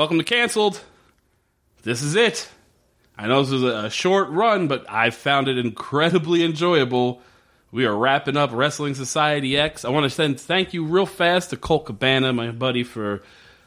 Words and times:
welcome 0.00 0.16
to 0.16 0.24
Cancelled. 0.24 0.82
This 1.82 2.00
is 2.00 2.16
it. 2.16 2.48
I 3.18 3.26
know 3.26 3.42
this 3.42 3.52
is 3.52 3.62
a 3.62 3.90
short 3.90 4.30
run, 4.30 4.66
but 4.66 4.86
I 4.88 5.10
found 5.10 5.46
it 5.46 5.58
incredibly 5.58 6.42
enjoyable. 6.42 7.20
We 7.70 7.84
are 7.84 7.94
wrapping 7.94 8.34
up 8.34 8.48
Wrestling 8.50 8.94
Society 8.94 9.58
X. 9.58 9.84
I 9.84 9.90
want 9.90 10.04
to 10.04 10.08
send 10.08 10.40
thank 10.40 10.72
you 10.72 10.86
real 10.86 11.04
fast 11.04 11.50
to 11.50 11.58
Colt 11.58 11.84
Cabana, 11.84 12.32
my 12.32 12.50
buddy, 12.50 12.82
for 12.82 13.22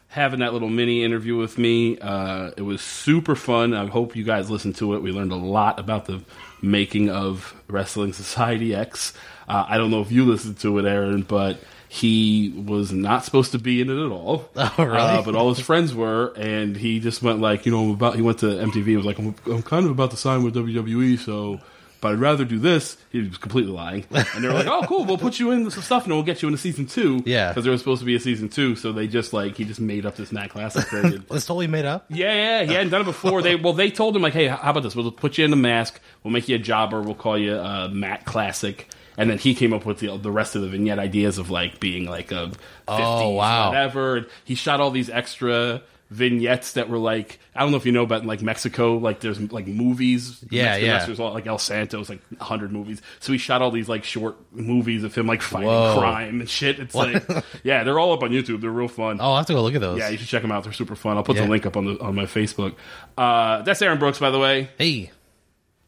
having 0.08 0.40
that 0.40 0.54
little 0.54 0.72
mini 0.72 1.04
interview 1.04 1.38
with 1.38 1.60
me. 1.60 2.00
Uh, 2.00 2.50
it 2.58 2.64
was 2.64 2.82
super 2.82 3.36
fun. 3.36 3.76
I 3.76 3.86
hope 3.86 4.16
you 4.16 4.24
guys 4.24 4.50
listened 4.50 4.76
to 4.78 4.96
it. 4.96 5.04
We 5.04 5.12
learned 5.12 5.34
a 5.34 5.36
lot 5.36 5.78
about 5.78 6.06
the 6.06 6.24
making 6.64 7.12
of 7.12 7.54
Wrestling 7.68 8.12
Society 8.12 8.74
X. 8.74 9.14
Uh, 9.48 9.66
I 9.70 9.78
don't 9.78 9.92
know 9.92 10.02
if 10.02 10.12
you 10.12 10.26
listened 10.26 10.58
to 10.62 10.80
it, 10.80 10.86
Aaron, 10.86 11.22
but 11.22 11.60
he 11.94 12.52
was 12.66 12.92
not 12.92 13.24
supposed 13.24 13.52
to 13.52 13.60
be 13.60 13.80
in 13.80 13.88
it 13.88 14.04
at 14.04 14.12
all. 14.12 14.50
Oh, 14.56 14.74
really? 14.80 14.98
Uh, 14.98 15.22
but 15.22 15.36
all 15.36 15.54
his 15.54 15.64
friends 15.64 15.94
were, 15.94 16.34
and 16.36 16.76
he 16.76 17.00
just 17.00 17.22
went 17.22 17.40
like, 17.40 17.68
you 17.68 17.72
know, 17.72 17.84
I'm 17.84 17.92
about. 17.92 18.16
He 18.16 18.22
went 18.24 18.40
to 18.40 18.48
MTV. 18.48 18.88
and 18.88 18.98
was 18.98 19.06
like, 19.06 19.20
I'm, 19.20 19.36
I'm 19.46 19.62
kind 19.62 19.86
of 19.86 19.92
about 19.92 20.10
to 20.12 20.18
sign 20.18 20.44
with 20.44 20.56
WWE, 20.56 21.20
so. 21.20 21.60
But 22.02 22.14
I'd 22.14 22.20
rather 22.20 22.44
do 22.44 22.60
this. 22.60 22.98
He 23.12 23.22
was 23.22 23.38
completely 23.38 23.72
lying, 23.72 24.06
and 24.12 24.44
they 24.44 24.48
were 24.50 24.54
like, 24.56 24.66
"Oh, 24.76 24.82
cool. 24.88 25.06
We'll 25.06 25.18
put 25.18 25.40
you 25.40 25.52
in 25.52 25.70
some 25.72 25.84
stuff, 25.84 26.04
and 26.04 26.14
we'll 26.14 26.24
get 26.24 26.42
you 26.42 26.50
into 26.50 26.58
season 26.58 26.86
two. 26.86 27.22
Yeah. 27.26 27.50
because 27.50 27.64
there 27.64 27.72
was 27.72 27.80
supposed 27.80 28.00
to 28.02 28.06
be 28.06 28.16
a 28.16 28.20
season 28.20 28.50
two. 28.50 28.76
So 28.76 28.92
they 28.92 29.08
just 29.08 29.32
like 29.32 29.56
he 29.56 29.64
just 29.64 29.80
made 29.80 30.06
up 30.06 30.16
this 30.18 30.32
Matt 30.34 30.50
Classic. 30.50 30.84
It's 31.32 31.46
totally 31.46 31.68
made 31.68 31.86
up. 31.86 32.06
Yeah, 32.10 32.34
yeah, 32.34 32.64
he 32.64 32.74
hadn't 32.74 32.90
done 32.90 33.02
it 33.02 33.06
before. 33.06 33.42
They 33.42 33.56
well, 33.56 33.72
they 33.74 33.90
told 33.92 34.16
him 34.16 34.22
like, 34.22 34.34
hey, 34.34 34.48
how 34.48 34.72
about 34.72 34.84
this? 34.84 34.96
We'll 34.96 35.12
put 35.12 35.38
you 35.38 35.46
in 35.46 35.54
a 35.54 35.58
mask. 35.58 36.00
We'll 36.24 36.34
make 36.34 36.50
you 36.50 36.56
a 36.56 36.60
jobber. 36.60 37.02
We'll 37.02 37.16
call 37.16 37.38
you 37.38 37.54
uh, 37.54 37.88
Matt 37.90 38.26
Classic. 38.26 38.90
And 39.18 39.30
then 39.30 39.38
he 39.38 39.54
came 39.56 39.74
up 39.74 39.86
with 39.86 40.00
the 40.00 40.18
the 40.18 40.32
rest 40.32 40.56
of 40.56 40.62
the 40.62 40.68
vignette 40.70 41.00
ideas 41.00 41.38
of 41.38 41.50
like 41.50 41.80
being 41.80 42.06
like 42.06 42.32
a 42.32 42.48
50s, 42.48 42.56
Oh, 42.88 43.30
wow. 43.32 43.70
whatever. 43.70 44.18
And 44.18 44.28
he 44.44 44.56
shot 44.56 44.80
all 44.82 44.92
these 44.92 45.10
extra 45.10 45.82
vignettes 46.10 46.74
that 46.74 46.90
were 46.90 47.00
like 47.00 47.40
I 47.56 47.62
don't 47.62 47.72
know 47.72 47.78
if 47.78 47.88
you 47.88 47.92
know 47.92 48.04
about 48.04 48.24
like 48.24 48.40
Mexico 48.44 48.98
like 48.98 49.20
there's 49.22 49.40
like 49.52 49.66
movies 49.66 50.44
Yeah, 50.52 50.66
Mexican 50.66 50.86
yeah. 50.88 50.94
wrestlers, 50.98 51.20
like 51.20 51.48
El 51.48 51.58
Santos 51.58 52.08
like 52.08 52.22
100 52.38 52.72
movies 52.72 53.02
so 53.20 53.32
he 53.32 53.40
shot 53.40 53.64
all 53.64 53.72
these 53.72 53.90
like 53.90 54.04
short 54.04 54.36
movies 54.52 55.04
of 55.04 55.16
him 55.16 55.26
like 55.26 55.42
fighting 55.42 55.70
Whoa. 55.70 55.98
crime 55.98 56.40
and 56.42 56.48
shit 56.48 56.78
it's 56.78 56.94
like 56.94 57.24
yeah 57.64 57.84
they're 57.84 57.98
all 57.98 58.14
up 58.14 58.22
on 58.22 58.30
YouTube 58.30 58.62
they're 58.62 58.70
real 58.70 58.88
fun 58.88 59.18
Oh, 59.20 59.32
I'll 59.32 59.38
have 59.38 59.48
to 59.48 59.54
go 59.54 59.64
look 59.64 59.74
at 59.74 59.82
those. 59.82 59.98
yeah, 59.98 60.10
you 60.10 60.18
should 60.18 60.28
check 60.28 60.44
them 60.44 60.52
out. 60.52 60.64
They're 60.66 60.74
super 60.74 60.96
fun. 60.96 61.18
I'll 61.18 61.24
put 61.24 61.36
Yeah. 61.36 61.46
the 61.46 61.50
link 61.50 61.66
up 61.66 61.78
on 61.78 61.86
the 61.86 62.00
on 62.00 62.14
my 62.14 62.26
Facebook. 62.26 62.76
Uh, 63.18 63.64
that's 63.64 63.82
Aaron 63.82 63.98
Brooks, 63.98 64.20
by 64.20 64.30
the 64.30 64.38
way. 64.40 64.70
Hey, 64.78 65.10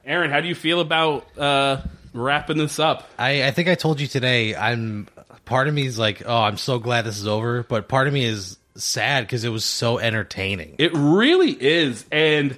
Aaron, 0.06 0.32
how 0.32 0.42
do 0.42 0.48
you 0.48 0.56
feel 0.56 0.80
about 0.80 1.28
uh, 1.38 1.82
wrapping 2.16 2.58
this 2.58 2.80
up? 2.80 3.08
I, 3.18 3.44
I 3.46 3.52
think 3.52 3.68
I 3.68 3.76
told 3.76 4.00
you 4.00 4.08
today. 4.08 4.56
I'm 4.56 5.08
part 5.46 5.68
of 5.68 5.74
me 5.74 5.86
is 5.86 6.00
like, 6.00 6.24
oh, 6.26 6.42
I'm 6.42 6.58
so 6.58 6.80
glad 6.80 7.06
this 7.06 7.18
is 7.18 7.28
over, 7.28 7.64
but 7.64 7.88
part 7.88 8.08
of 8.08 8.14
me 8.14 8.26
is 8.26 8.58
sad 8.76 9.26
because 9.26 9.44
it 9.44 9.50
was 9.50 9.64
so 9.64 10.00
entertaining. 10.00 10.76
It 10.80 10.92
really 10.94 11.52
is, 11.52 12.06
and 12.12 12.58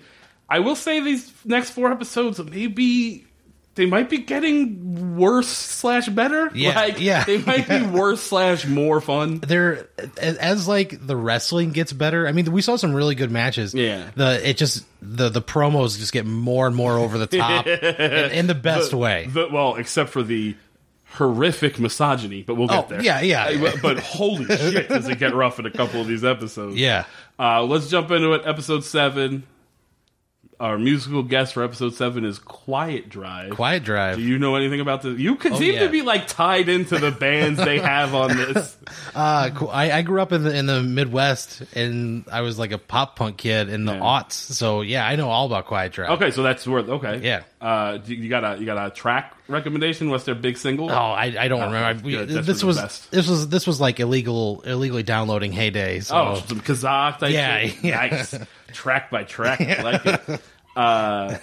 I 0.50 0.60
will 0.60 0.76
say 0.76 1.02
these 1.02 1.32
next 1.46 1.72
four 1.72 1.92
episodes 1.92 2.40
maybe 2.44 3.27
they 3.78 3.86
might 3.86 4.10
be 4.10 4.18
getting 4.18 5.16
worse 5.16 5.48
slash 5.48 6.10
better. 6.10 6.52
Yeah, 6.54 6.76
like, 6.76 7.00
yeah. 7.00 7.24
they 7.24 7.38
might 7.38 7.68
be 7.70 7.82
worse 7.98 8.22
slash 8.22 8.66
more 8.68 9.00
fun. 9.00 9.40
There, 9.40 9.88
as, 10.18 10.36
as 10.38 10.68
like 10.68 11.06
the 11.08 11.16
wrestling 11.16 11.72
gets 11.72 11.94
better. 11.94 12.28
I 12.28 12.34
mean, 12.34 12.52
we 12.52 12.62
saw 12.62 12.76
some 12.76 12.94
really 12.94 13.16
good 13.16 13.32
matches. 13.32 13.74
Yeah. 13.74 14.10
the 14.16 14.48
it 14.50 14.58
just 14.58 14.84
the 15.02 15.30
the 15.30 15.42
promos 15.42 15.98
just 15.98 16.12
get 16.12 16.26
more 16.26 16.68
and 16.68 16.76
more 16.76 16.94
over 16.98 17.18
the 17.18 17.28
top 17.38 17.66
in, 17.68 18.32
in 18.32 18.48
the 18.48 18.56
best 18.56 18.94
way. 18.94 19.28
The- 19.32 19.48
well, 19.50 19.76
except 19.76 20.10
for 20.10 20.24
the 20.24 20.56
horrific 21.12 21.80
misogyny, 21.80 22.44
but 22.44 22.56
we'll 22.56 22.68
get 22.68 22.78
Oh, 22.86 22.88
there. 22.90 23.02
yeah, 23.02 23.22
yeah. 23.22 23.46
Uh, 23.46 23.60
But, 23.62 23.82
but 23.82 24.00
holy 24.00 24.46
shit, 24.46 24.90
does 24.90 25.08
it 25.08 25.18
get 25.20 25.34
rough 25.34 25.58
in 25.58 25.66
a 25.66 25.72
couple 25.72 26.02
of 26.02 26.08
these 26.08 26.24
episodes? 26.26 26.76
Yeah. 26.78 27.06
Uh, 27.40 27.64
let's 27.64 27.88
jump 27.90 28.12
into 28.12 28.34
it. 28.34 28.42
Episode 28.46 28.84
seven. 28.84 29.44
Our 30.60 30.80
musical 30.80 31.22
guest 31.22 31.54
for 31.54 31.64
episode 31.64 31.94
seven 31.94 32.26
is 32.26 32.40
Quiet 32.40 33.10
Drive. 33.10 33.52
Quiet 33.52 33.84
Drive. 33.84 34.16
Do 34.18 34.24
you 34.24 34.40
know 34.40 34.56
anything 34.56 34.80
about 34.80 35.04
this? 35.04 35.20
You 35.20 35.36
could 35.36 35.56
seem 35.56 35.76
yeah. 35.76 35.82
to 35.82 35.90
be 35.90 36.02
like 36.02 36.28
tied 36.28 36.68
into 36.68 36.98
the 36.98 37.12
bands 37.12 37.64
they 37.64 37.78
have 37.78 38.16
on 38.16 38.30
this. 38.38 38.76
Uh. 39.14 39.52
I, 39.72 39.92
I 39.92 40.02
grew 40.02 40.20
up 40.20 40.32
in 40.32 40.42
the 40.44 40.56
in 40.58 40.66
the 40.66 40.82
Midwest, 40.82 41.62
and 41.76 42.26
I 42.32 42.42
was 42.42 42.58
like 42.58 42.72
a 42.72 42.80
pop 42.80 43.16
punk 43.18 43.38
kid 43.38 43.70
in 43.70 43.86
the 43.86 43.94
Yeah. 43.94 44.00
aughts. 44.00 44.32
So 44.32 44.82
yeah, 44.82 45.06
I 45.06 45.16
know 45.16 45.30
all 45.30 45.46
about 45.46 45.68
Quiet 45.68 45.92
Drive. 45.94 46.10
Okay, 46.20 46.32
so 46.32 46.42
that's 46.42 46.66
worth. 46.68 46.90
Okay, 46.90 47.20
Yeah. 47.24 47.44
Uh, 47.62 48.00
you 48.06 48.28
got 48.28 48.44
a 48.44 48.60
you 48.60 48.66
got 48.66 48.84
a 48.84 48.90
track 48.90 49.36
recommendation? 49.48 50.10
What's 50.10 50.24
their 50.24 50.36
big 50.36 50.58
single? 50.58 50.90
Oh, 50.92 50.94
I, 50.96 51.36
I 51.40 51.48
don't 51.50 51.72
remember. 51.72 52.04
We- 52.04 52.12
good. 52.14 52.30
That's 52.30 52.48
this 52.48 52.64
was 52.64 52.78
best. 52.80 53.12
this 53.12 53.28
was 53.28 53.48
this 53.50 53.68
was 53.68 53.80
like 53.80 54.00
illegal 54.00 54.62
illegally 54.62 55.04
downloading 55.04 55.52
heyday. 55.52 56.00
So 56.00 56.16
Oh, 56.16 56.44
some 56.48 56.62
Kazaa 56.62 57.18
type 57.20 57.32
Yeah, 57.32 57.60
yeah. 57.84 58.26
Track 58.74 59.10
by 59.10 59.24
track. 59.24 59.62
I 59.62 59.82
like 59.82 60.06
it. 60.06 60.42
Uh, 60.78 61.36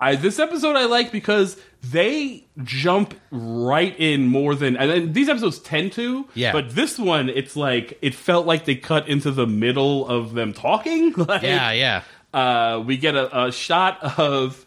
I, 0.00 0.16
this 0.16 0.38
episode 0.38 0.76
I 0.76 0.84
like 0.84 1.10
because 1.10 1.60
they 1.82 2.46
jump 2.62 3.14
right 3.30 3.98
in 3.98 4.26
more 4.26 4.54
than 4.54 4.76
and 4.76 4.90
then 4.90 5.12
these 5.12 5.28
episodes 5.28 5.58
tend 5.58 5.92
to. 5.94 6.28
Yeah. 6.34 6.52
But 6.52 6.70
this 6.70 6.98
one, 6.98 7.28
it's 7.28 7.56
like 7.56 7.98
it 8.02 8.14
felt 8.14 8.46
like 8.46 8.64
they 8.64 8.76
cut 8.76 9.08
into 9.08 9.30
the 9.30 9.46
middle 9.46 10.06
of 10.06 10.34
them 10.34 10.52
talking. 10.52 11.14
Like, 11.24 11.42
yeah, 11.42 11.72
yeah. 11.72 12.02
uh, 12.32 12.80
we 12.80 12.96
get 12.96 13.14
a, 13.14 13.46
a 13.46 13.52
shot 13.52 14.18
of. 14.18 14.66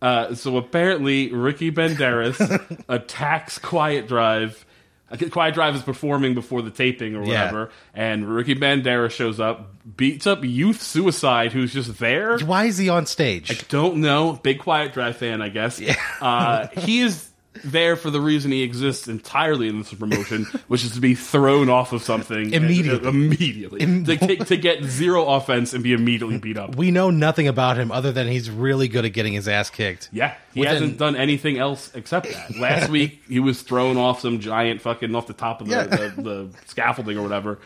Uh, 0.00 0.34
so 0.34 0.56
apparently, 0.56 1.32
Ricky 1.32 1.70
Banderas 1.70 2.84
attacks 2.88 3.58
Quiet 3.58 4.08
Drive. 4.08 4.64
Uh, 5.12 5.28
Quiet 5.30 5.54
Drive 5.54 5.74
is 5.76 5.82
performing 5.82 6.34
before 6.34 6.62
the 6.62 6.70
taping 6.70 7.14
or 7.14 7.24
Yeah. 7.24 7.44
whatever, 7.44 7.70
and 7.94 8.26
Ricky 8.28 8.54
Banderas 8.54 9.10
shows 9.10 9.38
up, 9.38 9.74
beats 9.96 10.26
up 10.26 10.42
Youth 10.42 10.80
Suicide, 10.82 11.52
who's 11.52 11.72
just 11.72 11.98
there. 11.98 12.38
Why 12.38 12.64
is 12.64 12.78
he 12.78 12.88
on 12.88 13.06
stage? 13.06 13.50
I 13.50 13.58
don't 13.68 13.96
know. 13.98 14.40
Big 14.42 14.58
Quiet 14.60 14.92
Drive 14.92 15.16
fan, 15.16 15.42
I 15.42 15.48
guess. 15.50 15.80
Uh, 16.20 16.68
he 16.78 17.00
is 17.00 17.28
there 17.64 17.96
for 17.96 18.08
the 18.10 18.18
reason 18.20 18.50
he 18.50 18.62
exists 18.62 19.08
entirely 19.08 19.68
in 19.68 19.78
this 19.78 19.92
promotion, 19.92 20.44
which 20.68 20.84
is 20.84 20.92
to 20.92 21.00
be 21.00 21.14
thrown 21.14 21.68
off 21.68 21.92
of 21.92 22.02
something 22.02 22.44
and- 22.46 22.54
Immediately. 22.54 23.06
immediately, 23.08 23.80
to, 24.04 24.16
to, 24.16 24.36
to 24.46 24.56
get 24.56 24.82
zero 24.84 25.26
offense 25.26 25.74
and 25.74 25.84
be 25.84 25.92
immediately 25.92 26.38
beat 26.38 26.56
up. 26.56 26.76
We 26.76 26.90
know 26.90 27.10
nothing 27.10 27.48
about 27.48 27.76
him 27.76 27.92
other 27.92 28.10
than 28.10 28.26
he's 28.26 28.50
really 28.50 28.88
good 28.88 29.04
at 29.04 29.12
getting 29.12 29.34
his 29.34 29.48
ass 29.48 29.68
kicked. 29.68 30.08
Yeah, 30.12 30.34
he 30.54 30.60
Within- 30.60 30.74
hasn't 30.74 30.98
done 30.98 31.16
anything 31.16 31.58
else 31.58 31.90
except 31.94 32.30
that. 32.32 32.56
Last 32.58 32.88
week, 32.90 33.22
he 33.28 33.40
was 33.40 33.62
thrown 33.62 33.96
off 33.96 34.20
some 34.20 34.40
giant 34.40 34.80
fucking 34.80 35.14
off 35.14 35.26
the 35.26 35.32
top 35.32 35.60
of 35.60 35.68
the, 35.68 35.74
Yeah. 35.74 35.84
the, 35.84 36.22
the 36.22 36.48
scaffolding 36.66 37.16
or 37.18 37.22
whatever, 37.22 37.58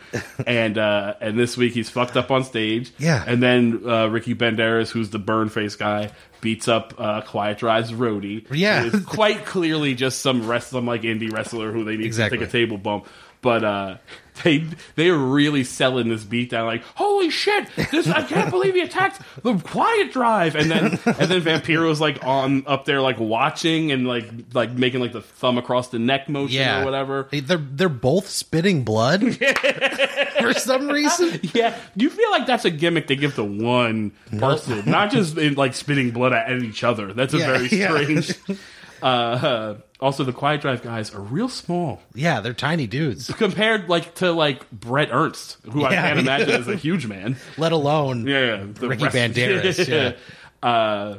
and 0.45 0.77
uh, 0.77 1.15
and 1.21 1.37
this 1.37 1.57
week 1.57 1.73
he's 1.73 1.89
fucked 1.89 2.15
up 2.17 2.31
on 2.31 2.43
stage. 2.43 2.91
Yeah. 2.97 3.23
and 3.27 3.41
then 3.43 3.81
uh, 3.87 4.07
Ricky 4.07 4.35
Banderas, 4.35 4.89
who's 4.89 5.09
the 5.09 5.19
burn 5.19 5.49
face 5.49 5.75
guy, 5.75 6.11
beats 6.41 6.67
up 6.67 6.93
uh, 6.97 7.21
Quiet 7.21 7.57
Drive's 7.57 7.91
roadie. 7.91 8.45
Yeah. 8.51 8.83
is 8.85 9.03
quite 9.05 9.45
clearly 9.45 9.93
just 9.95 10.19
some 10.19 10.47
rest, 10.47 10.69
some 10.69 10.85
like 10.85 11.01
indie 11.01 11.31
wrestler 11.31 11.71
who 11.71 11.83
they 11.83 11.97
need 11.97 12.05
Exactly. 12.05 12.37
to 12.37 12.45
take 12.45 12.49
a 12.49 12.51
table 12.51 12.77
bump. 12.77 13.07
But 13.41 13.63
uh, 13.63 13.97
they 14.43 14.65
they 14.95 15.09
are 15.09 15.17
really 15.17 15.63
selling 15.63 16.09
this 16.09 16.23
beat 16.23 16.49
down 16.49 16.65
like 16.65 16.83
holy 16.95 17.29
shit 17.29 17.67
this 17.91 18.07
I 18.07 18.21
can't 18.23 18.49
believe 18.51 18.73
he 18.75 18.81
attacked 18.81 19.21
the 19.43 19.57
quiet 19.57 20.11
drive 20.11 20.55
and 20.55 20.69
then 20.69 20.85
and 21.05 21.31
then 21.31 21.41
Vampiro's 21.41 21.99
like 22.01 22.23
on 22.25 22.65
up 22.67 22.85
there 22.85 23.01
like 23.01 23.19
watching 23.19 23.91
and 23.91 24.07
like 24.07 24.29
like 24.53 24.71
making 24.71 25.01
like 25.01 25.13
the 25.13 25.21
thumb 25.21 25.57
across 25.57 25.89
the 25.89 25.99
neck 25.99 26.29
motion 26.29 26.57
Yeah, 26.57 26.81
or 26.81 26.85
whatever. 26.85 27.27
They- 27.31 27.39
They're 27.39 27.57
they're 27.57 27.89
both 27.89 28.27
spitting 28.29 28.83
blood 28.83 29.21
for 30.39 30.53
some 30.53 30.87
reason. 30.89 31.39
Yeah, 31.53 31.77
you 31.95 32.09
feel 32.09 32.29
like 32.31 32.45
that's 32.45 32.65
a 32.65 32.69
gimmick 32.71 33.07
they 33.07 33.15
give 33.15 33.35
to 33.35 33.43
one 33.43 34.11
person, 34.37 34.83
not 34.89 35.11
just 35.11 35.37
in, 35.37 35.55
like 35.55 35.73
spitting 35.73 36.11
blood 36.11 36.33
at 36.33 36.51
each 36.61 36.83
other. 36.83 37.13
That's 37.13 37.33
a 37.33 37.37
Yeah, 37.39 37.45
very 37.47 37.67
yeah. 37.69 38.23
strange. 38.23 38.59
uh, 39.01 39.75
also, 39.99 40.23
the 40.23 40.33
Quiet 40.33 40.61
Drive 40.61 40.83
guys 40.83 41.13
are 41.13 41.21
real 41.21 41.49
small 41.49 42.01
Yeah, 42.13 42.39
they're 42.41 42.53
tiny 42.53 42.85
dudes. 42.87 43.27
compared 43.37 43.89
like 43.89 44.13
to 44.15 44.31
like 44.31 44.69
Brett 44.71 45.09
Ernst, 45.11 45.57
who 45.71 45.83
I 45.83 45.93
Yeah. 45.93 46.01
can't 46.07 46.19
imagine 46.19 46.49
is 46.61 46.67
a 46.67 46.75
huge 46.75 47.07
man. 47.07 47.35
Let 47.57 47.71
alone 47.71 48.27
Yeah, 48.27 48.39
yeah. 48.57 48.65
The 48.73 48.87
Ricky 48.89 49.05
Banderas, 49.05 49.87
yeah. 50.63 50.67
Uh, 50.67 51.17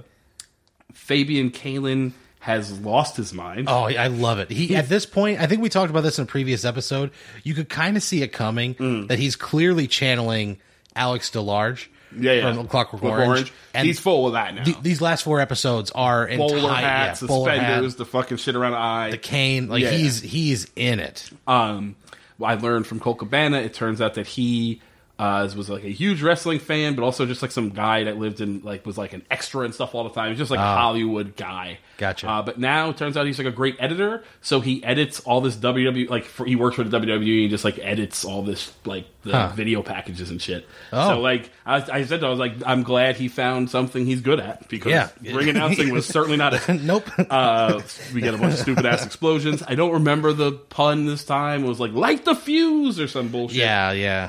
Fabian 0.92 1.50
Kaelin 1.50 2.12
has 2.40 2.78
lost 2.80 3.16
his 3.16 3.32
mind. 3.34 3.66
Oh, 3.68 3.84
I 3.84 4.06
love 4.06 4.38
it. 4.38 4.50
He 4.50 4.74
at 4.76 4.88
this 4.88 5.04
point, 5.06 5.40
I 5.40 5.46
think 5.46 5.60
we 5.60 5.68
talked 5.68 5.90
about 5.90 6.02
this 6.02 6.18
in 6.18 6.22
a 6.22 6.26
previous 6.26 6.64
episode. 6.64 7.10
You 7.42 7.54
could 7.54 7.68
kind 7.68 7.96
of 7.96 8.02
see 8.02 8.22
it 8.22 8.28
coming 8.28 8.74
Mm. 8.76 9.08
that 9.08 9.18
he's 9.18 9.36
clearly 9.36 9.86
channeling 9.86 10.58
Alex 10.94 11.30
DeLarge 11.30 11.86
yeah, 12.16 12.32
yeah. 12.32 12.54
from 12.54 12.66
Clockwork 12.68 13.02
Clockwork 13.02 13.28
Orange. 13.28 13.52
And 13.74 13.86
He's 13.86 13.98
full 14.00 14.26
of 14.26 14.32
that 14.34 14.54
now. 14.54 14.64
th- 14.64 14.80
these 14.82 15.00
last 15.00 15.22
four 15.22 15.40
episodes 15.40 15.90
are 15.92 16.26
Bowler 16.36 16.56
entire- 16.58 16.74
hat, 16.84 17.18
yeah, 17.20 17.26
bowler 17.28 17.50
hat, 17.50 17.58
suspenders, 17.60 17.94
the 17.96 18.04
fucking 18.04 18.36
shit 18.38 18.54
around 18.56 18.72
the 18.72 18.78
eye. 18.78 19.10
the 19.10 19.18
cane. 19.18 19.68
Like 19.68 19.82
Yeah. 19.82 19.90
he's 19.90 20.20
he's 20.20 20.70
in 20.76 21.00
it. 21.00 21.28
um, 21.46 21.96
I 22.42 22.54
learned 22.54 22.86
from 22.86 23.00
Colt 23.00 23.18
Cabana. 23.18 23.58
It 23.58 23.74
turns 23.74 24.00
out 24.00 24.14
that 24.14 24.26
he 24.28 24.80
Uh, 25.18 25.48
was 25.56 25.68
like 25.68 25.82
a 25.82 25.88
huge 25.88 26.22
wrestling 26.22 26.60
fan, 26.60 26.94
but 26.94 27.02
also 27.02 27.26
just 27.26 27.42
like 27.42 27.50
some 27.50 27.70
guy 27.70 28.04
that 28.04 28.18
lived 28.18 28.40
in 28.40 28.60
like 28.62 28.86
was 28.86 28.96
like 28.96 29.12
an 29.12 29.24
extra 29.32 29.64
and 29.64 29.74
stuff 29.74 29.92
all 29.94 30.04
the 30.04 30.10
time. 30.10 30.28
He's 30.30 30.38
just 30.38 30.50
like 30.52 30.60
a 30.60 30.62
Hollywood 30.62 31.34
guy. 31.34 31.78
Gotcha. 31.96 32.28
Uh, 32.28 32.42
but 32.42 32.58
now 32.60 32.90
it 32.90 32.96
turns 32.96 33.16
out 33.16 33.26
he's 33.26 33.36
like 33.38 33.48
a 33.48 33.50
great 33.50 33.74
editor, 33.80 34.22
so 34.42 34.60
he 34.60 34.84
edits 34.84 35.18
all 35.20 35.40
this 35.40 35.56
WWE. 35.56 36.08
Like 36.08 36.24
for, 36.24 36.46
he 36.46 36.54
works 36.54 36.76
for 36.76 36.84
the 36.84 36.96
WWE 37.00 37.40
and 37.42 37.50
just 37.50 37.64
like 37.64 37.80
edits 37.80 38.24
all 38.24 38.42
this 38.42 38.72
like 38.84 39.06
the 39.22 39.32
Huh. 39.32 39.52
video 39.56 39.82
packages 39.82 40.30
and 40.30 40.40
shit. 40.40 40.64
Oh. 40.92 41.08
So 41.14 41.20
like 41.20 41.50
I, 41.66 41.84
I 41.98 42.04
said, 42.04 42.22
I 42.22 42.28
was 42.28 42.38
like, 42.38 42.52
I'm 42.64 42.84
glad 42.84 43.16
he 43.16 43.26
found 43.26 43.70
something 43.70 44.06
he's 44.06 44.20
good 44.20 44.38
at 44.38 44.68
because 44.68 44.92
Yeah. 44.92 45.08
ring 45.34 45.48
announcing 45.48 45.92
was 45.92 46.06
certainly 46.06 46.36
not 46.36 46.54
it. 46.54 46.68
nope. 46.82 47.10
Uh, 47.28 47.82
we 48.14 48.20
get 48.20 48.34
a 48.34 48.38
bunch 48.38 48.54
of 48.54 48.60
stupid 48.60 48.86
ass 48.86 49.04
explosions. 49.04 49.64
I 49.66 49.74
don't 49.74 49.92
remember 49.94 50.32
the 50.32 50.52
pun 50.52 51.06
this 51.06 51.24
time. 51.24 51.64
It 51.64 51.68
was 51.68 51.80
like 51.80 51.92
light 51.92 52.24
the 52.24 52.36
fuse 52.36 53.00
or 53.00 53.08
some 53.08 53.28
bullshit. 53.30 53.58
yeah, 53.58 53.90
yeah. 53.90 54.28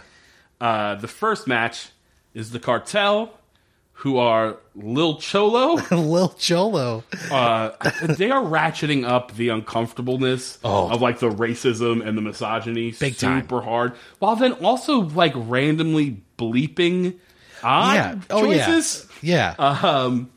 Uh, 0.62 0.96
the 0.96 1.08
first 1.08 1.48
match 1.48 1.90
is 2.34 2.52
the 2.52 2.60
cartel, 2.60 3.34
who 3.94 4.18
are 4.18 4.58
Lil 4.76 5.18
Cholo. 5.18 5.76
Lil 5.92 6.30
Cholo. 6.38 7.04
Uh, 7.32 7.72
they 8.02 8.30
are 8.32 8.42
ratcheting 8.44 9.06
up 9.08 9.36
the 9.36 9.50
uncomfortableness 9.50 10.58
Oh. 10.64 10.90
of 10.92 11.02
like 11.02 11.20
the 11.20 11.30
racism 11.30 12.06
and 12.06 12.18
the 12.18 12.22
misogyny 12.22 12.92
Big 12.92 13.18
time. 13.18 13.42
super 13.42 13.62
hard, 13.62 13.94
while 14.20 14.36
then 14.36 14.54
also 14.54 15.02
like 15.02 15.34
randomly 15.36 16.22
bleeping 16.38 17.16
odd 17.64 17.94
Yeah. 17.96 18.16
Oh 18.30 18.46
choices. 18.46 19.08
yeah. 19.22 19.56
Yeah. 19.60 19.80
Um, 19.82 20.30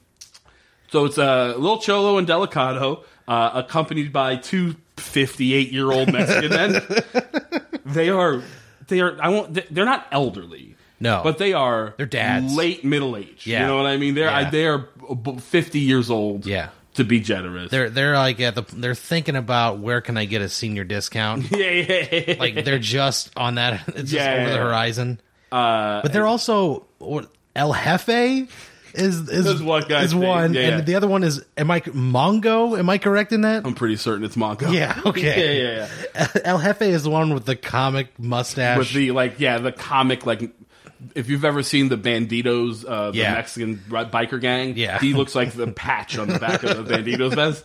so 0.90 1.04
it's 1.04 1.18
uh, 1.18 1.54
Lil 1.56 1.78
Cholo 1.78 2.18
and 2.18 2.26
Delicado, 2.26 3.04
uh, 3.28 3.50
accompanied 3.54 4.12
by 4.12 4.36
two 4.36 4.74
58 4.96 5.70
year 5.72 5.90
old 5.90 6.12
Mexican 6.12 6.50
men. 6.50 6.82
They 7.84 8.10
are, 8.10 8.42
they 8.88 9.00
are, 9.00 9.16
I 9.20 9.28
won't, 9.28 9.54
they're 9.74 9.84
not 9.84 10.06
elderly. 10.10 10.76
No. 11.00 11.20
But 11.24 11.38
they 11.38 11.52
are 11.52 11.94
They're 11.96 12.06
dads. 12.06 12.54
late 12.54 12.84
middle 12.84 13.16
age. 13.16 13.44
Yeah. 13.46 13.62
You 13.62 13.66
know 13.66 13.76
what 13.76 13.86
I 13.86 13.96
mean? 13.96 14.14
They're, 14.14 14.30
I, 14.30 14.42
Yeah. 14.42 14.50
they 14.50 14.66
are 14.66 14.88
50 15.40 15.80
years 15.80 16.10
old. 16.10 16.46
Yeah. 16.46 16.68
To 16.96 17.04
be 17.04 17.20
generous. 17.20 17.70
they're 17.70 17.88
they're 17.88 18.12
like 18.18 18.38
at 18.40 18.54
the 18.54 18.64
they're 18.76 18.94
thinking 18.94 19.34
about 19.34 19.78
where 19.78 20.02
can 20.02 20.18
I 20.18 20.26
get 20.26 20.42
a 20.42 20.48
senior 20.50 20.84
discount. 20.84 21.50
yeah, 21.50 21.70
yeah, 21.70 22.06
yeah. 22.28 22.34
like 22.38 22.66
they're 22.66 22.78
just 22.78 23.30
on 23.34 23.54
that. 23.54 23.80
It's 23.88 24.10
just 24.10 24.12
Yeah, 24.12 24.34
over 24.42 24.50
the 24.50 24.58
horizon. 24.58 25.18
uh, 25.50 26.02
But 26.02 26.12
they're 26.12 26.26
also 26.26 26.84
what, 26.98 27.30
El 27.56 27.72
Jefe 27.72 28.46
is 28.94 29.28
is 29.28 29.62
one 29.62 29.82
guy's 29.88 30.06
is 30.06 30.14
name, 30.14 30.28
one, 30.28 30.54
yeah, 30.54 30.60
yeah. 30.60 30.68
and 30.78 30.86
the 30.86 30.94
other 30.94 31.08
one 31.08 31.24
is 31.24 31.44
am 31.56 31.70
I 31.70 31.80
Mongo? 31.80 32.78
Am 32.78 32.88
I 32.90 32.98
correct 32.98 33.32
in 33.32 33.42
that? 33.42 33.66
I'm 33.66 33.74
pretty 33.74 33.96
certain 33.96 34.24
it's 34.24 34.36
Mongo. 34.36 34.72
Yeah, 34.72 35.00
okay. 35.06 35.56
yeah, 35.56 35.88
yeah, 36.16 36.26
yeah. 36.34 36.42
El 36.44 36.58
Jefe 36.60 36.82
is 36.82 37.02
the 37.04 37.10
one 37.10 37.34
with 37.34 37.44
the 37.44 37.56
comic 37.56 38.18
mustache. 38.18 38.78
With 38.78 38.92
the 38.92 39.10
like, 39.12 39.40
yeah, 39.40 39.58
the 39.58 39.72
comic 39.72 40.26
like. 40.26 40.52
If 41.16 41.28
you've 41.28 41.44
ever 41.44 41.64
seen 41.64 41.88
the 41.88 41.98
Bandidos, 41.98 42.84
uh, 42.88 43.10
the 43.10 43.18
Yeah. 43.18 43.34
Mexican 43.34 43.78
biker 43.88 44.40
gang, 44.40 44.76
Yeah. 44.76 45.00
he 45.00 45.14
looks 45.14 45.34
like 45.34 45.50
the 45.50 45.66
patch 45.66 46.16
on 46.16 46.28
the 46.28 46.38
back 46.38 46.62
of 46.62 46.86
the 46.86 46.94
Bandidos 46.94 47.34
vest. 47.34 47.64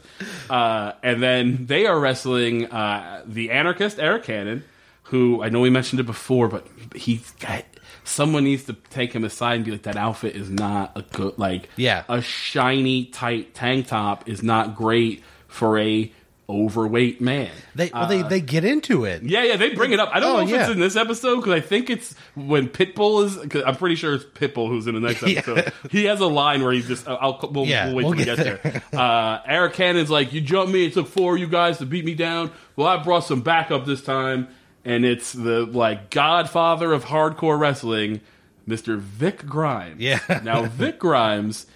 Uh, 0.49 0.93
and 1.03 1.21
then 1.21 1.67
they 1.67 1.85
are 1.85 1.99
wrestling 1.99 2.65
uh, 2.65 3.21
the 3.27 3.51
anarchist 3.51 3.97
Arik 3.99 4.23
Cannon, 4.23 4.63
who 5.03 5.43
I 5.43 5.49
know 5.49 5.59
we 5.59 5.69
mentioned 5.69 5.99
it 5.99 6.07
before, 6.07 6.47
but 6.47 6.65
he's 6.95 7.29
got 7.33 7.63
someone 8.07 8.43
needs 8.43 8.63
to 8.65 8.73
take 8.89 9.13
him 9.13 9.23
aside 9.23 9.55
and 9.55 9.65
be 9.65 9.71
like, 9.71 9.83
that 9.83 9.97
outfit 9.97 10.35
is 10.35 10.49
not 10.49 10.91
a 10.95 11.01
good 11.01 11.37
like, 11.37 11.69
Yeah. 11.75 12.03
a 12.09 12.21
shiny 12.21 13.05
tight 13.05 13.53
tank 13.53 13.87
top 13.87 14.27
is 14.29 14.41
not 14.43 14.75
great 14.75 15.23
for 15.47 15.77
a 15.77 16.11
overweight 16.49 17.19
man. 17.19 17.49
they 17.75 17.91
well, 17.93 18.07
they 18.07 18.21
they 18.21 18.39
get 18.39 18.63
into 18.63 19.03
it. 19.03 19.21
Yeah, 19.23 19.43
yeah, 19.43 19.57
they 19.57 19.75
bring 19.75 19.91
it 19.91 19.99
up. 19.99 20.09
I 20.13 20.21
don't 20.21 20.31
Oh, 20.33 20.43
know 20.45 20.47
if 20.55 20.61
it's 20.61 20.69
in 20.69 20.79
this 20.79 20.95
episode 20.95 21.37
because 21.37 21.51
I 21.51 21.59
think 21.59 21.89
it's 21.89 22.15
when 22.35 22.69
Pitbull 22.69 23.25
is. 23.25 23.35
Cause 23.49 23.63
I'm 23.65 23.75
pretty 23.75 23.95
sure 23.95 24.13
it's 24.13 24.23
Pitbull 24.23 24.69
who's 24.69 24.87
in 24.87 24.93
the 24.95 25.01
next 25.01 25.21
Yeah. 25.27 25.39
episode. 25.39 25.73
He 25.91 26.05
has 26.05 26.21
a 26.21 26.25
line 26.25 26.63
where 26.63 26.71
he's 26.71 26.87
just. 26.87 27.05
I'll, 27.05 27.37
we'll, 27.51 27.65
Yeah, 27.65 27.87
we'll 27.87 27.95
wait 27.95 28.03
we'll 28.05 28.13
till 28.13 28.19
we 28.19 28.25
get 28.25 28.37
get 28.37 28.63
there. 28.63 28.83
Uh, 28.97 29.41
Arik 29.43 29.73
Cannon's 29.73 30.09
like, 30.09 30.31
"You 30.31 30.39
jumped 30.39 30.71
me. 30.71 30.85
It 30.85 30.93
took 30.93 31.07
four 31.09 31.35
of 31.35 31.39
you 31.41 31.47
guys 31.47 31.79
to 31.79 31.85
beat 31.85 32.05
me 32.05 32.15
down. 32.15 32.51
Well, 32.77 32.87
I 32.87 33.03
brought 33.03 33.25
some 33.25 33.41
backup 33.41 33.85
this 33.85 34.01
time, 34.01 34.47
and 34.87 35.05
it's 35.05 35.33
the 35.33 35.65
like 35.65 36.09
Godfather 36.09 36.93
of 36.93 37.03
hardcore 37.05 37.59
wrestling, 37.59 38.21
Mister 38.65 38.95
Vic 38.97 39.45
Grimes. 39.45 39.99
Yeah. 40.01 40.19
now 40.43 40.63
Vic 40.63 40.97
Grimes 40.97 41.67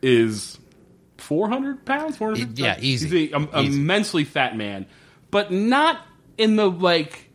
is 0.00 0.58
400 1.18 1.84
pounds. 1.84 2.16
400 2.16 2.58
Yeah, 2.58 2.76
He's 2.76 3.04
easy. 3.04 3.32
a, 3.32 3.36
um, 3.36 3.48
Easy. 3.58 3.76
immensely 3.80 4.24
fat 4.24 4.56
man, 4.56 4.86
but 5.30 5.50
not 5.52 6.00
in 6.38 6.56
the 6.56 6.70
like. 6.70 7.26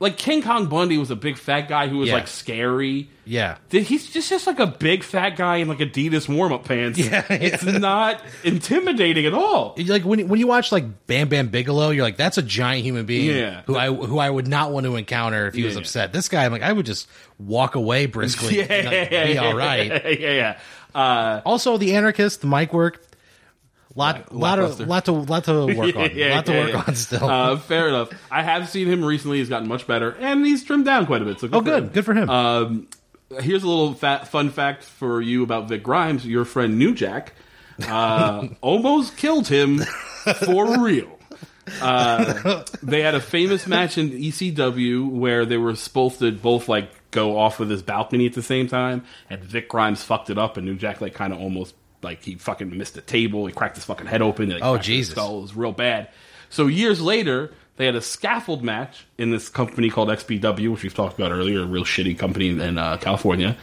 Like 0.00 0.16
King 0.16 0.40
Kong 0.42 0.66
Bundy 0.66 0.96
was 0.96 1.10
a 1.10 1.16
big 1.16 1.36
fat 1.36 1.68
guy 1.68 1.86
who 1.88 1.98
was 1.98 2.08
Yeah. 2.08 2.14
like 2.14 2.26
scary. 2.26 3.10
Yeah. 3.30 3.58
He's 3.70 4.10
just, 4.10 4.28
just 4.28 4.46
like 4.48 4.58
a 4.58 4.66
big 4.66 5.04
fat 5.04 5.36
guy 5.36 5.58
in 5.58 5.68
like 5.68 5.78
Adidas 5.78 6.28
warm 6.28 6.52
up 6.52 6.64
pants. 6.64 6.98
Yeah, 7.10 7.24
yeah. 7.30 7.36
It's 7.36 7.62
not 7.64 8.20
intimidating 8.42 9.24
at 9.24 9.34
all. 9.34 9.76
Like 9.78 10.02
when 10.04 10.26
when 10.28 10.40
you 10.40 10.48
watch 10.48 10.72
like 10.72 11.06
Bam 11.06 11.28
Bam 11.28 11.46
Bigelow, 11.46 11.90
you're 11.90 12.02
like, 12.02 12.16
that's 12.16 12.38
a 12.38 12.42
giant 12.42 12.84
human 12.84 13.06
being 13.06 13.36
Yeah. 13.36 13.62
who 13.66 13.76
I 13.76 13.86
who 13.86 14.18
I 14.18 14.28
would 14.28 14.48
not 14.48 14.72
want 14.72 14.84
to 14.86 14.96
encounter 14.96 15.46
if 15.46 15.54
he 15.54 15.62
was 15.62 15.74
Yeah. 15.74 15.80
upset. 15.80 16.12
This 16.12 16.28
guy, 16.28 16.44
I'm 16.44 16.50
like, 16.50 16.62
I 16.62 16.72
would 16.72 16.86
just 16.86 17.08
walk 17.38 17.76
away 17.76 18.06
briskly, 18.06 18.62
and, 18.68 18.86
like, 18.86 19.10
be 19.10 19.38
all 19.38 19.54
right. 19.54 19.86
yeah, 20.20 20.32
yeah. 20.32 20.58
Uh, 20.92 21.40
Also, 21.46 21.78
the 21.78 21.94
anarchist, 21.94 22.40
the 22.40 22.48
mic 22.48 22.72
work, 22.72 23.00
lot 23.94 24.34
lot 24.34 24.58
of 24.58 24.80
lot 24.80 25.04
to 25.04 25.12
lot 25.12 25.44
to 25.44 25.66
work 25.66 25.94
on, 25.94 26.10
yeah, 26.14 26.34
lot 26.34 26.46
to 26.46 26.52
yeah, 26.52 26.60
work 26.60 26.72
yeah. 26.72 26.84
on 26.84 26.94
still. 26.96 27.24
Uh, 27.30 27.56
fair 27.58 27.86
enough. 27.88 28.10
I 28.28 28.42
have 28.42 28.68
seen 28.68 28.88
him 28.88 29.04
recently. 29.04 29.38
He's 29.38 29.48
gotten 29.48 29.68
much 29.68 29.86
better, 29.86 30.16
and 30.18 30.44
he's 30.44 30.64
trimmed 30.64 30.84
down 30.84 31.06
quite 31.06 31.22
a 31.22 31.24
bit. 31.24 31.38
So 31.38 31.46
good 31.46 31.56
oh, 31.56 31.60
good, 31.60 31.82
him. 31.84 31.88
good 31.90 32.04
for 32.04 32.14
him. 32.14 32.28
Um, 32.28 32.88
here's 33.40 33.62
a 33.62 33.68
little 33.68 33.94
fat, 33.94 34.28
fun 34.28 34.50
fact 34.50 34.84
for 34.84 35.20
you 35.20 35.42
about 35.42 35.68
Vic 35.68 35.82
Grimes. 35.82 36.26
Your 36.26 36.44
friend 36.44 36.78
New 36.78 36.94
Jack 36.94 37.32
uh, 37.86 38.48
almost 38.60 39.16
killed 39.16 39.48
him 39.48 39.78
for 40.44 40.80
real. 40.82 41.16
Uh, 41.80 42.64
they 42.82 43.00
had 43.00 43.14
a 43.14 43.20
famous 43.20 43.64
match 43.68 43.96
in 43.96 44.10
ECW 44.10 45.08
where 45.08 45.46
they 45.46 45.56
were 45.56 45.76
supposed 45.76 46.18
to 46.18 46.32
both 46.32 46.68
like 46.68 46.90
go 47.12 47.38
off 47.38 47.60
of 47.60 47.68
this 47.68 47.80
balcony 47.80 48.26
at 48.26 48.32
the 48.32 48.42
same 48.42 48.66
time, 48.66 49.04
and 49.28 49.40
Vic 49.44 49.68
Grimes 49.68 50.02
fucked 50.02 50.30
it 50.30 50.38
up, 50.38 50.56
and 50.56 50.66
New 50.66 50.74
Jack 50.74 51.00
like 51.00 51.14
kind 51.14 51.32
of 51.32 51.38
almost 51.38 51.76
like 52.02 52.24
he 52.24 52.34
fucking 52.34 52.76
missed 52.76 52.94
the 52.94 53.00
table. 53.02 53.46
He 53.46 53.52
cracked 53.52 53.76
his 53.76 53.84
fucking 53.84 54.06
head 54.08 54.20
open. 54.20 54.48
Like, 54.50 54.64
Oh, 54.64 54.78
Jesus. 54.78 55.12
skull. 55.12 55.38
It 55.38 55.42
was 55.42 55.54
real 55.54 55.70
bad. 55.70 56.08
So 56.48 56.66
years 56.66 57.00
later, 57.00 57.52
they 57.80 57.86
had 57.86 57.96
a 57.96 58.02
scaffold 58.02 58.62
match 58.62 59.06
in 59.16 59.30
this 59.30 59.48
company 59.48 59.88
called 59.88 60.10
XPW, 60.10 60.70
which 60.70 60.82
we've 60.82 60.92
talked 60.92 61.18
about 61.18 61.32
earlier, 61.32 61.62
a 61.62 61.66
real 61.66 61.84
shitty 61.84 62.18
company 62.18 62.50
in, 62.50 62.76
uh, 62.76 62.98
California. 62.98 63.56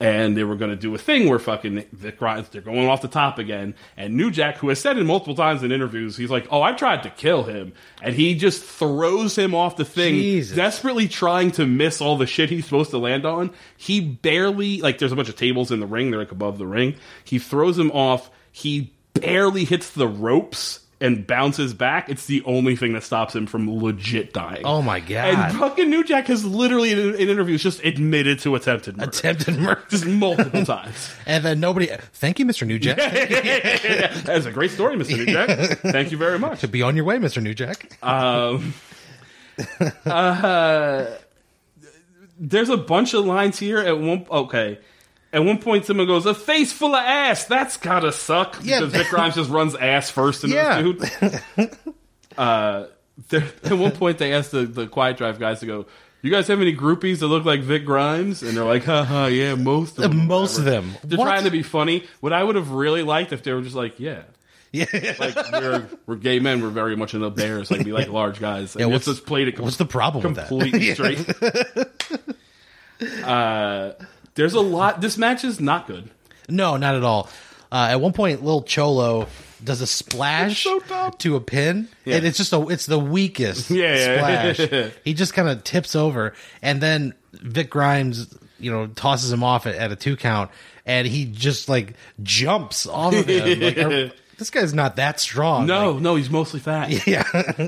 And 0.00 0.36
they 0.36 0.44
were 0.44 0.56
going 0.56 0.70
to 0.70 0.76
do 0.76 0.94
a 0.94 0.98
thing 0.98 1.30
where 1.30 1.38
fucking 1.38 1.86
Vic 1.92 2.18
Grimes, 2.18 2.50
they're 2.50 2.60
going 2.60 2.86
off 2.88 3.00
the 3.00 3.08
top 3.08 3.38
again. 3.38 3.74
And 3.96 4.16
New 4.16 4.30
Jack, 4.30 4.58
who 4.58 4.68
has 4.68 4.80
said 4.80 4.98
it 4.98 5.04
multiple 5.04 5.34
times 5.34 5.62
in 5.62 5.72
interviews, 5.72 6.14
he's 6.14 6.30
like, 6.30 6.46
"Oh, 6.50 6.60
I 6.60 6.72
tried 6.72 7.04
to 7.04 7.10
kill 7.10 7.44
him," 7.44 7.72
and 8.02 8.14
he 8.14 8.34
just 8.34 8.62
throws 8.62 9.38
him 9.38 9.54
off 9.54 9.76
the 9.76 9.84
thing, 9.84 10.14
Jesus. 10.16 10.54
desperately 10.54 11.08
trying 11.08 11.52
to 11.52 11.64
miss 11.64 12.02
all 12.02 12.18
the 12.18 12.26
shit 12.26 12.50
he's 12.50 12.64
supposed 12.64 12.90
to 12.90 12.98
land 12.98 13.24
on. 13.24 13.50
He 13.78 14.00
barely 14.00 14.82
like 14.82 14.98
there's 14.98 15.12
a 15.12 15.16
bunch 15.16 15.30
of 15.30 15.36
tables 15.36 15.70
in 15.70 15.80
the 15.80 15.86
ring, 15.86 16.10
they're 16.10 16.20
like 16.20 16.32
above 16.32 16.58
the 16.58 16.66
ring. 16.66 16.96
He 17.24 17.38
throws 17.38 17.78
him 17.78 17.90
off. 17.92 18.30
He 18.52 18.92
barely 19.14 19.64
hits 19.64 19.88
the 19.90 20.08
ropes 20.08 20.83
and 21.00 21.26
bounces 21.26 21.74
back. 21.74 22.08
It's 22.08 22.26
the 22.26 22.42
only 22.44 22.76
thing 22.76 22.92
that 22.94 23.02
stops 23.02 23.34
him 23.34 23.46
from 23.46 23.82
legit 23.82 24.32
dying. 24.32 24.62
oh 24.64 24.80
my 24.82 25.00
god! 25.00 25.34
And 25.50 25.58
fucking 25.58 25.90
New 25.90 26.04
Jack 26.04 26.26
has 26.28 26.44
literally 26.44 26.92
in, 26.92 26.98
in 27.16 27.28
interviews 27.28 27.62
just 27.62 27.84
admitted 27.84 28.38
to 28.40 28.54
attempted 28.54 28.96
murder. 28.96 29.08
Attempted 29.10 29.58
murder, 29.58 29.82
just 29.90 30.06
multiple 30.06 30.64
times. 30.66 31.10
and 31.26 31.44
then 31.44 31.60
nobody. 31.60 31.88
Thank 32.14 32.38
you, 32.38 32.44
Mister 32.46 32.64
New 32.64 32.78
Jack. 32.78 32.96
That's 34.24 34.46
a 34.46 34.52
great 34.52 34.70
story, 34.70 34.96
Mr. 34.96 35.16
New 35.16 35.26
Jack. 35.26 35.78
Thank 35.80 36.10
you 36.12 36.16
very 36.18 36.38
much. 36.38 36.70
Be 36.70 36.82
on 36.82 36.96
your 36.96 37.04
way, 37.04 37.18
Mister 37.18 37.40
New 37.40 37.54
Jack. 37.54 37.96
Um, 38.02 38.74
uh, 40.06 41.06
there's 42.38 42.68
a 42.68 42.76
bunch 42.76 43.14
of 43.14 43.24
lines 43.24 43.58
here. 43.58 43.78
At 43.78 43.98
one, 43.98 44.26
okay. 44.30 44.78
At 45.34 45.44
one 45.44 45.58
point, 45.58 45.84
someone 45.84 46.06
goes, 46.06 46.24
"A 46.26 46.34
face 46.34 46.72
full 46.72 46.94
of 46.94 47.04
ass. 47.04 47.44
That's 47.44 47.76
gotta 47.76 48.12
suck." 48.12 48.56
Yeah. 48.62 48.80
Because 48.80 48.92
Vic 48.94 49.08
Grimes 49.08 49.34
just 49.34 49.50
runs 49.50 49.74
ass 49.74 50.08
first 50.08 50.44
into 50.44 50.56
Yeah. 50.56 50.80
this 50.80 51.42
dude. 51.56 51.70
Uh, 52.38 52.86
there, 53.28 53.44
at 53.62 53.72
one 53.72 53.92
point, 53.92 54.18
they 54.18 54.32
asked 54.32 54.50
the, 54.50 54.64
the 54.66 54.88
Quiet 54.88 55.16
Drive 55.18 55.38
guys 55.38 55.60
to 55.60 55.66
go, 55.66 55.86
"You 56.22 56.32
guys 56.32 56.48
have 56.48 56.60
any 56.60 56.74
groupies 56.74 57.18
that 57.20 57.28
look 57.28 57.44
like 57.44 57.60
Vic 57.60 57.84
Grimes?" 57.84 58.42
And 58.42 58.56
they're 58.56 58.64
like, 58.64 58.82
"Haha, 58.84 59.26
yeah, 59.26 59.54
most 59.54 59.98
of 59.98 60.10
them." 60.10 60.26
Most 60.26 60.58
of 60.58 60.64
them. 60.64 60.90
They're 61.04 61.16
What? 61.18 61.26
trying 61.26 61.44
to 61.44 61.50
be 61.52 61.62
funny. 61.62 62.04
What 62.20 62.32
I 62.32 62.42
would 62.42 62.56
have 62.56 62.70
really 62.72 63.02
liked 63.04 63.32
if 63.32 63.42
they 63.44 63.52
were 63.52 63.62
just 63.62 63.76
like, 63.76 64.00
"Yeah." 64.00 64.22
Yeah. 64.72 64.86
like 65.20 65.36
we're 65.52 65.88
we're 66.06 66.16
gay 66.16 66.40
men. 66.40 66.60
We're 66.60 66.70
very 66.70 66.96
much 66.96 67.14
in 67.14 67.20
the 67.20 67.30
bears. 67.30 67.70
Like 67.70 67.84
we 67.86 67.92
like 67.92 68.08
large 68.08 68.40
guys. 68.40 68.74
Yeah, 68.76 68.82
And 68.86 68.92
what's- 68.92 69.06
it's 69.06 69.18
just 69.18 69.26
played 69.28 69.46
it. 69.46 69.60
what's 69.60 69.76
the 69.76 69.84
problem 69.86 70.24
with 70.24 70.34
that? 70.34 70.48
completely 70.48 70.92
straight. 70.94 71.24
uh, 73.24 73.92
there's 74.34 74.54
a 74.54 74.60
lot. 74.60 75.00
This 75.00 75.16
match 75.18 75.44
is 75.44 75.60
not 75.60 75.86
good. 75.86 76.10
No, 76.48 76.76
not 76.76 76.94
at 76.94 77.02
all. 77.02 77.28
Uh, 77.72 77.88
at 77.90 78.00
one 78.00 78.12
point, 78.12 78.44
Lil 78.44 78.62
Cholo 78.62 79.26
does 79.62 79.80
a 79.80 79.86
splash 79.86 80.64
so 80.64 80.80
to 81.18 81.36
a 81.36 81.40
pin, 81.40 81.88
and 82.04 82.24
it's 82.26 82.36
just 82.36 82.52
a 82.52 82.68
it's 82.68 82.86
the 82.86 82.98
weakest 82.98 83.70
Yeah, 83.70 83.94
yeah. 83.96 84.52
splash. 84.52 84.92
he 85.04 85.14
just 85.14 85.34
kind 85.34 85.48
of 85.48 85.64
tips 85.64 85.96
over, 85.96 86.34
and 86.62 86.80
then 86.80 87.14
Vic 87.32 87.70
Grimes, 87.70 88.32
you 88.60 88.70
know, 88.70 88.86
tosses 88.88 89.32
him 89.32 89.42
off 89.42 89.66
at, 89.66 89.74
at 89.74 89.90
a 89.90 89.96
two 89.96 90.16
count, 90.16 90.50
and 90.86 91.06
he 91.06 91.24
just 91.24 91.68
like 91.68 91.94
jumps 92.22 92.86
off 92.86 93.14
of 93.14 93.26
him. 93.26 93.60
Like, 93.60 94.12
this 94.38 94.50
guy's 94.50 94.74
not 94.74 94.96
that 94.96 95.20
strong. 95.20 95.66
No, 95.66 95.92
Like, 95.92 96.02
no, 96.02 96.14
he's 96.16 96.30
mostly 96.30 96.60
fat. 96.60 96.90
yeah, 97.06 97.22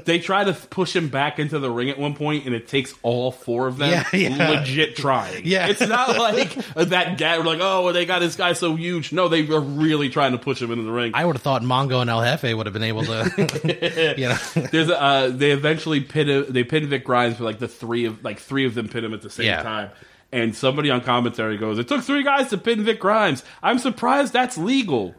They 0.05 0.19
try 0.19 0.45
to 0.45 0.53
push 0.53 0.95
him 0.95 1.09
back 1.09 1.39
into 1.39 1.59
the 1.59 1.71
ring 1.71 1.91
at 1.91 1.99
one 1.99 2.15
point, 2.15 2.47
and 2.47 2.55
it 2.55 2.69
takes 2.69 2.95
all 3.03 3.31
four 3.33 3.67
of 3.69 3.79
them 3.79 3.91
Yeah, 3.91 4.05
yeah. 4.13 4.51
legit 4.51 4.97
trying. 4.97 5.43
Yeah. 5.47 5.69
it's 5.69 5.81
not 5.81 6.19
like 6.19 6.55
that 6.75 7.19
guy. 7.19 7.37
Like, 7.37 7.59
oh, 7.61 7.85
well, 7.85 7.93
they 7.93 8.07
got 8.07 8.19
this 8.21 8.37
guy 8.37 8.53
so 8.55 8.75
huge. 8.77 9.13
No, 9.13 9.29
they 9.29 9.47
are 9.49 9.61
really 9.61 10.09
trying 10.09 10.33
to 10.33 10.39
push 10.39 10.61
him 10.61 10.71
into 10.71 10.85
the 10.85 10.91
ring. 10.93 11.13
I 11.15 11.25
would 11.25 11.37
have 11.37 11.43
thought 11.43 11.63
Mongo 11.63 12.01
and 12.01 12.11
El 12.11 12.23
Jefe 12.23 12.55
would 12.57 12.67
have 12.67 12.73
been 12.73 12.83
able 12.83 13.05
to, 13.05 14.15
you 14.19 14.29
know. 14.29 14.69
There's 14.71 14.89
a, 14.89 15.01
uh, 15.01 15.29
they 15.29 15.51
eventually 15.53 16.01
pin 16.01 16.29
him, 16.29 16.47
they 16.49 16.65
pin 16.65 16.87
Vic 16.89 17.05
Grimes, 17.05 17.37
but 17.37 17.45
like 17.45 17.59
the 17.59 17.69
three 17.69 18.05
of 18.07 18.23
like 18.25 18.39
three 18.41 18.67
of 18.67 18.75
them 18.75 18.89
pin 18.89 19.05
him 19.05 19.15
at 19.15 19.23
the 19.23 19.31
same 19.31 19.47
Yeah. 19.47 19.63
time. 19.63 19.91
And 20.33 20.57
somebody 20.57 20.91
on 20.91 21.03
commentary 21.03 21.57
goes, 21.57 21.79
"It 21.79 21.87
took 21.87 22.03
three 22.03 22.25
guys 22.25 22.51
to 22.51 22.59
pin 22.59 22.83
Vic 22.85 22.99
Grimes. 23.01 23.45
I'm 23.63 23.79
surprised 23.79 24.33
that's 24.33 24.59
legal." 24.59 25.15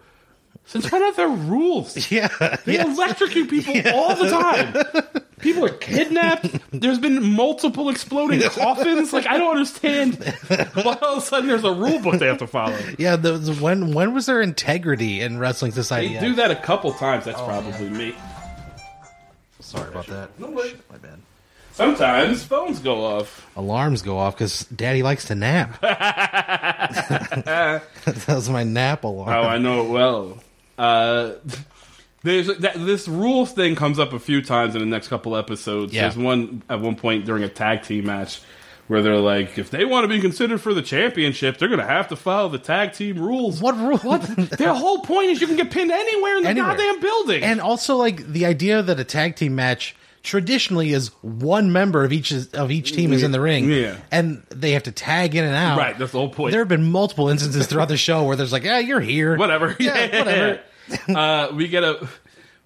Since 0.68 0.92
when 0.92 1.02
are 1.02 1.14
there 1.14 1.30
rules? 1.30 2.12
Yeah, 2.12 2.28
They 2.66 2.76
yeah. 2.76 2.92
electrocute 2.92 3.50
people 3.50 3.74
all 3.94 4.16
the 4.16 4.30
time. 4.30 5.24
People 5.40 5.66
are 5.66 5.70
kidnapped. 5.70 6.48
There's 6.72 7.00
been 7.00 7.24
multiple 7.34 7.90
exploding 7.90 8.42
coffins. 8.50 9.14
Like 9.14 9.28
I 9.28 9.38
don't 9.38 9.56
understand 9.56 10.16
why 10.48 10.98
all 11.02 11.14
of 11.14 11.18
a 11.20 11.22
sudden 11.22 11.48
there's 11.48 11.64
a 11.64 11.74
rule 11.74 12.00
book 12.00 12.20
they 12.20 12.28
have 12.28 12.40
to 12.40 12.48
follow. 12.48 12.78
Yeah, 12.98 13.16
the, 13.16 13.34
the, 13.34 13.54
when 13.56 13.94
when 13.94 14.14
was 14.14 14.26
there 14.26 14.42
integrity 14.42 15.22
in 15.22 15.40
wrestling 15.40 15.72
society? 15.72 16.16
They 16.16 16.20
do 16.20 16.36
that 16.36 16.52
a 16.52 16.56
couple 16.56 16.92
times. 16.94 17.26
That's 17.26 17.40
oh, 17.40 17.46
probably 17.46 17.90
me. 17.90 18.16
Sorry 19.60 19.90
about 19.90 20.08
that. 20.08 20.38
No 20.40 20.50
way. 20.50 20.74
My 20.90 20.98
bad. 20.98 21.20
Sometimes 21.74 22.44
phones 22.44 22.80
go 22.80 23.06
off. 23.06 23.48
Alarms 23.56 24.02
go 24.02 24.18
off 24.18 24.36
because 24.36 24.66
Daddy 24.66 25.04
likes 25.04 25.26
to 25.26 25.36
nap. 25.36 25.80
that 25.82 27.84
was 28.28 28.50
my 28.50 28.64
nap 28.64 29.04
alarm. 29.04 29.30
Oh, 29.30 29.44
I 29.44 29.60
know 29.60 29.86
it 29.86 29.90
well. 29.90 30.40
Uh, 30.78 31.34
there's 32.24 32.48
that, 32.48 32.74
this 32.76 33.08
rules 33.08 33.52
thing 33.54 33.76
comes 33.76 34.00
up 34.00 34.14
a 34.14 34.20
few 34.20 34.42
times 34.42 34.76
in 34.76 34.80
the 34.82 34.86
next 34.88 35.08
couple 35.08 35.36
episodes. 35.36 35.94
Yeah. 35.94 36.04
There's 36.04 36.18
one 36.18 36.64
at 36.70 36.80
one 36.82 36.96
point 36.96 37.26
during 37.26 37.44
a 37.44 37.50
tag 37.50 37.84
team 37.84 38.06
match 38.06 38.42
where 38.88 39.02
they're 39.02 39.18
like, 39.18 39.58
if 39.58 39.70
they 39.70 39.84
want 39.84 40.06
to 40.06 40.08
be 40.08 40.22
considered 40.22 40.62
for 40.62 40.74
the 40.74 40.82
championship, 40.82 41.58
they're 41.58 41.68
going 41.68 41.82
to 41.82 41.86
have 41.86 42.08
to 42.08 42.16
follow 42.16 42.48
the 42.48 42.58
tag 42.58 42.94
team 42.94 43.20
rules. 43.20 43.62
what 43.62 43.76
rule? 43.78 43.98
What? 43.98 44.22
Their 44.58 44.74
whole 44.74 45.00
point 45.00 45.30
is 45.32 45.42
you 45.42 45.48
can 45.48 45.58
get 45.58 45.72
pinned 45.72 45.92
anywhere 45.92 46.38
in 46.38 46.44
the 46.44 46.50
Anywhere. 46.50 46.70
goddamn 46.76 47.02
building. 47.02 47.44
and 47.44 47.60
also, 47.60 47.98
like 47.98 48.26
the 48.26 48.46
idea 48.46 48.82
that 48.82 48.98
a 49.00 49.04
tag 49.04 49.36
team 49.36 49.56
match 49.56 49.94
traditionally 50.24 50.92
is 50.94 51.10
one 51.22 51.72
member 51.72 52.04
of 52.04 52.12
each 52.12 52.32
of 52.32 52.70
each 52.72 52.92
team 52.94 53.14
is 53.14 53.24
in 53.24 53.32
the 53.32 53.40
ring, 53.40 53.70
Yeah. 53.70 53.96
and 54.12 54.44
they 54.50 54.72
have 54.72 54.84
to 54.84 54.92
tag 54.92 55.36
in 55.36 55.44
and 55.46 55.56
out. 55.56 55.78
right, 55.78 55.98
that's 55.98 56.12
the 56.12 56.18
whole 56.20 56.30
point. 56.30 56.52
There 56.52 56.60
have 56.62 56.68
been 56.68 56.90
multiple 56.92 57.30
instances 57.30 57.68
throughout 57.68 57.88
the 57.88 57.96
show 57.98 58.24
where 58.26 58.36
there's 58.36 58.52
like, 58.52 58.64
yeah, 58.64 58.80
you're 58.80 59.00
here, 59.00 59.38
whatever. 59.38 59.76
Yeah, 59.80 59.94
whatever. 60.20 60.60
uh, 61.10 61.50
we 61.54 61.68
get 61.68 61.84
a 61.84 62.08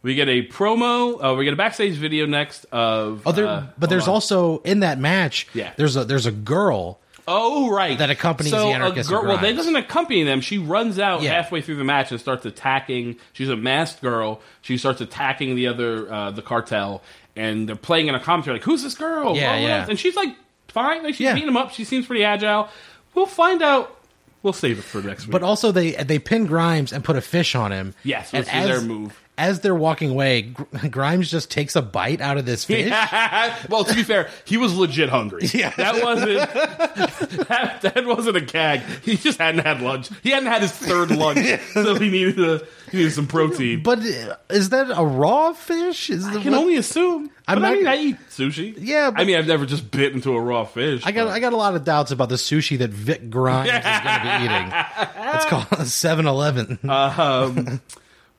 we 0.01 0.15
get 0.15 0.27
a 0.29 0.45
promo. 0.47 1.23
Uh, 1.23 1.35
we 1.35 1.43
get 1.45 1.53
a 1.53 1.57
backstage 1.57 1.95
video 1.95 2.25
next 2.25 2.65
of. 2.71 3.21
Oh, 3.25 3.31
there, 3.31 3.47
uh, 3.47 3.67
but 3.77 3.89
there's 3.89 4.07
on. 4.07 4.13
also 4.15 4.59
in 4.59 4.79
that 4.81 4.99
match. 4.99 5.47
Yeah. 5.53 5.73
there's 5.77 5.95
a 5.95 6.05
there's 6.05 6.25
a 6.25 6.31
girl. 6.31 6.99
Oh, 7.27 7.69
right. 7.71 7.97
That 7.99 8.09
accompanies 8.09 8.51
so 8.51 8.65
the 8.65 8.73
Anarchist 8.73 9.07
girl, 9.07 9.23
Well, 9.23 9.37
that 9.37 9.55
doesn't 9.55 9.75
accompany 9.75 10.23
them. 10.23 10.41
She 10.41 10.57
runs 10.57 10.97
out 10.97 11.21
Yeah. 11.21 11.33
halfway 11.33 11.61
through 11.61 11.75
the 11.75 11.83
match 11.83 12.11
and 12.11 12.19
starts 12.19 12.45
attacking. 12.47 13.17
She's 13.33 13.47
a 13.47 13.55
masked 13.55 14.01
girl. 14.01 14.41
She 14.63 14.75
starts 14.77 15.01
attacking 15.01 15.55
the 15.55 15.67
other, 15.67 16.11
uh, 16.11 16.31
the 16.31 16.41
cartel, 16.41 17.03
and 17.35 17.69
they're 17.69 17.75
playing 17.75 18.07
in 18.07 18.15
a 18.15 18.19
commentary 18.19 18.55
like, 18.57 18.63
"Who's 18.63 18.81
this 18.81 18.95
girl?" 18.95 19.37
Yeah, 19.37 19.53
Oh, 19.53 19.59
yeah. 19.59 19.85
And 19.87 19.99
she's 19.99 20.15
like, 20.15 20.35
fine. 20.69 21.03
Like 21.03 21.13
she's 21.13 21.25
Yeah. 21.25 21.33
beating 21.35 21.45
them 21.47 21.57
up. 21.57 21.71
She 21.71 21.83
seems 21.83 22.07
pretty 22.07 22.23
agile. 22.23 22.67
We'll 23.13 23.27
find 23.27 23.61
out. 23.61 23.95
We'll 24.43 24.53
save 24.53 24.79
it 24.79 24.83
for 24.83 25.01
next 25.01 25.25
week. 25.27 25.31
But 25.31 25.43
also 25.43 25.71
they 25.71 25.91
they 25.91 26.19
pin 26.19 26.45
Grimes 26.45 26.91
and 26.91 27.03
put 27.03 27.15
a 27.15 27.21
fish 27.21 27.53
on 27.55 27.71
him. 27.71 27.93
Yes, 28.03 28.33
and 28.33 28.45
which 28.45 28.53
is 28.53 28.65
their 28.65 28.81
move. 28.81 29.20
As 29.37 29.61
they're 29.61 29.73
walking 29.73 30.11
away, 30.11 30.41
Gr- 30.43 30.63
Grimes 30.89 31.31
just 31.31 31.49
takes 31.49 31.75
a 31.75 31.81
bite 31.81 32.21
out 32.21 32.37
of 32.37 32.45
this 32.45 32.63
fish. 32.65 32.91
well, 33.69 33.83
to 33.85 33.93
be 33.95 34.03
fair, 34.03 34.29
he 34.45 34.57
was 34.57 34.75
legit 34.75 35.09
hungry. 35.09 35.47
Yeah. 35.53 35.71
that 35.77 36.03
wasn't 36.03 37.47
that, 37.47 37.81
that 37.81 38.05
wasn't 38.05 38.37
a 38.37 38.41
gag. 38.41 38.81
He 39.03 39.17
just 39.17 39.39
hadn't 39.39 39.65
had 39.65 39.81
lunch. 39.81 40.09
He 40.21 40.29
hadn't 40.31 40.49
had 40.49 40.61
his 40.61 40.71
third 40.71 41.11
lunch, 41.11 41.39
so 41.73 41.95
he 41.95 42.09
needed 42.09 42.39
a, 42.39 42.61
he 42.91 42.97
needed 42.97 43.13
some 43.13 43.27
protein. 43.27 43.81
But 43.83 43.99
uh, 43.99 44.35
is 44.49 44.69
that 44.69 44.91
a 44.95 45.03
raw 45.03 45.53
fish? 45.53 46.09
Is 46.09 46.25
I 46.25 46.33
the, 46.35 46.39
can 46.41 46.53
only 46.53 46.75
assume. 46.75 47.29
I'm 47.47 47.59
but 47.61 47.65
I 47.65 47.69
not- 47.69 47.77
mean, 47.77 47.87
I 47.87 47.95
eat 47.97 48.17
sushi. 48.29 48.75
Yeah, 48.77 49.11
I 49.15 49.23
mean, 49.23 49.37
I've 49.37 49.47
never 49.47 49.65
just 49.65 49.89
bit 49.91 50.13
into 50.13 50.35
a 50.35 50.39
raw 50.41 50.65
fish. 50.65 51.01
I 51.05 51.11
got 51.11 51.25
but- 51.25 51.31
I 51.33 51.39
got 51.39 51.53
a 51.53 51.57
lot 51.57 51.75
of 51.75 51.83
doubts 51.83 52.11
about 52.11 52.29
the 52.29 52.35
sushi 52.35 52.77
that 52.79 52.91
Vic 52.91 53.29
Grimes 53.29 53.67
is 53.69 53.73
going 53.73 54.19
to 54.19 54.39
be 54.39 54.45
eating. 54.45 55.33
It's 55.35 55.45
called 55.45 55.67
7-Eleven. 55.67 56.79
um, 56.89 57.81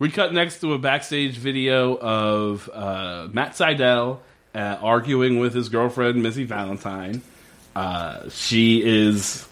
we 0.02 0.11
cut 0.11 0.35
next 0.35 0.59
to 0.59 0.75
a 0.75 0.78
backstage 0.78 1.37
video 1.37 1.97
of 1.97 2.68
uh, 2.73 3.28
Matt 3.32 3.52
Sydal 3.52 4.18
uh, 4.52 4.59
arguing 4.82 5.38
with 5.38 5.54
his 5.54 5.68
girlfriend 5.68 6.21
Missy 6.25 6.42
Valentine. 6.42 7.23
Uh, 7.76 8.28
she 8.28 8.82
is 8.82 9.47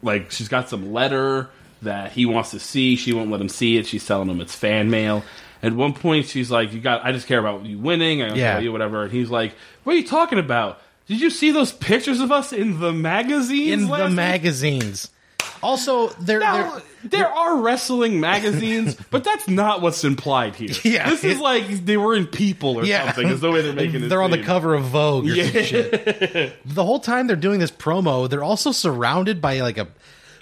like 0.00 0.30
she's 0.30 0.48
got 0.48 0.70
some 0.70 0.94
letter 0.94 1.50
that 1.82 2.12
he 2.12 2.24
wants 2.24 2.52
to 2.52 2.58
see. 2.58 2.96
She 2.96 3.12
won't 3.12 3.30
let 3.30 3.38
him 3.38 3.50
see 3.50 3.76
it. 3.76 3.86
She's 3.86 4.06
telling 4.06 4.30
him 4.30 4.40
it's 4.40 4.56
fan 4.56 4.88
mail. 4.88 5.22
At 5.62 5.74
one 5.74 5.92
point, 5.92 6.24
she's 6.24 6.50
like, 6.50 6.72
"You 6.72 6.80
got. 6.80 7.04
I 7.04 7.12
just 7.12 7.26
care 7.26 7.38
about 7.38 7.66
you 7.66 7.78
winning. 7.78 8.22
I 8.22 8.28
don't 8.28 8.36
care 8.38 8.52
about 8.52 8.62
you, 8.62 8.72
whatever." 8.72 9.02
And 9.02 9.12
he's 9.12 9.28
like, 9.28 9.52
"What 9.84 9.94
are 9.94 9.98
you 9.98 10.06
talking 10.06 10.38
about? 10.38 10.80
Did 11.06 11.20
you 11.20 11.28
see 11.28 11.50
those 11.50 11.70
pictures 11.70 12.20
of 12.20 12.32
us 12.32 12.50
in 12.54 12.80
the 12.80 12.94
magazines? 12.94 13.82
in 13.82 13.88
the 13.88 13.92
week?" 14.06 14.12
magazines. 14.14 15.10
Also, 15.66 16.08
they're, 16.20 16.40
Now, 16.40 16.80
there 17.04 17.28
are 17.28 17.60
wrestling 17.60 18.20
magazines, 18.20 18.96
but 19.10 19.24
that's 19.24 19.48
not 19.48 19.82
what's 19.82 20.04
implied 20.04 20.54
here. 20.54 20.70
Yeah. 20.84 21.10
this 21.10 21.24
is 21.24 21.38
like 21.40 21.66
they 21.84 21.96
were 21.96 22.14
in 22.14 22.26
People 22.26 22.76
or 22.78 22.84
Yeah. 22.84 23.06
something. 23.12 23.28
Is 23.28 23.40
the 23.40 23.50
way 23.50 23.62
they're 23.62 23.72
making 23.84 24.04
it. 24.04 24.08
they're 24.08 24.22
on 24.22 24.30
the 24.30 24.42
cover 24.42 24.74
of 24.74 24.84
Vogue 24.84 25.26
or 25.26 25.34
Yeah. 25.34 26.50
The 26.64 26.84
whole 26.84 27.00
time 27.00 27.26
they're 27.26 27.36
doing 27.36 27.60
this 27.60 27.70
promo, 27.70 28.28
they're 28.30 28.44
also 28.44 28.72
surrounded 28.72 29.40
by 29.40 29.60
like 29.60 29.78
a 29.78 29.88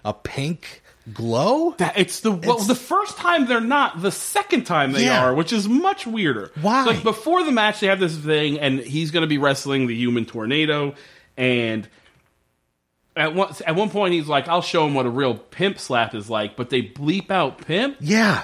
a 0.04 0.12
pink 0.12 0.82
glow. 1.12 1.74
That- 1.78 1.98
It's 1.98 2.20
the 2.20 2.30
well, 2.32 2.52
It's- 2.56 2.66
the 2.66 2.74
first 2.74 3.16
time 3.16 3.46
they're 3.46 3.60
not. 3.60 4.02
The 4.02 4.10
second 4.12 4.64
time 4.64 4.92
they 4.92 5.06
Yeah. 5.06 5.24
are, 5.24 5.34
which 5.34 5.52
is 5.52 5.68
much 5.68 6.06
weirder. 6.06 6.50
Why? 6.60 6.84
Like 6.84 7.02
before 7.02 7.42
the 7.44 7.52
match, 7.52 7.80
they 7.80 7.86
have 7.88 8.00
this 8.00 8.16
thing, 8.16 8.58
and 8.60 8.78
he's 8.80 9.10
going 9.10 9.22
to 9.22 9.26
be 9.26 9.38
wrestling 9.38 9.86
the 9.86 9.94
Human 9.94 10.24
Tornado, 10.26 10.94
and 11.36 11.88
at 13.16 13.34
one 13.34 13.52
at 13.66 13.74
one 13.76 13.90
point 13.90 14.14
he's 14.14 14.26
like, 14.28 14.48
"I'll 14.48 14.62
show 14.62 14.86
him 14.86 14.94
what 14.94 15.06
a 15.06 15.10
real 15.10 15.34
pimp 15.36 15.78
slap 15.78 16.14
is 16.14 16.28
like," 16.30 16.56
but 16.56 16.70
they 16.70 16.82
bleep 16.82 17.30
out 17.30 17.58
pimp. 17.66 17.96
Yeah. 18.00 18.42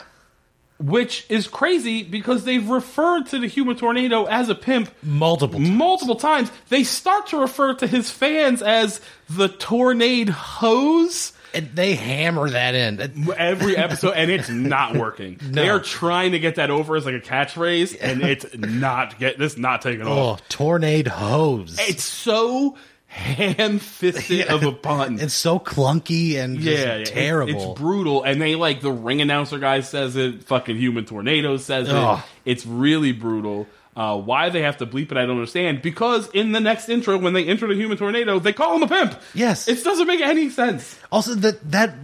which 0.79 1.27
is 1.29 1.47
crazy 1.47 2.03
because 2.03 2.45
they've 2.45 2.67
referred 2.71 3.27
to 3.27 3.39
the 3.39 3.47
human 3.47 3.77
tornado 3.77 4.25
as 4.25 4.49
a 4.49 4.55
pimp 4.55 4.91
Multiple 5.03 5.59
times. 5.59 5.71
multiple 5.71 6.17
times. 6.17 6.51
They 6.71 6.85
start 6.85 7.27
to 7.29 7.37
refer 7.39 7.75
to 7.75 7.87
his 7.87 8.11
fans 8.11 8.63
as 8.63 9.03
the 9.29 9.49
tornado 9.49 10.33
hoes 10.33 11.35
And 11.53 11.69
they 11.75 11.97
hammer 11.97 12.49
that 12.49 12.75
in. 12.75 13.29
every 13.37 13.77
episode, 13.85 14.13
and 14.13 14.31
it's 14.31 14.49
not 14.49 14.97
working. 14.97 15.39
They 15.51 15.69
are 15.69 15.81
trying 15.81 16.33
to 16.33 16.39
get 16.39 16.55
that 16.55 16.71
over 16.71 16.97
as 16.97 17.05
like 17.05 17.17
a 17.17 17.21
catchphrase, 17.21 17.97
and 18.01 18.23
it's 18.23 18.47
not 18.57 19.19
get 19.19 19.37
this 19.39 19.59
not 19.59 19.83
taking 19.83 20.07
off. 20.07 20.41
Oh, 20.41 20.45
tornado 20.49 21.11
hoes. 21.11 21.77
It's 21.79 22.05
so 22.05 22.79
ham 23.11 23.79
fisted 23.81 24.47
of 24.49 24.63
a 24.63 24.73
pun. 24.73 25.19
It's 25.21 25.35
so 25.35 25.59
clunky 25.59 26.37
and 26.37 26.59
yeah, 26.61 26.73
yeah, 26.73 26.79
it's- 26.97 27.11
terrible. 27.11 27.73
It's, 27.73 27.81
brutal, 27.81 28.23
and 28.23 28.41
they 28.41 28.55
like 28.55 28.81
the 28.81 28.93
ring 28.93 29.21
announcer 29.21 29.59
guy 29.59 29.81
says 29.81 30.17
it. 30.17 30.45
Fucking 30.45 30.77
human 30.77 31.05
tornado 31.05 31.57
says 31.57 31.89
Ugh. 31.89 32.19
it. 32.19 32.51
It's 32.53 32.65
really 32.67 33.13
brutal. 33.13 33.67
Uh, 33.97 34.17
why 34.17 34.49
they 34.51 34.63
have 34.63 34.77
to 34.79 34.87
bleep 34.87 35.11
it, 35.11 35.19
I 35.19 35.23
don't 35.27 35.33
understand. 35.33 35.83
Because 35.83 36.31
in 36.31 36.53
the 36.53 36.61
next 36.61 36.89
intro, 36.89 37.19
when 37.19 37.33
they 37.33 37.45
enter 37.45 37.67
the 37.67 37.75
human 37.75 37.99
tornado, 37.99 38.39
they 38.39 38.53
call 38.53 38.77
him 38.77 38.85
a 38.85 38.87
pimp. 38.89 39.21
Yes. 39.35 39.67
it 39.67 39.83
doesn't 39.83 40.07
make 40.07 40.21
any 40.21 40.49
sense. 40.49 40.97
also, 41.11 41.35
that 41.35 41.71
that 41.73 41.95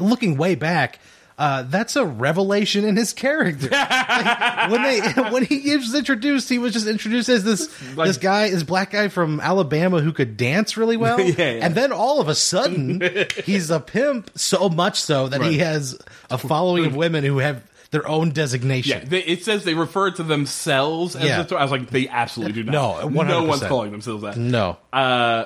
looking 0.00 0.36
way 0.36 0.56
back, 0.56 0.98
uh, 1.38 1.62
that's 1.62 1.94
a 1.96 2.04
revelation 2.04 2.84
in 2.84 2.96
his 2.96 3.12
character. 3.12 3.68
Like, 4.18 4.70
when 4.70 4.82
they 4.82 5.00
when 5.30 5.44
he 5.44 5.76
was 5.76 5.94
introduced, 5.94 6.48
he 6.48 6.58
was 6.58 6.72
just 6.72 6.86
introduced 6.86 7.28
as 7.28 7.44
this 7.44 7.68
Like- 7.96 8.08
this 8.08 8.16
guy, 8.18 8.50
this 8.50 8.62
black 8.64 8.90
guy 8.90 9.08
from 9.08 9.40
Alabama 9.40 10.00
who 10.00 10.12
could 10.12 10.36
dance 10.36 10.76
really 10.76 10.96
well. 11.04 11.20
Yeah, 11.20 11.34
yeah. 11.36 11.64
And 11.64 11.74
then 11.74 11.92
all 11.92 12.20
of 12.20 12.28
a 12.28 12.34
sudden, 12.34 13.00
he's 13.44 13.70
a 13.70 13.78
pimp. 13.80 14.30
So 14.36 14.68
much 14.68 15.00
so 15.00 15.28
that 15.28 15.42
he 15.42 15.58
has 15.58 15.96
a 16.30 16.38
following 16.38 16.86
of 16.86 16.96
women 16.96 17.22
who 17.24 17.38
have 17.38 17.62
their 17.90 18.06
own 18.06 18.30
designation. 18.30 18.98
Yeah, 19.02 19.08
they, 19.08 19.22
it 19.24 19.44
says 19.44 19.64
they 19.64 19.74
refer 19.74 20.10
to 20.10 20.22
themselves 20.22 21.16
as 21.16 21.24
Yeah. 21.24 21.42
the 21.42 21.56
I 21.56 21.62
was 21.62 21.70
like, 21.70 21.88
they 21.90 22.08
absolutely 22.08 22.62
do 22.62 22.70
not. 22.70 23.10
No, 23.12 23.22
no 23.22 23.44
one's 23.44 23.62
calling 23.62 23.92
themselves 23.92 24.22
that. 24.24 24.36
No. 24.36 24.76
Uh, 24.92 25.44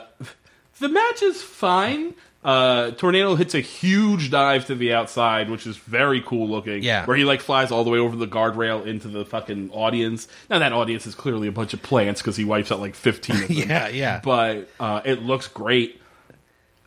the 0.80 0.88
match 0.88 1.22
is 1.22 1.40
fine. 1.42 2.14
Uh, 2.44 2.90
Tornado 2.92 3.36
hits 3.36 3.54
a 3.54 3.60
huge 3.60 4.30
dive 4.30 4.66
to 4.66 4.74
the 4.74 4.92
outside, 4.94 5.48
which 5.48 5.64
is 5.66 5.76
very 5.76 6.20
cool 6.20 6.48
looking. 6.48 6.82
Yeah. 6.82 7.04
Where 7.06 7.16
he 7.16 7.24
like 7.24 7.40
flies 7.40 7.70
all 7.70 7.84
the 7.84 7.90
way 7.90 7.98
over 7.98 8.16
the 8.16 8.26
guardrail 8.26 8.84
into 8.84 9.06
the 9.08 9.24
fucking 9.24 9.70
audience. 9.72 10.26
Now 10.50 10.58
that 10.58 10.72
audience 10.72 11.06
is 11.06 11.14
clearly 11.14 11.46
a 11.46 11.52
bunch 11.52 11.72
of 11.72 11.82
plants 11.82 12.20
because 12.20 12.36
he 12.36 12.44
wipes 12.44 12.72
out 12.72 12.80
like 12.80 12.96
15 12.96 13.36
of 13.36 13.42
them. 13.48 13.56
Yeah, 13.56 13.88
yeah. 13.88 14.20
But 14.24 14.68
uh, 14.80 15.02
it 15.04 15.22
looks 15.22 15.46
great. 15.46 16.00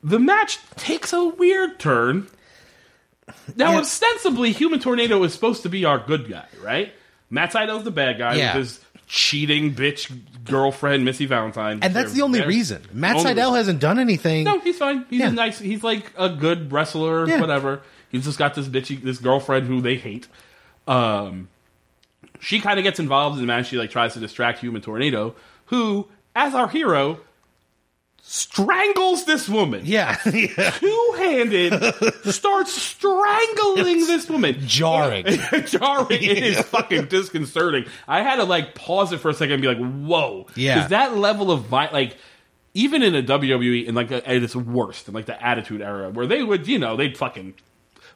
The 0.04 0.20
match 0.20 0.60
takes 0.76 1.14
a 1.14 1.24
weird 1.26 1.80
turn. 1.80 2.28
Now, 3.56 3.72
Yeah. 3.72 3.80
ostensibly, 3.80 4.52
Human 4.52 4.80
Tornado 4.80 5.24
is 5.24 5.34
supposed 5.34 5.64
to 5.64 5.70
be 5.70 5.86
our 5.86 5.98
good 5.98 6.30
guy, 6.30 6.46
right? 6.62 6.94
Matt 7.32 7.54
Sydal's 7.54 7.84
the 7.84 7.92
bad 7.92 8.18
guy 8.20 8.36
Yeah. 8.36 8.56
with 8.58 8.68
his 8.68 8.85
cheating 9.08 9.74
bitch 9.76 10.12
girlfriend, 10.46 11.06
Missy 11.06 11.26
Valentine. 11.26 11.80
and 11.82 11.94
that's 11.94 12.14
the 12.14 12.22
only 12.22 12.42
reason. 12.46 12.82
Matt 12.94 13.18
only 13.18 13.32
Sydal 13.32 13.36
reason. 13.38 13.54
hasn't 13.56 13.80
done 13.80 14.00
anything. 14.00 14.44
No, 14.46 14.60
he's 14.60 14.78
fine. 14.78 15.06
He's 15.10 15.20
Yeah. 15.20 15.30
nice. 15.32 15.60
He's 15.60 15.84
like 15.84 16.12
a 16.18 16.30
good 16.30 16.72
wrestler, 16.72 17.28
Yeah. 17.28 17.40
whatever. 17.40 17.82
He's 18.10 18.24
just 18.26 18.38
got 18.40 18.56
this 18.56 18.68
bitchy, 18.68 19.02
this 19.02 19.18
girlfriend 19.20 19.68
who 19.68 19.82
they 19.82 19.96
hate. 19.96 20.28
Um, 20.88 21.50
she 22.40 22.60
kind 22.60 22.80
of 22.80 22.84
gets 22.84 23.00
involved 23.00 23.36
in 23.38 23.42
the 23.42 23.48
match. 23.48 23.68
She 23.68 23.78
like 23.78 23.92
tries 23.92 24.14
to 24.14 24.20
distract 24.20 24.60
Human 24.60 24.82
Tornado, 24.82 25.36
who, 25.68 26.08
as 26.36 26.54
our 26.54 26.68
hero, 26.68 27.20
strangles 28.28 29.26
this 29.26 29.48
woman. 29.48 29.82
Yeah, 29.86 30.18
yeah. 30.26 30.72
Two-handed, 30.72 31.74
starts 32.34 32.74
strangling 32.74 34.00
this 34.08 34.28
woman. 34.30 34.56
jarring. 34.66 35.26
jarring. 35.68 36.08
It 36.24 36.44
is 36.44 36.60
fucking 36.62 37.06
disconcerting. 37.06 37.86
I 38.08 38.22
had 38.22 38.38
to 38.38 38.44
like 38.44 38.76
pause 38.76 39.12
it 39.14 39.20
for 39.20 39.30
a 39.30 39.34
second 39.34 39.54
and 39.54 39.62
be 39.62 39.68
like, 39.68 39.78
"Whoa!" 39.78 40.48
Yeah. 40.56 40.84
Is 40.84 40.90
that 40.90 41.16
level 41.18 41.52
of 41.52 41.66
vi- 41.66 41.92
like 41.92 42.18
even 42.74 43.04
in 43.04 43.16
a 43.16 43.24
WWE 43.24 43.86
in 43.86 43.96
like 43.96 44.12
at 44.12 44.28
its 44.28 44.56
worst 44.56 45.08
in 45.08 45.14
like 45.14 45.26
the 45.28 45.46
Attitude 45.46 45.82
Era 45.82 46.10
where 46.10 46.28
they 46.28 46.44
would 46.44 46.68
you 46.68 46.80
know 46.80 46.96
they'd 46.98 47.18
fucking 47.18 47.54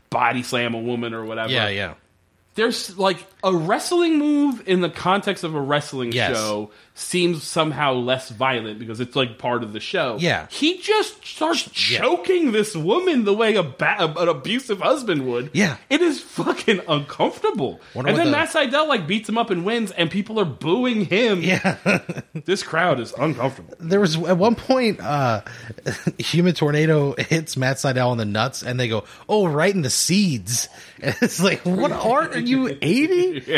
body 0.09 0.43
slam 0.43 0.73
a 0.73 0.79
woman 0.79 1.13
or 1.13 1.23
whatever. 1.25 1.51
Yeah, 1.53 1.69
yeah. 1.69 1.93
There's 2.55 2.97
like 2.97 3.25
a 3.43 3.55
wrestling 3.55 4.17
move 4.17 4.67
in 4.67 4.81
the 4.81 4.89
context 4.89 5.43
of 5.45 5.55
a 5.55 5.61
wrestling 5.61 6.11
Yes. 6.11 6.35
show 6.35 6.71
seems 6.95 7.43
somehow 7.43 7.93
less 7.93 8.29
violent 8.29 8.77
because 8.77 8.99
it's 8.99 9.15
like 9.15 9.37
part 9.37 9.63
of 9.63 9.71
the 9.71 9.79
show. 9.79 10.17
Yeah. 10.19 10.47
He 10.49 10.79
just 10.79 11.25
starts 11.25 11.63
choking 11.71 12.51
this 12.51 12.75
woman 12.75 13.23
the 13.23 13.33
way 13.33 13.55
a 13.55 13.63
ba- 13.63 14.13
an 14.17 14.27
abusive 14.27 14.81
husband 14.81 15.25
would. 15.27 15.51
Yeah. 15.53 15.77
It 15.89 16.01
is 16.01 16.19
fucking 16.19 16.81
uncomfortable. 16.89 17.79
Wonder 17.95 18.09
and 18.09 18.17
then 18.19 18.25
the- 18.25 18.31
Matt 18.33 18.49
Sydal 18.49 18.87
like 18.89 19.07
beats 19.07 19.29
him 19.29 19.37
up 19.37 19.49
and 19.49 19.63
wins 19.65 19.91
and 19.91 20.11
people 20.11 20.39
are 20.39 20.45
booing 20.45 21.05
him. 21.05 21.41
Yeah. 21.41 21.77
This 22.45 22.63
crowd 22.63 22.99
is 22.99 23.13
uncomfortable. 23.17 23.75
there 23.79 23.99
was 23.99 24.15
at 24.15 24.37
one 24.37 24.55
point 24.55 24.99
uh 25.01 25.41
human 26.17 26.53
tornado 26.53 27.13
hits 27.17 27.57
matt 27.57 27.77
Sydal 27.77 28.11
in 28.13 28.17
the 28.17 28.25
nuts 28.25 28.63
and 28.63 28.79
they 28.79 28.87
go 28.87 29.03
oh 29.27 29.45
right 29.45 29.73
in 29.73 29.81
the 29.81 29.89
seeds 29.89 30.67
and 31.01 31.15
it's 31.21 31.41
like 31.41 31.59
what 31.65 31.91
art 31.91 32.35
are 32.35 32.39
you 32.39 32.75
80 32.81 33.53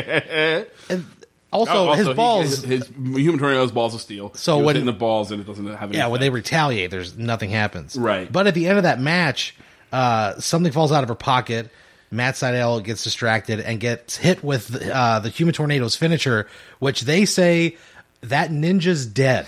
and 0.89 1.05
also, 1.51 1.89
Oh, 1.89 1.93
his 1.93 2.07
he- 2.07 2.13
balls 2.13 2.63
his, 2.63 2.63
his 2.63 2.87
human 2.87 3.39
tornado's 3.39 3.71
balls 3.71 3.93
of 3.93 4.01
steel. 4.01 4.31
So 4.35 4.55
He 4.55 4.59
was 4.61 4.65
when- 4.65 4.75
hitting 4.75 4.85
the 4.85 4.91
balls 4.93 5.31
and 5.31 5.41
it 5.41 5.45
doesn't 5.47 5.67
have 5.67 5.89
any 5.89 5.97
yeah 5.97 6.07
when 6.07 6.19
they 6.21 6.27
effect. 6.27 6.35
retaliate 6.47 6.91
there's 6.91 7.17
nothing 7.17 7.49
happens 7.49 7.95
Right. 7.95 8.31
but 8.31 8.47
at 8.47 8.53
the 8.53 8.67
end 8.67 8.77
of 8.77 8.83
that 8.83 8.99
match 8.99 9.55
uh 9.91 10.39
something 10.39 10.71
falls 10.71 10.91
out 10.91 11.03
of 11.03 11.09
her 11.09 11.15
pocket 11.15 11.69
Matt 12.13 12.35
Sydal 12.35 12.83
gets 12.83 13.03
distracted 13.05 13.59
and 13.61 13.79
gets 13.79 14.17
hit 14.17 14.43
with 14.43 14.75
uh, 14.91 15.19
the 15.19 15.29
Human 15.29 15.53
Tornado's 15.55 15.95
finisher, 15.95 16.45
which 16.79 17.01
they 17.03 17.23
say 17.23 17.77
that 18.19 18.49
ninja's 18.51 19.05
dead. 19.05 19.45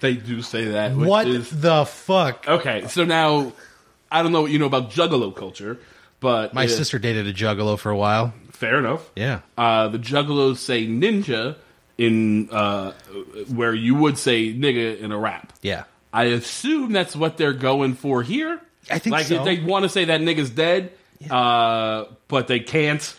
they 0.00 0.14
do 0.14 0.40
say 0.40 0.64
that. 0.64 0.96
Which 0.96 1.06
What 1.06 1.26
is, 1.26 1.50
the 1.50 1.84
fuck? 1.84 2.48
Okay, 2.48 2.86
so 2.88 3.04
now 3.04 3.52
I 4.10 4.22
don't 4.22 4.32
know 4.32 4.40
what 4.40 4.50
you 4.50 4.58
know 4.58 4.64
about 4.64 4.90
Juggalo 4.92 5.36
culture, 5.36 5.78
but 6.20 6.54
My 6.54 6.64
uh, 6.64 6.68
sister 6.68 6.98
dated 6.98 7.26
a 7.26 7.34
juggalo 7.34 7.78
for 7.78 7.90
a 7.90 7.96
while. 7.98 8.32
Fair 8.56 8.78
enough. 8.78 9.10
Yeah. 9.14 9.40
Uh, 9.58 9.88
the 9.88 9.98
Juggalos 9.98 10.56
say 10.56 10.86
ninja 10.86 11.56
in 11.98 12.48
uh, 12.50 12.92
where 13.48 13.74
you 13.74 13.94
would 13.94 14.16
say 14.16 14.52
nigga 14.54 14.98
in 14.98 15.12
a 15.12 15.18
rap. 15.18 15.52
Yeah. 15.60 15.84
I 16.10 16.24
assume 16.24 16.92
that's 16.92 17.14
what 17.14 17.36
they're 17.36 17.52
going 17.52 17.94
for 17.94 18.22
here. 18.22 18.58
I 18.90 18.98
think 18.98 19.12
like 19.12 19.26
so. 19.26 19.44
they 19.44 19.60
want 19.60 19.82
to 19.82 19.90
say 19.90 20.06
that 20.06 20.22
nigga's 20.22 20.48
dead, 20.48 20.92
uh, 21.30 22.06
but 22.28 22.48
they 22.48 22.60
can't 22.60 23.14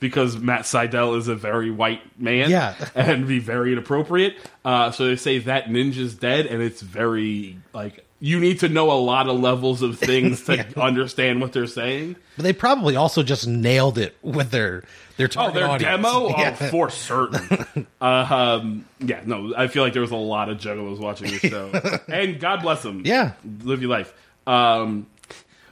because 0.00 0.36
Matt 0.36 0.62
Sydal 0.62 1.16
is 1.18 1.28
a 1.28 1.36
very 1.36 1.70
white 1.70 2.00
man, 2.18 2.50
Yeah. 2.50 2.74
and 2.96 3.28
be 3.28 3.38
very 3.38 3.72
inappropriate. 3.72 4.36
Uh, 4.64 4.90
so 4.90 5.06
they 5.06 5.16
say 5.16 5.38
that 5.40 5.66
ninja's 5.66 6.14
dead, 6.16 6.46
and 6.46 6.60
it's 6.62 6.80
very 6.80 7.58
like 7.72 8.04
you 8.20 8.38
need 8.38 8.60
to 8.60 8.68
know 8.68 8.90
a 8.92 9.00
lot 9.00 9.28
of 9.28 9.40
levels 9.40 9.80
of 9.82 9.98
things 9.98 10.42
to 10.46 10.80
understand 10.80 11.40
what 11.40 11.52
they're 11.52 11.66
saying. 11.66 12.16
But 12.36 12.42
they 12.42 12.52
probably 12.52 12.96
also 12.96 13.22
just 13.22 13.46
nailed 13.46 13.96
it 13.98 14.14
with 14.22 14.50
their 14.50 14.84
their 15.16 15.28
Oh, 15.36 15.50
their 15.50 15.66
audience. 15.66 15.82
demo? 16.02 16.28
Yeah. 16.28 16.56
Oh, 16.60 16.68
for 16.68 16.90
certain. 16.90 17.86
uh, 18.00 18.04
um, 18.04 18.84
yeah, 19.00 19.20
no, 19.24 19.54
I 19.56 19.66
feel 19.68 19.82
like 19.82 19.92
there 19.92 20.02
was 20.02 20.10
a 20.10 20.16
lot 20.16 20.48
of 20.48 20.58
juggalos 20.58 20.98
watching 20.98 21.28
this 21.30 21.40
show. 21.40 21.70
and 22.08 22.38
God 22.40 22.62
bless 22.62 22.82
them. 22.82 23.02
Yeah. 23.04 23.32
Live 23.62 23.80
your 23.82 23.90
life. 23.90 24.12
Um, 24.46 25.06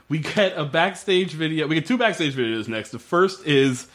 we 0.07 0.19
get 0.19 0.57
a 0.57 0.65
backstage 0.65 1.33
video. 1.33 1.67
We 1.67 1.75
get 1.75 1.85
two 1.85 1.97
backstage 1.97 2.35
videos 2.35 2.67
next. 2.67 2.89
The 2.91 2.99
first 2.99 3.45
is 3.45 3.87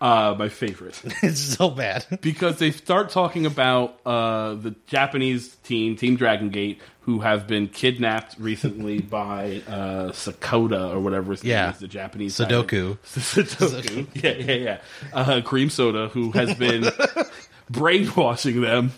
uh, 0.00 0.34
my 0.36 0.48
favorite 0.48 1.00
it's 1.22 1.40
so 1.40 1.70
bad. 1.70 2.04
because 2.22 2.58
they 2.58 2.72
start 2.72 3.10
talking 3.10 3.46
about 3.46 4.00
uh, 4.04 4.54
the 4.54 4.74
Japanese 4.88 5.54
team, 5.56 5.94
Team 5.96 6.16
Dragon 6.16 6.50
Gate, 6.50 6.80
who 7.02 7.20
have 7.20 7.46
been 7.46 7.66
kidnapped 7.68 8.36
recently 8.38 9.00
by 9.00 9.62
uh, 9.68 10.10
Sakota 10.12 10.90
or 10.94 11.00
whatever 11.00 11.32
his 11.32 11.42
Yeah. 11.44 11.62
name 11.66 11.70
is, 11.72 11.78
the 11.80 11.88
Japanese 11.88 12.36
Sudoku. 12.38 12.98
Sudoku. 13.04 14.06
yeah, 14.22 14.30
yeah, 14.32 14.54
yeah. 14.54 14.78
Uh, 15.12 15.40
Cream 15.42 15.68
Soda, 15.70 16.08
who 16.08 16.30
has 16.32 16.54
been 16.54 16.84
brainwashing 17.70 18.60
them 18.60 18.92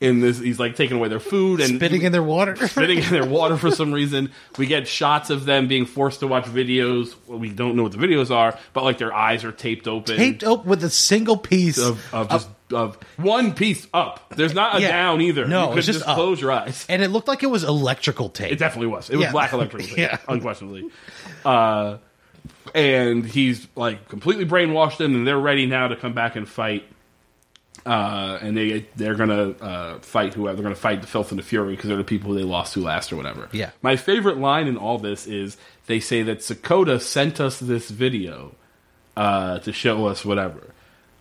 in 0.00 0.20
this. 0.20 0.38
He's 0.38 0.58
like 0.58 0.76
taking 0.76 0.96
away 0.96 1.08
their 1.08 1.20
food 1.20 1.60
and 1.60 1.76
Spitting 1.76 2.02
in 2.02 2.12
their 2.12 2.22
water. 2.22 2.56
spitting 2.68 2.98
in 2.98 3.10
their 3.10 3.24
water 3.26 3.56
for 3.56 3.70
some 3.70 3.92
reason. 3.92 4.30
We 4.58 4.66
get 4.66 4.86
shots 4.88 5.30
of 5.30 5.44
them 5.44 5.68
being 5.68 5.86
forced 5.86 6.20
to 6.20 6.26
watch 6.26 6.44
videos. 6.44 7.14
Well, 7.26 7.38
we 7.38 7.50
don't 7.50 7.76
know 7.76 7.82
what 7.84 7.92
the 7.92 7.98
videos 7.98 8.30
are, 8.30 8.58
but 8.72 8.84
like 8.84 8.98
their 8.98 9.14
eyes 9.14 9.44
are 9.44 9.52
taped 9.52 9.88
open. 9.88 10.16
Taped 10.16 10.44
open 10.44 10.68
with 10.68 10.84
a 10.84 10.90
single 10.90 11.36
piece 11.36 11.78
of, 11.78 12.02
of 12.12 12.28
just 12.30 12.48
of 12.72 12.96
one 13.16 13.54
piece 13.54 13.86
up. 13.94 14.32
There's 14.36 14.54
not 14.54 14.76
a 14.76 14.80
Yeah. 14.80 14.88
down 14.88 15.20
either. 15.20 15.46
No, 15.46 15.62
you 15.64 15.68
could 15.70 15.78
it's 15.78 15.86
just 15.86 16.06
up. 16.08 16.16
close 16.16 16.40
your 16.40 16.52
eyes. 16.52 16.84
and 16.88 17.02
it 17.02 17.08
looked 17.10 17.28
like 17.28 17.42
it 17.42 17.50
was 17.50 17.62
electrical 17.64 18.28
tape. 18.28 18.52
It 18.52 18.58
definitely 18.58 18.88
was. 18.88 19.08
It 19.10 19.16
was 19.16 19.24
Yeah. 19.26 19.32
black 19.32 19.52
electrical 19.52 19.86
tape, 19.86 19.96
Yeah. 19.98 20.18
unquestionably. 20.28 20.90
Uh, 21.44 21.98
and 22.74 23.24
he's 23.24 23.68
like 23.76 24.08
completely 24.08 24.44
brainwashed 24.46 24.96
them, 24.98 25.14
and 25.14 25.26
they're 25.26 25.38
ready 25.38 25.66
now 25.66 25.88
to 25.88 25.96
come 25.96 26.12
back 26.12 26.34
and 26.36 26.48
fight. 26.48 26.84
Uh, 27.84 28.38
and 28.42 28.56
they 28.56 28.84
they're 28.96 29.14
gonna 29.14 29.50
uh, 29.60 29.98
fight 30.00 30.34
whoever 30.34 30.56
they're 30.56 30.64
gonna 30.64 30.74
fight 30.74 31.02
the 31.02 31.06
filth 31.06 31.30
and 31.30 31.38
the 31.38 31.42
fury 31.44 31.76
because 31.76 31.86
they're 31.86 31.96
the 31.96 32.02
people 32.02 32.32
they 32.34 32.42
lost 32.42 32.72
to 32.72 32.80
last 32.80 33.12
or 33.12 33.16
whatever. 33.16 33.48
Yeah. 33.52 33.70
My 33.80 33.94
favorite 33.94 34.38
line 34.38 34.66
in 34.66 34.76
all 34.76 34.98
this 34.98 35.26
is 35.28 35.56
they 35.86 36.00
say 36.00 36.22
that 36.24 36.38
Sakota 36.40 37.00
sent 37.00 37.38
us 37.40 37.60
this 37.60 37.88
video 37.90 38.56
uh, 39.16 39.60
to 39.60 39.72
show 39.72 40.06
us 40.06 40.24
whatever, 40.24 40.74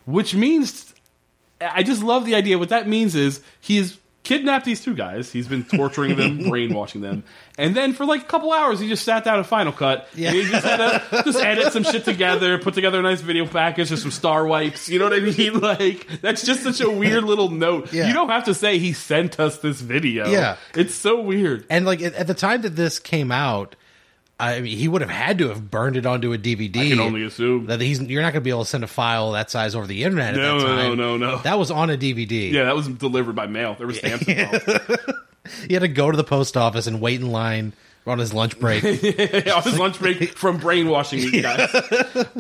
which 0.06 0.34
means 0.34 0.95
I 1.62 1.84
just 1.84 2.04
love 2.04 2.26
the 2.26 2.36
idea. 2.36 2.58
What 2.58 2.70
that 2.70 2.88
means 2.88 3.16
is 3.16 3.42
he's 3.62 3.98
kidnapped 4.24 4.66
these 4.66 4.84
two 4.84 4.96
guys. 4.96 5.32
He's 5.32 5.48
been 5.48 5.64
torturing 5.64 6.16
them, 6.16 6.50
brainwashing 6.50 7.02
them, 7.02 7.24
and 7.58 7.76
then 7.76 7.94
for 7.94 8.06
like 8.06 8.22
a 8.24 8.26
couple 8.26 8.52
hours, 8.52 8.80
he 8.80 8.90
just 8.90 9.06
sat 9.06 9.24
down 9.24 9.40
at 9.40 9.46
Final 9.46 9.72
Cut. 9.72 10.10
Yeah. 10.16 10.32
he 10.32 10.44
just 10.44 10.66
had 10.66 10.78
to 10.78 11.24
just 11.24 11.40
edit 11.40 11.72
some 11.72 11.84
shit 11.84 12.04
together, 12.06 12.58
put 12.58 12.74
together 12.74 13.00
a 13.00 13.04
nice 13.04 13.22
video 13.22 13.46
package, 13.46 13.90
just 13.90 14.02
some 14.02 14.12
star 14.12 14.46
wipes. 14.48 14.90
You 14.90 15.00
know 15.00 15.06
what 15.06 15.14
I 15.14 15.20
mean? 15.20 15.60
Like 15.66 16.22
that's 16.22 16.44
just 16.44 16.64
such 16.64 16.82
a 16.82 16.90
weird 16.90 17.24
little 17.24 17.50
note. 17.50 17.94
Yeah. 17.94 18.08
You 18.08 18.14
don't 18.14 18.30
have 18.30 18.46
to 18.46 18.54
say 18.54 18.78
he 18.80 18.94
sent 18.94 19.40
us 19.40 19.60
this 19.60 19.80
video. 19.80 20.28
Yeah. 20.28 20.58
it's 20.76 20.94
so 20.96 21.22
weird. 21.22 21.66
and 21.70 21.86
like 21.86 22.02
at 22.02 22.28
the 22.28 22.34
time 22.34 22.62
that 22.64 22.76
this 22.76 23.00
came 23.00 23.32
out, 23.32 23.76
I 24.40 24.60
mean, 24.60 24.78
he 24.78 24.88
would 24.88 25.02
have 25.02 25.10
had 25.10 25.38
to 25.38 25.48
have 25.50 25.72
burned 25.72 25.96
it 25.96 26.06
onto 26.06 26.34
a 26.34 26.38
DVD. 26.38 26.88
I 26.88 26.90
can 26.90 27.00
only 27.00 27.24
assume. 27.24 27.68
that 27.68 27.80
he's 27.80 28.02
you're 28.02 28.22
not 28.22 28.34
going 28.34 28.42
to 28.42 28.46
be 28.46 28.50
able 28.50 28.66
to 28.66 28.70
send 28.70 28.84
a 28.84 28.88
file 28.88 29.32
that 29.32 29.50
size 29.50 29.76
over 29.76 29.88
the 29.88 30.04
internet. 30.04 30.36
No, 30.36 30.58
at 30.58 30.60
that 30.60 30.68
no, 30.68 30.76
time. 30.76 30.98
no, 30.98 31.18
no. 31.18 31.38
That 31.40 31.58
was 31.58 31.72
on 31.72 31.90
a 31.90 31.98
DVD. 31.98 32.52
Yeah, 32.52 32.66
that 32.66 32.76
was 32.76 32.88
delivered 32.88 33.36
by 33.36 33.48
mail. 33.48 33.76
There 33.76 33.88
was 33.88 33.98
stamps 34.00 34.28
involved. 34.28 35.12
He 35.68 35.74
had 35.74 35.82
to 35.84 35.88
go 35.88 36.12
to 36.12 36.18
the 36.18 36.24
post 36.24 36.58
office 36.58 36.88
and 36.88 37.00
wait 37.00 37.22
in 37.22 37.32
line 37.32 37.74
on 38.08 38.20
his 38.20 38.34
lunch 38.34 38.60
break. 38.60 38.84
on 38.84 39.64
his 39.64 39.80
lunch 39.80 40.00
break 40.00 40.30
from 40.38 40.58
brainwashing 40.58 41.20
these 41.20 41.42
guys, 41.42 41.70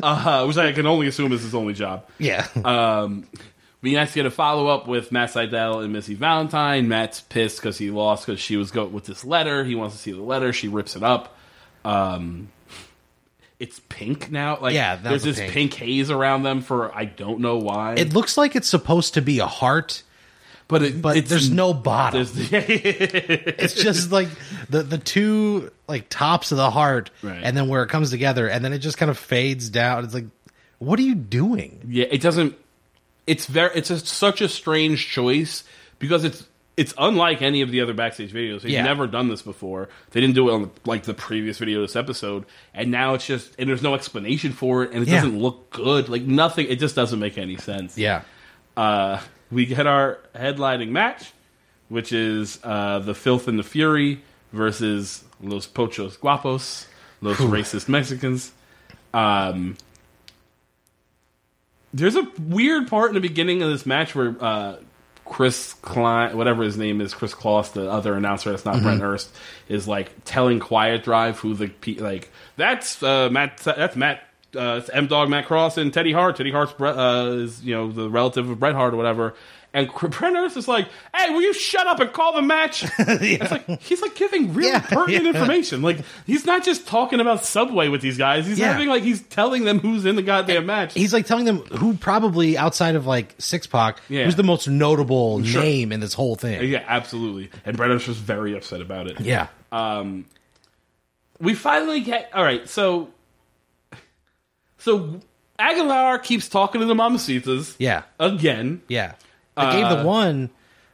uh, 0.03 0.45
which 0.45 0.57
I 0.57 0.73
can 0.73 0.85
only 0.87 1.07
assume 1.07 1.31
is 1.31 1.43
his 1.43 1.55
only 1.55 1.73
job. 1.73 2.05
yeah. 2.19 2.47
Um, 2.63 3.27
we 3.81 3.93
next 3.93 4.15
get 4.15 4.25
a 4.25 4.31
follow 4.31 4.67
up 4.67 4.87
with 4.87 5.11
Matt 5.11 5.29
Sydal 5.29 5.83
and 5.83 5.93
Missy 5.93 6.15
Valentine. 6.15 6.87
Matt's 6.87 7.21
pissed 7.21 7.57
because 7.57 7.77
he 7.77 7.91
lost 7.91 8.25
because 8.25 8.41
she 8.41 8.57
was 8.57 8.71
go 8.71 8.85
with 8.85 9.05
this 9.05 9.23
letter. 9.23 9.63
He 9.63 9.75
wants 9.75 9.95
to 9.95 10.01
see 10.01 10.11
the 10.11 10.23
letter. 10.23 10.51
She 10.51 10.67
rips 10.67 10.95
it 10.95 11.03
up. 11.03 11.34
Um, 11.85 12.49
it's 13.59 13.79
pink 13.89 14.31
now. 14.31 14.57
Like 14.59 14.73
Yeah, 14.73 14.95
there's 14.97 15.23
this 15.23 15.39
pink. 15.39 15.51
pink. 15.53 15.73
haze 15.75 16.11
around 16.11 16.43
them 16.43 16.61
for 16.61 16.93
I 16.95 17.05
don't 17.05 17.39
know 17.39 17.57
why. 17.57 17.93
it 17.95 18.13
looks 18.13 18.37
like 18.37 18.55
it's 18.55 18.67
supposed 18.67 19.13
to 19.13 19.21
be 19.21 19.39
a 19.39 19.45
heart, 19.47 20.03
but 20.67 20.83
it, 20.83 21.01
but 21.01 21.25
there's 21.27 21.49
no 21.49 21.73
bottom. 21.73 22.25
there's- 22.25 22.51
it's 22.69 23.73
just 23.75 24.11
like 24.11 24.27
the 24.69 24.83
the 24.83 24.97
two 24.97 25.71
like 25.87 26.09
tops 26.09 26.51
of 26.51 26.57
the 26.57 26.69
heart, 26.71 27.11
Right. 27.21 27.39
and 27.43 27.55
then 27.55 27.67
where 27.69 27.83
it 27.83 27.87
comes 27.87 28.09
together, 28.09 28.47
and 28.49 28.63
then 28.65 28.73
it 28.73 28.79
just 28.79 28.97
kind 28.97 29.09
of 29.09 29.17
fades 29.17 29.69
down. 29.69 30.03
It's 30.03 30.13
like, 30.13 30.25
what 30.79 30.99
are 30.99 31.03
you 31.03 31.15
doing? 31.15 31.79
Yeah, 31.87 32.07
it 32.11 32.21
doesn't. 32.21 32.55
It's 33.27 33.45
very. 33.45 33.75
It's 33.75 33.89
a, 33.89 33.99
such 33.99 34.41
a 34.41 34.49
strange 34.49 35.07
choice 35.07 35.63
because 35.99 36.23
it's 36.25 36.43
it's 36.77 36.93
unlike 36.97 37.41
any 37.41 37.61
of 37.61 37.71
the 37.71 37.81
other 37.81 37.93
backstage 37.93 38.33
videos. 38.33 38.61
They've 38.61 38.71
Yeah. 38.71 38.83
never 38.83 39.07
done 39.07 39.29
this 39.29 39.41
before. 39.41 39.87
They 40.11 40.19
didn't 40.21 40.35
do 40.35 40.49
it 40.49 40.53
on 40.53 40.71
like 40.85 41.03
the 41.03 41.13
previous 41.13 41.57
video 41.57 41.81
this 41.81 41.95
episode, 41.95 42.45
and 42.73 42.91
now 42.91 43.13
it's 43.13 43.25
just 43.25 43.53
and 43.57 43.69
there's 43.69 43.81
no 43.83 43.95
explanation 43.95 44.51
for 44.51 44.83
it, 44.83 44.91
and 44.91 45.01
it 45.03 45.07
Yeah. 45.07 45.15
doesn't 45.21 45.39
look 45.39 45.69
good. 45.71 46.09
Like 46.09 46.23
nothing. 46.23 46.67
It 46.67 46.79
just 46.79 46.95
doesn't 46.95 47.19
make 47.19 47.37
any 47.37 47.55
sense. 47.57 47.97
Yeah, 47.97 48.21
Uh, 48.75 49.19
we 49.51 49.65
get 49.65 49.87
our 49.87 50.19
headlining 50.35 50.89
match, 50.89 51.31
which 51.87 52.11
is 52.11 52.59
uh, 52.63 52.99
the 52.99 53.13
Filth 53.15 53.47
and 53.47 53.57
the 53.57 53.63
Fury 53.63 54.21
versus 54.51 55.23
Los 55.41 55.67
Pochos 55.67 56.17
Guapos, 56.19 56.87
Los 57.21 57.37
Racist 57.37 57.87
Mexicans. 57.87 58.51
Um, 59.13 59.77
there's 61.93 62.15
a 62.15 62.27
weird 62.39 62.87
part 62.89 63.09
in 63.09 63.15
the 63.15 63.21
beginning 63.21 63.61
of 63.61 63.69
this 63.69 63.85
match 63.85 64.13
where 64.15 64.35
uh, 64.41 64.75
Chris 65.25 65.73
Klein, 65.81 66.37
whatever 66.37 66.63
his 66.63 66.77
name 66.77 67.01
is, 67.01 67.13
Chris 67.13 67.33
Kloss, 67.33 67.73
the 67.73 67.89
other 67.89 68.13
announcer 68.13 68.51
that's 68.51 68.63
not 68.63 68.81
Brett 68.81 69.01
Ernst, 69.01 69.35
is 69.67 69.87
like 69.87 70.11
telling 70.23 70.59
Quiet 70.59 71.03
Drive 71.03 71.39
who 71.39 71.55
the 71.55 71.71
like 71.97 72.29
that's 72.57 73.01
uh, 73.01 73.29
Matt 73.31 73.57
that's 73.57 73.95
Matt 73.95 74.21
uh, 74.55 74.81
M 74.93 75.07
Dog 75.07 75.29
Matt 75.29 75.47
Cross 75.47 75.77
and 75.77 75.93
Teddy 75.93 76.13
Hart. 76.13 76.35
Teddy 76.35 76.51
Hart's 76.51 76.79
uh, 76.79 77.37
is 77.39 77.63
you 77.63 77.73
know 77.73 77.91
the 77.91 78.09
relative 78.09 78.49
of 78.49 78.59
Bret 78.59 78.75
Hart 78.75 78.93
or 78.93 78.97
whatever. 78.97 79.35
And 79.75 79.89
Ernst 79.91 80.55
is 80.55 80.67
like, 80.67 80.87
"Hey, 81.13 81.31
will 81.33 81.41
you 81.41 81.53
shut 81.53 81.85
up 81.85 81.99
and 81.99 82.11
call 82.13 82.33
the 82.33 82.41
match?" 82.41 82.85
It's 82.97 83.51
like 83.51 83.81
he's 83.81 84.01
like 84.01 84.15
giving 84.15 84.53
really 84.53 84.69
Yeah, 84.69 84.79
pertinent 84.79 85.25
yeah. 85.25 85.29
information. 85.31 85.81
Like 85.81 85.99
he's 86.25 86.45
not 86.45 86.63
just 86.63 86.87
talking 86.87 87.19
about 87.19 87.43
Subway 87.45 87.89
with 87.89 87.99
these 88.01 88.17
guys. 88.17 88.47
He's 88.47 88.57
Yeah. 88.57 88.71
having 88.71 88.87
like 88.87 89.03
he's 89.03 89.21
telling 89.23 89.65
them 89.65 89.79
who's 89.79 90.05
in 90.05 90.15
the 90.15 90.21
goddamn 90.23 90.65
match. 90.65 90.93
he's 90.93 91.11
like 91.13 91.25
telling 91.25 91.43
them 91.45 91.57
who 91.57 91.93
probably 91.95 92.57
outside 92.57 92.95
of 92.95 93.05
like 93.05 93.35
Six 93.37 93.67
Pac, 93.67 93.99
Yeah. 94.07 94.23
who's 94.23 94.35
the 94.37 94.43
most 94.43 94.67
notable 94.67 95.43
Sure. 95.43 95.61
name 95.61 95.91
in 95.91 95.99
this 95.99 96.13
whole 96.13 96.35
thing. 96.37 96.63
Yeah, 96.69 96.83
absolutely. 96.87 97.49
And 97.65 97.77
Ernst 97.77 98.07
was 98.07 98.17
very 98.17 98.55
upset 98.55 98.79
about 98.81 99.07
it. 99.07 99.19
Yeah, 99.19 99.47
um, 99.73 100.25
We 101.41 101.53
finally 101.53 101.99
get 101.99 102.29
all 102.33 102.43
right. 102.45 102.67
So, 102.69 103.09
so 104.77 105.19
Aguilar 105.59 106.19
keeps 106.19 106.47
talking 106.49 106.81
to 106.81 106.87
the 106.87 106.93
Mamacitas 106.93 107.75
yeah, 107.77 108.03
again. 108.19 108.81
yeah. 108.87 109.13
I 109.57 109.71
gave 109.81 109.97
the 109.97 110.03
one 110.05 110.49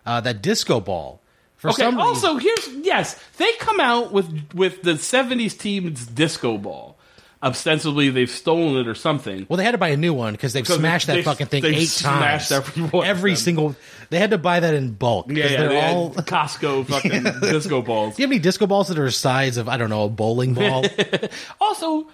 uh, 0.05 0.21
that 0.21 0.41
disco 0.41 0.79
ball 0.79 1.21
for 1.57 1.69
Okay. 1.69 1.83
some 1.83 1.95
reason. 1.95 2.07
Also, 2.07 2.37
here's 2.37 2.67
yes, 2.83 3.19
they 3.37 3.51
come 3.53 3.79
out 3.79 4.11
with 4.11 4.53
with 4.53 4.81
the 4.83 4.93
'70s 4.93 5.57
team's 5.57 6.05
disco 6.07 6.57
ball. 6.57 6.97
Ostensibly, 7.43 8.09
they've 8.11 8.29
stolen 8.29 8.77
it 8.77 8.87
or 8.87 8.93
something. 8.93 9.47
Well, 9.49 9.57
they 9.57 9.63
had 9.63 9.71
to 9.71 9.79
buy 9.79 9.87
a 9.87 9.97
new 9.97 10.13
one 10.13 10.33
because 10.33 10.53
they've 10.53 10.67
smashed 10.67 11.07
that 11.07 11.15
they- 11.15 11.23
fucking 11.23 11.47
thing 11.47 11.63
they 11.63 11.75
eight 11.75 11.85
smashed 11.87 12.49
times. 12.49 12.67
every 12.69 12.83
one 12.83 13.07
Every 13.07 13.35
single. 13.35 13.75
They 14.11 14.19
had 14.19 14.29
to 14.29 14.37
buy 14.37 14.59
that 14.59 14.75
in 14.75 14.91
bulk. 14.93 15.25
Yeah, 15.31 15.45
yeah. 15.47 15.57
they're 15.57 15.69
They 15.69 15.81
all. 15.81 16.11
Costco 16.13 16.85
fucking 16.87 17.23
disco 17.41 17.81
balls. 17.81 18.15
Do 18.15 18.21
you 18.21 18.27
have 18.27 18.31
any 18.31 18.39
disco 18.39 18.67
balls 18.67 18.89
that 18.89 18.99
are 18.99 19.05
the 19.05 19.11
size 19.11 19.57
of 19.57 19.67
I 19.67 19.77
don't 19.77 19.89
know 19.89 20.03
a 20.03 20.09
bowling 20.09 20.53
ball? 20.53 20.85
Also, 21.59 22.07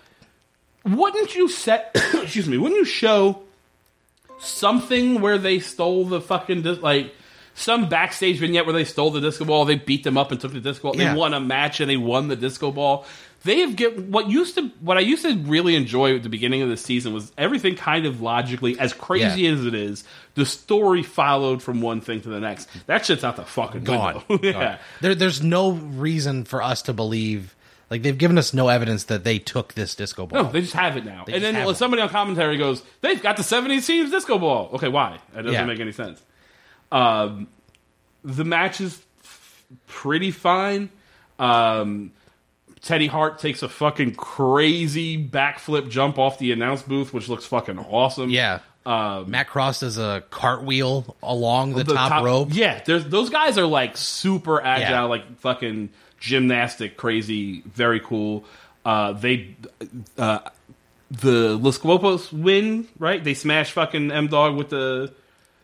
wouldn't 0.85 1.35
you 1.35 1.49
set? 1.49 1.91
excuse 2.13 2.47
me. 2.47 2.57
Wouldn't 2.57 2.79
you 2.79 2.85
show 2.85 3.41
something 4.39 5.21
where 5.21 5.37
they 5.37 5.59
stole 5.59 6.05
the 6.05 6.21
fucking 6.21 6.61
dis- 6.63 6.79
like 6.79 7.13
some 7.55 7.89
backstage 7.89 8.37
vignette 8.39 8.65
where 8.65 8.73
they 8.73 8.85
stole 8.85 9.11
the 9.11 9.21
disco 9.21 9.45
ball? 9.45 9.65
They 9.65 9.75
beat 9.75 10.03
them 10.03 10.17
up 10.17 10.31
and 10.31 10.39
took 10.39 10.53
the 10.53 10.59
disco. 10.59 10.91
ball. 10.91 11.01
Yeah. 11.01 11.13
They 11.13 11.19
won 11.19 11.33
a 11.33 11.39
match 11.39 11.79
and 11.79 11.89
they 11.89 11.97
won 11.97 12.27
the 12.27 12.35
disco 12.35 12.71
ball. 12.71 13.05
They 13.43 13.59
have 13.59 13.75
get 13.75 13.99
what 13.99 14.29
used 14.29 14.55
to 14.55 14.69
what 14.81 14.97
I 14.97 15.01
used 15.01 15.21
to 15.23 15.37
really 15.37 15.75
enjoy 15.75 16.15
at 16.15 16.23
the 16.23 16.29
beginning 16.29 16.63
of 16.63 16.69
the 16.69 16.75
season 16.77 17.13
was 17.13 17.31
everything 17.37 17.75
kind 17.75 18.05
of 18.05 18.19
logically 18.19 18.77
as 18.79 18.93
crazy 18.93 19.43
Yeah. 19.43 19.51
as 19.51 19.65
it 19.65 19.73
is. 19.75 20.03
The 20.33 20.45
story 20.45 21.03
followed 21.03 21.61
from 21.61 21.79
one 21.81 22.01
thing 22.01 22.19
to 22.21 22.29
the 22.29 22.39
next. 22.39 22.67
That 22.87 23.05
shit's 23.05 23.23
out 23.23 23.35
the 23.35 23.43
fucking 23.45 23.83
Gone. 23.83 24.23
yeah. 24.41 24.51
Gone. 24.51 24.77
There, 25.01 25.15
there's 25.15 25.41
no 25.43 25.71
reason 25.71 26.45
for 26.45 26.61
us 26.63 26.81
to 26.83 26.93
believe. 26.93 27.55
Like 27.89 28.01
they've 28.03 28.17
given 28.17 28.37
us 28.37 28.53
no 28.53 28.67
evidence 28.67 29.05
that 29.05 29.23
they 29.23 29.39
took 29.39 29.73
this 29.73 29.95
disco 29.95 30.25
ball. 30.25 30.43
No, 30.43 30.51
they 30.51 30.61
just 30.61 30.73
have 30.73 30.97
it 30.97 31.05
now. 31.05 31.23
and 31.31 31.41
then 31.43 31.55
it. 31.55 31.75
somebody 31.77 32.01
on 32.01 32.09
commentary 32.09 32.57
goes, 32.57 32.83
"They've 33.01 33.21
got 33.21 33.37
the 33.37 33.43
'70s 33.43 33.85
team's 33.87 34.11
disco 34.11 34.37
ball." 34.37 34.69
Okay, 34.73 34.89
why? 34.89 35.19
That 35.33 35.43
doesn't 35.43 35.53
Yeah. 35.53 35.65
make 35.65 35.79
any 35.79 35.93
sense. 35.93 36.21
Um, 36.91 37.47
the 38.23 38.43
match 38.43 38.81
is 38.81 39.01
f- 39.23 39.63
pretty 39.87 40.31
fine. 40.31 40.89
Um, 41.39 42.11
Teddy 42.81 43.07
Hart 43.07 43.39
takes 43.39 43.63
a 43.63 43.69
fucking 43.69 44.15
crazy 44.15 45.17
backflip 45.21 45.89
jump 45.89 46.17
off 46.19 46.39
the 46.39 46.51
announce 46.51 46.81
booth, 46.83 47.13
which 47.13 47.27
looks 47.29 47.45
fucking 47.45 47.79
awesome. 47.79 48.29
Yeah. 48.29 48.59
Um, 48.85 49.29
Matt 49.31 49.49
Cross 49.49 49.81
does 49.81 49.97
a 49.97 50.23
cartwheel 50.29 51.17
along 51.21 51.73
the, 51.73 51.83
the 51.83 51.93
top, 51.93 52.23
rope. 52.23 52.49
Yeah, 52.53 52.81
those 52.85 53.29
guys 53.29 53.57
are 53.57 53.65
like 53.65 53.97
super 53.97 54.61
agile, 54.61 54.89
Yeah. 54.89 55.01
like 55.03 55.39
fucking 55.39 55.89
gymnastic, 56.19 56.97
crazy, 56.97 57.61
very 57.61 57.99
cool. 57.99 58.45
Uh, 58.85 59.13
they, 59.13 59.55
uh, 60.17 60.39
the 61.11 61.57
Los 61.57 61.77
Guapos 61.77 62.31
win, 62.31 62.87
right? 62.99 63.23
They 63.23 63.33
smash 63.33 63.71
fucking 63.71 64.11
M 64.11 64.27
Dog 64.27 64.55
with 64.55 64.69
the 64.69 65.13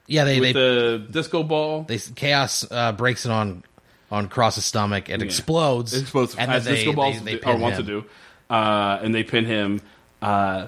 Yeah, 0.07 0.25
they 0.25 0.39
with 0.39 0.53
they, 0.53 0.61
the 0.61 1.07
disco 1.09 1.43
ball. 1.43 1.83
they 1.83 1.97
chaos 1.97 2.65
uh, 2.69 2.91
breaks 2.91 3.25
it 3.25 3.31
on 3.31 3.63
on 4.11 4.27
Cross's 4.27 4.65
stomach 4.65 5.09
and 5.09 5.21
explodes. 5.21 5.93
It 5.93 6.01
explodes 6.03 6.35
and 6.35 6.51
as 6.51 6.65
disco 6.65 6.93
balls 6.93 7.21
they 7.23 7.35
or 7.35 7.39
pin 7.39 7.61
want 7.61 7.75
to 7.75 7.83
do, 7.83 8.05
uh, 8.49 8.99
and 9.01 9.13
they 9.13 9.23
pin 9.23 9.45
him. 9.45 9.81
Uh, 10.21 10.67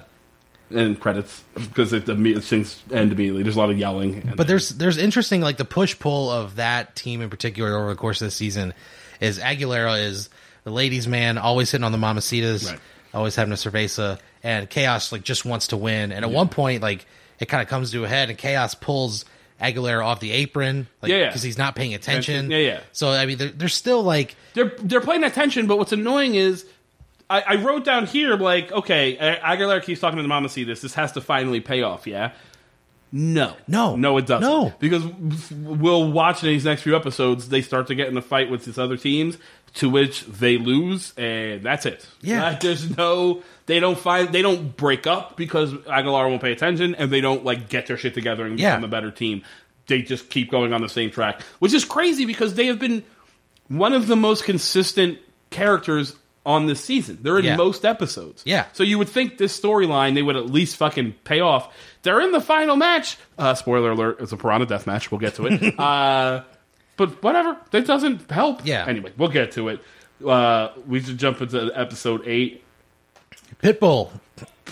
and 0.70 0.98
credits 0.98 1.44
because 1.54 1.92
it, 1.92 2.06
imme- 2.06 2.42
things 2.42 2.82
end 2.90 3.12
immediately. 3.12 3.44
There's 3.44 3.54
a 3.54 3.58
lot 3.58 3.70
of 3.70 3.78
yelling. 3.78 4.32
But 4.36 4.48
there's 4.48 4.70
there's 4.70 4.98
interesting 4.98 5.40
like 5.40 5.58
the 5.58 5.64
push 5.64 5.96
pull 5.96 6.28
of 6.30 6.56
that 6.56 6.96
team 6.96 7.22
in 7.22 7.30
particular 7.30 7.76
over 7.78 7.90
the 7.90 7.96
course 7.96 8.20
of 8.20 8.26
the 8.26 8.32
season 8.32 8.74
is 9.20 9.38
Aguilera 9.38 10.00
is 10.04 10.28
the 10.64 10.70
ladies 10.70 11.06
man 11.08 11.38
always 11.38 11.70
hitting 11.70 11.84
on 11.84 11.92
the 11.92 11.98
mamacitas, 11.98 12.68
Right. 12.70 12.80
always 13.14 13.34
having 13.36 13.52
a 13.52 13.56
cerveza, 13.56 14.18
and 14.42 14.68
Chaos 14.68 15.12
like 15.12 15.22
just 15.22 15.44
wants 15.44 15.68
to 15.68 15.76
win. 15.76 16.12
And 16.12 16.24
at 16.24 16.30
one 16.30 16.48
point 16.48 16.82
like 16.82 17.06
it 17.38 17.46
kind 17.46 17.62
of 17.62 17.68
comes 17.68 17.90
to 17.92 18.04
a 18.04 18.08
head 18.08 18.30
and 18.30 18.38
Chaos 18.38 18.74
pulls 18.74 19.24
Aguilera 19.60 20.04
off 20.04 20.20
the 20.20 20.32
apron, 20.32 20.86
like, 21.00 21.10
Yeah, 21.10 21.16
yeah. 21.18 21.26
because 21.28 21.42
he's 21.42 21.56
not 21.58 21.74
paying 21.76 21.94
attention. 21.94 22.50
Yeah, 22.50 22.58
yeah. 22.58 22.80
So 22.92 23.10
I 23.10 23.24
mean, 23.26 23.38
they're, 23.38 23.48
they're 23.48 23.68
still 23.68 24.02
like, 24.02 24.36
they're 24.54 24.72
they're 24.78 25.00
playing 25.00 25.24
attention, 25.24 25.66
but 25.66 25.78
what's 25.78 25.92
annoying 25.92 26.34
is 26.34 26.66
I, 27.28 27.40
I 27.40 27.54
wrote 27.56 27.84
down 27.84 28.06
here 28.06 28.36
like, 28.36 28.70
okay, 28.70 29.16
Aguilera 29.42 29.82
keeps 29.82 30.00
talking 30.00 30.16
to 30.16 30.22
the 30.22 30.28
mama. 30.28 30.48
See 30.48 30.64
this. 30.64 30.80
This 30.80 30.94
has 30.94 31.12
to 31.12 31.20
finally 31.20 31.60
pay 31.60 31.82
off. 31.82 32.06
Yeah. 32.06 32.32
No, 33.12 33.54
No. 33.68 33.96
no, 33.96 34.18
it 34.18 34.26
doesn't. 34.26 34.48
No. 34.48 34.74
because 34.80 35.04
we'll 35.52 36.10
watch 36.10 36.42
in 36.42 36.48
these 36.48 36.64
next 36.64 36.82
few 36.82 36.96
episodes. 36.96 37.48
They 37.48 37.62
start 37.62 37.86
to 37.86 37.94
get 37.94 38.08
in 38.08 38.16
a 38.16 38.22
fight 38.22 38.50
with 38.50 38.64
these 38.64 38.78
other 38.78 38.96
teams, 38.96 39.38
to 39.74 39.88
which 39.88 40.24
they 40.26 40.58
lose, 40.58 41.12
and 41.16 41.62
that's 41.62 41.86
it. 41.86 42.06
Yeah. 42.20 42.46
Uh, 42.46 42.58
there's 42.60 42.96
no. 42.96 43.42
They 43.66 43.80
don't 43.80 43.98
find. 43.98 44.30
They 44.30 44.42
don't 44.42 44.76
break 44.76 45.06
up 45.06 45.36
because 45.36 45.72
Aguilar 45.88 46.28
won't 46.28 46.42
pay 46.42 46.52
attention, 46.52 46.94
and 46.96 47.10
they 47.10 47.20
don't 47.20 47.44
like 47.44 47.68
get 47.68 47.86
their 47.86 47.96
shit 47.96 48.12
together 48.14 48.44
and 48.44 48.58
Yeah. 48.58 48.76
become 48.76 48.84
a 48.84 48.88
better 48.88 49.10
team. 49.10 49.42
They 49.86 50.02
just 50.02 50.28
keep 50.28 50.50
going 50.50 50.72
on 50.72 50.82
the 50.82 50.88
same 50.88 51.10
track, 51.10 51.42
which 51.60 51.72
is 51.74 51.84
crazy 51.84 52.24
because 52.26 52.54
they 52.54 52.66
have 52.66 52.78
been 52.80 53.04
one 53.68 53.92
of 53.92 54.08
the 54.08 54.16
most 54.16 54.44
consistent 54.44 55.18
characters 55.50 56.16
on 56.46 56.66
this 56.66 56.82
season. 56.82 57.18
They're 57.20 57.38
in 57.38 57.44
Yeah. 57.44 57.56
most 57.56 57.84
episodes. 57.84 58.42
Yeah. 58.46 58.64
So 58.72 58.82
you 58.84 58.96
would 58.98 59.08
think 59.10 59.36
this 59.36 59.58
storyline 59.60 60.14
they 60.14 60.22
would 60.22 60.36
at 60.36 60.46
least 60.46 60.76
fucking 60.76 61.14
pay 61.24 61.40
off. 61.40 61.74
They're 62.02 62.20
in 62.22 62.32
the 62.32 62.40
final 62.40 62.76
match. 62.76 63.18
Uh, 63.36 63.54
spoiler 63.54 63.90
alert: 63.90 64.18
it's 64.20 64.32
a 64.32 64.36
Piranha 64.38 64.64
Death 64.64 64.86
match. 64.86 65.10
We'll 65.10 65.18
get 65.20 65.34
to 65.34 65.46
it. 65.46 65.78
uh, 65.78 66.44
but 66.96 67.22
whatever, 67.22 67.58
that 67.72 67.86
doesn't 67.86 68.30
help. 68.30 68.64
Yeah. 68.64 68.86
Anyway, 68.86 69.12
we'll 69.18 69.28
get 69.28 69.52
to 69.52 69.68
it. 69.68 69.80
Uh, 70.26 70.68
we 70.86 71.00
should 71.02 71.18
jump 71.18 71.42
into 71.42 71.70
episode 71.74 72.22
eight. 72.26 72.62
Pitbull, 73.62 74.10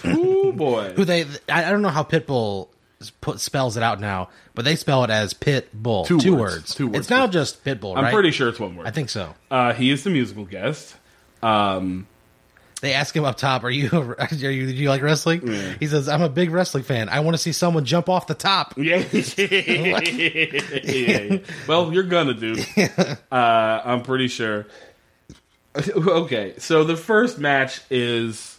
Ooh 0.07 0.53
boy. 0.57 0.93
who 0.97 1.05
they 1.05 1.23
I 1.49 1.65
I 1.65 1.71
don't 1.71 1.83
know 1.83 1.89
how 1.89 2.03
Pitbull 2.05 2.69
put 3.21 3.41
spells 3.41 3.77
it 3.77 3.83
out 3.83 4.01
now, 4.01 4.29
but 4.55 4.65
they 4.65 4.77
spell 4.77 5.05
it 5.05 5.11
as 5.11 5.35
Pit 5.35 5.69
Bull. 5.75 6.05
Two 6.05 6.19
Two, 6.21 6.35
words. 6.37 6.55
words. 6.57 6.75
Two 6.75 6.87
words. 6.87 6.99
It's 7.01 7.11
now 7.11 7.27
just 7.27 7.65
Pitbull, 7.65 7.97
I'm 7.97 8.05
right? 8.05 8.15
pretty 8.15 8.31
sure 8.31 8.49
it's 8.49 8.61
one 8.61 8.77
word. 8.77 8.87
I 8.87 8.91
think 8.91 9.11
so. 9.11 9.35
uh, 9.51 9.73
he 9.75 9.91
is 9.91 10.05
the 10.05 10.11
musical 10.11 10.45
guest. 10.45 10.97
Um, 11.45 12.07
They 12.81 12.93
ask 12.93 13.15
him 13.17 13.25
up 13.25 13.37
top, 13.37 13.65
"Are 13.65 13.71
you 13.71 13.89
are 14.19 14.29
you 14.35 14.67
do 14.67 14.73
you 14.75 14.89
like 14.89 15.03
wrestling?" 15.03 15.47
He 15.81 15.87
says, 15.87 16.09
"I'm 16.09 16.23
a 16.23 16.29
big 16.29 16.51
wrestling 16.51 16.85
fan. 16.85 17.09
I 17.09 17.21
want 17.21 17.35
to 17.35 17.39
see 17.43 17.53
someone 17.53 17.85
jump 17.85 18.09
off 18.09 18.27
the 18.27 18.35
top." 18.35 18.75
Yeah. 18.79 19.03
Yeah. 20.83 21.39
Well, 21.69 21.93
you're 21.93 22.03
gonna, 22.05 22.35
do. 22.35 22.57
Uh, 23.33 23.81
I'm 23.85 24.03
pretty 24.03 24.29
sure. 24.29 24.67
Okay, 25.77 26.55
so 26.59 26.85
the 26.85 26.97
first 26.97 27.39
match 27.39 27.81
is 27.91 28.54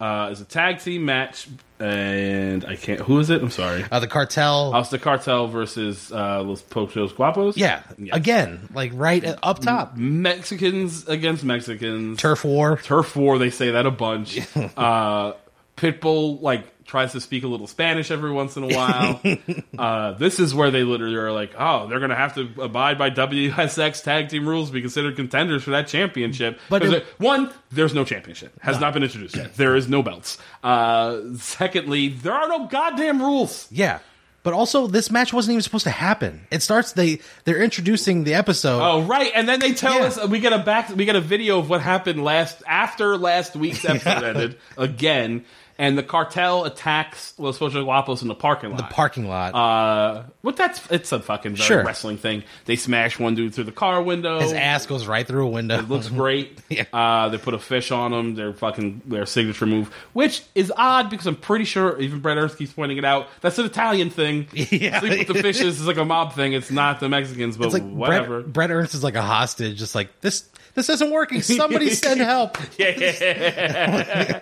uh, 0.00 0.28
is 0.30 0.40
a 0.40 0.44
tag 0.44 0.80
team 0.80 1.04
match, 1.04 1.48
and 1.80 2.64
I 2.64 2.76
can't. 2.76 3.00
Who 3.00 3.18
is 3.18 3.30
it? 3.30 3.42
I'm 3.42 3.50
sorry. 3.50 3.84
Uh, 3.90 4.00
the 4.00 4.06
cartel. 4.06 4.72
House 4.72 4.90
the 4.90 4.98
Cartel 4.98 5.48
versus 5.48 6.12
uh, 6.12 6.42
Los 6.42 6.62
Pochos 6.62 7.14
Guapos. 7.14 7.56
yeah, 7.56 7.82
again, 8.12 8.68
like 8.74 8.92
right 8.94 9.24
up 9.42 9.60
top. 9.60 9.96
Mexicans 9.96 11.06
against 11.08 11.44
Mexicans. 11.44 12.18
Turf 12.18 12.44
war. 12.44 12.76
Turf 12.78 13.16
war. 13.16 13.38
They 13.38 13.50
say 13.50 13.70
that 13.72 13.86
a 13.86 13.90
bunch. 13.90 14.38
uh, 14.76 15.32
Pitbull 15.76 16.40
like 16.40 16.64
tries 16.86 17.12
to 17.12 17.20
speak 17.20 17.42
a 17.42 17.48
little 17.48 17.66
Spanish 17.66 18.10
every 18.10 18.30
once 18.30 18.56
in 18.56 18.62
a 18.62 18.68
while. 18.74 19.20
uh, 19.78 20.12
this 20.12 20.38
is 20.38 20.54
where 20.54 20.70
they 20.70 20.84
literally 20.84 21.16
are 21.16 21.32
like, 21.32 21.52
oh, 21.58 21.88
they're 21.88 21.98
going 21.98 22.10
to 22.10 22.16
have 22.16 22.34
to 22.36 22.48
abide 22.62 22.96
by 22.96 23.10
WSX 23.10 24.02
tag 24.02 24.28
team 24.28 24.48
rules, 24.48 24.68
to 24.68 24.72
be 24.74 24.80
considered 24.80 25.16
contenders 25.16 25.62
for 25.64 25.70
that 25.72 25.88
championship. 25.88 26.58
But 26.68 26.84
it- 26.84 27.04
one, 27.18 27.52
there's 27.72 27.94
no 27.94 28.04
championship, 28.04 28.52
has 28.60 28.80
not 28.80 28.94
been 28.94 29.02
introduced 29.02 29.36
yet. 29.36 29.54
There 29.56 29.74
is 29.76 29.88
no 29.88 30.02
belts. 30.02 30.38
Uh, 30.62 31.20
secondly, 31.36 32.08
there 32.08 32.32
are 32.32 32.48
no 32.48 32.66
goddamn 32.66 33.20
rules. 33.20 33.66
Yeah. 33.70 33.98
But 34.42 34.54
also, 34.54 34.86
this 34.86 35.10
match 35.10 35.32
wasn't 35.32 35.54
even 35.54 35.62
supposed 35.62 35.82
to 35.84 35.90
happen. 35.90 36.46
It 36.52 36.62
starts 36.62 36.92
they 36.92 37.18
they're 37.42 37.60
introducing 37.60 38.22
the 38.22 38.34
episode. 38.34 38.80
Oh 38.80 39.02
right, 39.02 39.32
and 39.34 39.48
then 39.48 39.58
they 39.58 39.72
tell 39.74 39.98
Yeah. 39.98 40.04
us 40.06 40.24
we 40.28 40.38
get 40.38 40.52
a 40.52 40.58
back 40.60 40.88
we 40.94 41.04
get 41.04 41.16
a 41.16 41.20
video 41.20 41.58
of 41.58 41.68
what 41.68 41.80
happened 41.80 42.22
last 42.22 42.62
after 42.64 43.16
last 43.18 43.56
week's 43.56 43.84
episode 43.84 44.22
ended 44.36 44.56
again, 44.78 45.44
and 45.78 45.96
the 45.98 46.02
cartel 46.02 46.64
attacks 46.64 47.34
Los 47.38 47.58
Guapos 47.58 48.22
in 48.22 48.28
the 48.28 48.34
parking 48.34 48.70
lot. 48.70 48.78
the 48.78 48.84
parking 48.94 49.28
lot. 49.28 49.54
Uh, 49.54 50.22
what 50.42 50.56
that's 50.56 50.80
it's 50.90 51.12
a 51.12 51.20
fucking 51.20 51.54
Sure. 51.56 51.84
wrestling 51.84 52.16
thing. 52.18 52.42
They 52.64 52.76
smash 52.76 53.18
one 53.18 53.34
dude 53.34 53.54
through 53.54 53.64
the 53.64 53.72
car 53.72 54.02
window. 54.02 54.40
His 54.40 54.52
ass 54.52 54.86
goes 54.86 55.06
right 55.06 55.26
through 55.26 55.44
a 55.46 55.50
window. 55.50 55.78
It 55.78 55.88
looks 55.88 56.08
great. 56.08 56.58
Yeah. 56.68 56.84
uh, 56.92 57.28
they 57.28 57.38
put 57.38 57.54
a 57.54 57.58
fish 57.58 57.90
on 57.92 58.12
him. 58.12 58.34
Their 58.34 58.52
fucking 58.52 59.02
their 59.06 59.24
signature 59.24 59.66
move, 59.66 59.92
which 60.14 60.42
is 60.54 60.72
odd 60.76 61.10
because 61.10 61.26
I'm 61.26 61.36
pretty 61.36 61.64
sure 61.64 61.98
even 62.00 62.18
Brett 62.20 62.36
Ernst 62.38 62.58
keeps 62.58 62.72
pointing 62.72 62.98
it 62.98 63.04
out. 63.04 63.28
That's 63.40 63.58
an 63.58 63.66
Italian 63.66 64.10
thing. 64.10 64.48
Yeah. 64.76 65.00
Sleep 65.00 65.26
with 65.28 65.28
the 65.36 65.42
fishes 65.42 65.80
is 65.80 65.86
like 65.86 65.96
a 65.96 66.04
mob 66.04 66.34
thing. 66.34 66.52
It's 66.52 66.70
not 66.70 66.98
the 67.00 67.08
Mexicans, 67.08 67.56
but 67.56 67.66
it's 67.66 67.74
like 67.74 67.88
whatever. 67.88 68.40
Brett, 68.40 68.52
Brett 68.52 68.70
Ernst 68.70 68.94
is 68.94 69.04
like 69.04 69.14
a 69.14 69.22
hostage, 69.22 69.78
just 69.78 69.94
like 69.94 70.20
this. 70.20 70.44
This 70.76 70.88
isn't 70.90 71.10
working. 71.10 71.42
Somebody 71.42 71.90
send 71.90 72.20
help. 72.20 72.56
Yeah. 72.78 74.40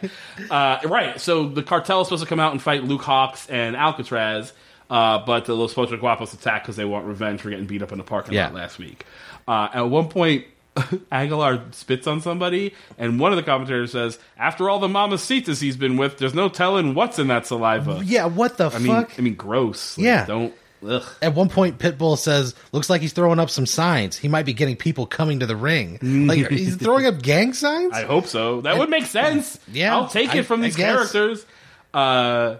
uh, 0.50 0.78
right. 0.84 1.20
So 1.20 1.48
the 1.48 1.62
cartel 1.62 2.00
is 2.02 2.08
supposed 2.08 2.22
to 2.22 2.28
come 2.28 2.40
out 2.40 2.52
and 2.52 2.60
fight 2.60 2.84
Luke 2.84 3.02
Hawx 3.02 3.50
and 3.50 3.76
Alcatraz, 3.76 4.52
uh, 4.90 5.20
but 5.24 5.44
the 5.46 5.54
Los 5.54 5.72
Pochos 5.74 5.98
Guapos 5.98 6.34
attack 6.34 6.62
because 6.64 6.76
they 6.76 6.84
want 6.84 7.06
revenge 7.06 7.40
for 7.40 7.50
getting 7.50 7.66
beat 7.66 7.82
up 7.82 7.92
in 7.92 7.98
the 7.98 8.04
parking 8.04 8.34
Yeah. 8.34 8.46
lot 8.46 8.54
last 8.54 8.78
week. 8.78 9.06
Uh, 9.48 9.68
at 9.72 9.82
one 9.82 10.08
point, 10.08 10.44
Aguilar 11.12 11.62
spits 11.70 12.06
on 12.08 12.20
somebody, 12.20 12.74
and 12.98 13.20
one 13.20 13.30
of 13.32 13.36
the 13.36 13.44
commentators 13.44 13.92
says, 13.92 14.18
"After 14.36 14.68
all 14.68 14.80
the 14.80 14.88
mamacitas 14.88 15.60
he's 15.60 15.76
been 15.76 15.96
with, 15.96 16.18
there's 16.18 16.34
no 16.34 16.48
telling 16.48 16.94
what's 16.94 17.18
in 17.20 17.28
that 17.28 17.46
saliva." 17.46 18.00
Yeah, 18.04 18.26
what 18.26 18.56
the 18.56 18.70
I 18.70 18.78
mean, 18.78 18.86
fuck? 18.88 19.12
I 19.16 19.22
mean, 19.22 19.36
gross. 19.36 19.96
Like, 19.96 20.04
Yeah. 20.04 20.26
don't. 20.26 20.52
Ugh. 20.86 21.02
At 21.22 21.34
one 21.34 21.48
point, 21.48 21.78
Pitbull 21.78 22.18
says, 22.18 22.54
"Looks 22.72 22.90
like 22.90 23.00
he's 23.00 23.12
throwing 23.12 23.38
up 23.38 23.50
some 23.50 23.66
signs. 23.66 24.16
He 24.16 24.28
might 24.28 24.44
be 24.46 24.52
getting 24.52 24.76
people 24.76 25.06
coming 25.06 25.40
to 25.40 25.46
the 25.46 25.56
ring. 25.56 25.98
Like 26.26 26.48
he's 26.50 26.76
throwing 26.76 27.06
up 27.06 27.22
gang 27.22 27.52
signs." 27.54 27.92
I 27.92 28.04
hope 28.04 28.26
so. 28.26 28.60
That 28.62 28.78
would 28.78 28.90
make 28.90 29.06
sense. 29.06 29.58
Yeah, 29.72 29.94
I'll 29.94 30.08
take 30.08 30.34
it 30.34 30.38
I- 30.40 30.42
from 30.42 30.60
I 30.60 30.64
these 30.64 30.76
guess. 30.76 30.94
characters. 30.94 31.46
Uh, 31.92 32.56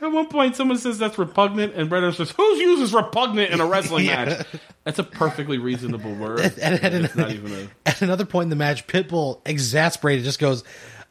at 0.00 0.12
one 0.12 0.26
point, 0.26 0.54
someone 0.56 0.76
says 0.76 0.98
that's 0.98 1.16
repugnant, 1.18 1.74
and 1.74 1.88
Brett 1.88 2.02
Ernst 2.02 2.18
says, 2.18 2.30
"Who 2.32 2.42
uses 2.56 2.92
repugnant 2.92 3.52
in 3.52 3.60
a 3.60 3.66
wrestling 3.66 4.04
Yeah. 4.06 4.24
match?" 4.26 4.46
That's 4.84 4.98
a 4.98 5.04
perfectly 5.04 5.56
reasonable 5.56 6.14
word. 6.14 6.40
And- 6.60 6.82
and- 6.84 7.04
it's 7.06 7.16
not 7.16 7.30
even 7.32 7.52
a. 7.52 7.68
At 7.88 8.02
another 8.02 8.26
point 8.26 8.44
in 8.44 8.50
the 8.50 8.56
match, 8.56 8.86
Pitbull, 8.86 9.40
exasperated, 9.46 10.24
just 10.24 10.38
goes, 10.38 10.62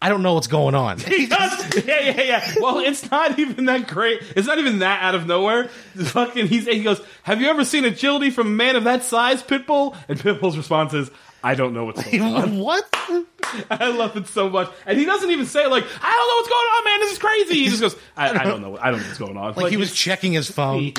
"I 0.04 0.10
don't 0.10 0.22
know 0.22 0.34
what's 0.34 0.48
going 0.48 0.76
on." 0.76 1.00
He 1.14 1.28
does. 1.28 1.76
Yeah, 1.86 2.02
yeah, 2.02 2.22
yeah. 2.22 2.54
Well, 2.60 2.80
it's 2.80 3.10
not 3.10 3.40
even 3.40 3.66
that 3.66 3.88
great. 3.88 4.22
It's 4.36 4.48
not 4.48 4.60
even 4.60 4.80
that 4.80 5.02
out 5.02 5.16
of 5.16 5.26
nowhere. 5.28 5.70
Fucking, 5.96 6.48
he's, 6.48 6.66
he 6.66 6.84
goes, 6.84 7.02
"Have 7.24 7.40
you 7.42 7.48
ever 7.48 7.64
seen 7.64 7.86
agility 7.86 8.30
from 8.30 8.48
a 8.48 8.52
man 8.52 8.76
of 8.76 8.84
that 8.84 9.04
size, 9.04 9.42
Pitbull?" 9.42 9.96
And 10.10 10.20
Pitbull's 10.20 10.58
response 10.58 10.94
is, 10.94 11.10
"I 11.44 11.56
don't 11.56 11.74
know 11.74 11.86
what's 11.86 12.04
going 12.04 12.22
on." 12.22 12.58
what? 12.60 12.88
I 13.70 13.90
love 13.90 14.18
it 14.18 14.28
so 14.28 14.50
much, 14.50 14.72
and 14.86 14.98
he 14.98 15.06
doesn't 15.06 15.32
even 15.32 15.46
say 15.46 15.66
like, 15.68 15.84
"I 16.02 16.12
don't 16.12 16.28
know 16.28 16.36
what's 16.36 16.50
going 16.50 16.68
on, 16.68 16.86
man. 16.86 17.00
This 17.00 17.12
is 17.14 17.20
crazy." 17.20 17.54
He 17.64 17.70
just 17.70 17.82
goes, 17.82 17.96
"I, 18.18 18.30
I 18.30 18.44
don't 18.44 18.62
know. 18.62 18.78
I 18.78 18.92
don't 18.92 19.00
know 19.00 19.08
what's 19.08 19.20
going 19.20 19.38
on." 19.38 19.54
Like 19.54 19.72
he 19.72 19.78
was 19.78 19.94
checking 19.94 20.34
his 20.34 20.50
phone. 20.52 20.92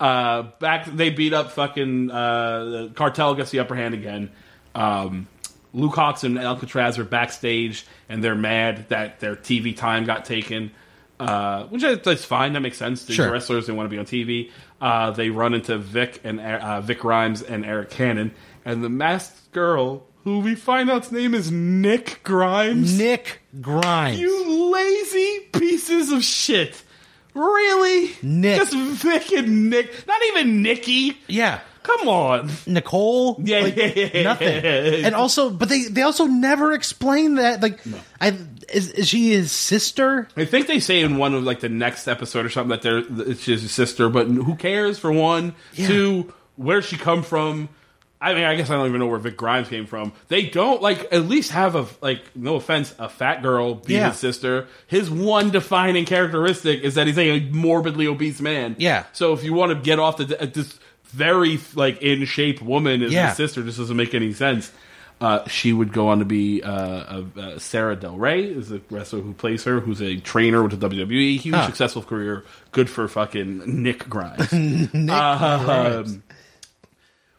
uh, 0.00 0.42
back 0.58 0.86
they 0.86 1.10
beat 1.10 1.32
up 1.32 1.52
fucking 1.52 2.10
uh, 2.10 2.64
the 2.64 2.92
cartel 2.94 3.34
gets 3.34 3.50
the 3.50 3.60
upper 3.60 3.74
hand 3.74 3.94
again. 3.94 4.30
Um, 4.74 5.28
Luke 5.72 5.94
Hawx 5.94 6.24
and 6.24 6.38
Alcatraz 6.38 6.98
are 6.98 7.04
backstage 7.04 7.86
and 8.08 8.22
they're 8.24 8.34
mad 8.34 8.88
that 8.88 9.20
their 9.20 9.36
TV 9.36 9.76
time 9.76 10.04
got 10.04 10.24
taken, 10.24 10.72
uh, 11.20 11.64
which 11.64 11.82
is 11.82 11.98
that's 12.00 12.24
fine. 12.24 12.54
That 12.54 12.60
makes 12.60 12.76
sense. 12.78 13.04
These 13.04 13.16
Sure. 13.16 13.30
wrestlers 13.30 13.66
they 13.66 13.72
want 13.72 13.86
to 13.88 13.90
be 13.90 13.98
on 13.98 14.04
TV. 14.06 14.50
Uh, 14.80 15.10
they 15.12 15.30
run 15.30 15.54
into 15.54 15.78
Vic 15.78 16.20
and 16.24 16.40
uh, 16.40 16.80
Vic 16.80 17.00
Grimes 17.00 17.42
and 17.42 17.64
Arik 17.64 17.90
Cannon 17.90 18.32
and 18.64 18.82
the 18.82 18.88
masked 18.88 19.52
girl. 19.52 20.06
Who 20.24 20.40
we 20.40 20.54
find 20.54 20.90
out's 20.90 21.10
name 21.10 21.34
is 21.34 21.50
Nick 21.50 22.20
Grimes. 22.24 22.98
Nick 22.98 23.40
Grimes. 23.62 24.18
You 24.20 24.70
lazy 24.70 25.48
pieces 25.52 26.10
of 26.12 26.22
shit. 26.24 26.82
Really? 27.32 28.10
Nick. 28.22 28.58
Just 28.58 28.74
Vic 28.74 29.32
and 29.32 29.70
Nick. 29.70 30.06
Not 30.06 30.20
even 30.28 30.62
Nikki. 30.62 31.16
yeah. 31.26 31.60
Come 31.82 32.08
on. 32.08 32.50
Nicole, 32.66 33.40
Yeah, 33.42 33.60
like, 33.60 33.76
yeah, 33.76 33.86
yeah, 33.86 34.22
nothing, 34.22 34.64
yeah. 34.64 35.06
and 35.06 35.14
also, 35.14 35.48
but 35.50 35.68
they 35.68 35.84
they 35.84 36.02
also 36.02 36.26
never 36.26 36.72
explain 36.72 37.36
that. 37.36 37.62
Like, 37.62 37.80
I 38.20 38.36
is, 38.68 38.90
is 38.92 39.08
she 39.08 39.30
his 39.30 39.50
sister? 39.50 40.28
I 40.36 40.44
think 40.44 40.66
they 40.66 40.78
say 40.80 41.00
in 41.00 41.16
one 41.16 41.34
of 41.34 41.42
like 41.44 41.60
the 41.60 41.68
next 41.70 42.06
episode 42.06 42.44
or 42.44 42.50
something 42.50 42.70
that 42.70 42.82
they're 42.82 43.02
it's 43.30 43.44
his 43.44 43.70
sister, 43.72 44.08
but 44.10 44.26
who 44.28 44.56
cares 44.56 44.98
for 44.98 45.10
one? 45.10 45.54
Yeah. 45.72 45.86
Two, 45.88 46.34
where'd 46.56 46.84
she 46.84 46.96
come 46.98 47.22
from? 47.22 47.70
I 48.22 48.34
mean, 48.34 48.44
I 48.44 48.54
guess 48.54 48.68
I 48.68 48.74
don't 48.74 48.86
even 48.86 49.00
know 49.00 49.06
where 49.06 49.18
Vic 49.18 49.38
Grimes 49.38 49.68
came 49.70 49.86
from. 49.86 50.12
They 50.28 50.42
don't 50.44 50.82
like 50.82 51.10
at 51.10 51.24
least 51.24 51.52
have 51.52 51.74
a 51.74 51.86
like 52.02 52.20
no 52.36 52.56
offense, 52.56 52.94
a 52.98 53.08
fat 53.08 53.40
girl 53.42 53.76
be 53.76 53.94
Yeah. 53.94 54.10
his 54.10 54.18
sister. 54.18 54.68
His 54.86 55.10
one 55.10 55.48
defining 55.50 56.04
characteristic 56.04 56.82
is 56.82 56.96
that 56.96 57.06
he's 57.06 57.16
a 57.16 57.40
morbidly 57.48 58.06
obese 58.06 58.42
man. 58.42 58.76
Yeah. 58.78 59.04
So 59.14 59.32
if 59.32 59.42
you 59.42 59.54
want 59.54 59.72
to 59.72 59.76
get 59.82 59.98
off 59.98 60.18
the 60.18 60.38
uh, 60.38 60.44
this 60.44 60.78
very 61.10 61.58
like 61.74 62.00
in 62.02 62.24
shape 62.24 62.60
woman 62.62 63.02
is 63.02 63.12
Yeah. 63.12 63.28
his 63.28 63.36
sister, 63.36 63.62
just 63.62 63.78
doesn't 63.78 63.96
make 63.96 64.14
any 64.14 64.32
sense. 64.32 64.70
Uh, 65.20 65.46
she 65.48 65.70
would 65.74 65.92
go 65.92 66.08
on 66.08 66.18
to 66.20 66.24
be 66.24 66.62
uh, 66.62 66.70
uh, 67.36 67.58
Sara 67.58 67.94
Del 67.94 68.16
Rey, 68.16 68.44
is 68.44 68.72
a 68.72 68.80
wrestler 68.90 69.20
who 69.20 69.34
plays 69.34 69.64
her, 69.64 69.78
who's 69.78 70.00
a 70.00 70.16
trainer 70.16 70.62
with 70.62 70.80
the 70.80 70.88
WWE. 70.88 71.36
Huge 71.38 71.54
Huh. 71.54 71.66
successful 71.66 72.02
career. 72.02 72.42
Good 72.72 72.88
for 72.88 73.06
fucking 73.06 73.82
Nick 73.82 74.08
Grimes. 74.08 74.50
Nick 74.52 74.90
Grimes. 74.92 76.12
Um, 76.12 76.22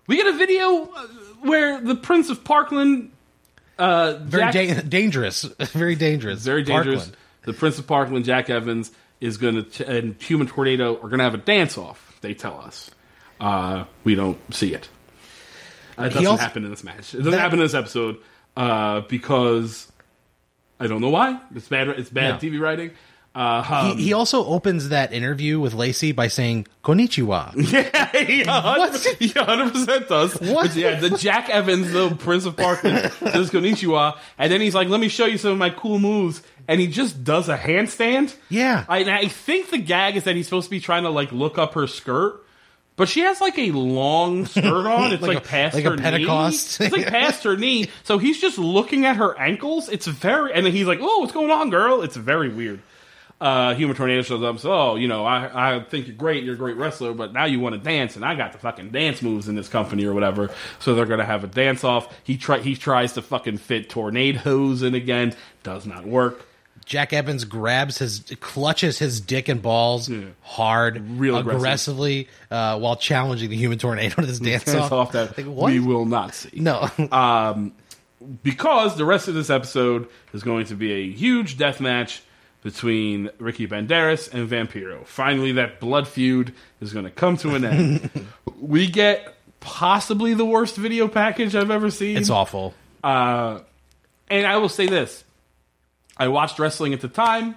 we 0.07 0.15
get 0.17 0.27
a 0.27 0.33
video 0.37 0.83
uh, 0.83 1.07
where 1.41 1.81
the 1.81 1.95
Prince 1.95 2.29
of 2.29 2.43
Parkland, 2.43 3.11
uh, 3.79 4.13
Very 4.21 4.51
Jack- 4.51 4.75
da- 4.75 4.81
dangerous. 4.87 5.41
Very 5.59 5.95
dangerous. 5.95 6.41
very 6.43 6.61
dangerous. 6.61 7.05
Parkland. 7.05 7.17
The 7.45 7.53
Prince 7.53 7.79
of 7.79 7.87
Parkland, 7.87 8.25
Jack 8.25 8.51
Evans, 8.51 8.91
is 9.19 9.37
going 9.37 9.65
to 9.65 9.87
and 9.89 10.21
Human 10.21 10.45
Tornado 10.45 10.95
are 10.97 11.07
going 11.09 11.17
to 11.17 11.23
have 11.23 11.33
a 11.33 11.37
dance 11.37 11.79
off. 11.79 12.15
They 12.21 12.35
tell 12.35 12.59
us. 12.59 12.91
Uh, 13.41 13.83
we 14.05 14.15
don't 14.15 14.37
see 14.53 14.73
it. 14.73 14.87
It 15.97 16.09
doesn't 16.13 16.25
also- 16.25 16.41
happen 16.41 16.63
in 16.63 16.69
this 16.71 16.83
match. 16.83 17.13
It 17.13 17.17
doesn't 17.17 17.31
That- 17.31 17.39
happen 17.39 17.59
in 17.59 17.65
this 17.65 17.73
episode 17.73 18.17
uh, 18.55 19.01
because 19.01 19.91
I 20.79 20.87
don't 20.87 21.01
know 21.01 21.09
why. 21.09 21.39
It's 21.55 21.67
bad. 21.67 21.89
It's 21.89 22.09
bad 22.09 22.41
No. 22.41 22.49
TV 22.49 22.59
writing. 22.59 22.91
Uh, 23.33 23.63
um, 23.69 23.97
He, 23.97 24.05
he 24.05 24.13
also 24.13 24.43
opens 24.45 24.89
that 24.89 25.13
interview 25.13 25.57
with 25.59 25.73
Lacey 25.73 26.11
by 26.11 26.27
saying 26.27 26.67
"Konnichiwa." 26.83 27.53
Yeah, 27.71 28.25
he 28.25 28.43
100%, 28.43 30.07
does. 30.09 30.33
What? 30.41 30.67
But 30.67 30.75
yeah, 30.75 30.99
the 30.99 31.11
Jack 31.11 31.49
Evans, 31.49 31.91
the 31.93 32.13
Prince 32.15 32.45
of 32.45 32.57
Parkland, 32.57 33.11
says 33.13 33.49
konnichiwa, 33.51 34.17
and 34.37 34.51
then 34.51 34.59
he's 34.59 34.75
like, 34.75 34.89
let 34.89 34.99
me 34.99 35.07
show 35.07 35.25
you 35.25 35.37
some 35.37 35.51
of 35.53 35.57
my 35.57 35.69
cool 35.69 35.97
moves, 35.99 36.41
and 36.67 36.81
he 36.81 36.87
just 36.87 37.23
does 37.23 37.47
a 37.47 37.57
handstand. 37.57 38.35
Yeah. 38.49 38.83
I, 38.89 38.99
I 38.99 39.27
think 39.29 39.69
the 39.69 39.77
gag 39.77 40.17
is 40.17 40.25
that 40.25 40.35
he's 40.35 40.45
supposed 40.47 40.65
to 40.65 40.71
be 40.71 40.81
trying 40.81 41.03
to, 41.03 41.09
like, 41.09 41.31
look 41.31 41.57
up 41.57 41.73
her 41.75 41.87
skirt, 41.87 42.43
but 43.01 43.09
she 43.09 43.21
has, 43.21 43.41
like, 43.41 43.57
a 43.57 43.71
long 43.71 44.45
skirt 44.45 44.65
on. 44.85 45.11
It's, 45.13 45.21
Like 45.21 45.35
like, 45.35 45.45
a- 45.45 45.47
past 45.47 45.75
like 45.75 45.85
a 45.85 45.89
her 45.89 45.97
Pentecost. 45.97 46.79
knee. 46.79 46.85
It's, 46.85 46.95
like, 46.95 47.07
past 47.07 47.43
her 47.43 47.57
knee, 47.57 47.89
so 48.03 48.19
he's 48.19 48.39
just 48.39 48.57
looking 48.59 49.05
at 49.05 49.15
her 49.17 49.35
ankles. 49.39 49.89
It's 49.89 50.05
very, 50.05 50.53
and 50.53 50.65
then 50.65 50.73
he's 50.73 50.85
like, 50.87 50.99
oh, 51.01 51.19
what's 51.19 51.33
going 51.33 51.49
on, 51.49 51.71
girl? 51.71 52.03
It's 52.03 52.15
very 52.15 52.49
weird 52.49 52.81
uh, 53.41 53.73
Human 53.73 53.95
Tornado 53.97 54.21
shows 54.21 54.43
up 54.43 54.59
So, 54.59 54.71
"Oh, 54.71 54.95
you 54.95 55.07
know, 55.07 55.25
I, 55.25 55.77
I 55.77 55.79
think 55.79 56.05
you're 56.05 56.15
great. 56.15 56.43
You're 56.43 56.53
a 56.53 56.57
great 56.57 56.77
wrestler, 56.77 57.11
but 57.13 57.33
now 57.33 57.45
you 57.45 57.59
want 57.59 57.73
to 57.73 57.81
dance, 57.81 58.15
and 58.15 58.23
I 58.23 58.35
got 58.35 58.51
the 58.51 58.59
fucking 58.59 58.91
dance 58.91 59.23
moves 59.23 59.47
in 59.47 59.55
this 59.55 59.67
company 59.67 60.05
or 60.05 60.13
whatever." 60.13 60.51
So 60.77 60.93
they're 60.93 61.07
gonna 61.07 61.25
have 61.25 61.43
a 61.43 61.47
dance 61.47 61.83
off. 61.83 62.13
He 62.23 62.37
try 62.37 62.59
he 62.59 62.75
tries 62.75 63.13
to 63.13 63.23
fucking 63.23 63.57
fit 63.57 63.89
tornadoes 63.89 64.83
in 64.83 64.93
again. 64.93 65.35
Does 65.63 65.87
not 65.87 66.05
work. 66.05 66.45
Jack 66.91 67.13
Evans 67.13 67.45
grabs 67.45 67.99
his, 67.99 68.19
clutches 68.41 68.99
his 68.99 69.21
dick 69.21 69.47
and 69.47 69.61
balls 69.61 70.09
hard, 70.41 71.01
Real 71.17 71.37
aggressive. 71.37 71.59
aggressively, 71.61 72.27
uh, 72.51 72.77
while 72.79 72.97
challenging 72.97 73.49
the 73.49 73.55
human 73.55 73.77
tornado 73.77 74.15
to 74.15 74.25
this 74.25 74.39
dance 74.39 74.67
off. 74.75 74.91
off 74.91 75.11
that 75.13 75.37
Like, 75.37 75.47
what? 75.47 75.71
we 75.71 75.79
will 75.79 76.05
not 76.05 76.35
see. 76.35 76.49
no, 76.59 76.89
Um, 77.13 77.71
because 78.43 78.97
the 78.97 79.05
rest 79.05 79.29
of 79.29 79.35
this 79.35 79.49
episode 79.49 80.09
is 80.33 80.43
going 80.43 80.65
to 80.65 80.75
be 80.75 80.91
a 80.91 81.09
huge 81.09 81.57
death 81.57 81.79
match 81.79 82.21
between 82.61 83.29
Ricky 83.39 83.67
Banderas 83.67 84.31
and 84.33 84.49
Vampiro. 84.49 85.05
Finally, 85.07 85.53
that 85.53 85.79
blood 85.79 86.09
feud 86.09 86.53
is 86.81 86.91
going 86.91 87.05
to 87.05 87.11
come 87.11 87.37
to 87.37 87.55
an 87.55 87.63
end. 87.63 88.09
we 88.59 88.87
get 88.87 89.33
possibly 89.61 90.33
the 90.33 90.43
worst 90.45 90.75
video 90.75 91.07
package 91.07 91.55
I've 91.55 91.71
ever 91.71 91.89
seen. 91.89 92.17
It's 92.17 92.29
awful. 92.29 92.73
Uh, 93.01 93.61
and 94.29 94.45
I 94.45 94.57
will 94.57 94.69
say 94.69 94.87
this: 94.87 95.23
I 96.17 96.27
watched 96.27 96.59
wrestling 96.59 96.93
at 96.93 97.01
the 97.01 97.07
time. 97.07 97.55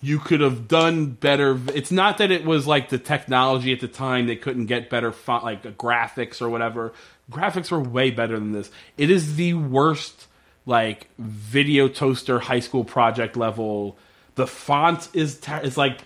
You 0.00 0.18
could 0.18 0.40
have 0.40 0.68
done 0.68 1.06
better. 1.06 1.58
It's 1.74 1.90
not 1.90 2.18
that 2.18 2.30
it 2.30 2.44
was 2.44 2.66
like 2.66 2.90
the 2.90 2.98
technology 2.98 3.72
at 3.72 3.80
the 3.80 3.88
time; 3.88 4.26
they 4.26 4.36
couldn't 4.36 4.66
get 4.66 4.90
better, 4.90 5.12
font, 5.12 5.44
like 5.44 5.62
graphics 5.78 6.42
or 6.42 6.50
whatever. 6.50 6.92
Graphics 7.30 7.70
were 7.70 7.80
way 7.80 8.10
better 8.10 8.38
than 8.38 8.52
this. 8.52 8.70
It 8.98 9.10
is 9.10 9.36
the 9.36 9.54
worst, 9.54 10.26
like 10.66 11.08
video 11.18 11.88
toaster 11.88 12.38
high 12.38 12.60
school 12.60 12.84
project 12.84 13.34
level. 13.34 13.96
The 14.34 14.46
font 14.46 15.08
is 15.14 15.40
ter- 15.40 15.60
is 15.60 15.78
like 15.78 16.00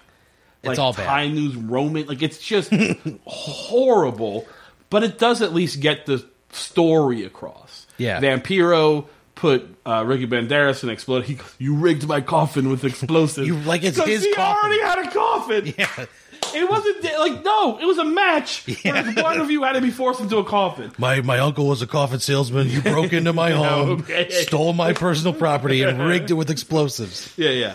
like 0.63 0.79
all 0.79 0.93
bad. 0.93 1.33
News 1.33 1.57
Roman. 1.57 2.07
Like 2.07 2.23
it's 2.23 2.39
just 2.39 2.73
horrible, 3.25 4.47
but 4.91 5.03
it 5.03 5.19
does 5.19 5.43
at 5.43 5.53
least 5.53 5.81
get 5.81 6.07
the 6.07 6.25
story 6.53 7.25
across. 7.25 7.87
Yeah. 7.97 8.21
Vampiro 8.21 9.07
put 9.39 9.67
uh, 9.87 10.05
Ricky 10.07 10.27
Banderas 10.27 10.83
in 10.83 10.89
explode. 10.91 11.25
He 11.25 11.39
"You 11.59 11.75
rigged 11.75 12.07
my 12.07 12.21
coffin 12.21 12.69
with 12.69 12.85
explosives." 12.85 13.47
You- 13.47 13.57
like 13.61 13.85
it's 13.85 14.03
his 14.03 14.25
he 14.25 14.35
coffin. 14.35 14.57
already 14.71 14.83
had 14.83 14.99
a 15.07 15.11
coffin. 15.11 15.75
Yeah. 15.79 16.07
It 16.55 16.71
wasn't 16.71 17.03
like 17.05 17.45
no, 17.45 17.79
it 17.79 17.85
was 17.85 17.99
a 17.99 18.05
match. 18.05 18.65
where 18.83 19.13
one 19.13 19.41
of 19.41 19.51
you 19.51 19.65
had 19.65 19.73
to 19.73 19.81
be 19.83 19.91
forced 19.91 20.21
into 20.21 20.39
a 20.39 20.45
coffin. 20.45 20.91
My 20.97 21.21
my 21.21 21.39
uncle 21.41 21.67
was 21.67 21.83
a 21.83 21.87
coffin 21.87 22.21
salesman. 22.21 22.69
You 22.71 22.81
broke 22.81 23.13
into 23.13 23.33
my 23.35 23.51
home, 23.65 24.01
okay. 24.01 24.31
stole 24.31 24.73
my 24.73 24.93
personal 24.95 25.35
property, 25.35 25.83
and 25.83 25.99
rigged 26.01 26.31
it 26.31 26.35
with 26.35 26.49
explosives. 26.51 27.33
Yeah, 27.37 27.51
yeah. 27.51 27.75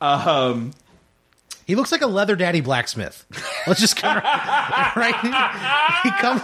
Um, 0.00 0.72
He 1.66 1.74
looks 1.74 1.90
like 1.92 2.02
a 2.02 2.06
leather 2.06 2.36
daddy 2.36 2.60
blacksmith. 2.60 3.24
Let's 3.66 3.80
just 3.80 3.96
come 3.96 4.16
right. 4.96 5.14
He 6.02 6.10
comes. 6.20 6.42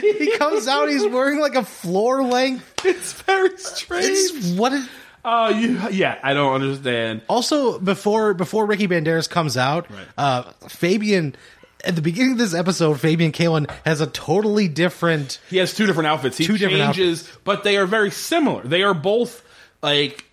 He 0.00 0.36
comes 0.38 0.68
out. 0.68 0.88
He's 0.88 1.06
wearing 1.06 1.40
like 1.40 1.54
a 1.54 1.64
floor 1.64 2.22
length. 2.24 2.84
it's 2.84 3.12
very 3.22 3.56
strange. 3.58 4.06
It's 4.06 4.52
what. 4.58 4.72
Is, 4.72 4.88
Oh, 5.24 5.50
you, 5.50 5.78
yeah, 5.92 6.18
I 6.20 6.34
don't 6.34 6.52
understand. 6.52 7.22
also, 7.28 7.78
before 7.78 8.34
before 8.34 8.66
Ricky 8.66 8.88
Banderas 8.88 9.30
comes 9.30 9.56
out, 9.56 9.88
Right. 9.90 10.06
uh, 10.18 10.42
Fabian. 10.68 11.36
At 11.84 11.94
the 11.96 12.02
beginning 12.02 12.32
of 12.32 12.38
this 12.38 12.54
episode, 12.54 13.00
Fabian 13.00 13.30
Kaelin 13.32 13.68
has 13.84 14.00
a 14.00 14.06
totally 14.08 14.66
different. 14.68 15.40
He 15.50 15.56
has 15.58 15.74
two 15.74 15.86
different 15.86 16.06
outfits. 16.08 16.38
He 16.38 16.44
Two 16.44 16.56
different 16.58 16.94
changes, 16.94 17.28
but 17.44 17.62
they 17.64 17.76
are 17.76 17.86
very 17.86 18.10
similar. 18.12 18.62
They 18.62 18.82
are 18.84 18.94
both 18.94 19.44
like 19.82 20.24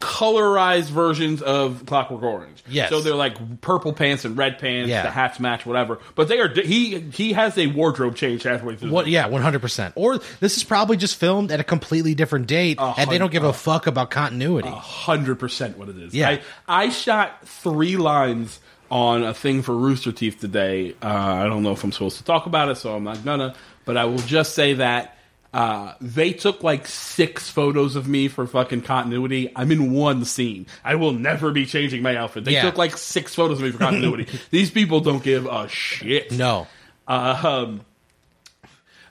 colorized 0.00 0.88
versions 0.88 1.42
of 1.42 1.84
Clockwork 1.84 2.22
Orange. 2.22 2.64
Yes. 2.66 2.88
So 2.88 3.00
they're 3.00 3.14
like 3.14 3.60
purple 3.60 3.92
pants 3.92 4.24
and 4.24 4.36
red 4.36 4.58
pants. 4.58 4.88
Yeah. 4.88 5.02
The 5.02 5.10
hats 5.10 5.38
match, 5.38 5.66
whatever. 5.66 5.98
But 6.14 6.28
they 6.28 6.40
are. 6.40 6.48
He 6.48 7.00
he 7.00 7.34
has 7.34 7.58
a 7.58 7.66
wardrobe 7.66 8.16
change 8.16 8.42
halfway 8.42 8.76
through. 8.76 8.90
What? 8.90 9.06
Yeah, 9.06 9.26
one 9.26 9.42
hundred 9.42 9.60
percent. 9.60 9.92
Or 9.96 10.18
this 10.40 10.56
is 10.56 10.64
probably 10.64 10.96
just 10.96 11.16
filmed 11.16 11.52
at 11.52 11.60
a 11.60 11.64
completely 11.64 12.14
different 12.14 12.46
date, 12.46 12.78
and 12.80 13.10
they 13.10 13.18
don't 13.18 13.30
give 13.30 13.44
a 13.44 13.52
fuck 13.52 13.86
about 13.86 14.10
continuity. 14.10 14.70
hundred 14.70 15.38
percent 15.38 15.76
what 15.76 15.88
it 15.90 15.98
is. 15.98 16.14
Yeah. 16.14 16.30
I, 16.30 16.40
I 16.66 16.88
shot 16.88 17.46
three 17.46 17.96
lines 17.96 18.58
on 18.90 19.22
a 19.22 19.34
thing 19.34 19.62
for 19.62 19.76
Rooster 19.76 20.12
Teeth 20.12 20.40
today. 20.40 20.94
Uh, 21.02 21.06
I 21.08 21.44
don't 21.44 21.62
know 21.62 21.72
if 21.72 21.84
I'm 21.84 21.92
supposed 21.92 22.16
to 22.18 22.24
talk 22.24 22.46
about 22.46 22.70
it, 22.70 22.76
so 22.76 22.96
I'm 22.96 23.04
not 23.04 23.22
gonna. 23.24 23.54
But 23.84 23.96
I 23.96 24.06
will 24.06 24.18
just 24.18 24.54
say 24.54 24.74
that 24.74 25.16
uh, 25.52 25.94
they 26.00 26.32
took 26.32 26.62
like 26.62 26.86
six 26.86 27.50
photos 27.50 27.96
of 27.96 28.06
me 28.06 28.28
for 28.28 28.46
fucking 28.46 28.82
continuity. 28.82 29.50
I'm 29.56 29.70
in 29.72 29.92
one 29.92 30.24
scene. 30.24 30.66
I 30.84 30.94
will 30.94 31.12
never 31.12 31.50
be 31.50 31.66
changing 31.66 32.02
my 32.02 32.14
outfit. 32.16 32.44
They 32.44 32.52
Yeah. 32.52 32.62
took 32.62 32.78
like 32.78 32.96
six 32.96 33.34
photos 33.34 33.58
of 33.58 33.64
me 33.64 33.72
for 33.72 33.78
continuity. 33.78 34.26
These 34.50 34.70
people 34.70 35.00
don't 35.00 35.22
give 35.22 35.46
a 35.46 35.66
shit. 35.68 36.30
no, 36.32 36.66
Uh, 37.08 37.40
um, 37.68 37.80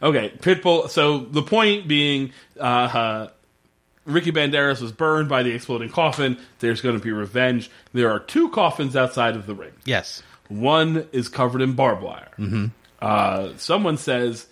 okay, 0.02 0.32
Pitbull. 0.40 0.90
So 0.90 1.20
the 1.20 1.42
point 1.42 1.88
being, 1.88 2.32
uh, 2.60 2.64
uh, 2.64 3.28
Ricky 4.06 4.32
Banderas 4.32 4.82
was 4.82 4.92
burned 4.92 5.30
by 5.30 5.44
the 5.44 5.52
exploding 5.52 5.90
coffin. 5.90 6.38
There's 6.60 6.82
going 6.82 6.98
to 6.98 7.04
be 7.04 7.12
revenge. 7.12 7.70
There 7.94 8.10
are 8.12 8.20
two 8.20 8.50
coffins 8.50 8.96
outside 8.96 9.36
of 9.36 9.46
the 9.46 9.54
ring. 9.54 9.74
yes, 9.86 10.24
One 10.48 11.08
is 11.12 11.28
covered 11.30 11.62
in 11.62 11.74
barbed 11.74 12.02
wire. 12.02 12.32
Mm-hmm. 12.40 12.66
Uh, 13.02 13.50
someone 13.58 13.98
says, 13.98 14.48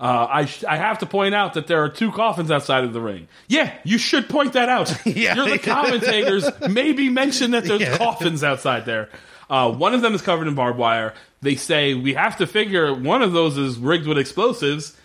uh, 0.00 0.26
I, 0.30 0.44
sh- 0.44 0.64
I 0.64 0.76
have 0.76 0.98
to 1.00 1.06
point 1.06 1.34
out 1.34 1.54
that 1.54 1.66
there 1.66 1.82
are 1.82 1.88
two 1.88 2.12
coffins 2.12 2.50
outside 2.50 2.84
of 2.84 2.92
the 2.92 3.00
ring. 3.00 3.26
Yeah, 3.48 3.72
you 3.84 3.98
should 3.98 4.28
point 4.28 4.52
that 4.52 4.68
out. 4.68 4.94
Yeah. 5.06 5.34
You're 5.34 5.48
the 5.50 5.58
commentators. 5.58 6.48
Maybe 6.68 7.08
mention 7.08 7.50
that 7.52 7.64
there's 7.64 7.80
Yeah. 7.88 7.96
coffins 7.98 8.44
outside 8.44 8.84
there. 8.86 9.08
Uh, 9.50 9.72
one 9.72 9.94
of 9.94 10.02
them 10.02 10.14
is 10.14 10.22
covered 10.22 10.46
in 10.46 10.54
barbed 10.54 10.78
wire. 10.78 11.14
They 11.40 11.56
say 11.56 11.94
we 11.94 12.14
have 12.14 12.36
to 12.38 12.46
figure 12.46 12.92
one 12.94 13.22
of 13.22 13.32
those 13.32 13.56
is 13.58 13.78
rigged 13.78 14.06
with 14.06 14.18
explosives. 14.18 14.96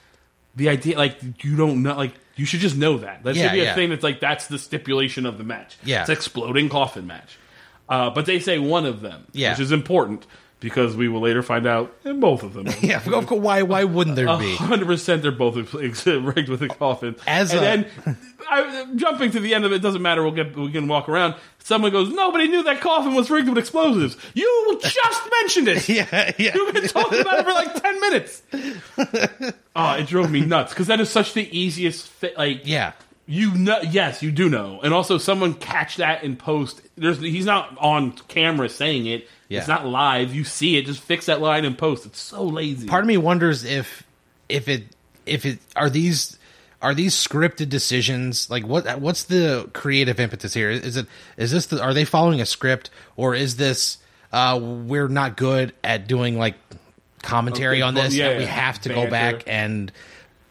The 0.56 0.70
idea, 0.70 0.98
like, 0.98 1.18
you 1.44 1.56
don't 1.56 1.82
know, 1.82 1.96
like, 1.96 2.14
you 2.36 2.46
should 2.46 2.60
just 2.60 2.76
know 2.78 2.98
that. 3.00 3.24
That 3.24 3.36
Yeah, 3.36 3.44
should 3.44 3.52
be 3.54 3.60
a 3.62 3.64
yeah. 3.64 3.76
thing 3.76 3.90
that's 3.90 4.04
like, 4.04 4.20
that's 4.20 4.48
the 4.48 4.60
stipulation 4.60 5.26
of 5.26 5.38
the 5.40 5.44
match. 5.44 5.78
Yeah. 5.84 6.02
It's 6.02 6.10
exploding 6.10 6.70
coffin 6.70 7.08
match. 7.08 7.40
Uh, 7.90 8.10
but 8.12 8.26
they 8.26 8.40
say 8.40 8.60
one 8.60 8.86
of 8.86 9.02
them, 9.02 9.26
Yeah. 9.32 9.52
which 9.52 9.60
is 9.62 9.72
important 9.72 10.26
because 10.63 10.95
we 10.95 11.08
will 11.08 11.19
later 11.21 11.43
find 11.43 11.67
out 11.67 11.95
in 12.06 12.19
both 12.19 12.41
of 12.41 12.54
them. 12.54 12.67
yeah. 12.82 12.97
of 13.06 13.28
course, 13.28 13.41
Why? 13.41 13.62
Why 13.62 13.84
wouldn't 13.84 14.15
there 14.15 14.36
be? 14.38 14.56
Hundred 14.56 14.88
percent, 14.88 15.21
they're 15.21 15.32
both 15.32 15.76
ex- 15.76 16.08
rigged 16.08 16.49
with 16.49 16.63
a 16.63 16.69
coffin. 16.69 17.15
As 17.28 17.52
and 17.54 17.60
a- 17.60 17.63
then, 18.06 18.17
I, 18.49 18.88
jumping 18.95 19.30
to 19.32 19.39
the 19.39 19.54
end 19.54 19.65
of 19.65 19.71
it 19.73 19.80
doesn't 19.80 20.02
matter. 20.02 20.23
We'll 20.23 20.32
get 20.32 20.56
we 20.58 20.71
can 20.71 20.88
walk 20.88 21.08
around. 21.10 21.36
Someone 21.60 21.91
goes, 21.91 22.12
nobody 22.12 22.47
knew 22.49 22.63
that 22.63 22.82
coffin 22.82 23.13
was 23.15 23.30
rigged 23.30 23.47
with 23.47 23.58
explosives. 23.58 24.17
You 24.34 24.80
just 24.82 25.30
mentioned 25.41 25.67
it. 25.69 25.88
Yeah, 25.93 26.32
yeah. 26.38 26.52
You've 26.56 26.73
been 26.73 26.88
talking 26.88 27.19
about 27.21 27.39
it 27.39 27.45
for 27.45 27.52
like 27.54 27.82
ten 27.82 27.99
minutes. 28.02 28.41
oh, 29.76 29.93
it 29.93 30.08
drove 30.08 30.32
me 30.32 30.41
nuts 30.41 30.73
because 30.73 30.88
that 30.88 30.99
is 30.99 31.10
such 31.10 31.34
the 31.34 31.58
easiest. 31.58 32.08
Fi- 32.08 32.34
like, 32.38 32.62
Yeah. 32.65 32.93
You 33.26 33.54
know, 33.54 33.80
yes, 33.82 34.22
you 34.22 34.32
do 34.32 34.50
know, 34.50 34.82
and 34.84 34.94
also 34.94 35.18
someone 35.18 35.54
catch 35.54 35.98
that 35.98 36.24
in 36.24 36.36
post. 36.36 36.82
There's 36.96 37.20
he's 37.20 37.46
not 37.46 37.78
on 37.80 38.12
camera 38.12 38.70
saying 38.70 39.06
it. 39.06 39.28
Yeah. 39.48 39.60
It's 39.60 39.68
not 39.68 39.86
live. 39.86 40.34
You 40.34 40.44
see 40.44 40.78
it. 40.78 40.86
Just 40.86 41.00
fix 41.00 41.28
that 41.28 41.40
line 41.40 41.64
in 41.64 41.76
post. 41.76 42.06
It's 42.06 42.20
so 42.20 42.44
lazy. 42.44 42.88
Part 42.88 43.04
of 43.04 43.08
me 43.08 43.18
wonders 43.18 43.64
if 43.64 44.04
if 44.50 44.68
it 44.68 44.84
if 45.26 45.46
it 45.46 45.60
are 45.76 45.90
these 45.90 46.38
are 46.82 46.94
these 46.94 47.16
scripted 47.16 47.70
decisions 47.70 48.50
like 48.50 48.68
what 48.68 49.00
what's 49.00 49.24
the 49.24 49.70
creative 49.74 50.20
impetus 50.20 50.54
here 50.54 50.70
is 50.70 50.98
it 50.98 51.08
is 51.38 51.52
this 51.52 51.68
the, 51.68 51.82
are 51.82 51.94
they 51.94 52.04
following 52.04 52.42
a 52.42 52.46
script 52.46 52.90
or 53.16 53.34
is 53.34 53.56
this 53.56 54.00
uh 54.34 54.60
we're 54.62 55.08
not 55.08 55.38
good 55.38 55.74
at 55.82 56.08
doing 56.08 56.38
like 56.38 56.56
commentary 57.22 57.78
Okay, 57.78 57.82
on 57.84 57.96
well, 57.96 58.04
this 58.04 58.16
yeah, 58.16 58.30
and 58.32 58.40
we 58.40 58.46
have 58.46 58.82
to 58.82 58.90
go 58.90 59.10
back 59.10 59.44
and 59.48 59.94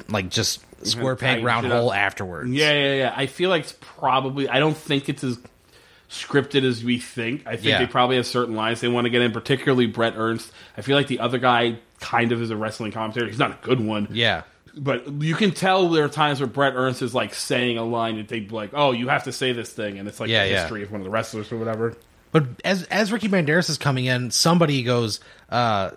like 0.09 0.31
just 0.31 0.65
square 0.85 1.17
peg 1.17 1.43
round 1.45 1.67
hole 1.67 1.93
afterwards 1.93 2.51
Yeah, 2.51 2.73
yeah, 2.73 2.95
yeah. 2.95 3.15
I 3.17 3.27
feel 3.27 3.51
like 3.51 3.63
it's 3.65 3.75
probably. 3.81 4.49
I 4.49 4.59
don't 4.59 4.77
think 4.77 5.09
it's 5.09 5.25
as 5.25 5.39
scripted 6.11 6.65
as 6.65 6.85
we 6.85 6.99
think. 6.99 7.47
I 7.47 7.53
think 7.57 7.65
Yeah. 7.67 7.79
they 7.79 7.87
probably 7.87 8.17
have 8.17 8.27
certain 8.27 8.55
lines 8.55 8.81
they 8.81 8.89
want 8.89 9.07
to 9.07 9.11
get 9.11 9.23
in, 9.23 9.33
particularly 9.33 9.87
Brett 9.87 10.15
Ernst. 10.17 10.51
I 10.77 10.83
feel 10.83 10.97
like 10.97 11.07
the 11.07 11.21
other 11.21 11.39
guy 11.39 11.79
kind 12.01 12.33
of 12.33 12.43
is 12.43 12.51
a 12.51 12.57
wrestling 12.57 12.93
commentator. 12.93 13.27
He's 13.27 13.39
not 13.39 13.51
a 13.53 13.59
good 13.63 13.81
one. 13.81 14.09
yeah 14.11 14.43
But 14.77 15.07
you 15.23 15.35
can 15.35 15.53
tell 15.53 15.89
there 15.89 16.05
are 16.05 16.09
times 16.09 16.41
where 16.41 16.47
Brett 16.49 16.75
Ernst 16.77 17.01
is 17.03 17.15
like 17.15 17.33
saying 17.35 17.79
a 17.79 17.85
line 17.85 18.17
that 18.17 18.29
they'd 18.29 18.49
be 18.49 18.55
like, 18.55 18.71
"Oh, 18.75 18.93
you 18.93 19.09
have 19.09 19.25
to 19.25 19.33
say 19.33 19.53
this 19.53 19.71
thing," 19.71 19.99
and 19.99 20.07
it's 20.09 20.19
like 20.21 20.29
Yeah, 20.29 20.45
the 20.45 20.51
yeah. 20.51 20.61
history 20.61 20.83
of 20.83 20.91
one 20.93 21.01
of 21.01 21.05
the 21.05 21.11
wrestlers 21.11 21.51
or 21.53 21.57
whatever. 21.57 21.95
But 22.31 22.47
as 22.65 22.85
as 22.85 23.13
Ricky 23.13 23.29
Banderas 23.29 23.69
is 23.71 23.77
coming 23.79 24.07
in, 24.07 24.31
somebody 24.31 24.83
goes, 24.83 25.21
uh, 25.51 25.91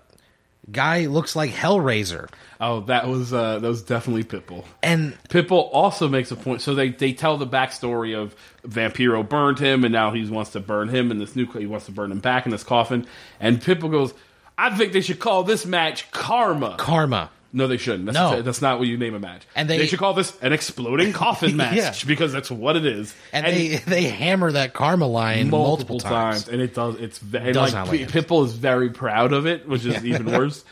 "Guy 0.72 1.06
looks 1.08 1.36
like 1.36 1.52
Hellraiser," 1.52 2.28
Oh, 2.62 2.82
that 2.82 3.08
was 3.08 3.34
uh, 3.34 3.60
that 3.60 3.68
was 3.68 3.82
definitely 3.82 4.24
Pitbull. 4.24 4.64
and 4.82 5.18
Pitbull 5.30 5.70
also 5.74 6.08
makes 6.08 6.32
a 6.32 6.36
point. 6.36 6.62
So 6.62 6.74
they, 6.74 6.90
they 6.90 7.12
tell 7.14 7.38
the 7.38 7.48
backstory 7.48 8.16
of 8.18 8.36
Vampiro 8.66 9.28
burned 9.28 9.60
him, 9.60 9.84
and 9.84 9.92
now 9.92 10.12
he 10.12 10.26
wants 10.30 10.52
to 10.52 10.60
burn 10.60 10.88
him 10.90 11.12
in 11.12 11.20
this 11.20 11.36
new. 11.36 11.46
He 11.48 11.66
wants 11.66 11.86
to 11.88 11.92
burn 11.92 12.12
him 12.12 12.20
back 12.20 12.46
in 12.46 12.52
this 12.52 12.64
coffin. 12.64 13.06
And 13.40 13.62
Pitbull 13.62 13.92
goes, 13.92 14.14
"I 14.58 14.76
think 14.78 14.94
they 14.94 15.02
should 15.02 15.20
call 15.20 15.44
this 15.44 15.66
match 15.66 16.10
Karma." 16.12 16.76
Karma. 16.78 17.30
no, 17.54 17.68
they 17.68 17.78
shouldn't. 17.78 18.06
That's, 18.06 18.16
No. 18.18 18.42
that's 18.42 18.62
not 18.62 18.80
what 18.80 18.88
you 18.90 18.98
name 18.98 19.16
a 19.16 19.20
match. 19.20 19.44
And 19.56 19.70
they- 19.70 19.86
should 19.88 20.00
call 20.00 20.14
this 20.14 20.38
an 20.42 20.52
exploding 20.52 21.14
coffin 21.14 21.56
match 21.58 21.76
Yeah. 21.76 21.94
because 22.06 22.34
that's 22.34 22.52
what 22.52 22.76
it 22.76 22.86
is. 22.86 23.14
And, 23.32 23.46
they 23.46 23.78
they 23.78 24.04
hammer 24.04 24.52
that 24.54 24.74
karma 24.74 25.08
line 25.08 25.50
multiple, 25.50 26.00
times. 26.00 26.48
and 26.50 26.62
it 26.62 26.74
does. 26.74 26.96
It's 26.96 27.20
Does 27.20 27.74
like 27.74 27.90
Pitbull 28.10 28.46
is 28.46 28.54
very 28.54 28.90
proud 28.90 29.32
of 29.34 29.46
it, 29.46 29.68
which 29.68 29.86
is 29.86 30.04
even 30.12 30.26
worse. 30.32 30.64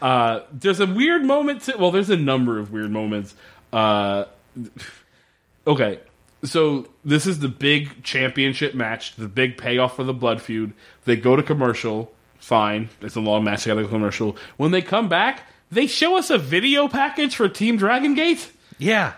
Uh, 0.00 0.40
there's 0.52 0.80
a 0.80 0.86
weird 0.86 1.24
moment. 1.24 1.62
To, 1.62 1.76
well, 1.78 1.90
there's 1.90 2.10
a 2.10 2.16
number 2.16 2.58
of 2.58 2.72
weird 2.72 2.90
moments. 2.90 3.34
Uh, 3.72 4.24
okay, 5.66 6.00
so 6.44 6.88
this 7.04 7.26
is 7.26 7.40
the 7.40 7.48
big 7.48 8.02
championship 8.02 8.74
match, 8.74 9.16
the 9.16 9.28
big 9.28 9.56
payoff 9.56 9.96
for 9.96 10.04
the 10.04 10.14
blood 10.14 10.40
feud. 10.40 10.72
They 11.04 11.16
go 11.16 11.36
to 11.36 11.42
commercial. 11.42 12.12
Fine, 12.38 12.88
it's 13.00 13.16
a 13.16 13.20
long 13.20 13.44
match. 13.44 13.64
They 13.64 13.74
got 13.74 13.80
to 13.80 13.88
commercial. 13.88 14.36
When 14.56 14.70
they 14.70 14.82
come 14.82 15.08
back, 15.08 15.42
they 15.70 15.86
show 15.86 16.16
us 16.16 16.30
a 16.30 16.38
video 16.38 16.88
package 16.88 17.34
for 17.34 17.48
Team 17.48 17.76
Dragon 17.76 18.14
Gate. 18.14 18.50
Yeah, 18.78 19.14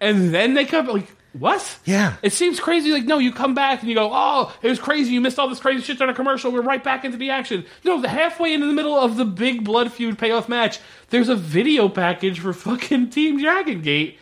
and 0.00 0.34
then 0.34 0.54
they 0.54 0.64
come 0.64 0.88
like 0.88 1.08
what? 1.32 1.78
Yeah. 1.84 2.16
It 2.22 2.32
seems 2.32 2.60
crazy. 2.60 2.92
Like, 2.92 3.04
no, 3.04 3.18
you 3.18 3.32
come 3.32 3.54
back 3.54 3.80
and 3.80 3.88
you 3.88 3.94
go, 3.94 4.10
oh, 4.12 4.54
it 4.60 4.68
was 4.68 4.78
crazy. 4.78 5.12
You 5.12 5.20
missed 5.20 5.38
all 5.38 5.48
this 5.48 5.60
crazy 5.60 5.82
shit 5.82 6.00
on 6.02 6.08
a 6.08 6.14
commercial. 6.14 6.52
We're 6.52 6.60
right 6.62 6.82
back 6.82 7.04
into 7.04 7.16
the 7.16 7.30
action. 7.30 7.64
No, 7.84 8.00
the 8.00 8.08
halfway 8.08 8.52
into 8.52 8.66
the 8.66 8.72
middle 8.72 8.98
of 8.98 9.16
the 9.16 9.24
big 9.24 9.64
blood 9.64 9.92
feud 9.92 10.18
payoff 10.18 10.48
match, 10.48 10.78
there's 11.10 11.28
a 11.28 11.36
video 11.36 11.88
package 11.88 12.40
for 12.40 12.52
fucking 12.52 13.10
Team 13.10 13.40
Dragon 13.40 13.80
Gate. 13.80 14.18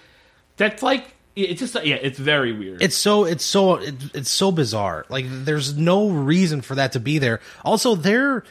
That's 0.56 0.82
like, 0.82 1.14
it's 1.36 1.60
just, 1.60 1.74
yeah, 1.84 1.96
it's 1.96 2.18
very 2.18 2.52
weird. 2.52 2.82
It's 2.82 2.96
so 2.96 3.24
it's 3.24 3.44
so 3.44 3.76
it, 3.76 3.94
it's 4.14 4.30
so 4.30 4.52
bizarre. 4.52 5.06
Like 5.08 5.24
there's 5.28 5.76
no 5.76 6.10
reason 6.10 6.60
for 6.60 6.74
that 6.74 6.92
to 6.92 7.00
be 7.00 7.18
there. 7.18 7.40
Also, 7.64 7.94
they're 7.94 8.44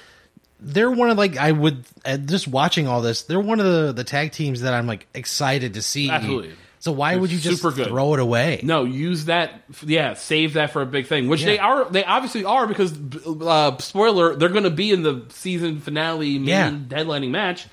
they're 0.60 0.90
one 0.90 1.10
of 1.10 1.18
like 1.18 1.38
I 1.38 1.52
would 1.52 1.84
uh, 2.06 2.18
just 2.18 2.48
watching 2.48 2.88
all 2.88 3.02
this. 3.02 3.24
They're 3.24 3.40
one 3.40 3.60
of 3.60 3.66
the 3.66 3.92
the 3.92 4.04
tag 4.04 4.32
teams 4.32 4.62
that 4.62 4.74
I'm 4.74 4.88
like 4.88 5.08
excited 5.14 5.76
to 5.76 5.82
see. 5.82 6.10
Absolutely. 6.10 6.56
So 6.82 6.94
why 6.94 7.12
They're 7.12 7.22
would 7.22 7.32
you 7.32 7.40
just 7.40 7.62
throw 7.62 8.14
it 8.14 8.20
away? 8.22 8.62
No, 8.64 8.86
use 8.86 9.26
that. 9.26 9.64
Yeah, 9.86 10.14
save 10.14 10.54
that 10.54 10.72
for 10.72 10.82
a 10.82 10.86
big 10.86 11.08
thing, 11.08 11.28
which 11.28 11.42
Yeah. 11.42 11.46
they 11.48 11.60
are. 11.60 11.90
They 11.90 12.06
obviously 12.06 12.46
are 12.46 12.68
because, 12.68 12.98
uh, 13.28 13.78
spoiler, 13.80 14.36
they're 14.36 14.48
going 14.50 14.64
to 14.64 14.70
be 14.70 14.92
in 14.92 15.04
the 15.04 15.24
season 15.30 15.82
finale 15.82 16.40
main 16.40 16.48
Yeah. 16.48 16.72
headlining 16.72 17.32
match. 17.32 17.68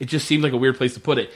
It 0.00 0.06
just 0.06 0.26
seemed 0.26 0.42
like 0.42 0.52
a 0.52 0.56
weird 0.56 0.76
place 0.76 0.94
to 0.94 1.00
put 1.00 1.18
it. 1.18 1.32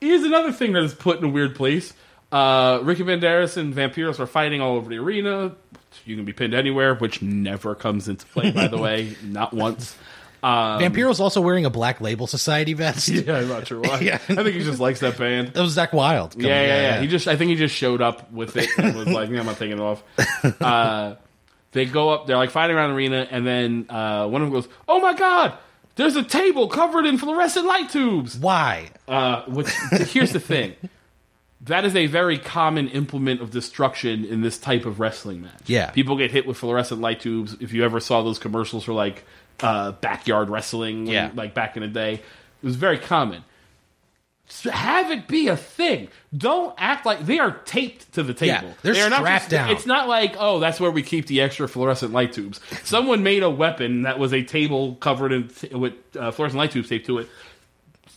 Here's 0.00 0.22
another 0.22 0.50
thing 0.50 0.72
that 0.72 0.82
is 0.82 0.94
put 0.94 1.18
in 1.18 1.24
a 1.24 1.28
weird 1.28 1.54
place. 1.54 1.92
Uh, 2.32 2.80
Ricky 2.82 3.02
Banderas 3.02 3.58
and 3.58 3.74
Vampiros 3.74 4.18
are 4.18 4.26
fighting 4.26 4.62
all 4.62 4.76
over 4.76 4.88
the 4.88 4.96
arena. 4.98 5.52
You 6.06 6.16
can 6.16 6.24
be 6.24 6.32
pinned 6.32 6.54
anywhere, 6.54 6.94
which 6.94 7.20
never 7.20 7.74
comes 7.74 8.08
into 8.08 8.24
play, 8.26 8.50
by 8.50 8.66
the 8.68 8.78
way, 8.86 9.14
not 9.22 9.52
once. 9.52 9.94
Um, 10.42 10.80
Vampiro's 10.80 11.20
also 11.20 11.40
wearing 11.40 11.64
a 11.66 11.70
Black 11.70 12.00
Label 12.00 12.26
Society 12.26 12.74
vest. 12.74 13.08
yeah, 13.10 13.36
I'm 13.36 13.48
not 13.48 13.66
sure 13.68 13.80
why. 13.80 14.00
Yeah. 14.02 14.14
I 14.28 14.34
think 14.34 14.48
he 14.56 14.62
just 14.64 14.80
likes 14.80 15.00
that 15.00 15.16
band. 15.16 15.48
That 15.54 15.60
was 15.62 15.76
Zakk 15.76 15.92
Wylde. 15.92 16.32
coming- 16.32 16.46
Yeah, 16.48 16.62
yeah, 16.66 16.80
yeah, 16.96 17.00
He 17.00 17.06
just, 17.06 17.28
I 17.28 17.36
think 17.36 17.50
he 17.50 17.56
just 17.56 17.74
showed 17.74 18.00
up 18.02 18.32
with 18.32 18.56
it 18.56 18.68
and 18.76 18.96
was 18.96 19.06
like, 19.08 19.28
"Yeah, 19.30 19.40
I'm 19.40 19.46
not 19.46 19.56
taking 19.58 19.78
it 19.78 19.80
off." 19.80 20.02
Uh, 20.60 21.14
they 21.72 21.84
go 21.86 22.10
up, 22.10 22.26
they're 22.26 22.36
like 22.36 22.50
fighting 22.50 22.76
around 22.76 22.90
the 22.90 22.96
arena, 22.96 23.26
and 23.30 23.46
then 23.46 23.86
uh, 23.88 24.26
one 24.28 24.42
of 24.42 24.46
them 24.50 24.52
goes, 24.60 24.68
"Oh 24.88 25.00
my 25.00 25.14
god, 25.14 25.54
there's 25.96 26.16
a 26.16 26.22
table 26.24 26.66
covered 26.68 27.06
in 27.06 27.18
fluorescent 27.18 27.64
light 27.66 27.88
tubes." 27.90 28.36
Why? 28.36 28.90
Uh, 29.08 29.42
which 29.44 29.70
here's 30.10 30.32
the 30.32 30.40
thing, 30.40 30.74
that 31.62 31.84
is 31.84 31.94
a 31.96 32.06
very 32.06 32.38
common 32.38 32.88
implement 32.88 33.40
of 33.40 33.50
destruction 33.52 34.24
in 34.24 34.40
this 34.42 34.58
type 34.58 34.84
of 34.86 34.98
wrestling 35.00 35.42
match. 35.42 35.62
Yeah. 35.66 35.90
people 35.92 36.16
get 36.16 36.30
hit 36.32 36.46
with 36.46 36.56
fluorescent 36.56 37.00
light 37.00 37.20
tubes. 37.20 37.56
If 37.60 37.72
you 37.72 37.84
ever 37.84 38.00
saw 38.00 38.22
those 38.22 38.38
commercials 38.40 38.84
for 38.84 38.92
like 38.92 39.24
uh, 39.62 39.92
backyard 39.92 40.50
wrestling, 40.50 41.04
when- 41.06 41.14
Yeah. 41.14 41.30
like 41.34 41.54
back 41.54 41.76
in 41.76 41.82
the 41.82 41.88
day, 41.88 42.14
it 42.14 42.64
was 42.66 42.76
very 42.76 42.98
common. 42.98 43.44
So 44.48 44.70
have 44.70 45.10
it 45.10 45.28
be 45.28 45.48
a 45.48 45.56
thing. 45.56 46.08
Don't 46.36 46.74
act 46.76 47.06
like 47.06 47.24
they 47.24 47.38
are 47.38 47.52
taped 47.64 48.12
to 48.14 48.22
the 48.22 48.34
table. 48.34 48.68
Yeah, 48.68 48.74
they're 48.82 48.92
They 48.94 49.00
are 49.00 49.08
not 49.08 49.20
strapped 49.20 49.48
down. 49.48 49.70
It's 49.70 49.86
not 49.86 50.08
like 50.08 50.36
oh, 50.38 50.60
that's 50.60 50.78
where 50.78 50.90
we 50.90 51.02
keep 51.02 51.26
the 51.26 51.40
extra 51.40 51.66
fluorescent 51.68 52.12
light 52.12 52.34
tubes. 52.34 52.60
Someone 52.84 53.22
made 53.22 53.42
a 53.42 53.48
weapon 53.48 54.02
that 54.02 54.18
was 54.18 54.34
a 54.34 54.42
table 54.42 54.96
covered 54.96 55.32
in 55.32 55.50
with 55.80 55.94
uh, 56.18 56.32
fluorescent 56.32 56.58
light 56.58 56.70
tubes 56.72 56.88
taped 56.90 57.06
to 57.06 57.18
it. 57.18 57.28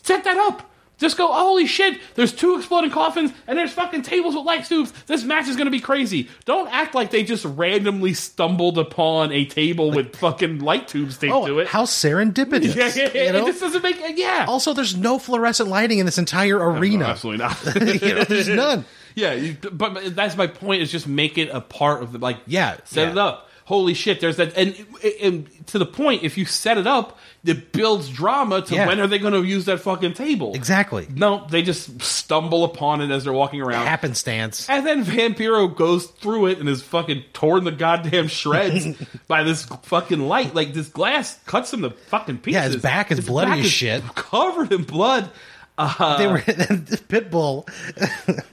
Set 0.04 0.26
that 0.26 0.36
up. 0.38 0.70
Just 0.98 1.18
go, 1.18 1.32
holy 1.32 1.68
shit, 1.68 2.00
there's 2.16 2.34
two 2.34 2.58
exploding 2.58 2.92
coffins 2.92 3.32
and 3.48 3.58
there's 3.58 3.74
fucking 3.74 4.04
tables 4.04 4.36
with 4.36 4.46
light 4.46 4.66
tubes. 4.66 4.94
This 5.08 5.24
match 5.24 5.48
is 5.48 5.56
going 5.56 5.66
to 5.66 5.72
be 5.72 5.80
crazy. 5.82 6.30
Don't 6.46 6.72
act 6.72 6.96
like 6.96 7.12
they 7.12 7.24
just 7.24 7.44
randomly 7.46 8.14
stumbled 8.14 8.78
upon 8.78 9.32
a 9.32 9.46
table 9.46 9.92
with 9.92 10.16
fucking 10.16 10.60
light 10.60 10.88
tubes 10.88 11.18
taped 11.18 11.34
oh, 11.34 11.46
to 11.48 11.56
Oh, 11.56 11.60
it. 11.60 11.68
how 11.68 11.84
serendipitous! 11.84 12.76
yeah, 12.76 12.92
yeah, 12.96 13.10
yeah. 13.14 13.24
you 13.26 13.32
know? 13.34 13.44
It 13.44 13.48
just 13.48 13.62
doesn't 13.62 13.84
make, 13.84 13.98
yeah. 14.16 14.46
Also, 14.48 14.74
there's 14.74 14.96
no 14.96 15.20
fluorescent 15.20 15.70
lighting 15.70 16.00
in 16.00 16.06
this 16.06 16.18
entire 16.18 16.58
arena. 16.58 17.06
Absolutely 17.06 17.46
not. 17.46 17.76
you 18.02 18.16
know, 18.16 18.24
there's 18.24 18.48
none. 18.50 18.86
Yeah, 19.16 19.54
but, 19.72 19.94
but 19.94 20.16
that's 20.16 20.36
my 20.36 20.48
point. 20.48 20.82
Is 20.82 20.92
just 20.92 21.08
make 21.08 21.38
it 21.38 21.50
a 21.50 21.62
part 21.62 22.04
of 22.04 22.12
the 22.12 22.20
like. 22.20 22.38
Yeah, 22.48 22.78
set 22.84 23.06
yeah. 23.06 23.12
it 23.12 23.18
up. 23.18 23.50
Holy 23.66 23.96
shit! 23.96 24.22
There's 24.22 24.38
that, 24.38 24.56
and, 24.56 24.76
and 25.22 25.68
to 25.68 25.80
the 25.80 25.88
point, 25.88 26.22
if 26.24 26.38
you 26.38 26.46
set 26.46 26.78
it 26.78 26.86
up, 26.86 27.18
it 27.44 27.72
builds 27.72 28.08
drama 28.10 28.62
to 28.62 28.76
Yeah. 28.76 28.86
when 28.86 29.00
are 29.00 29.08
they 29.08 29.18
going 29.18 29.34
to 29.34 29.42
use 29.44 29.66
that 29.66 29.80
fucking 29.80 30.14
table? 30.14 30.54
Exactly. 30.54 31.08
No, 31.10 31.48
they 31.50 31.64
just 31.64 32.00
stumble 32.02 32.64
upon 32.64 33.02
it 33.02 33.10
as 33.10 33.24
they're 33.24 33.34
walking 33.34 33.62
around. 33.62 33.88
Happenstance. 33.88 34.70
And 34.70 34.86
then 34.86 35.04
Vampiro 35.04 35.76
goes 35.76 36.06
through 36.06 36.46
it 36.48 36.60
and 36.60 36.70
is 36.70 36.84
fucking 36.84 37.24
torn 37.34 37.64
the 37.64 37.72
goddamn 37.72 38.28
shreds 38.28 38.86
by 39.28 39.42
this 39.42 39.66
fucking 39.66 40.20
light. 40.20 40.54
Like 40.54 40.74
this 40.74 40.88
glass 40.88 41.40
cuts 41.48 41.74
him 41.74 41.82
to 41.82 41.90
fucking 41.90 42.38
pieces. 42.40 42.56
Yeah, 42.62 42.68
his 42.68 42.82
back 42.84 43.12
is 43.12 43.26
bloody 43.26 43.62
as 43.62 43.66
shit. 43.72 44.04
covered 44.14 44.72
in 44.72 44.84
blood. 44.84 45.32
Uh, 45.78 46.18
they 46.20 46.28
were 46.28 46.38
the 46.42 47.02
Pitbull. 47.10 47.68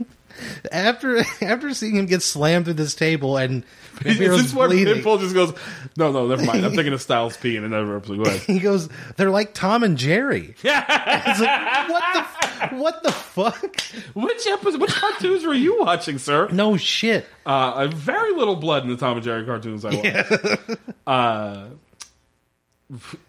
after 0.71 1.19
after 1.41 1.75
seeing 1.75 1.97
him 1.97 2.07
get 2.07 2.23
slammed 2.23 2.65
through 2.67 2.75
this 2.75 2.95
table 2.95 3.37
and 3.37 3.65
is 4.05 4.17
Vampiro's 4.17 4.43
this 4.43 4.55
where 4.55 4.69
bleeding, 4.69 5.03
Pitbull 5.03 5.21
just 5.21 5.35
goes, 5.35 5.55
"No, 5.97 6.13
no, 6.13 6.27
never 6.27 6.45
mind. 6.45 6.65
I'm 6.65 6.73
thinking 6.75 6.93
of 6.93 7.03
Styles 7.03 7.37
P 7.37 7.57
in 7.57 7.65
another 7.65 7.97
episode." 7.97 8.17
Go 8.17 8.31
ahead. 8.31 8.41
he 8.43 8.59
goes, 8.59 8.89
"They're 9.17 9.31
like 9.31 9.55
Tom 9.55 9.83
and 9.83 9.97
Jerry." 9.99 10.55
It's 10.63 11.41
like, 11.41 11.89
what 11.89 12.03
the 12.15 12.77
what 12.77 13.03
the 13.03 13.13
fuck? 13.13 13.81
Which 14.15 14.47
episode? 14.47 14.81
Which 14.81 14.93
cartoons 14.95 15.45
were 15.45 15.55
you 15.55 15.81
watching, 15.81 16.19
sir? 16.19 16.49
No 16.51 16.77
shit. 16.77 17.27
Uh, 17.45 17.89
very 17.89 18.33
little 18.33 18.57
blood 18.57 18.85
in 18.85 18.91
the 18.91 18.97
Tom 18.97 19.17
and 19.17 19.25
Jerry 19.25 19.45
cartoons 19.45 19.85
I 19.85 19.95
watched. 19.95 20.81
uh, 21.07 21.67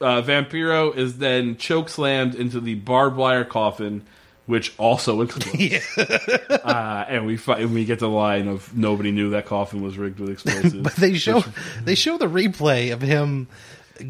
uh, 0.01 0.21
Vampiro 0.21 0.95
is 0.95 1.17
then 1.17 1.57
choke 1.57 1.89
slammed 1.89 2.35
into 2.35 2.59
the 2.59 2.75
barbed 2.75 3.15
wire 3.17 3.45
coffin, 3.45 4.05
which 4.45 4.73
also 4.77 5.21
explodes. 5.23 5.85
uh, 5.97 7.05
and 7.07 7.25
we 7.25 7.37
fi- 7.37 7.59
and 7.59 7.73
we 7.73 7.85
get 7.85 7.99
the 7.99 8.09
line 8.09 8.47
of 8.47 8.75
nobody 8.75 9.11
knew 9.11 9.31
that 9.31 9.45
coffin 9.45 9.81
was 9.81 9.97
rigged 9.97 10.19
with 10.19 10.29
explosives. 10.29 10.73
But 10.83 10.95
they 10.95 11.13
show 11.15 11.43
they 11.83 11.95
show 11.95 12.17
the 12.17 12.27
replay 12.27 12.91
of 12.93 13.01
him 13.01 13.47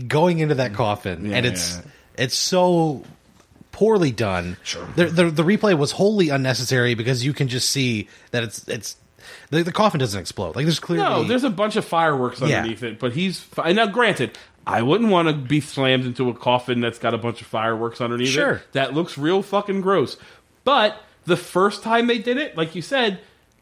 going 0.08 0.40
into 0.40 0.56
that 0.56 0.74
coffin, 0.74 1.26
Yeah, 1.26 1.38
and 1.38 1.46
it's 1.46 1.76
yeah. 1.78 1.82
it's 2.24 2.36
so 2.36 3.04
poorly 3.72 4.12
done. 4.12 4.58
Sure. 4.64 4.88
The, 4.96 5.06
the 5.06 5.26
the 5.32 5.44
replay 5.44 5.78
was 5.78 5.92
wholly 5.92 6.30
unnecessary 6.30 6.94
because 6.96 7.24
you 7.26 7.34
can 7.34 7.48
just 7.48 7.70
see 7.70 8.08
that 8.32 8.44
it's 8.44 8.68
it's 8.68 8.96
the, 9.50 9.64
the 9.64 9.72
coffin 9.72 10.00
doesn't 10.00 10.20
explode. 10.20 10.56
Like 10.56 10.66
there's 10.66 10.80
clearly 10.80 11.04
no, 11.08 11.24
there's 11.24 11.44
a 11.44 11.50
bunch 11.50 11.76
of 11.76 11.86
fireworks 11.86 12.42
Yeah. 12.42 12.58
underneath 12.60 12.84
it, 12.84 13.00
but 13.00 13.14
he's 13.14 13.40
fi- 13.40 13.72
now. 13.72 13.86
Granted, 13.88 14.38
I 14.66 14.82
wouldn't 14.82 15.09
want 15.11 15.28
to 15.28 15.34
be 15.34 15.59
slammed 15.59 16.05
into 16.05 16.30
a 16.30 16.34
coffin 16.34 16.80
that's 16.80 16.99
got 16.99 17.14
a 17.14 17.18
bunch 17.18 17.41
of 17.41 17.47
fireworks 17.47 17.99
underneath 18.01 18.30
Sure. 18.30 18.53
it. 18.55 18.72
That 18.74 18.93
looks 18.93 19.18
real 19.18 19.41
fucking 19.41 19.82
gross. 19.82 20.18
But 20.64 21.01
the 21.26 21.36
first 21.38 21.84
time 21.84 22.07
they 22.07 22.18
did 22.20 22.38
it, 22.38 22.55
like 22.55 22.74
you 22.76 22.82
said, 22.82 23.20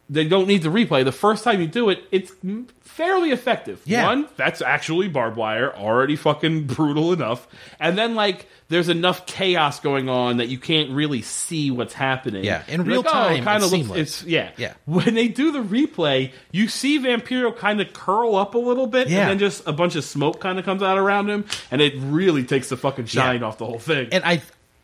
they 0.09 0.27
don't 0.27 0.47
need 0.47 0.61
the 0.61 0.69
replay. 0.69 1.03
The 1.05 1.11
first 1.11 1.43
time 1.43 1.61
you 1.61 1.67
do 1.67 1.89
it, 1.89 2.03
it's 2.11 2.33
fairly 2.81 3.31
effective. 3.31 3.81
Yeah. 3.85 4.05
One, 4.05 4.27
that's 4.35 4.61
actually 4.61 5.07
barbed 5.07 5.37
wire, 5.37 5.73
already 5.75 6.15
fucking 6.15 6.67
brutal 6.67 7.13
enough. 7.13 7.47
And 7.79 7.97
then 7.97 8.13
like 8.13 8.47
there's 8.71 8.89
enough 8.89 9.25
chaos 9.27 9.79
going 9.79 10.09
on 10.09 10.37
that 10.37 10.47
you 10.47 10.57
can't 10.57 10.89
really 10.89 11.21
see 11.21 11.69
what's 11.69 11.93
happening. 11.93 12.43
Yeah, 12.43 12.63
in 12.67 12.83
real 12.83 13.03
like, 13.03 13.13
oh, 13.13 13.27
it 13.29 13.35
kinda 13.35 13.59
looks 13.59 13.69
seamless. 13.71 13.99
it's 13.99 14.23
yeah. 14.23 14.51
Yeah. 14.57 14.73
When 14.85 15.13
they 15.13 15.27
do 15.27 15.51
the 15.51 15.61
replay, 15.61 16.31
you 16.51 16.67
see 16.67 16.97
Vampiro 16.99 17.55
kind 17.55 17.79
of 17.81 17.93
curl 17.93 18.35
up 18.35 18.55
a 18.55 18.57
little 18.57 18.87
bit, 18.87 19.09
Yeah. 19.09 19.21
and 19.21 19.29
then 19.31 19.39
just 19.39 19.67
a 19.67 19.73
bunch 19.73 19.95
of 19.95 20.03
smoke 20.03 20.39
kind 20.39 20.57
of 20.57 20.65
comes 20.65 20.81
out 20.81 20.97
around 20.97 21.29
him, 21.29 21.45
and 21.69 21.81
it 21.81 21.93
really 21.97 22.43
takes 22.43 22.69
the 22.69 22.77
fucking 22.77 23.05
shine 23.05 23.43
off 23.43 23.57
the 23.59 23.65
whole 23.65 23.79
thing. 23.79 24.09
and 24.11 24.23
I 24.23 24.41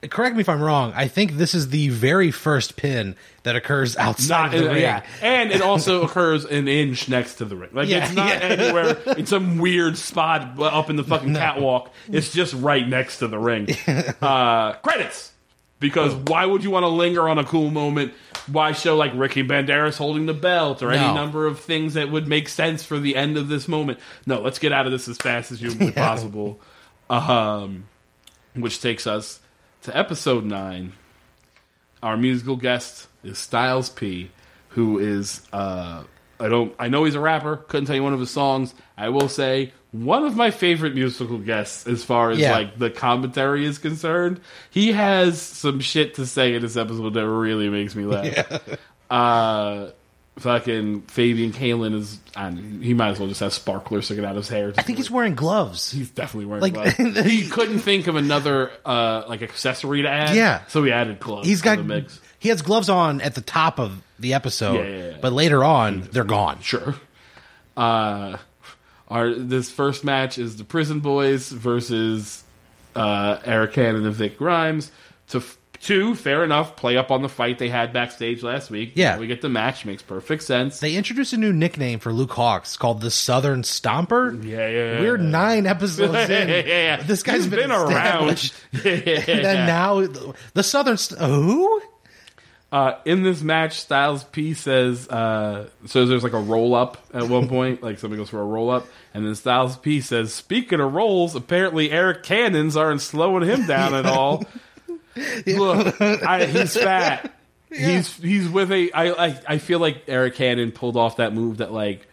correct 0.09 0.35
me 0.35 0.41
if 0.41 0.49
I'm 0.49 0.61
wrong. 0.61 0.93
I 0.95 1.07
think 1.07 1.33
this 1.33 1.53
is 1.55 1.69
the 1.69 1.89
very 1.89 2.31
first 2.31 2.75
pin 2.75 3.15
that 3.43 3.55
occurs 3.55 3.97
outside 3.97 4.51
not 4.51 4.53
of 4.53 4.61
the 4.63 4.69
ring. 4.69 4.81
yeah, 4.81 5.03
and 5.21 5.51
it 5.51 5.61
also 5.61 6.03
occurs 6.05 6.45
an 6.45 6.67
inch 6.67 7.09
next 7.09 7.35
to 7.35 7.45
the 7.45 7.55
ring. 7.55 7.69
Like 7.73 7.87
Yeah, 7.89 8.05
it's 8.05 8.13
not 8.13 8.29
yeah. 8.29 8.39
anywhere 8.47 8.97
in 9.17 9.25
some 9.25 9.57
weird 9.57 9.97
spot 9.97 10.59
up 10.59 10.89
in 10.89 10.95
the 10.97 11.03
fucking 11.03 11.33
catwalk. 11.33 11.93
It's 12.11 12.31
just 12.31 12.53
right 12.53 12.87
next 12.87 13.19
to 13.19 13.27
the 13.27 13.39
ring. 13.39 13.67
Uh, 14.21 14.73
credits. 14.73 15.31
Because 15.79 16.13
why 16.15 16.43
would 16.45 16.63
you 16.63 16.71
want 16.71 16.83
to 16.83 16.87
linger 16.87 17.29
on 17.29 17.37
a 17.37 17.43
cool 17.43 17.69
moment? 17.69 18.13
Why 18.51 18.71
show 18.71 18.95
like 18.97 19.11
Ricky 19.13 19.43
Banderas 19.43 19.97
holding 19.97 20.25
the 20.25 20.33
belt 20.33 20.81
or 20.81 20.91
any 20.91 21.13
number 21.13 21.45
of 21.45 21.59
things 21.59 21.93
that 21.93 22.09
would 22.09 22.27
make 22.27 22.49
sense 22.49 22.83
for 22.83 22.97
the 22.99 23.15
end 23.15 23.37
of 23.37 23.47
this 23.47 23.67
moment? 23.67 23.99
No, 24.25 24.41
let's 24.41 24.57
get 24.57 24.71
out 24.71 24.87
of 24.87 24.91
this 24.91 25.07
as 25.07 25.17
fast 25.17 25.51
as 25.51 25.59
humanly 25.59 25.91
possible. 25.91 26.59
Um, 27.11 27.85
which 28.55 28.81
takes 28.81 29.05
us 29.05 29.39
to 29.83 29.97
episode 29.97 30.43
nine. 30.45 30.93
Our 32.03 32.17
musical 32.17 32.55
guest 32.55 33.07
is 33.23 33.37
Styles 33.37 33.89
P, 33.89 34.29
who 34.69 34.99
is 34.99 35.41
uh, 35.51 36.03
I 36.39 36.47
don't 36.47 36.73
I 36.79 36.87
know 36.89 37.03
he's 37.05 37.15
a 37.15 37.19
rapper. 37.19 37.57
Couldn't 37.57 37.87
tell 37.87 37.95
you 37.95 38.03
one 38.03 38.13
of 38.13 38.19
his 38.19 38.29
songs. 38.31 38.73
I 38.97 39.09
will 39.09 39.29
say 39.29 39.73
one 39.91 40.23
of 40.25 40.35
my 40.35 40.51
favorite 40.51 40.93
musical 40.93 41.39
guests 41.39 41.87
as 41.87 42.03
far 42.03 42.29
as 42.31 42.37
Yeah. 42.39 42.51
like 42.51 42.77
the 42.77 42.89
commentary 42.91 43.65
is 43.65 43.77
concerned. 43.79 44.39
He 44.69 44.91
has 44.91 45.41
some 45.41 45.79
shit 45.79 46.15
to 46.15 46.25
say 46.27 46.53
in 46.53 46.61
this 46.61 46.77
episode 46.77 47.13
that 47.15 47.27
really 47.27 47.69
makes 47.69 47.95
me 47.95 48.05
laugh. 48.05 48.77
Uh, 49.09 49.91
fucking 50.39 51.01
Fabian 51.03 51.51
Kaelin 51.51 51.93
is 51.95 52.19
he 52.81 52.93
might 52.93 53.09
as 53.09 53.19
well 53.19 53.27
just 53.27 53.39
have 53.41 53.53
sparklers 53.53 54.05
sticking 54.05 54.23
out 54.25 54.31
of 54.31 54.37
his 54.37 54.49
hair. 54.49 54.73
I 54.77 54.81
think 54.83 54.97
he's 54.97 55.09
wearing 55.11 55.35
gloves. 55.35 55.91
He's 55.91 56.09
definitely 56.11 56.45
wearing 56.45 56.61
Like- 56.61 56.73
gloves. 56.97 57.19
he 57.25 57.47
couldn't 57.47 57.79
think 57.79 58.07
of 58.07 58.15
another 58.15 58.71
uh, 58.85 59.23
like 59.27 59.41
accessory 59.41 60.03
to 60.03 60.09
add. 60.09 60.35
Yeah. 60.35 60.61
so 60.67 60.83
he 60.83 60.91
added 60.91 61.19
gloves. 61.19 61.47
He's 61.47 61.59
to 61.59 61.65
got 61.65 61.77
the 61.77 61.83
mix. 61.83 62.19
he 62.39 62.49
has 62.49 62.61
gloves 62.61 62.89
on 62.89 63.21
at 63.21 63.35
the 63.35 63.41
top 63.41 63.79
of 63.79 64.01
the 64.19 64.33
episode, 64.33 64.75
Yeah, 64.75 64.83
yeah, 64.97 65.09
yeah. 65.11 65.17
but 65.21 65.33
later 65.33 65.63
on 65.63 66.07
they're 66.11 66.23
gone. 66.23 66.61
Sure. 66.61 66.95
Uh, 67.75 68.37
our 69.07 69.33
this 69.33 69.69
first 69.71 70.03
match 70.03 70.37
is 70.37 70.57
the 70.57 70.63
Prison 70.63 70.99
Boys 70.99 71.49
versus 71.49 72.43
uh, 72.95 73.37
Arik 73.39 73.73
Cannon 73.73 74.05
and 74.05 74.15
Vic 74.15 74.37
Grimes. 74.37 74.91
To 75.29 75.37
f- 75.39 75.57
two, 75.87 76.13
fair 76.13 76.43
enough. 76.43 76.75
Play 76.75 76.97
up 76.97 77.09
on 77.09 77.21
the 77.23 77.29
fight 77.29 77.57
they 77.57 77.69
had 77.69 77.93
backstage 77.93 78.43
last 78.43 78.69
week. 78.69 78.91
Yeah. 78.95 79.15
Now 79.15 79.21
we 79.21 79.27
get 79.27 79.41
the 79.41 79.49
match. 79.49 79.85
Makes 79.85 80.03
perfect 80.03 80.43
sense. 80.43 80.79
They 80.79 80.95
introduced 80.95 81.33
a 81.33 81.37
new 81.37 81.51
nickname 81.53 81.97
for 81.99 82.13
Luke 82.13 82.29
Hawx 82.31 82.77
called 82.77 83.01
the 83.01 83.09
Southern 83.09 83.63
Stomper. 83.63 84.43
yeah, 84.43 84.67
yeah, 84.67 84.93
yeah. 84.93 84.99
We're 85.01 85.17
nine 85.17 85.65
episodes 85.65 86.13
in. 86.29 86.49
yeah, 86.49 86.63
yeah. 86.65 86.97
This 87.03 87.23
guy's 87.23 87.45
He's 87.45 87.47
been, 87.47 87.71
around. 87.71 88.51
Yeah, 88.83 88.91
yeah, 89.05 89.23
And 89.27 89.67
now 89.67 90.05
the 90.53 90.63
Southern 90.63 90.97
St- 90.97 91.19
who? 91.19 91.81
Uh, 92.69 92.99
in 93.05 93.23
this 93.23 93.41
match, 93.41 93.79
Styles 93.79 94.25
P 94.25 94.53
says, 94.53 95.07
uh, 95.07 95.69
so 95.85 96.05
there's 96.05 96.23
like 96.23 96.33
a 96.33 96.39
roll 96.39 96.75
up 96.75 96.97
at 97.13 97.23
one 97.29 97.47
point, 97.47 97.81
like 97.81 97.97
somebody 97.97 98.19
goes 98.21 98.29
for 98.29 98.41
a 98.41 98.45
roll 98.45 98.69
up, 98.69 98.85
and 99.13 99.25
then 99.25 99.35
Styles 99.35 99.77
P 99.77 100.01
says, 100.01 100.33
speaking 100.33 100.81
of 100.81 100.93
rolls, 100.93 101.33
apparently 101.33 101.87
Arik 101.89 102.23
Cannon's 102.23 102.75
aren't 102.75 102.99
slowing 103.01 103.47
him 103.47 103.65
down 103.67 103.93
at 103.95 104.05
all. 104.05 104.43
Look, 105.47 106.01
I, 106.01 106.45
he's 106.45 106.73
fat. 106.81 107.33
He's 107.69 108.15
he's 108.17 108.47
with 108.49 108.71
a. 108.71 108.91
I, 108.91 109.27
I 109.27 109.39
I 109.47 109.57
feel 109.57 109.79
like 109.79 110.05
Arik 110.07 110.35
Cannon 110.35 110.71
pulled 110.71 110.95
off 110.97 111.17
that 111.17 111.33
move 111.33 111.57
that 111.57 111.71
like. 111.71 112.07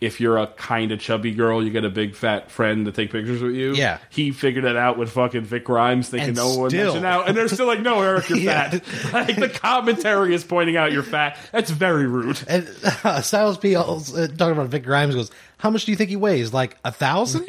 If 0.00 0.20
you're 0.20 0.38
a 0.38 0.46
kind 0.46 0.92
of 0.92 1.00
chubby 1.00 1.34
girl, 1.34 1.60
you 1.60 1.70
get 1.72 1.84
a 1.84 1.90
big 1.90 2.14
fat 2.14 2.52
friend 2.52 2.86
to 2.86 2.92
take 2.92 3.10
pictures 3.10 3.42
with 3.42 3.56
you. 3.56 3.74
Yeah. 3.74 3.98
he 4.10 4.30
figured 4.30 4.62
it 4.64 4.76
out 4.76 4.96
with 4.96 5.10
fucking 5.10 5.40
Vic 5.40 5.64
Grimes, 5.64 6.08
thinking 6.08 6.28
And 6.28 6.36
no 6.36 6.54
one 6.56 6.70
still- 6.70 6.84
mentioned 6.84 7.04
out, 7.04 7.26
and 7.26 7.36
they're 7.36 7.48
still 7.48 7.66
like, 7.66 7.80
"No, 7.80 7.96
Arik, 7.96 8.28
you're 8.28 8.38
Yeah. 8.38 8.70
fat." 8.78 9.12
Like 9.12 9.34
the 9.34 9.48
commentary 9.48 10.34
is 10.36 10.44
pointing 10.44 10.76
out 10.76 10.92
you're 10.92 11.02
fat. 11.02 11.36
That's 11.50 11.72
very 11.72 12.06
rude. 12.06 12.40
And 12.46 12.68
uh, 13.02 13.22
Styles 13.22 13.58
P. 13.58 13.74
Also, 13.74 14.22
uh, 14.22 14.28
talking 14.28 14.52
about 14.52 14.68
Vic 14.68 14.84
Grimes 14.84 15.16
goes, 15.16 15.32
"How 15.58 15.70
much 15.70 15.84
do 15.84 15.92
you 15.92 15.96
think 15.96 16.10
he 16.10 16.16
weighs? 16.16 16.52
Like 16.52 16.76
a 16.84 16.90
thousand? 16.92 17.46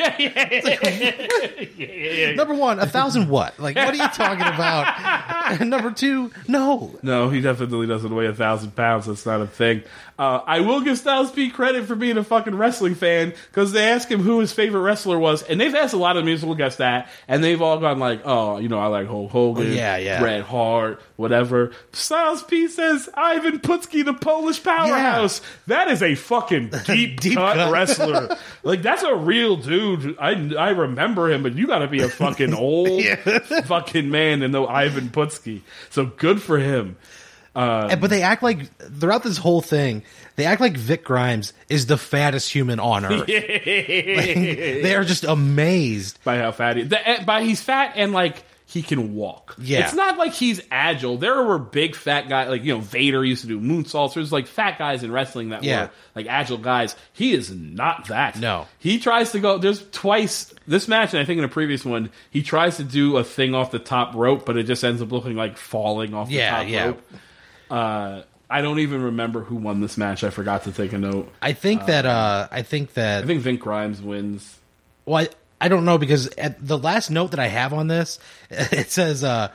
Number 2.36 2.54
one, 2.54 2.80
a 2.80 2.86
thousand 2.88 3.30
what? 3.30 3.60
Like 3.60 3.76
what 3.76 3.90
are 3.94 3.96
you 3.96 4.08
talking 4.10 4.42
about? 4.48 5.26
And 5.50 5.72
number 5.72 5.90
two, 5.90 6.30
no. 6.48 7.00
No, 7.02 7.30
he 7.30 7.42
definitely 7.42 7.88
doesn't 7.88 8.14
weigh 8.14 8.28
a 8.28 8.36
thousand 8.36 8.76
pounds. 8.76 9.08
That's 9.08 9.26
not 9.26 9.42
a 9.42 9.48
thing. 9.48 9.82
Uh, 10.20 10.42
I 10.46 10.60
will 10.60 10.82
give 10.82 11.00
Styles 11.00 11.32
P 11.32 11.50
credit 11.50 11.86
for 11.86 11.96
being 11.96 12.18
a 12.20 12.24
fucking 12.24 12.54
wrestling 12.54 12.94
fan 12.94 13.34
because 13.50 13.72
they 13.72 13.90
asked 13.90 14.12
him 14.12 14.20
who 14.22 14.40
his 14.42 14.54
favorite 14.54 14.82
wrestler 14.82 15.18
was, 15.18 15.42
and 15.42 15.60
they've 15.60 15.74
asked 15.74 15.96
a 15.96 15.98
lot 15.98 16.18
of 16.18 16.26
musical 16.26 16.54
guests 16.54 16.78
that, 16.78 17.10
and 17.28 17.44
they've 17.44 17.60
all 17.64 17.80
gone 17.80 17.98
like, 17.98 18.22
"Oh, 18.26 18.60
you 18.60 18.70
know, 18.70 18.78
I 18.78 18.86
like 18.88 19.08
Hulk 19.08 19.32
Hogan, 19.32 19.66
Oh, 19.66 19.72
yeah, 19.72 19.98
yeah. 19.98 20.20
Bret 20.20 20.44
Hart, 20.44 21.02
whatever." 21.16 21.72
Styles 21.94 22.44
P 22.44 22.68
says 22.68 23.10
Ivan 23.16 23.58
Putski, 23.60 24.06
the 24.06 24.14
Polish 24.14 24.62
powerhouse. 24.64 25.42
That 25.66 25.88
is 25.90 26.04
a 26.04 26.14
fucking 26.14 26.70
deep, 26.86 27.22
Deep 27.22 27.38
cut, 27.38 27.56
cut. 27.56 27.72
wrestler. 27.74 27.99
Like 28.64 28.82
that's 28.82 29.04
a 29.04 29.16
real 29.16 29.56
dude. 29.58 30.18
I 30.20 30.32
I 30.58 30.70
remember 30.70 31.32
him, 31.32 31.44
but 31.44 31.56
you 31.56 31.68
got 31.68 31.80
to 31.80 31.88
be 31.88 32.02
a 32.02 32.10
fucking 32.10 32.54
old 32.56 33.04
fucking 33.66 34.10
man 34.10 34.40
to 34.40 34.48
know 34.48 34.68
Ivan 34.68 35.10
Putski. 35.10 35.62
So 35.90 36.06
good 36.06 36.42
for 36.42 36.58
him. 36.58 36.98
And- 37.56 38.00
but 38.00 38.10
they 38.10 38.22
act 38.22 38.42
like 38.44 38.74
throughout 38.78 39.24
this 39.24 39.38
whole 39.38 39.62
thing, 39.62 40.04
they 40.38 40.46
act 40.46 40.62
like 40.62 40.78
Vic 40.78 41.04
Grimes 41.04 41.52
is 41.68 41.88
the 41.88 41.98
fattest 41.98 42.52
human 42.52 42.80
on 42.80 43.06
earth. 43.06 43.28
they 43.28 44.96
are 44.96 45.04
just 45.04 45.24
amazed. 45.26 46.24
by 46.24 46.38
how 46.38 46.52
fat 46.52 46.78
he 46.78 46.84
the, 46.84 47.10
eh, 47.10 47.24
by 47.26 47.44
he's 47.44 47.62
fat 47.62 47.94
and 47.96 48.14
like 48.14 48.44
he 48.72 48.84
can 48.84 49.16
walk. 49.16 49.56
Yeah. 49.58 49.80
It's 49.80 49.96
not 49.96 50.20
like 50.20 50.32
he's 50.32 50.62
agile. 50.70 51.18
There 51.18 51.42
were 51.44 51.58
big 51.58 51.96
fat 51.96 52.30
guys 52.30 52.50
like 52.50 52.64
you 52.64 52.74
know 52.76 52.80
Vader 52.80 53.26
used 53.26 53.42
to 53.42 53.48
do 53.48 53.60
moonsaults. 53.60 54.14
There's 54.14 54.32
like 54.32 54.46
fat 54.46 54.78
guys 54.78 55.02
in 55.02 55.12
wrestling 55.12 55.50
that 55.50 55.64
Yeah. 55.64 55.86
were 55.86 55.92
like 56.14 56.28
agile 56.28 56.60
guys. 56.60 56.96
He 57.12 57.34
is 57.34 57.50
not 57.50 58.10
that. 58.10 58.38
No. 58.40 58.68
He 58.78 59.00
tries 59.00 59.32
to 59.32 59.40
go 59.40 59.58
there's 59.58 59.84
twice 59.90 60.54
this 60.68 60.88
match 60.88 61.14
and 61.16 61.20
I 61.20 61.26
think 61.26 61.40
in 61.40 61.44
a 61.44 61.48
previous 61.50 61.84
one 61.84 62.12
he 62.30 62.44
tries 62.44 62.78
to 62.78 62.84
do 62.84 63.18
a 63.18 63.24
thing 63.24 63.56
off 63.56 63.72
the 63.72 63.80
top 63.80 64.14
rope 64.14 64.46
but 64.46 64.56
it 64.56 64.64
just 64.64 64.84
ends 64.84 65.02
up 65.02 65.12
looking 65.12 65.36
like 65.36 65.58
falling 65.58 66.14
off 66.14 66.28
the 66.28 66.36
Yeah, 66.36 66.52
top 66.60 66.68
yeah. 66.70 66.86
rope. 66.86 67.02
Uh 67.72 68.22
I 68.52 68.62
don't 68.62 68.80
even 68.80 69.02
remember 69.04 69.42
who 69.42 69.56
won 69.56 69.80
this 69.82 69.98
match. 69.98 70.24
I 70.24 70.30
forgot 70.32 70.64
to 70.64 70.72
take 70.72 70.92
a 70.94 70.98
note. 70.98 71.32
I 71.42 71.54
think 71.54 71.86
that 71.88 72.06
uh 72.06 72.48
I 72.52 72.62
think 72.62 72.94
that 72.94 73.24
I 73.24 73.28
think 73.28 73.42
Vic 73.42 73.60
Grimes 73.60 74.02
wins. 74.02 74.60
well 75.06 75.24
I, 75.26 75.30
I 75.62 75.68
don't 75.68 75.86
know 75.86 75.98
because 75.98 76.28
at 76.38 76.66
the 76.66 76.78
last 76.78 77.10
note 77.10 77.32
that 77.32 77.40
I 77.40 77.48
have 77.48 77.74
on 77.74 77.88
this 77.88 78.20
it 78.50 78.92
says 78.92 79.24
uh 79.24 79.50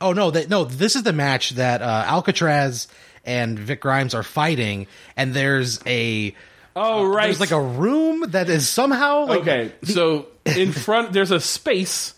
oh 0.00 0.12
no 0.12 0.30
that 0.30 0.48
no 0.48 0.64
this 0.64 0.96
is 0.96 1.02
the 1.02 1.12
match 1.12 1.50
that 1.50 1.82
uh 1.82 2.04
Alcatraz 2.06 2.88
and 3.24 3.58
Vic 3.58 3.80
Grimes 3.80 4.14
are 4.14 4.22
fighting 4.22 4.86
and 5.16 5.34
there's 5.34 5.80
a 5.86 6.34
Oh 6.76 7.04
right. 7.04 7.24
there's 7.24 7.40
like 7.40 7.50
a 7.50 7.60
room 7.60 8.30
that 8.30 8.48
is 8.48 8.68
somehow 8.68 9.26
like 9.26 9.40
okay, 9.40 9.72
so 9.82 10.26
in 10.46 10.70
front 10.72 11.12
there's 11.12 11.32
a 11.32 11.40
space 11.40 12.14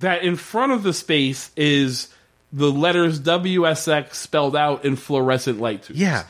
that 0.00 0.24
in 0.24 0.36
front 0.36 0.72
of 0.72 0.82
the 0.82 0.92
space 0.92 1.50
is 1.56 2.08
the 2.52 2.70
letters 2.70 3.20
WSX 3.20 4.14
spelled 4.14 4.54
out 4.56 4.84
in 4.84 4.96
fluorescent 4.96 5.60
light 5.60 5.84
tubes. 5.84 5.98
Yeah. 5.98 6.24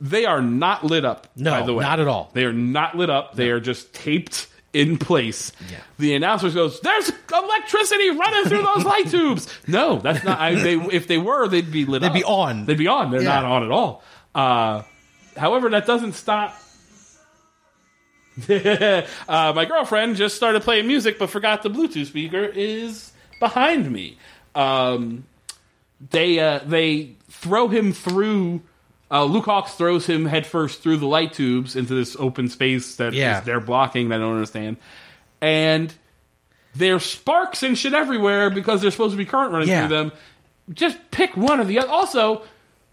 They 0.00 0.24
are 0.24 0.42
not 0.42 0.84
lit 0.84 1.04
up. 1.04 1.26
No, 1.36 1.52
by 1.52 1.62
the 1.66 1.74
way. 1.74 1.84
not 1.84 2.00
at 2.00 2.08
all. 2.08 2.30
They 2.32 2.44
are 2.44 2.52
not 2.52 2.96
lit 2.96 3.10
up. 3.10 3.34
They 3.34 3.50
are 3.50 3.60
just 3.60 3.92
taped 3.94 4.46
in 4.72 4.98
place. 4.98 5.52
Yeah. 5.70 5.78
The 5.98 6.14
announcer 6.14 6.50
goes, 6.50 6.80
"There's 6.80 7.10
electricity 7.32 8.10
running 8.10 8.44
through 8.44 8.62
those 8.62 8.84
light 8.84 9.06
tubes." 9.10 9.48
No, 9.66 9.98
that's 9.98 10.24
not. 10.24 10.38
I, 10.38 10.54
they, 10.54 10.74
if 10.74 11.06
they 11.08 11.18
were, 11.18 11.48
they'd 11.48 11.70
be 11.72 11.84
lit. 11.84 12.02
They'd 12.02 12.08
up. 12.08 12.14
be 12.14 12.24
on. 12.24 12.66
They'd 12.66 12.78
be 12.78 12.88
on. 12.88 13.10
They're 13.10 13.22
Yeah. 13.22 13.40
not 13.40 13.44
on 13.44 13.62
at 13.64 13.70
all. 13.70 14.02
Uh, 14.34 14.82
however, 15.36 15.70
that 15.70 15.86
doesn't 15.86 16.12
stop 16.12 16.54
uh, 18.48 19.02
my 19.28 19.64
girlfriend 19.66 20.16
just 20.16 20.36
started 20.36 20.62
playing 20.62 20.86
music 20.86 21.18
but 21.18 21.28
forgot 21.28 21.62
the 21.62 21.68
Bluetooth 21.68 22.06
speaker 22.06 22.44
is 22.44 23.12
behind 23.38 23.90
me. 23.90 24.16
Um, 24.54 25.24
they 26.10 26.38
uh, 26.38 26.60
they 26.64 27.16
throw 27.28 27.68
him 27.68 27.92
through. 27.92 28.62
Uh, 29.10 29.24
Luke 29.24 29.46
Hawx 29.46 29.70
throws 29.70 30.06
him 30.06 30.24
headfirst 30.26 30.82
through 30.82 30.98
the 30.98 31.06
light 31.06 31.32
tubes 31.32 31.74
into 31.74 31.94
this 31.94 32.16
open 32.18 32.48
space 32.48 32.96
that 32.96 33.12
Yeah. 33.12 33.38
is- 33.40 33.44
they're 33.44 33.60
blocking. 33.60 34.08
That 34.10 34.16
I 34.16 34.18
don't 34.18 34.34
understand. 34.34 34.76
And 35.40 35.92
there's 36.74 37.04
sparks 37.04 37.62
and 37.62 37.76
shit 37.76 37.92
everywhere 37.94 38.50
because 38.50 38.80
there's 38.80 38.94
supposed 38.94 39.12
to 39.12 39.18
be 39.18 39.24
current 39.24 39.52
running 39.52 39.68
Yeah. 39.68 39.88
through 39.88 39.96
them. 39.96 40.12
Just 40.72 40.98
pick 41.10 41.36
one 41.36 41.58
or 41.60 41.64
the 41.64 41.80
other. 41.80 41.88
Also, 41.90 42.42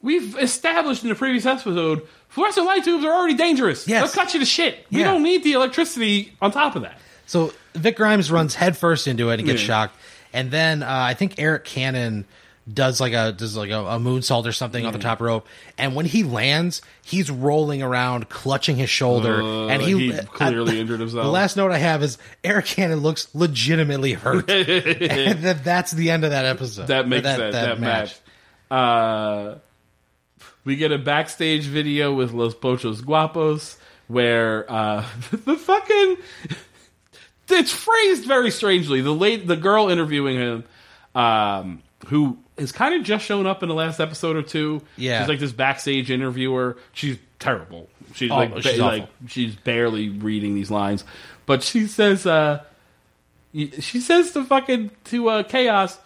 we've 0.01 0.35
established 0.39 1.03
in 1.03 1.09
the 1.09 1.15
previous 1.15 1.45
episode, 1.45 2.01
fluorescent 2.29 2.65
light 2.65 2.83
tubes 2.83 3.05
are 3.05 3.11
already 3.11 3.35
dangerous. 3.35 3.87
Yes. 3.87 4.01
They'll 4.13 4.23
cut 4.23 4.33
you 4.33 4.39
to 4.39 4.45
shit. 4.45 4.85
We 4.91 5.03
don't 5.03 5.21
need 5.21 5.43
the 5.43 5.53
electricity 5.53 6.33
on 6.41 6.51
top 6.51 6.75
of 6.75 6.81
that. 6.81 6.97
So 7.27 7.53
Vic 7.75 7.97
Grimes 7.97 8.31
runs 8.31 8.55
headfirst 8.55 9.07
into 9.07 9.29
it 9.29 9.39
and 9.39 9.47
gets 9.47 9.61
Yeah. 9.61 9.67
shocked, 9.67 9.97
and 10.33 10.49
then 10.49 10.81
uh, 10.81 10.87
I 10.89 11.13
think 11.13 11.35
Arik 11.35 11.65
Cannon 11.65 12.25
does 12.71 12.99
like 12.99 13.13
a 13.13 13.31
does 13.31 13.55
like 13.55 13.69
a, 13.69 13.79
a 13.79 13.99
moonsault 13.99 14.45
or 14.45 14.51
something 14.51 14.83
Mm. 14.83 14.87
on 14.87 14.93
the 14.93 14.99
top 14.99 15.21
rope, 15.21 15.47
and 15.77 15.95
when 15.95 16.05
he 16.05 16.23
lands, 16.23 16.81
he's 17.03 17.31
rolling 17.31 17.81
around, 17.81 18.27
clutching 18.29 18.75
his 18.75 18.89
shoulder, 18.89 19.41
Uh, 19.41 19.67
and 19.67 19.81
he, 19.81 20.11
he 20.11 20.17
clearly 20.25 20.79
injured 20.79 20.99
himself. 20.99 21.23
The 21.23 21.31
last 21.31 21.55
note 21.57 21.71
I 21.71 21.77
have 21.77 22.03
is 22.03 22.17
Arik 22.43 22.65
Cannon 22.65 22.99
looks 22.99 23.27
legitimately 23.33 24.13
hurt, 24.13 24.49
and 24.49 25.43
that, 25.43 25.63
that's 25.63 25.91
the 25.91 26.11
end 26.11 26.23
of 26.25 26.31
that 26.31 26.45
episode. 26.45 26.87
That 26.87 27.07
makes 27.07 27.25
Or 27.27 27.35
sense. 27.35 27.53
That, 27.55 27.79
match. 27.79 28.15
Uh, 28.69 29.55
we 30.65 30.75
get 30.75 30.91
a 30.91 30.97
backstage 30.97 31.63
video 31.65 32.13
with 32.13 32.33
Los 32.33 32.53
Pochos 32.53 33.01
Guapos 33.01 33.77
where 34.09 34.69
uh, 34.71 35.05
the 35.31 35.55
fucking 35.55 36.17
it's 37.49 37.71
phrased 37.71 38.25
very 38.25 38.51
strangely. 38.51 38.99
The 39.01 39.13
late 39.13 39.47
the 39.47 39.55
girl 39.55 39.87
interviewing 39.89 40.37
him, 40.37 40.63
um, 41.15 41.81
who 42.07 42.37
has 42.57 42.71
kind 42.71 42.93
of 42.95 43.03
just 43.03 43.25
shown 43.25 43.45
up 43.47 43.61
in 43.63 43.69
the 43.69 43.75
last 43.75 43.99
episode 43.99 44.35
or 44.35 44.41
two. 44.41 44.81
Yeah. 44.97 45.19
she's 45.21 45.29
like 45.29 45.39
this 45.39 45.51
backstage 45.51 46.09
interviewer. 46.11 46.77
She's 46.93 47.17
terrible. 47.39 47.87
She's 48.13 48.31
Oh, 48.31 48.35
like 48.35 48.61
she's 48.61 48.77
ba- 48.77 48.83
like 48.85 49.07
she's 49.27 49.55
barely 49.55 50.09
reading 50.09 50.55
these 50.55 50.71
lines, 50.71 51.03
but 51.45 51.61
she 51.63 51.87
says 51.87 52.25
uh, 52.25 52.63
she 53.53 53.99
says 53.99 54.31
to 54.31 54.43
fucking 54.43 54.91
to 55.05 55.29
uh, 55.29 55.43
Kaos. 55.43 55.97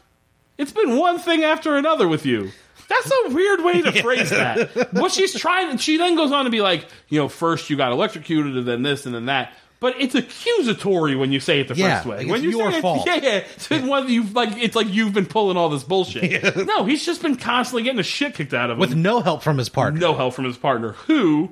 It's 0.57 0.71
been 0.71 0.97
one 0.97 1.17
thing 1.19 1.43
after 1.43 1.75
another 1.75 2.07
with 2.07 2.25
you. 2.25 2.51
That's 2.87 3.09
a 3.09 3.33
weird 3.33 3.63
way 3.63 3.81
to 3.81 3.91
phrase 4.03 4.29
that. 4.31 4.93
What 4.93 5.11
she's 5.11 5.33
trying, 5.33 5.77
she 5.77 5.97
then 5.97 6.15
goes 6.15 6.31
on 6.31 6.43
to 6.45 6.51
be 6.51 6.61
like, 6.61 6.85
you 7.09 7.19
know, 7.19 7.29
first 7.29 7.69
you 7.69 7.77
got 7.77 7.91
electrocuted, 7.93 8.57
and 8.57 8.67
then 8.67 8.81
this, 8.83 9.05
and 9.05 9.15
then 9.15 9.25
that. 9.27 9.53
But 9.81 9.95
it's 9.99 10.13
accusatory 10.15 11.15
when 11.15 11.31
you 11.31 11.39
say 11.39 11.59
it 11.59 11.67
the 11.67 11.73
Yeah, 11.75 11.95
first 11.97 12.05
way. 12.07 12.17
like 12.19 12.27
when 12.27 12.43
you 12.43 12.51
your 12.51 12.71
say 12.71 12.77
it- 12.77 12.83
yeah, 13.07 13.15
yeah. 13.23 13.43
It's 13.55 13.67
been 13.67 13.87
one 13.87 14.07
you 14.09 14.23
like. 14.25 14.55
It's 14.57 14.75
like 14.75 14.87
you've 14.87 15.13
been 15.13 15.25
pulling 15.25 15.57
all 15.57 15.69
this 15.69 15.83
bullshit. 15.83 16.55
No, 16.67 16.85
he's 16.85 17.03
just 17.05 17.21
been 17.23 17.35
constantly 17.35 17.81
getting 17.83 17.97
the 17.97 18.03
shit 18.03 18.35
kicked 18.35 18.53
out 18.53 18.69
of 18.69 18.75
him 18.77 18.79
with 18.79 18.95
no 18.95 19.21
help 19.21 19.41
from 19.41 19.57
his 19.57 19.69
partner. 19.69 19.99
no 19.99 20.13
help 20.13 20.35
from 20.35 20.45
his 20.45 20.55
partner, 20.55 20.91
who, 20.91 21.49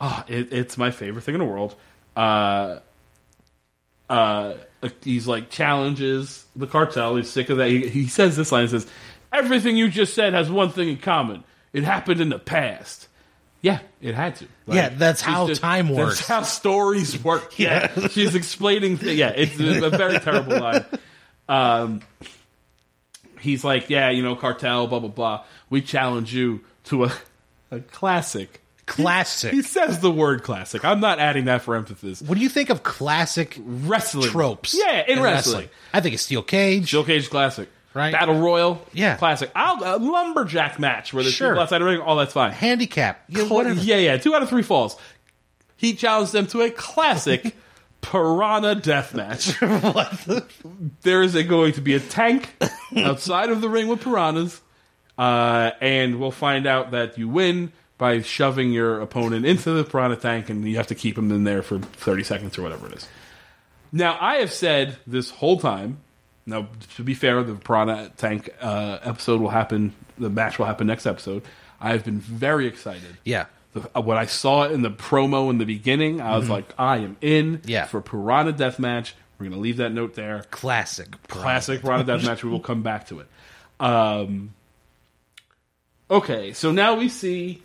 ah, 0.00 0.24
it, 0.26 0.52
it's 0.52 0.76
my 0.78 0.90
favorite 0.90 1.20
thing 1.22 1.34
in 1.34 1.38
the 1.40 1.44
world. 1.44 1.76
Uh, 2.16 2.78
uh, 4.08 4.54
he's 5.04 5.26
like 5.28 5.50
challenges 5.50 6.44
the 6.56 6.66
cartel. 6.66 7.16
He's 7.16 7.28
sick 7.28 7.50
of 7.50 7.58
that. 7.58 7.68
He, 7.68 7.86
he 7.88 8.06
says 8.08 8.36
this 8.38 8.50
line. 8.52 8.62
He 8.64 8.68
says, 8.68 8.86
everything 9.32 9.76
you 9.76 9.88
just 9.90 10.14
said 10.14 10.32
has 10.32 10.50
one 10.50 10.70
thing 10.70 10.88
in 10.88 10.96
common. 10.96 11.44
It 11.74 11.84
happened 11.84 12.20
in 12.22 12.30
the 12.30 12.38
past. 12.38 13.06
Yeah, 13.62 13.80
it 14.00 14.14
had 14.14 14.36
to. 14.36 14.46
Like, 14.66 14.76
Yeah, 14.76 14.88
that's 14.90 15.20
how 15.20 15.46
time 15.52 15.90
works. 15.90 16.18
That's 16.18 16.28
how 16.28 16.42
stories 16.42 17.22
work. 17.22 17.52
Yeah, 17.58 18.08
she's 18.08 18.34
explaining. 18.34 18.98
Th- 18.98 19.16
yeah, 19.18 19.30
it's 19.36 19.58
a, 19.60 19.84
a 19.86 19.90
very 19.90 20.18
terrible 20.18 20.58
line. 20.60 20.84
Um, 21.48 22.00
he's 23.40 23.64
like, 23.64 23.90
yeah, 23.90 24.10
you 24.10 24.22
know, 24.22 24.36
cartel, 24.36 24.86
blah 24.86 25.00
blah 25.00 25.08
blah. 25.10 25.44
We 25.68 25.82
challenge 25.82 26.32
you 26.34 26.60
to 26.84 27.04
a 27.04 27.12
a 27.70 27.80
classic. 27.80 28.62
Classic. 28.86 29.52
He 29.52 29.62
says 29.62 30.00
the 30.00 30.10
word 30.10 30.42
classic. 30.42 30.84
I'm 30.84 30.98
not 30.98 31.20
adding 31.20 31.44
that 31.44 31.62
for 31.62 31.76
emphasis. 31.76 32.20
what 32.22 32.34
do 32.36 32.40
you 32.40 32.48
think 32.48 32.70
of 32.70 32.82
classic 32.82 33.56
Wrestling 33.60 34.30
tropes? 34.30 34.74
Yeah, 34.76 35.04
in, 35.06 35.22
wrestling. 35.22 35.68
I 35.92 36.00
think 36.00 36.14
it's 36.14 36.24
steel 36.24 36.42
cage. 36.42 36.88
Steel 36.88 37.04
Cage 37.04 37.30
Classic. 37.30 37.68
Right. 37.92 38.12
Battle 38.12 38.38
Royal. 38.38 38.86
Yeah. 38.92 39.16
Classic. 39.16 39.50
I'll, 39.54 39.82
a 39.82 39.98
lumberjack 39.98 40.78
match 40.78 41.12
where 41.12 41.22
there's 41.24 41.34
Sure. 41.34 41.50
people 41.50 41.62
outside 41.62 41.78
the 41.80 41.84
ring. 41.86 42.00
All 42.00 42.16
that's 42.16 42.32
fine. 42.32 42.52
handicap. 42.52 43.24
Yeah, 43.28 43.44
whatever. 43.44 43.80
Yeah, 43.80 43.96
yeah. 43.96 44.16
Two 44.16 44.34
out 44.34 44.42
of 44.42 44.48
three 44.48 44.62
falls. 44.62 44.96
He 45.76 45.94
challenged 45.94 46.32
them 46.32 46.46
to 46.48 46.60
a 46.62 46.70
classic 46.70 47.56
piranha 48.00 48.76
death 48.76 49.14
match. 49.14 49.58
there 51.02 51.22
is 51.22 51.34
a, 51.34 51.42
going 51.42 51.72
to 51.72 51.80
be 51.80 51.94
a 51.94 52.00
tank 52.00 52.54
outside 52.96 53.50
of 53.50 53.60
the 53.60 53.68
ring 53.68 53.88
with 53.88 54.02
piranhas, 54.02 54.60
uh, 55.18 55.70
and 55.80 56.20
we'll 56.20 56.30
find 56.30 56.66
out 56.66 56.90
that 56.92 57.18
you 57.18 57.28
win 57.28 57.72
by 57.98 58.20
shoving 58.22 58.72
your 58.72 59.00
opponent 59.00 59.44
into 59.44 59.70
the 59.72 59.84
piranha 59.84 60.16
tank, 60.16 60.48
and 60.48 60.64
you 60.64 60.76
have 60.76 60.86
to 60.86 60.94
keep 60.94 61.18
him 61.18 61.30
in 61.32 61.44
there 61.44 61.62
for 61.62 61.78
30 61.78 62.24
seconds 62.24 62.56
or 62.58 62.62
whatever 62.62 62.86
it 62.86 62.94
is. 62.94 63.08
Now, 63.92 64.16
I 64.20 64.36
have 64.36 64.52
said 64.52 64.96
this 65.06 65.30
whole 65.30 65.58
time. 65.58 65.98
Now, 66.46 66.68
to 66.96 67.02
be 67.04 67.14
fair, 67.14 67.42
the 67.42 67.54
piranha 67.54 68.10
tank 68.16 68.50
uh, 68.60 68.98
episode 69.02 69.40
will 69.40 69.50
happen. 69.50 69.92
The 70.18 70.30
match 70.30 70.58
will 70.58 70.66
happen 70.66 70.86
next 70.86 71.06
episode. 71.06 71.42
I 71.80 71.90
have 71.92 72.04
been 72.04 72.18
very 72.20 72.66
excited 72.66 73.16
Yeah. 73.24 73.46
the, 73.72 73.88
uh, 73.96 74.00
when 74.02 74.18
I 74.18 74.26
saw 74.26 74.64
in 74.64 74.82
the 74.82 74.90
promo 74.90 75.48
in 75.50 75.58
the 75.58 75.64
beginning, 75.64 76.20
I 76.20 76.36
was 76.36 76.48
like, 76.48 76.72
I 76.78 76.98
am 76.98 77.16
in 77.20 77.58
Mm-hmm. 77.58 77.68
Yeah. 77.70 77.84
for 77.86 78.00
Piranha 78.00 78.52
Deathmatch. 78.52 79.12
We're 79.38 79.44
going 79.46 79.52
to 79.56 79.60
leave 79.62 79.78
that 79.78 79.92
note 79.92 80.14
there. 80.14 80.44
Classic. 80.50 81.08
Classic 81.28 81.80
Piranha 81.80 82.04
Deathmatch. 82.04 82.42
We 82.42 82.50
will 82.50 82.60
come 82.60 82.82
back 82.82 83.06
to 83.08 83.20
it. 83.20 83.28
Um, 83.78 84.52
okay, 86.10 86.52
so 86.52 86.72
now 86.72 86.94
we 86.96 87.08
see 87.08 87.62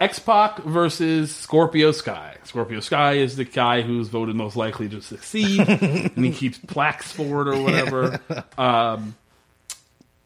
X 0.00 0.18
Pac 0.20 0.58
versus 0.62 1.34
Scorpio 1.34 1.90
Sky. 1.92 2.36
Scorpio 2.44 2.80
Sky 2.80 3.14
is 3.14 3.36
the 3.36 3.44
guy 3.44 3.82
who's 3.82 4.08
voted 4.08 4.36
most 4.36 4.54
likely 4.56 4.88
to 4.90 5.00
succeed, 5.02 5.60
and 5.68 6.24
he 6.24 6.30
keeps 6.32 6.58
plaques 6.58 7.10
for 7.10 7.42
it 7.42 7.48
or 7.56 7.62
whatever. 7.62 8.20
Um, 8.56 9.16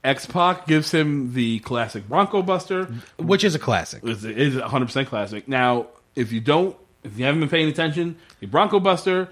X 0.04 0.26
Pac 0.26 0.66
gives 0.66 0.90
him 0.90 1.32
the 1.32 1.60
classic 1.60 2.06
Bronco 2.08 2.42
Buster. 2.42 2.84
Which 3.18 3.44
is 3.44 3.54
a 3.54 3.58
classic. 3.58 4.02
Is 4.04 4.24
100% 4.24 5.06
classic. 5.06 5.48
Now, 5.48 5.86
if 6.16 6.32
you 6.32 6.40
don't, 6.40 6.76
if 7.04 7.18
you 7.18 7.24
haven't 7.24 7.40
been 7.40 7.48
paying 7.48 7.68
attention, 7.68 8.16
the 8.40 8.46
Bronco 8.46 8.78
Buster, 8.78 9.28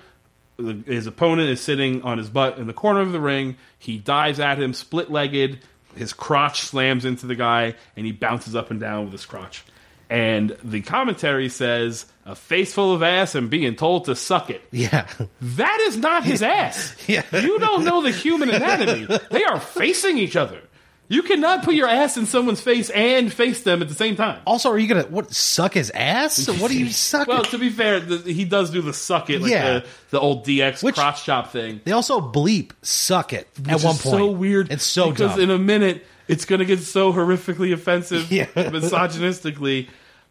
the- 0.57 0.83
his 0.87 1.07
opponent 1.07 1.51
is 1.51 1.61
sitting 1.61 2.03
on 2.03 2.17
his 2.19 2.31
butt 2.31 2.57
in 2.57 2.67
the 2.67 2.73
corner 2.73 3.01
of 3.01 3.13
the 3.13 3.21
ring. 3.21 3.57
He 3.79 3.99
dives 3.99 4.41
at 4.41 4.59
him, 4.59 4.73
split 4.73 5.11
legged. 5.11 5.59
His 5.97 6.13
crotch 6.13 6.61
slams 6.61 7.05
into 7.05 7.27
the 7.27 7.35
guy, 7.35 7.75
and 7.97 8.07
he 8.07 8.13
bounces 8.13 8.55
up 8.57 8.71
and 8.71 8.79
down 8.81 9.05
with 9.05 9.13
his 9.13 9.27
crotch. 9.27 9.65
And 10.11 10.57
the 10.65 10.81
commentary 10.83 11.49
says, 11.49 12.05
a 12.27 12.35
face 12.35 12.75
full 12.75 12.93
of 12.93 13.03
ass 13.03 13.37
and 13.37 13.49
being 13.49 13.77
told 13.77 14.07
to 14.07 14.17
suck 14.17 14.51
it. 14.51 14.61
Yeah. 14.73 15.07
That 15.41 15.81
is 15.83 15.97
not 15.97 16.25
his 16.25 16.43
ass. 16.43 16.97
Yeah. 17.07 17.23
You 17.33 17.59
don't 17.61 17.85
know 17.85 18.03
the 18.03 18.11
human 18.11 18.51
anatomy. 18.51 19.07
They 19.31 19.45
are 19.45 19.61
facing 19.61 20.19
each 20.19 20.35
other. 20.35 20.61
You 21.09 21.23
cannot 21.23 21.65
put 21.65 21.75
your 21.75 21.89
ass 21.89 22.17
in 22.17 22.27
someone's 22.27 22.61
face 22.61 22.89
and 22.91 23.33
face 23.33 23.63
them 23.65 23.83
at 23.83 23.89
the 23.89 23.95
same 23.97 24.15
time. 24.15 24.41
Also, 24.47 24.71
are 24.71 24.79
you 24.79 24.87
gonna 24.87 25.03
what 25.09 25.33
suck 25.33 25.75
his 25.75 25.91
ass? 25.91 26.49
What 26.61 26.71
are 26.71 26.75
you 26.75 26.89
sucking? 26.91 27.33
Well, 27.35 27.43
to 27.47 27.59
be 27.59 27.69
fair, 27.71 27.99
the, 27.99 28.19
he 28.33 28.45
does 28.45 28.71
do 28.71 28.81
the 28.81 28.93
suck 28.93 29.29
it, 29.29 29.43
like 29.43 29.51
Yeah. 29.51 29.81
the, 29.81 29.87
the 30.11 30.21
old 30.21 30.47
DX 30.47 30.85
Which- 30.85 30.95
crotch 30.95 31.25
chop 31.25 31.51
thing. 31.51 31.81
they 31.85 31.91
also 31.93 32.21
bleep 32.21 32.71
suck 32.83 33.33
it 33.33 33.49
at 33.69 33.83
one 33.83 33.97
point. 33.97 34.01
so 34.03 34.31
weird. 34.31 34.71
It's 34.71 34.85
so 34.85 35.11
because 35.11 35.33
dumb. 35.33 35.41
in 35.41 35.51
a 35.51 35.59
minute 35.59 36.07
it's 36.29 36.45
going 36.45 36.61
to 36.61 36.65
get 36.65 36.79
so 36.79 37.13
horrifically 37.13 37.73
offensive, 37.73 38.31
Yeah. 38.33 38.45
misogynistically. 38.55 39.89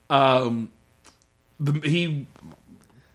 Um, 0.09 0.71
the, 1.59 1.73
he 1.87 2.27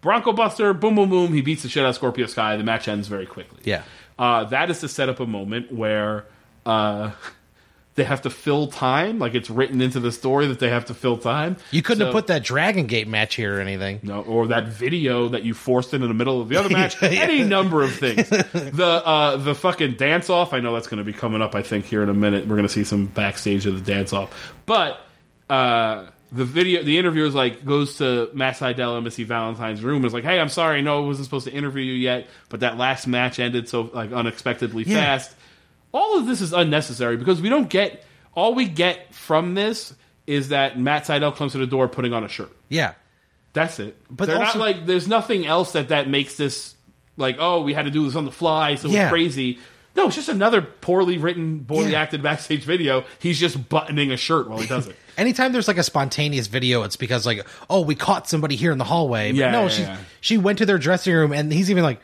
Bronco 0.00 0.32
Buster, 0.32 0.72
boom, 0.74 0.94
boom, 0.96 1.08
boom. 1.10 1.32
He 1.32 1.40
beats 1.40 1.62
the 1.62 1.68
shit 1.68 1.82
out 1.82 1.88
of 1.90 1.94
Scorpio 1.94 2.26
Sky. 2.26 2.56
The 2.56 2.64
match 2.64 2.88
ends 2.88 3.08
very 3.08 3.26
quickly. 3.26 3.60
Yeah. 3.64 3.82
uh, 4.18 4.44
that 4.44 4.70
is 4.70 4.80
to 4.80 4.88
set 4.88 5.08
up 5.08 5.18
a 5.20 5.26
moment 5.26 5.72
where 5.72 6.26
uh, 6.66 7.12
they 7.94 8.04
have 8.04 8.20
to 8.22 8.30
fill 8.30 8.66
time. 8.66 9.18
Like 9.18 9.34
it's 9.34 9.48
written 9.48 9.80
into 9.80 10.00
the 10.00 10.12
story 10.12 10.46
that 10.48 10.58
they 10.58 10.68
have 10.68 10.84
to 10.86 10.94
fill 10.94 11.16
time. 11.16 11.56
you 11.70 11.80
couldn't 11.80 12.00
So- 12.00 12.04
have 12.06 12.12
put 12.12 12.26
that 12.26 12.44
Dragon 12.44 12.86
Gate 12.86 13.08
match 13.08 13.34
here 13.36 13.56
or 13.56 13.60
anything. 13.60 14.00
no, 14.02 14.20
or 14.20 14.48
that 14.48 14.68
video 14.68 15.28
that 15.28 15.42
you 15.42 15.54
forced 15.54 15.94
into 15.94 16.06
the 16.06 16.12
middle 16.14 16.40
of 16.42 16.50
the 16.50 16.56
other 16.56 16.68
match. 16.78 17.02
Any 17.02 17.42
number 17.42 17.82
of 17.82 17.94
things. 17.94 18.28
The 18.28 18.84
uh, 19.06 19.36
the 19.38 19.54
fucking 19.54 19.94
dance 19.94 20.28
off. 20.28 20.52
I 20.52 20.60
know 20.60 20.74
that's 20.74 20.86
going 20.86 20.98
to 20.98 21.04
be 21.04 21.14
coming 21.14 21.40
up. 21.40 21.54
I 21.54 21.62
think 21.62 21.86
here 21.86 22.02
in 22.02 22.10
a 22.10 22.14
minute 22.14 22.42
we're 22.46 22.56
going 22.56 22.68
to 22.68 22.72
see 22.72 22.84
some 22.84 23.06
backstage 23.06 23.64
of 23.64 23.82
the 23.82 23.92
dance 23.92 24.12
off. 24.12 24.52
But 24.66 25.00
uh, 25.48 26.06
the 26.34 26.44
video, 26.44 26.82
the 26.82 26.98
interviewer 26.98 27.26
is 27.26 27.34
like 27.34 27.64
goes 27.64 27.96
to 27.98 28.28
Matt 28.34 28.56
Sydal 28.56 28.96
Embassy 28.96 29.24
Valentine's 29.24 29.82
room. 29.82 29.96
and 29.98 30.06
is 30.06 30.12
like, 30.12 30.24
hey, 30.24 30.40
I'm 30.40 30.48
sorry, 30.48 30.82
no, 30.82 31.02
I 31.02 31.06
wasn't 31.06 31.26
supposed 31.26 31.46
to 31.46 31.52
interview 31.52 31.82
you 31.84 31.94
yet, 31.94 32.26
but 32.48 32.60
that 32.60 32.76
last 32.76 33.06
match 33.06 33.38
ended 33.38 33.68
so 33.68 33.90
like 33.94 34.12
unexpectedly 34.12 34.82
Yeah. 34.84 34.96
fast. 34.96 35.34
All 35.92 36.18
of 36.18 36.26
this 36.26 36.40
is 36.40 36.52
unnecessary 36.52 37.16
because 37.16 37.40
we 37.40 37.48
don't 37.48 37.68
get 37.70 38.04
all 38.34 38.54
we 38.54 38.64
get 38.66 39.14
from 39.14 39.54
this 39.54 39.94
is 40.26 40.48
that 40.48 40.78
Matt 40.78 41.04
Sydal 41.04 41.36
comes 41.36 41.52
to 41.52 41.58
the 41.58 41.66
door 41.68 41.86
putting 41.86 42.12
on 42.12 42.24
a 42.24 42.28
shirt. 42.28 42.50
Yeah. 42.68 42.94
That's 43.52 43.78
it. 43.78 43.96
But 44.08 44.16
But 44.16 44.26
they're 44.26 44.44
also- 44.44 44.58
not 44.58 44.64
like 44.64 44.86
there's 44.86 45.06
nothing 45.06 45.46
else 45.46 45.72
that 45.72 45.88
that 45.90 46.08
makes 46.08 46.36
this 46.36 46.74
like 47.16 47.36
oh 47.38 47.60
we 47.62 47.74
had 47.74 47.84
to 47.84 47.92
do 47.92 48.04
this 48.04 48.16
on 48.16 48.24
the 48.24 48.32
fly 48.32 48.74
so 48.74 48.88
Yeah. 48.88 49.04
it's 49.04 49.10
crazy. 49.10 49.60
No, 49.94 50.06
it's 50.08 50.16
just 50.16 50.28
another 50.28 50.60
poorly 50.62 51.18
written, 51.18 51.64
poorly 51.64 51.92
Yeah. 51.92 52.02
acted 52.02 52.20
backstage 52.20 52.64
video. 52.64 53.04
He's 53.20 53.38
just 53.38 53.68
buttoning 53.68 54.10
a 54.10 54.16
shirt 54.16 54.48
while 54.48 54.58
he 54.58 54.66
does 54.66 54.88
it. 54.88 54.96
Anytime 55.16 55.52
there's 55.52 55.68
like 55.68 55.78
a 55.78 55.82
spontaneous 55.82 56.46
video, 56.46 56.82
it's 56.82 56.96
because 56.96 57.24
like, 57.26 57.46
oh, 57.70 57.80
we 57.82 57.94
caught 57.94 58.28
somebody 58.28 58.56
here 58.56 58.72
in 58.72 58.78
the 58.78 58.84
hallway. 58.84 59.30
But 59.32 59.36
Yeah, 59.38 59.50
no, 59.50 59.62
yeah, 59.62 59.68
she 59.68 59.82
yeah. 59.82 59.96
she 60.20 60.38
went 60.38 60.58
to 60.58 60.66
their 60.66 60.78
dressing 60.78 61.14
room 61.14 61.32
and 61.32 61.52
he's 61.52 61.70
even 61.70 61.82
like, 61.84 62.00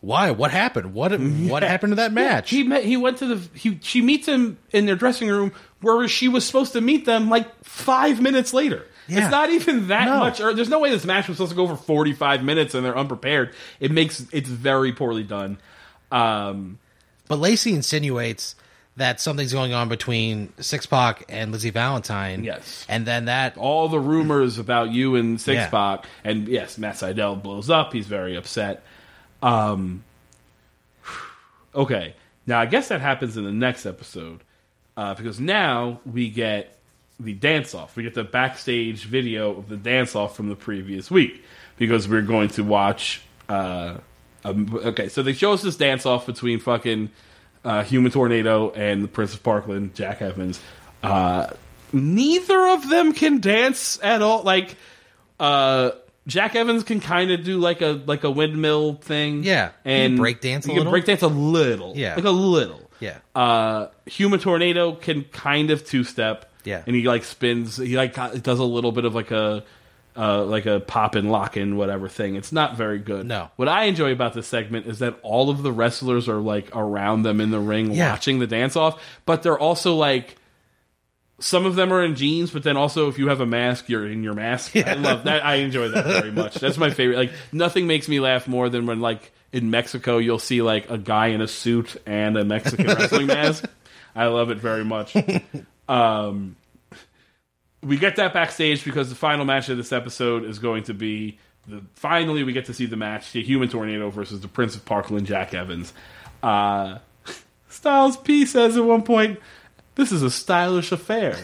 why? 0.00 0.30
What 0.32 0.50
happened? 0.50 0.92
What 0.94 1.12
what 1.20 1.62
happened 1.62 1.92
to 1.92 1.96
that 1.96 2.12
match? 2.12 2.50
He 2.50 2.62
met, 2.62 2.84
he 2.84 2.96
went 2.96 3.18
to 3.18 3.26
the 3.34 3.48
he 3.58 3.78
she 3.82 4.02
meets 4.02 4.26
him 4.26 4.58
in 4.72 4.86
their 4.86 4.96
dressing 4.96 5.28
room 5.28 5.52
where 5.80 6.06
she 6.08 6.28
was 6.28 6.44
supposed 6.46 6.72
to 6.72 6.80
meet 6.80 7.04
them 7.06 7.28
like 7.30 7.46
five 7.64 8.20
minutes 8.20 8.52
later. 8.54 8.86
Yeah. 9.06 9.18
It's 9.24 9.30
not 9.30 9.50
even 9.50 9.88
that 9.88 10.06
No. 10.06 10.18
much. 10.20 10.40
Or 10.40 10.54
there's 10.54 10.70
no 10.70 10.78
way 10.78 10.90
this 10.90 11.04
match 11.04 11.28
was 11.28 11.36
supposed 11.36 11.50
to 11.52 11.56
go 11.56 11.66
for 11.68 11.76
45 11.76 12.42
minutes 12.42 12.74
and 12.74 12.82
they're 12.84 12.96
unprepared. 12.96 13.54
It 13.78 13.90
makes 13.90 14.24
it's 14.32 14.48
very 14.48 14.92
poorly 14.92 15.22
done. 15.24 15.58
Um, 16.10 16.78
But 17.28 17.38
Lacey 17.38 17.74
insinuates 17.74 18.56
that 18.96 19.20
something's 19.20 19.52
going 19.52 19.72
on 19.72 19.88
between 19.88 20.52
Six 20.60 20.86
Pac 20.86 21.24
and 21.28 21.50
Lizzie 21.50 21.70
Valentine. 21.70 22.44
Yes. 22.44 22.86
and 22.88 23.04
then 23.06 23.24
that 23.24 23.56
all 23.58 23.88
the 23.88 23.98
rumors 23.98 24.58
about 24.58 24.90
you 24.90 25.16
and 25.16 25.40
Six 25.40 25.54
Yeah. 25.56 25.68
Pac, 25.68 26.06
and 26.22 26.46
yes, 26.48 26.78
Matt 26.78 26.94
Sydal 26.94 27.42
blows 27.42 27.70
up. 27.70 27.92
He's 27.92 28.06
very 28.06 28.36
upset. 28.36 28.84
Um, 29.42 30.04
okay, 31.74 32.14
now 32.46 32.60
I 32.60 32.66
guess 32.66 32.88
that 32.88 33.00
happens 33.00 33.36
in 33.36 33.44
the 33.44 33.52
next 33.52 33.86
episode 33.86 34.40
uh, 34.96 35.14
because 35.14 35.40
now 35.40 36.00
we 36.10 36.30
get 36.30 36.76
the 37.20 37.32
dance 37.32 37.74
off. 37.74 37.96
We 37.96 38.02
get 38.02 38.14
the 38.14 38.24
backstage 38.24 39.04
video 39.04 39.56
of 39.56 39.68
the 39.68 39.76
dance 39.76 40.14
off 40.16 40.36
from 40.36 40.48
the 40.48 40.56
previous 40.56 41.10
week 41.10 41.44
because 41.76 42.08
we're 42.08 42.22
going 42.22 42.48
to 42.50 42.62
watch. 42.64 43.22
Uh, 43.48 43.98
um, 44.44 44.68
okay, 44.84 45.08
so 45.08 45.22
they 45.22 45.32
show 45.32 45.52
us 45.52 45.62
this 45.62 45.76
dance 45.76 46.06
off 46.06 46.26
between 46.26 46.58
fucking 46.60 47.10
uh, 47.64 47.82
Human 47.84 48.12
Tornado 48.12 48.70
and 48.70 49.02
the 49.02 49.08
Prince 49.08 49.34
of 49.34 49.42
Parkland, 49.42 49.94
Jack 49.94 50.22
Evans. 50.22 50.60
Uh, 51.02 51.48
neither 51.92 52.68
of 52.68 52.88
them 52.88 53.12
can 53.12 53.40
dance 53.40 53.98
at 54.02 54.22
all. 54.22 54.42
Like, 54.42 54.76
uh, 55.40 55.92
Jack 56.26 56.54
Evans 56.54 56.84
can 56.84 57.00
kind 57.00 57.30
of 57.30 57.44
do 57.44 57.58
like 57.58 57.82
a 57.82 58.02
like 58.06 58.24
a 58.24 58.30
windmill 58.30 58.94
thing. 58.94 59.44
Yeah. 59.44 59.72
And 59.84 60.16
break 60.16 60.40
dance 60.40 60.66
a 60.66 60.70
can 60.70 60.88
break 60.88 61.04
dance 61.04 61.22
a 61.22 61.28
little. 61.28 61.94
Yeah. 61.96 62.14
like 62.14 62.24
a 62.24 62.30
little. 62.30 62.90
Yeah. 63.00 63.18
Uh, 63.34 63.88
Human 64.06 64.40
Tornado 64.40 64.94
can 64.94 65.24
kind 65.24 65.70
of 65.70 65.84
two 65.84 66.04
step. 66.04 66.50
Yeah. 66.64 66.82
and 66.86 66.96
he 66.96 67.02
like 67.02 67.24
spins. 67.24 67.76
He 67.76 67.96
like 67.96 68.14
does 68.42 68.58
a 68.58 68.64
little 68.64 68.92
bit 68.92 69.04
of 69.04 69.14
like 69.14 69.30
a. 69.30 69.64
Uh, 70.16 70.44
like 70.44 70.64
a 70.64 70.78
pop 70.78 71.16
and 71.16 71.32
lock 71.32 71.56
in 71.56 71.76
whatever 71.76 72.08
thing. 72.08 72.36
It's 72.36 72.52
not 72.52 72.76
very 72.76 73.00
good. 73.00 73.26
No. 73.26 73.50
What 73.56 73.66
I 73.68 73.84
enjoy 73.86 74.12
about 74.12 74.32
this 74.32 74.46
segment 74.46 74.86
is 74.86 75.00
that 75.00 75.18
all 75.22 75.50
of 75.50 75.64
the 75.64 75.72
wrestlers 75.72 76.28
are 76.28 76.38
like 76.40 76.68
around 76.72 77.22
them 77.24 77.40
in 77.40 77.50
the 77.50 77.58
ring 77.58 77.90
Yeah. 77.90 78.12
watching 78.12 78.38
the 78.38 78.46
dance 78.46 78.76
off, 78.76 79.02
but 79.26 79.42
they're 79.42 79.58
also 79.58 79.96
like 79.96 80.36
some 81.40 81.66
of 81.66 81.74
them 81.74 81.92
are 81.92 82.04
in 82.04 82.14
jeans, 82.14 82.52
but 82.52 82.62
then 82.62 82.76
also 82.76 83.08
if 83.08 83.18
you 83.18 83.26
have 83.28 83.40
a 83.40 83.46
mask, 83.46 83.88
you're 83.88 84.06
in 84.06 84.22
your 84.22 84.34
mask. 84.34 84.76
I 84.76 84.94
love 84.94 85.24
that. 85.24 85.44
I 85.44 85.56
enjoy 85.56 85.88
that 85.88 86.06
very 86.06 86.30
much. 86.30 86.54
That's 86.54 86.78
my 86.78 86.90
favorite. 86.90 87.16
Like 87.16 87.32
nothing 87.50 87.88
makes 87.88 88.08
me 88.08 88.20
laugh 88.20 88.46
more 88.46 88.68
than 88.68 88.86
when 88.86 89.00
like 89.00 89.32
in 89.52 89.68
Mexico 89.70 90.18
you'll 90.18 90.38
see 90.38 90.62
like 90.62 90.88
a 90.90 90.96
guy 90.96 91.28
in 91.28 91.40
a 91.40 91.48
suit 91.48 91.96
and 92.06 92.36
a 92.36 92.44
Mexican 92.44 92.86
wrestling 92.86 93.26
mask. 93.26 93.64
I 94.14 94.26
love 94.26 94.50
it 94.50 94.58
very 94.58 94.84
much. 94.84 95.16
um, 95.88 96.54
we 97.84 97.96
get 97.96 98.16
that 98.16 98.32
backstage 98.32 98.84
because 98.84 99.08
the 99.08 99.14
final 99.14 99.44
match 99.44 99.68
of 99.68 99.76
this 99.76 99.92
episode 99.92 100.44
is 100.44 100.58
going 100.58 100.84
to 100.84 100.94
be 100.94 101.38
the 101.66 101.82
finally 101.94 102.42
we 102.42 102.52
get 102.52 102.66
to 102.66 102.74
see 102.74 102.86
the 102.86 102.96
match: 102.96 103.32
the 103.32 103.42
Human 103.42 103.68
Tornado 103.68 104.10
versus 104.10 104.40
the 104.40 104.48
Prince 104.48 104.74
of 104.74 104.84
Parkland, 104.84 105.26
Jack 105.26 105.54
Evans. 105.54 105.92
Uh, 106.42 106.98
Styles 107.68 108.16
P 108.16 108.46
says 108.46 108.76
at 108.76 108.84
one 108.84 109.02
point, 109.02 109.40
"This 109.94 110.12
is 110.12 110.22
a 110.22 110.30
stylish 110.30 110.92
affair." 110.92 111.36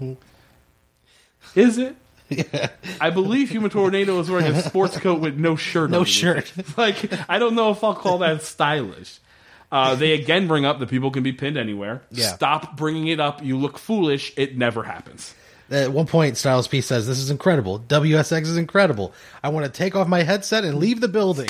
is 1.54 1.78
it? 1.78 1.96
Yeah. 2.28 2.68
I 3.00 3.10
believe 3.10 3.50
Human 3.50 3.70
Tornado 3.70 4.18
is 4.20 4.30
wearing 4.30 4.46
a 4.46 4.62
sports 4.62 4.96
coat 4.98 5.20
with 5.20 5.36
no 5.36 5.56
shirt. 5.56 5.90
No 5.90 6.04
shirt. 6.04 6.52
Like 6.76 7.12
I 7.28 7.38
don't 7.38 7.54
know 7.54 7.70
if 7.70 7.84
I'll 7.84 7.94
call 7.94 8.18
that 8.18 8.42
stylish. 8.42 9.18
Uh, 9.70 9.94
they 9.94 10.12
again 10.12 10.48
bring 10.48 10.64
up 10.64 10.78
that 10.80 10.88
people 10.88 11.10
can 11.10 11.22
be 11.22 11.32
pinned 11.32 11.56
anywhere. 11.56 12.02
Yeah. 12.10 12.28
Stop 12.28 12.76
bringing 12.76 13.08
it 13.08 13.20
up. 13.20 13.42
You 13.42 13.58
look 13.58 13.78
foolish. 13.78 14.32
It 14.36 14.56
never 14.56 14.82
happens. 14.82 15.34
At 15.72 15.90
one 15.92 16.06
point, 16.06 16.36
Styles 16.36 16.68
P 16.68 16.80
says, 16.80 17.06
"This 17.06 17.18
is 17.18 17.30
incredible. 17.30 17.78
WSX 17.80 18.42
is 18.42 18.56
incredible. 18.56 19.12
I 19.42 19.48
want 19.48 19.66
to 19.66 19.72
take 19.72 19.96
off 19.96 20.06
my 20.08 20.22
headset 20.22 20.64
and 20.64 20.78
leave 20.78 21.00
the 21.00 21.08
building." 21.08 21.48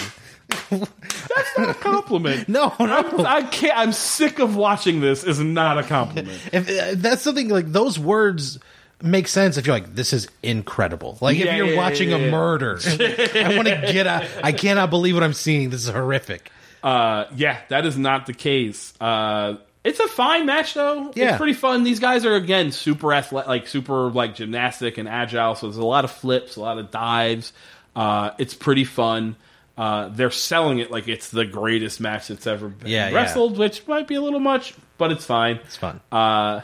That's 0.70 1.58
not 1.58 1.70
a 1.70 1.74
compliment. 1.74 2.48
No, 2.48 2.74
no. 2.78 3.24
I 3.24 3.42
can't. 3.42 3.76
I'm 3.76 3.92
sick 3.92 4.38
of 4.38 4.54
watching 4.56 5.00
this. 5.00 5.24
Is 5.24 5.40
not 5.40 5.78
a 5.78 5.82
compliment. 5.82 6.38
if, 6.52 6.68
if 6.68 6.98
that's 7.00 7.22
something 7.22 7.48
like 7.48 7.72
those 7.72 7.98
words 7.98 8.58
make 9.02 9.26
sense 9.26 9.56
if 9.56 9.66
you're 9.66 9.74
like 9.74 9.94
this 9.96 10.12
is 10.12 10.28
incredible 10.44 11.18
like 11.20 11.36
Yeah, 11.36 11.46
if 11.46 11.56
you're 11.56 11.66
yeah, 11.66 11.76
watching 11.76 12.10
yeah, 12.10 12.16
a 12.18 12.30
murder 12.30 12.78
i 12.84 13.56
want 13.56 13.66
to 13.66 13.90
get 13.92 14.06
out 14.06 14.24
i 14.44 14.52
cannot 14.52 14.90
believe 14.90 15.14
what 15.14 15.24
i'm 15.24 15.32
seeing 15.32 15.70
this 15.70 15.82
is 15.84 15.90
horrific 15.90 16.52
Uh, 16.84 17.24
yeah, 17.34 17.58
that 17.68 17.84
is 17.84 17.96
not 17.98 18.26
the 18.26 18.32
case. 18.32 18.92
Uh, 19.00 19.54
it's 19.84 19.98
a 20.00 20.08
fine 20.08 20.46
match 20.46 20.74
though. 20.74 21.12
Yeah. 21.14 21.30
It's 21.30 21.36
pretty 21.38 21.54
fun. 21.54 21.82
These 21.84 22.00
guys 22.00 22.24
are 22.24 22.34
again 22.34 22.72
super 22.72 23.12
athletic, 23.12 23.48
like 23.48 23.66
super 23.68 24.10
like 24.10 24.34
gymnastic 24.34 24.98
and 24.98 25.08
agile. 25.08 25.54
So 25.54 25.66
there's 25.66 25.76
a 25.76 25.84
lot 25.84 26.04
of 26.04 26.10
flips, 26.10 26.56
a 26.56 26.60
lot 26.60 26.78
of 26.78 26.90
dives. 26.90 27.52
Uh, 27.96 28.30
it's 28.38 28.54
pretty 28.54 28.84
fun. 28.84 29.36
Uh, 29.76 30.08
they're 30.08 30.30
selling 30.30 30.78
it 30.78 30.90
like 30.90 31.08
it's 31.08 31.30
the 31.30 31.44
greatest 31.46 32.00
match 32.00 32.28
that's 32.28 32.46
ever 32.46 32.68
been 32.68 32.88
Yeah, 32.90 33.08
yeah. 33.08 33.16
wrestled, 33.16 33.56
which 33.58 33.86
might 33.88 34.06
be 34.06 34.14
a 34.16 34.20
little 34.20 34.38
much, 34.40 34.74
but 34.98 35.10
it's 35.12 35.24
fine. 35.24 35.56
it's 35.64 35.76
fun 35.76 36.00
Uh, 36.12 36.60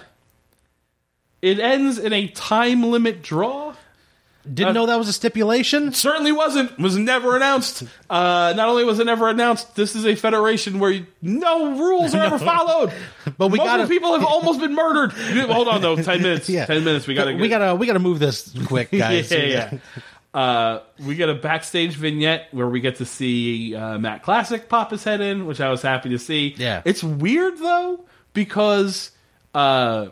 it 1.40 1.58
ends 1.58 1.98
in 1.98 2.12
a 2.12 2.28
time 2.28 2.82
limit 2.82 3.22
draw. 3.22 3.67
Didn't 4.54 4.74
know 4.74 4.86
that 4.86 4.98
was 4.98 5.08
a 5.08 5.12
stipulation 5.12 5.92
Certainly 5.92 6.32
wasn't. 6.32 6.78
Was 6.78 6.96
never 6.96 7.36
announced. 7.36 7.82
Uh, 8.08 8.52
not 8.56 8.68
only 8.68 8.84
was 8.84 8.98
it 8.98 9.04
never 9.06 9.28
announced, 9.28 9.74
this 9.76 9.94
is 9.94 10.06
a 10.06 10.14
federation 10.14 10.78
where 10.78 11.06
no 11.22 11.78
rules 11.78 12.14
are 12.14 12.22
ever 12.24 12.38
followed. 12.52 12.92
But 13.36 13.48
we 13.48 13.58
gotta- 13.58 13.86
people 13.86 14.12
have 14.14 14.24
almost 14.24 14.60
been 14.60 14.74
murdered. 14.74 15.12
Hold 15.50 15.68
on 15.68 15.80
though, 15.80 15.96
ten 15.96 16.22
minutes. 16.22 16.48
Yeah. 16.48 16.66
Ten 16.66 16.84
minutes. 16.84 17.06
We 17.06 17.14
gotta. 17.14 17.34
we 17.34 17.48
gotta 17.48 17.74
we 17.74 17.86
gotta 17.86 17.98
move 17.98 18.18
this 18.18 18.54
quick 18.66 18.90
guys 18.92 19.30
yeah, 19.30 19.44
yeah. 19.44 19.78
Uh, 20.34 20.80
we 21.06 21.14
get 21.14 21.28
a 21.30 21.34
backstage 21.34 21.94
vignette 21.96 22.48
where 22.52 22.68
we 22.68 22.80
get 22.80 22.96
to 22.96 23.04
see 23.06 23.74
uh, 23.74 23.98
Matt 23.98 24.22
Classic 24.22 24.68
pop 24.68 24.90
his 24.90 25.02
head 25.02 25.20
in, 25.20 25.46
which 25.46 25.60
I 25.60 25.70
was 25.70 25.80
happy 25.82 26.10
to 26.10 26.18
see. 26.18 26.54
Yeah. 26.56 26.82
it's 26.84 27.02
weird 27.02 27.58
though 27.58 28.04
because 28.34 29.10
uh, 29.54 30.08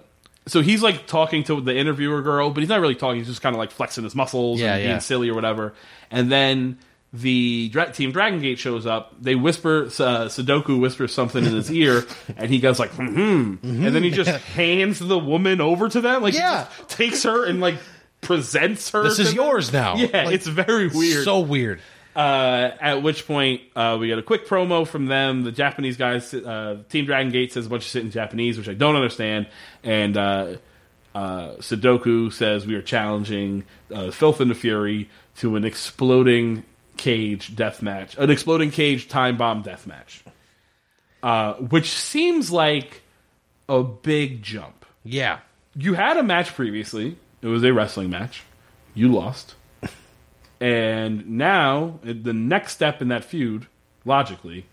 so 0.47 0.62
he's 0.62 0.82
like 0.82 1.07
talking 1.07 1.44
to 1.44 1.61
the 1.61 1.76
interviewer 1.76 2.22
girl, 2.22 2.51
but 2.51 2.61
he's 2.61 2.68
not 2.68 2.80
really 2.80 2.94
talking. 2.94 3.18
He's 3.18 3.26
just 3.28 3.42
kind 3.42 3.55
of 3.55 3.59
like 3.59 3.70
flexing 3.70 4.05
his 4.05 4.14
muscles 4.14 4.61
Yeah, 4.61 4.74
and 4.74 4.82
yeah. 4.82 4.88
being 4.90 5.01
silly 5.01 5.28
or 5.28 5.34
whatever. 5.34 5.74
And 6.11 6.30
then 6.30 6.78
the 7.12 7.68
dra- 7.70 7.92
team 7.92 8.12
Dragon 8.12 8.40
Gate 8.40 8.59
shows 8.59 8.86
up. 8.86 9.14
They 9.20 9.34
whisper, 9.34 9.84
uh, 9.86 10.26
Sudoku 10.28 10.78
whispers 10.80 11.12
something 11.14 11.44
in 11.44 11.53
his 11.53 11.70
ear, 11.72 12.05
and 12.36 12.51
he 12.51 12.59
goes 12.61 12.78
like, 12.78 12.90
hmm 12.90 13.55
and 13.62 13.84
then 13.94 14.03
he 14.03 14.11
just 14.11 14.30
hands 14.55 14.99
the 14.99 15.18
woman 15.18 15.61
over 15.61 15.88
to 15.88 16.01
them. 16.01 16.22
Like, 16.22 16.34
he 16.34 16.40
Yeah. 16.40 16.66
takes 16.88 17.22
her 17.22 17.44
and 17.44 17.61
like 17.61 17.76
presents 18.20 18.90
her. 18.90 19.03
This 19.05 19.18
is 19.18 19.28
them. 19.28 19.36
yours 19.36 19.72
now. 19.72 19.97
Yeah, 19.97 20.24
Like, 20.24 20.34
it's 20.34 20.47
very 20.47 20.88
weird. 20.88 21.24
so 21.24 21.40
weird 21.40 21.80
Uh, 22.17 22.75
at 22.81 23.03
which 23.03 23.27
point, 23.27 23.61
uh, 23.77 23.99
we 24.01 24.07
get 24.07 24.19
a 24.19 24.23
quick 24.23 24.47
promo 24.47 24.89
from 24.89 25.05
them. 25.05 25.45
The 25.45 25.53
Japanese 25.53 25.99
guys, 25.99 26.33
uh, 26.33 26.79
Team 26.89 27.05
Dragon 27.05 27.31
Gate 27.31 27.53
says 27.53 27.67
a 27.67 27.69
bunch 27.69 27.83
of 27.83 27.91
shit 27.91 28.05
in 28.05 28.11
Japanese, 28.11 28.57
which 28.57 28.71
I 28.71 28.75
don't 28.75 28.97
understand. 28.97 29.49
And 29.85 30.17
uh, 30.17 30.57
uh, 31.14 31.57
Sudoku 31.57 32.33
says 32.33 32.67
we 32.67 32.75
are 32.75 32.81
challenging 32.81 33.64
uh, 33.95 34.11
Filth 34.11 34.41
and 34.41 34.51
the 34.51 34.55
Fury 34.55 35.11
to 35.37 35.57
an 35.57 35.64
exploding 35.67 36.64
cage 36.97 37.55
death 37.55 37.83
match, 37.83 38.17
an 38.17 38.31
exploding 38.31 38.71
cage 38.71 39.09
time 39.09 39.37
bomb 39.37 39.61
death 39.61 39.87
match, 39.87 40.25
uh, 41.23 41.53
which 41.55 41.91
seems 41.91 42.51
like 42.51 43.03
a 43.69 43.83
big 43.83 44.43
jump. 44.43 44.87
yeah 45.05 45.41
You 45.77 45.93
had 45.95 46.17
a 46.17 46.23
match 46.23 46.55
previously. 46.55 47.19
It 47.43 47.49
was 47.49 47.62
a 47.62 47.75
wrestling 47.75 48.09
match. 48.09 48.43
You 48.95 49.12
lost. 49.12 49.55
And 50.61 51.28
now, 51.38 51.98
the 52.02 52.32
next 52.32 52.72
step 52.72 53.02
in 53.02 53.09
that 53.09 53.24
feud, 53.24 53.66
logically, 54.04 54.66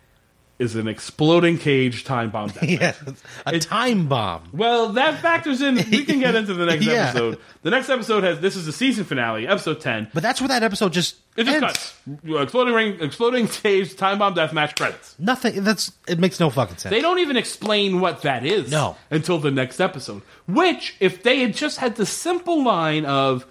is 0.60 0.76
an 0.76 0.88
exploding 0.88 1.58
cage 1.58 2.04
time 2.06 2.30
bomb 2.30 2.48
death 2.50 2.62
match. 2.62 2.70
yeah 2.80 3.14
a 3.48 3.60
time 3.60 4.08
bomb 4.08 4.48
Well, 4.54 4.90
that 4.94 5.20
factors 5.20 5.62
in. 5.62 5.76
We 5.76 6.06
can 6.06 6.20
get 6.20 6.36
into 6.36 6.54
the 6.54 6.66
next 6.68 6.86
Yeah. 6.86 7.10
episode. 7.10 7.40
The 7.64 7.72
next 7.72 7.90
episode 7.90 8.24
has 8.24 8.40
this 8.40 8.56
is 8.56 8.66
the 8.68 8.72
season 8.72 9.04
finale, 9.04 9.46
episode 9.48 9.82
ten. 9.82 10.08
but 10.14 10.22
that's 10.24 10.40
where 10.40 10.48
that 10.50 10.62
episode 10.64 10.94
just 10.94 11.16
It 11.36 11.46
just 11.46 11.56
ends. 11.56 11.66
cuts. 11.66 12.44
Exploding 12.44 12.74
ring, 12.76 12.98
exploding 13.02 13.48
cage, 13.48 13.96
time 13.98 14.20
bomb 14.20 14.36
death 14.36 14.54
match 14.54 14.76
credits. 14.76 15.16
nothing 15.20 15.64
that's 15.64 15.92
it 16.08 16.20
makes 16.20 16.40
no 16.40 16.50
fucking 16.52 16.78
sense 16.78 16.92
They 16.92 17.02
don't 17.02 17.20
even 17.20 17.36
explain 17.36 18.00
what 18.00 18.22
that 18.22 18.46
is 18.46 18.72
No. 18.72 18.96
until 19.12 19.40
the 19.40 19.52
next 19.52 19.82
episode. 19.82 20.22
Which, 20.48 20.96
if 21.02 21.24
they 21.24 21.40
had 21.40 21.56
just 21.56 21.80
had 21.80 21.96
the 21.96 22.06
simple 22.06 22.64
line 22.64 23.06
of, 23.06 23.46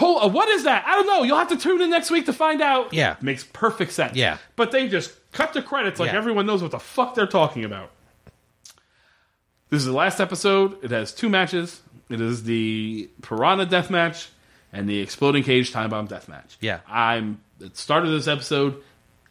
"Oh, 0.00 0.20
uh, 0.20 0.28
what 0.28 0.48
is 0.48 0.64
that? 0.64 0.84
I 0.86 0.92
don't 0.92 1.06
know. 1.06 1.22
You'll 1.22 1.38
have 1.38 1.48
to 1.48 1.56
tune 1.56 1.80
in 1.80 1.90
next 1.90 2.10
week 2.10 2.26
to 2.26 2.32
find 2.32 2.60
out." 2.60 2.92
Yeah. 2.92 3.16
makes 3.20 3.44
perfect 3.44 3.92
sense. 3.92 4.16
Yeah. 4.16 4.38
but 4.56 4.70
they 4.72 4.88
just 4.88 5.12
cut 5.32 5.52
the 5.52 5.62
credits 5.62 5.98
like 6.00 6.12
Yeah. 6.12 6.18
everyone 6.18 6.46
knows 6.46 6.62
what 6.62 6.70
the 6.70 6.78
fuck 6.78 7.14
they're 7.14 7.26
talking 7.26 7.64
about. 7.64 7.90
This 9.70 9.80
is 9.80 9.86
the 9.86 9.92
last 9.92 10.20
episode. 10.20 10.82
It 10.82 10.90
has 10.90 11.12
two 11.12 11.28
matches. 11.28 11.82
It 12.08 12.20
is 12.20 12.44
the 12.44 13.10
Piranha 13.22 13.66
Death 13.66 13.90
Match 13.90 14.28
and 14.72 14.88
the 14.88 14.98
Exploding 15.00 15.42
Cage 15.44 15.72
Time 15.72 15.90
Bomb 15.90 16.06
Death 16.06 16.28
Match. 16.28 16.56
Yeah. 16.60 16.80
I'm 16.88 17.40
at 17.62 17.70
the 17.72 17.76
start 17.76 18.04
of 18.04 18.10
this 18.10 18.26
episode 18.28 18.82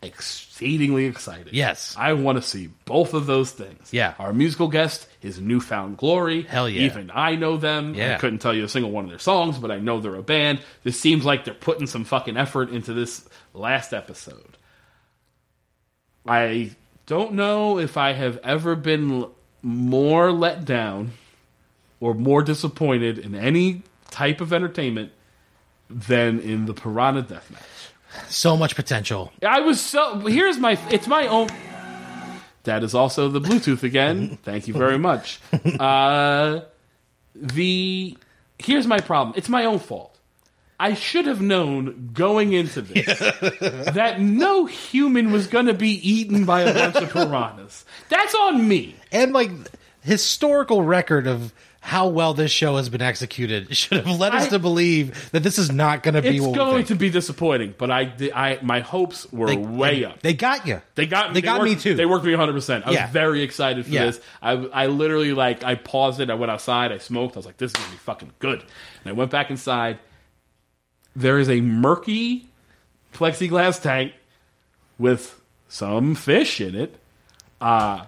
exceedingly 0.04 1.06
excited. 1.06 1.54
Yes. 1.54 1.96
I 1.98 2.14
want 2.14 2.38
to 2.38 2.42
see 2.44 2.70
both 2.86 3.16
of 3.16 3.26
those 3.26 3.50
things. 3.52 3.90
Yeah. 3.92 4.14
Our 4.20 4.32
musical 4.32 4.68
guest 4.68 5.08
is 5.28 5.40
New 5.40 5.60
Found 5.60 5.98
Glory. 5.98 6.44
Hell 6.44 6.68
yeah. 6.70 6.82
Even 6.82 7.12
I 7.14 7.36
know 7.36 7.58
them. 7.58 7.94
Yeah. 7.94 8.16
I 8.16 8.18
couldn't 8.18 8.40
tell 8.40 8.54
you 8.54 8.64
a 8.64 8.70
single 8.70 8.92
one 8.92 9.04
of 9.04 9.10
their 9.10 9.20
songs, 9.20 9.58
but 9.60 9.70
I 9.70 9.78
know 9.80 10.00
they're 10.00 10.16
a 10.16 10.24
band. 10.24 10.62
This 10.84 11.00
seems 11.00 11.26
like 11.26 11.46
they're 11.46 11.54
putting 11.54 11.86
some 11.88 12.04
fucking 12.04 12.38
effort 12.38 12.70
into 12.70 12.94
this 12.94 13.28
last 13.54 13.94
episode. 13.94 14.58
I 16.26 16.72
don't 17.06 17.34
know 17.34 17.78
if 17.80 17.98
I 17.98 18.14
have 18.14 18.38
ever 18.44 18.76
been 18.76 19.28
more 19.62 20.32
let 20.32 20.66
down 20.66 21.12
or 22.00 22.14
more 22.14 22.42
disappointed 22.44 23.18
in 23.20 23.36
any 23.36 23.84
type 24.12 24.42
of 24.42 24.54
entertainment 24.54 25.12
than 25.90 26.40
in 26.40 26.66
the 26.66 26.74
Piranha 26.74 27.22
Death 27.22 27.50
Match. 27.50 28.30
so 28.30 28.58
much 28.58 28.76
potential 28.76 29.32
I 29.46 29.62
was 29.62 29.80
so. 29.82 30.20
Here's 30.20 30.58
my. 30.58 30.78
It's 30.92 31.08
my 31.08 31.28
own. 31.28 31.50
That 32.68 32.84
is 32.84 32.94
also 32.94 33.30
the 33.30 33.42
Bluetooth 33.42 33.84
again. 33.84 34.38
Thank 34.44 34.68
you 34.68 34.74
very 34.74 35.00
much. 35.00 35.40
Uh, 35.80 36.62
the 37.34 38.18
here's 38.60 38.86
my 38.86 39.00
problem. 39.00 39.34
It's 39.38 39.50
my 39.50 39.66
own 39.66 39.80
fault. 39.80 40.14
I 40.80 40.94
should 40.94 41.26
have 41.26 41.42
known 41.42 42.12
going 42.14 42.54
into 42.54 42.82
this 42.82 43.06
that 43.60 44.18
no 44.20 44.66
human 44.66 45.32
was 45.32 45.48
going 45.48 45.66
to 45.68 45.74
be 45.74 45.92
eaten 46.08 46.46
by 46.46 46.62
a 46.62 46.74
bunch 46.74 46.96
of 46.98 47.12
piranhas. 47.12 47.84
That's 48.10 48.36
on 48.36 48.68
me. 48.68 48.96
and 49.12 49.34
like 49.34 49.50
historical 50.02 50.84
record 50.84 51.26
of 51.26 51.54
how 51.88 52.10
well 52.10 52.34
this 52.34 52.52
show 52.52 52.76
has 52.76 52.90
been 52.90 53.02
executed 53.02 53.74
should 53.78 54.06
have 54.06 54.20
led 54.20 54.36
us 54.36 54.48
I- 54.48 54.50
to 54.50 54.60
believe 54.60 55.32
that 55.32 55.42
this 55.42 55.58
is 55.58 55.72
not 55.72 56.04
going 56.04 56.16
to 56.16 56.22
be 56.22 56.36
It's 56.36 56.46
going 56.46 56.84
to 56.88 56.96
be 56.96 57.10
disappointing, 57.10 57.76
but 57.78 57.90
I, 57.90 58.12
I, 58.36 58.60
my 58.62 58.82
hopes 58.82 59.32
were 59.32 59.48
They- 59.48 59.56
way 59.56 60.00
they, 60.02 60.06
up. 60.06 60.22
They 60.22 60.34
got 60.34 60.68
you. 60.68 60.82
They 60.96 61.06
got 61.06 61.30
me. 61.30 61.36
They 61.36 61.42
got 61.42 61.64
me 61.64 61.78
too. 61.78 61.96
They 61.96 62.06
worked 62.06 62.26
me 62.26 62.32
100. 62.32 62.52
percent 62.52 62.86
I 62.86 62.90
was 62.92 63.10
very 63.12 63.42
excited 63.42 63.86
for 63.86 63.92
Yeah. 63.92 64.06
this. 64.08 64.20
I, 64.42 64.52
I 64.52 64.88
literally 64.88 65.32
like 65.32 65.64
I 65.64 65.76
paused 65.76 66.20
it. 66.20 66.30
I 66.30 66.34
went 66.34 66.52
outside. 66.52 66.92
I 66.92 66.98
smoked. 66.98 67.38
I 67.38 67.40
was 67.40 67.46
like, 67.46 67.56
"This 67.58 67.72
is 67.72 67.78
gonna 67.78 67.92
be 67.92 67.98
fucking 67.98 68.32
good." 68.40 68.60
And 68.60 69.06
I 69.06 69.12
went 69.14 69.32
back 69.32 69.50
inside. 69.50 69.98
There 71.16 71.40
is 71.40 71.50
a 71.50 71.62
murky 71.62 72.50
plexiglass 73.14 73.82
tank 73.82 74.12
with 75.00 75.40
some 75.70 76.16
fish 76.16 76.60
in 76.60 76.76
it. 76.76 76.96
Uh 77.62 78.06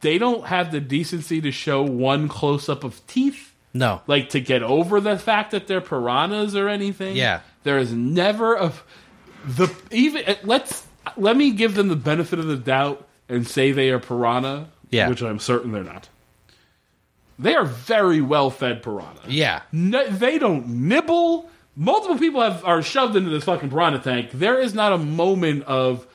they 0.00 0.18
don't 0.18 0.46
have 0.46 0.72
the 0.72 0.80
decency 0.80 1.40
to 1.40 1.50
show 1.50 1.82
one 1.82 2.28
close 2.28 2.68
up 2.68 2.84
of 2.84 3.06
teeth 3.06 3.50
no. 3.72 4.02
like 4.06 4.30
to 4.30 4.40
get 4.40 4.62
over 4.62 5.00
the 5.00 5.18
fact 5.18 5.52
that 5.52 5.66
they're 5.66 5.80
piranhas 5.80 6.56
or 6.56 6.68
anything. 6.68 7.16
Yeah. 7.16 7.40
there 7.62 7.78
is 7.78 7.92
never 7.92 8.54
a 8.54 8.72
the 9.46 9.74
even 9.90 10.24
uh, 10.26 10.34
let's 10.42 10.86
let 11.16 11.36
me 11.36 11.52
give 11.52 11.74
them 11.74 11.88
the 11.88 11.96
benefit 11.96 12.38
of 12.38 12.46
the 12.46 12.56
doubt 12.56 13.06
and 13.28 13.46
say 13.46 13.72
they 13.72 13.90
are 13.90 13.98
piranha. 13.98 14.68
Yeah. 14.90 15.08
which 15.08 15.22
I'm 15.22 15.38
certain 15.38 15.70
they're 15.70 15.84
not. 15.84 16.08
They 17.38 17.54
are 17.54 17.64
very 17.64 18.20
well 18.20 18.50
fed 18.50 18.82
piranha. 18.82 19.20
Yeah. 19.28 19.62
No, 19.72 20.06
they 20.08 20.38
don't 20.38 20.66
nibble. 20.66 21.48
Multiple 21.76 22.18
people 22.18 22.40
have 22.42 22.64
are 22.64 22.82
shoved 22.82 23.14
into 23.14 23.30
this 23.30 23.44
fucking 23.44 23.70
piranha 23.70 24.00
tank. 24.00 24.30
There 24.32 24.60
is 24.60 24.74
not 24.74 24.92
a 24.92 24.98
moment 24.98 25.62
of 25.64 26.06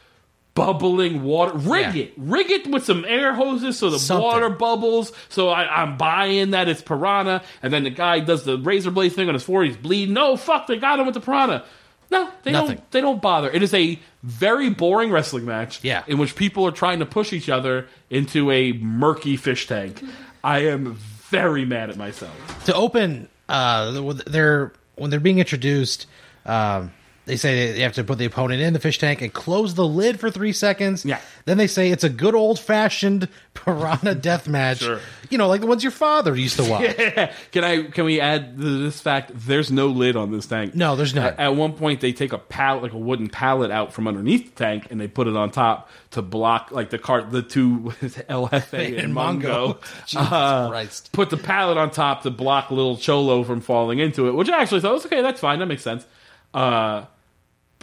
bubbling 0.55 1.21
water. 1.23 1.55
Rig 1.57 1.95
Yeah. 1.95 2.03
it, 2.03 2.13
rig 2.17 2.49
it 2.49 2.67
with 2.67 2.83
some 2.85 3.05
air 3.05 3.33
hoses 3.35 3.77
so 3.77 3.89
the 3.91 3.99
Something. 3.99 4.23
water 4.23 4.49
bubbles. 4.49 5.11
So 5.29 5.49
I, 5.49 5.81
I'm 5.83 5.97
buying 5.97 6.51
that 6.51 6.67
it's 6.67 6.81
piranha. 6.81 7.43
And 7.61 7.71
then 7.71 7.83
the 7.83 7.89
guy 7.91 8.19
does 8.21 8.43
the 8.45 8.57
razor 8.57 8.89
blade 8.89 9.13
thing 9.13 9.27
on 9.27 9.33
his 9.35 9.43
forehead. 9.43 9.73
He's 9.75 9.81
bleeding. 9.83 10.13
No, 10.15 10.35
fuck, 10.37 10.65
they 10.67 10.77
got 10.77 10.99
him 10.99 11.05
with 11.05 11.13
the 11.15 11.21
piranha. 11.21 11.63
No, 12.11 12.29
they 12.43 12.51
Nothing. 12.51 12.77
don't. 12.77 12.91
They 12.91 13.01
don't 13.01 13.21
bother. 13.21 13.49
It 13.51 13.63
is 13.63 13.73
a 13.73 13.99
very 14.23 14.69
boring 14.69 15.11
wrestling 15.11 15.45
match. 15.45 15.79
Yeah. 15.83 16.03
in 16.07 16.17
which 16.17 16.35
people 16.35 16.65
are 16.65 16.71
trying 16.71 16.99
to 16.99 17.05
push 17.05 17.33
each 17.33 17.49
other 17.49 17.87
into 18.09 18.49
a 18.51 18.73
murky 18.73 19.37
fish 19.37 19.67
tank. 19.67 20.01
I 20.43 20.59
am 20.67 20.93
very 21.29 21.65
mad 21.65 21.89
at 21.89 21.97
myself. 21.97 22.31
to 22.65 22.73
open 22.75 23.27
uh 23.49 24.13
they're 24.27 24.71
when 24.95 25.09
they're 25.09 25.19
being 25.19 25.39
introduced 25.39 26.05
um 26.45 26.91
they 27.25 27.37
say 27.37 27.71
they 27.71 27.79
have 27.81 27.93
to 27.93 28.03
put 28.03 28.17
the 28.17 28.25
opponent 28.25 28.61
in 28.61 28.73
the 28.73 28.79
fish 28.79 28.99
tank 28.99 29.21
and 29.21 29.33
close 29.33 29.73
the 29.73 29.85
lid 29.85 30.19
for 30.19 30.29
three 30.29 30.53
seconds. 30.53 31.03
Yeah. 31.05 31.19
Then 31.45 31.57
they 31.57 31.67
say 31.67 31.91
it's 31.91 32.03
a 32.03 32.09
good 32.09 32.35
old 32.35 32.59
fashioned 32.59 33.27
piranha 33.55 34.13
death 34.15 34.47
match. 34.47 34.79
Sure. 34.79 34.99
You 35.29 35.37
know, 35.39 35.47
like 35.47 35.61
the 35.61 35.67
ones 35.67 35.83
your 35.83 35.91
father 35.91 36.35
used 36.35 36.57
to 36.57 36.63
watch. 36.69 36.95
Yeah. 36.97 37.33
can 37.51 37.63
I? 37.63 37.83
Can 37.83 38.05
we 38.05 38.21
add 38.21 38.57
th- 38.57 38.79
this 38.79 39.01
fact? 39.01 39.31
There's 39.33 39.71
no 39.71 39.87
lid 39.87 40.15
on 40.15 40.31
this 40.31 40.45
tank. 40.45 40.75
No, 40.75 40.95
there's 40.95 41.15
not. 41.15 41.33
At, 41.33 41.39
at 41.39 41.55
one 41.55 41.73
point, 41.73 42.01
they 42.01 42.13
take 42.13 42.31
a 42.31 42.37
pallet, 42.37 42.83
like 42.83 42.93
a 42.93 42.97
wooden 42.97 43.29
pallet, 43.29 43.71
out 43.71 43.91
from 43.93 44.07
underneath 44.07 44.53
the 44.55 44.63
tank, 44.63 44.87
and 44.91 45.01
they 45.01 45.07
put 45.07 45.27
it 45.27 45.35
on 45.35 45.49
top 45.51 45.89
to 46.11 46.21
block, 46.21 46.69
like 46.71 46.91
the 46.91 46.99
cart, 46.99 47.31
the 47.31 47.41
two 47.41 47.79
LFA 48.29 48.87
and, 48.89 48.97
And 48.97 49.13
Mongo. 49.15 49.77
Uh, 50.15 50.69
Christ. 50.69 51.11
Put 51.11 51.29
the 51.31 51.37
pallet 51.37 51.77
on 51.77 51.89
top 51.91 52.23
to 52.23 52.29
block 52.31 52.69
little 52.71 52.97
Cholo 52.97 53.43
from 53.43 53.61
falling 53.61 53.99
into 53.99 54.27
it, 54.27 54.33
which 54.35 54.49
I 54.49 54.61
actually 54.61 54.81
thought 54.81 54.93
was 54.93 55.05
okay. 55.07 55.21
That's 55.21 55.39
fine. 55.39 55.59
That 55.59 55.65
makes 55.65 55.83
sense. 55.83 56.05
Uh, 56.53 57.05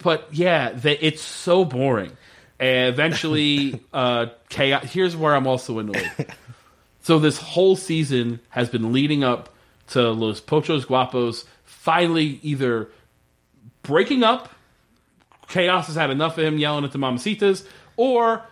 but 0.02 0.28
yeah, 0.32 0.70
they, 0.70 0.98
it's 0.98 1.22
so 1.22 1.64
boring. 1.64 2.16
And 2.58 2.88
eventually, 2.88 3.82
uh, 3.92 4.26
Kaos. 4.50 4.84
Here's 4.84 5.16
where 5.16 5.34
I'm 5.34 5.46
also 5.46 5.78
annoyed. 5.78 6.10
So 7.02 7.18
this 7.18 7.36
whole 7.36 7.74
season 7.74 8.40
has 8.50 8.68
been 8.68 8.92
leading 8.92 9.24
up 9.24 9.52
to 9.88 10.10
Los 10.10 10.40
Pochos 10.40 10.86
Guapos 10.86 11.44
finally 11.64 12.38
either 12.42 12.88
breaking 13.82 14.22
up. 14.22 14.50
Kaos 15.48 15.88
has 15.88 15.96
had 15.96 16.10
enough 16.10 16.38
of 16.38 16.44
him 16.44 16.58
yelling 16.58 16.84
at 16.84 16.92
the 16.92 16.98
Mamacitas, 16.98 17.66
or 17.96 18.46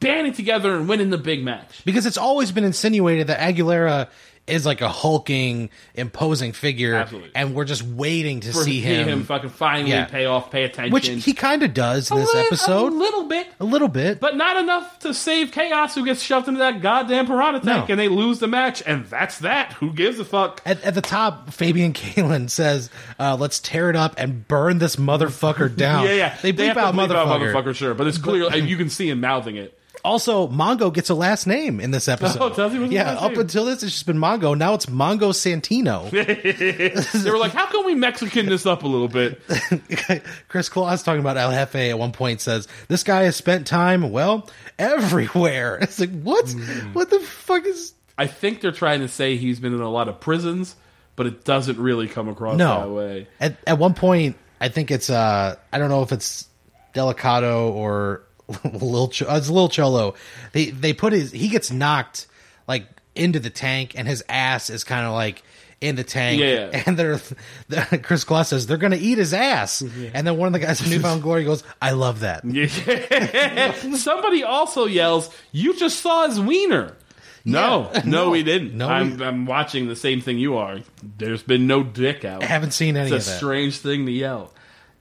banding 0.00 0.32
together 0.32 0.76
and 0.76 0.88
winning 0.88 1.10
the 1.10 1.18
big 1.18 1.44
match. 1.44 1.84
Because 1.84 2.06
it's 2.06 2.16
always 2.16 2.52
been 2.52 2.64
insinuated 2.64 3.26
that 3.26 3.40
Aguilera 3.40 4.08
is 4.48 4.64
like 4.66 4.80
a 4.80 4.88
hulking, 4.88 5.70
imposing 5.94 6.52
figure, 6.52 6.94
Absolutely. 6.94 7.30
and 7.34 7.54
we're 7.54 7.64
just 7.64 7.82
waiting 7.82 8.40
to 8.40 8.52
For 8.52 8.64
see 8.64 8.80
him, 8.80 9.08
him, 9.08 9.24
fucking 9.24 9.50
finally 9.50 9.90
Yeah. 9.90 10.04
pay 10.06 10.26
off, 10.26 10.50
pay 10.50 10.64
attention. 10.64 10.92
which 10.92 11.08
he 11.08 11.32
kind 11.32 11.62
of 11.62 11.74
does 11.74 12.10
in 12.10 12.16
this 12.18 12.34
episode, 12.34 12.92
a 12.92 12.96
little 12.96 13.24
bit, 13.24 13.46
a 13.60 13.64
little 13.64 13.88
bit. 13.88 14.20
but 14.20 14.36
not 14.36 14.56
enough 14.56 14.98
to 15.00 15.12
save 15.14 15.52
Kaos, 15.52 15.94
who 15.94 16.04
gets 16.04 16.22
shoved 16.22 16.48
into 16.48 16.58
that 16.58 16.80
goddamn 16.82 17.26
piranha 17.26 17.60
tank, 17.60 17.88
No. 17.88 17.92
and 17.92 18.00
they 18.00 18.08
lose 18.08 18.38
the 18.38 18.48
match, 18.48 18.82
and 18.86 19.04
that's 19.06 19.38
that. 19.38 19.74
Who 19.74 19.92
gives 19.92 20.18
a 20.18 20.24
fuck? 20.24 20.60
At, 20.66 20.82
at 20.84 20.94
the 20.94 21.00
top, 21.02 21.52
Fabian 21.52 21.92
Kaelin 21.92 22.50
says, 22.50 22.90
uh, 23.18 23.36
"Let's 23.38 23.58
tear 23.60 23.90
it 23.90 23.96
up 23.96 24.14
and 24.18 24.46
burn 24.48 24.78
this 24.78 24.96
motherfucker 24.96 25.74
down." 25.76 26.04
Yeah, 26.04 26.12
yeah. 26.12 26.36
They 26.42 26.52
bleep 26.52 26.66
have 26.66 26.74
to 26.76 26.80
out 26.80 26.94
bleep 26.94 27.08
motherfucker. 27.08 27.52
motherfucker, 27.54 27.74
sure, 27.74 27.94
but 27.94 28.06
it's 28.06 28.18
clear 28.18 28.48
and 28.52 28.68
you 28.68 28.76
can 28.76 28.88
see 28.90 29.08
him 29.08 29.20
mouthing 29.20 29.56
it. 29.56 29.77
Also, 30.04 30.46
Mongo 30.48 30.92
gets 30.92 31.10
a 31.10 31.14
last 31.14 31.46
name 31.46 31.80
in 31.80 31.90
this 31.90 32.08
episode. 32.08 32.38
Oh, 32.40 32.48
does 32.54 32.72
he? 32.72 32.78
What's 32.78 32.90
his 32.90 32.92
yeah, 32.92 33.12
last 33.12 33.22
up 33.22 33.30
name? 33.32 33.40
until 33.40 33.64
this, 33.64 33.82
it's 33.82 33.92
just 33.92 34.06
been 34.06 34.18
Mongo. 34.18 34.56
Now 34.56 34.74
it's 34.74 34.86
Mongo 34.86 35.32
Santino. 35.32 36.08
They 37.24 37.30
were 37.30 37.38
like, 37.38 37.52
"How 37.52 37.66
can 37.66 37.84
we 37.84 37.94
Mexican 37.94 38.46
this 38.46 38.64
up 38.66 38.82
a 38.84 38.86
little 38.88 39.08
bit?" 39.08 39.40
Chris 40.48 40.68
Claus 40.68 41.02
talking 41.02 41.20
about 41.20 41.36
El 41.36 41.50
Jefe 41.50 41.74
at 41.90 41.98
one 41.98 42.12
point 42.12 42.40
says, 42.40 42.68
"This 42.88 43.02
guy 43.02 43.22
has 43.24 43.36
spent 43.36 43.66
time 43.66 44.10
well 44.10 44.48
everywhere." 44.78 45.78
It's 45.80 45.98
like, 45.98 46.10
what? 46.22 46.48
What 46.92 47.10
the 47.10 47.20
fuck 47.20 47.64
is? 47.66 47.94
I 48.16 48.26
think 48.26 48.60
they're 48.60 48.72
trying 48.72 49.00
to 49.00 49.08
say 49.08 49.36
he's 49.36 49.60
been 49.60 49.74
in 49.74 49.80
a 49.80 49.90
lot 49.90 50.08
of 50.08 50.20
prisons, 50.20 50.74
but 51.16 51.26
it 51.26 51.44
doesn't 51.44 51.78
really 51.78 52.08
come 52.08 52.28
across 52.28 52.56
No. 52.56 52.80
that 52.80 52.90
way. 52.90 53.28
At 53.40 53.56
at 53.66 53.78
one 53.78 53.94
point, 53.94 54.36
I 54.60 54.68
think 54.68 54.90
it's 54.90 55.10
uh, 55.10 55.56
I 55.72 55.78
don't 55.78 55.88
know 55.88 56.02
if 56.02 56.12
it's 56.12 56.46
Delicado 56.94 57.70
or 57.72 58.22
Lil 58.72 59.08
Ch- 59.08 59.22
uh, 59.22 59.34
it's 59.36 59.50
Lil 59.50 59.68
Cholo. 59.68 60.14
They 60.52 60.66
they 60.70 60.92
put 60.92 61.12
his 61.12 61.32
he 61.32 61.48
gets 61.48 61.70
knocked 61.70 62.26
like 62.66 62.86
into 63.14 63.40
the 63.40 63.50
tank, 63.50 63.92
and 63.96 64.06
his 64.08 64.24
ass 64.28 64.70
is 64.70 64.84
kind 64.84 65.06
of 65.06 65.12
like 65.12 65.42
in 65.80 65.94
the 65.96 66.04
tank. 66.04 66.40
Yeah. 66.40 66.82
and 66.86 66.96
they're 66.98 67.20
the, 67.68 68.00
Chris 68.02 68.24
Claus 68.24 68.48
says 68.48 68.66
they're 68.66 68.76
gonna 68.78 68.96
eat 68.96 69.18
his 69.18 69.32
ass, 69.34 69.80
and 69.82 70.26
then 70.26 70.36
one 70.36 70.46
of 70.46 70.52
the 70.52 70.58
guys 70.58 70.80
from 70.80 70.90
New 70.90 71.00
Found 71.00 71.22
Glory 71.22 71.44
goes, 71.44 71.62
"I 71.80 71.92
love 71.92 72.20
that." 72.20 72.44
Yeah. 72.44 73.72
Somebody 73.96 74.44
also 74.44 74.86
yells, 74.86 75.30
"You 75.52 75.76
just 75.76 76.00
saw 76.00 76.26
his 76.28 76.40
wiener." 76.40 76.96
No, 77.44 77.90
Yeah. 77.94 78.02
no, 78.04 78.24
No. 78.24 78.30
we 78.30 78.42
didn't. 78.42 78.74
No, 78.76 78.88
I'm, 78.88 79.16
we- 79.18 79.24
I'm 79.24 79.46
watching 79.46 79.88
the 79.88 79.96
same 79.96 80.20
thing 80.20 80.38
you 80.38 80.56
are. 80.56 80.80
There's 81.18 81.42
been 81.42 81.66
no 81.66 81.82
dick 81.82 82.24
out. 82.24 82.42
I 82.42 82.46
haven't 82.46 82.72
seen 82.72 82.96
any 82.96 83.10
It's 83.14 83.26
a 83.26 83.30
strange 83.36 83.78
thing 83.78 84.06
to 84.06 84.12
yell. 84.12 84.52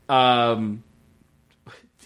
Um, 0.07 0.83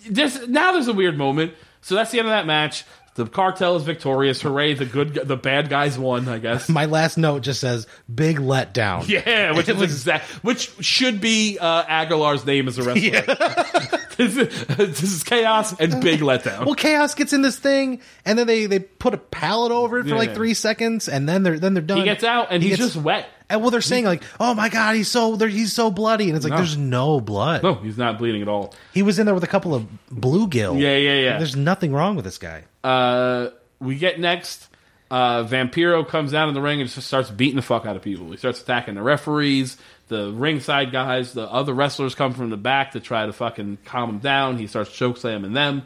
there's 0.09 0.47
now 0.47 0.71
there's 0.73 0.87
a 0.87 0.93
weird 0.93 1.17
moment. 1.17 1.53
So 1.81 1.95
that's 1.95 2.11
the 2.11 2.19
end 2.19 2.27
of 2.27 2.31
that 2.33 2.45
match. 2.45 2.85
The 3.15 3.25
cartel 3.25 3.75
is 3.75 3.83
victorious. 3.83 4.41
Hooray! 4.41 4.73
The 4.73 4.85
good, 4.85 5.15
the 5.15 5.35
bad 5.35 5.67
guys 5.67 5.99
won. 5.99 6.29
I 6.29 6.37
guess. 6.39 6.69
My 6.69 6.85
last 6.85 7.17
note 7.17 7.41
just 7.41 7.59
says 7.59 7.85
"big 8.13 8.37
letdown." 8.37 9.05
Yeah, 9.09 9.51
which 9.57 9.67
It 9.67 9.75
is 9.75 9.81
was- 9.81 9.91
exact, 9.91 10.25
which 10.45 10.71
should 10.79 11.19
be 11.19 11.57
uh, 11.59 11.83
Aguilar's 11.83 12.45
name 12.45 12.69
as 12.69 12.77
a 12.77 12.83
wrestler. 12.83 13.21
this, 14.17 14.37
is, 14.37 14.65
this 14.77 15.03
is 15.03 15.23
chaos 15.23 15.77
and 15.77 16.01
big 16.01 16.21
letdown. 16.21 16.65
Well, 16.65 16.75
Kaos 16.75 17.13
gets 17.15 17.33
in 17.33 17.41
this 17.41 17.57
thing, 17.59 18.01
and 18.23 18.39
then 18.39 18.47
they, 18.47 18.65
they 18.67 18.79
put 18.79 19.13
a 19.13 19.17
pallet 19.17 19.73
over 19.73 19.99
it 19.99 20.07
for 20.07 20.15
like 20.15 20.33
three 20.33 20.53
seconds, 20.53 21.09
and 21.09 21.27
then 21.27 21.43
they're 21.43 21.59
then 21.59 21.73
they're 21.73 21.83
done. 21.83 21.97
he 21.97 22.03
gets 22.05 22.23
out 22.23 22.47
and 22.51 22.63
He 22.63 22.69
he's 22.69 22.77
gets- 22.77 22.93
just 22.93 23.03
wet. 23.03 23.27
And 23.51 23.61
well, 23.61 23.71
they're 23.71 23.81
saying 23.81 24.05
like, 24.05 24.23
"Oh 24.39 24.53
my 24.53 24.69
god, 24.69 24.95
he's 24.95 25.07
so 25.09 25.35
he's 25.37 25.73
so 25.73 25.91
bloody," 25.91 26.27
and 26.29 26.35
it's 26.35 26.43
like, 26.45 26.51
No. 26.51 26.57
"There's 26.57 26.77
no 26.77 27.19
blood." 27.21 27.63
No, 27.63 27.75
he's 27.75 27.97
not 27.97 28.17
bleeding 28.17 28.41
at 28.41 28.47
all. 28.47 28.73
He 28.93 29.03
was 29.03 29.19
in 29.19 29.25
there 29.25 29.35
with 29.35 29.43
a 29.43 29.47
couple 29.47 29.75
of 29.75 29.85
bluegill. 30.13 30.79
Yeah, 30.79 30.95
yeah, 30.97 31.13
yeah. 31.15 31.37
There's 31.37 31.55
nothing 31.55 31.93
wrong 31.93 32.15
with 32.15 32.25
this 32.25 32.37
guy. 32.37 32.63
Uh, 32.83 33.49
we 33.79 33.95
get 33.95 34.19
next. 34.19 34.67
Uh, 35.09 35.43
Vampiro 35.43 36.07
comes 36.07 36.31
down 36.31 36.47
in 36.47 36.53
the 36.53 36.61
ring 36.61 36.79
and 36.79 36.89
just 36.89 37.05
starts 37.05 37.29
beating 37.29 37.57
the 37.57 37.61
fuck 37.61 37.85
out 37.85 37.97
of 37.97 38.01
people. 38.01 38.31
He 38.31 38.37
starts 38.37 38.61
attacking 38.61 38.95
the 38.95 39.01
referees, 39.01 39.75
the 40.07 40.31
ringside 40.31 40.93
guys, 40.93 41.33
the 41.33 41.51
other 41.51 41.73
wrestlers 41.73 42.15
come 42.15 42.33
from 42.33 42.49
the 42.49 42.55
back 42.55 42.91
to 42.91 43.01
try 43.01 43.25
to 43.25 43.33
fucking 43.33 43.79
calm 43.83 44.09
him 44.09 44.19
down. 44.19 44.57
He 44.57 44.67
starts 44.67 44.89
choke 44.89 45.17
slamming 45.17 45.51
them. 45.51 45.83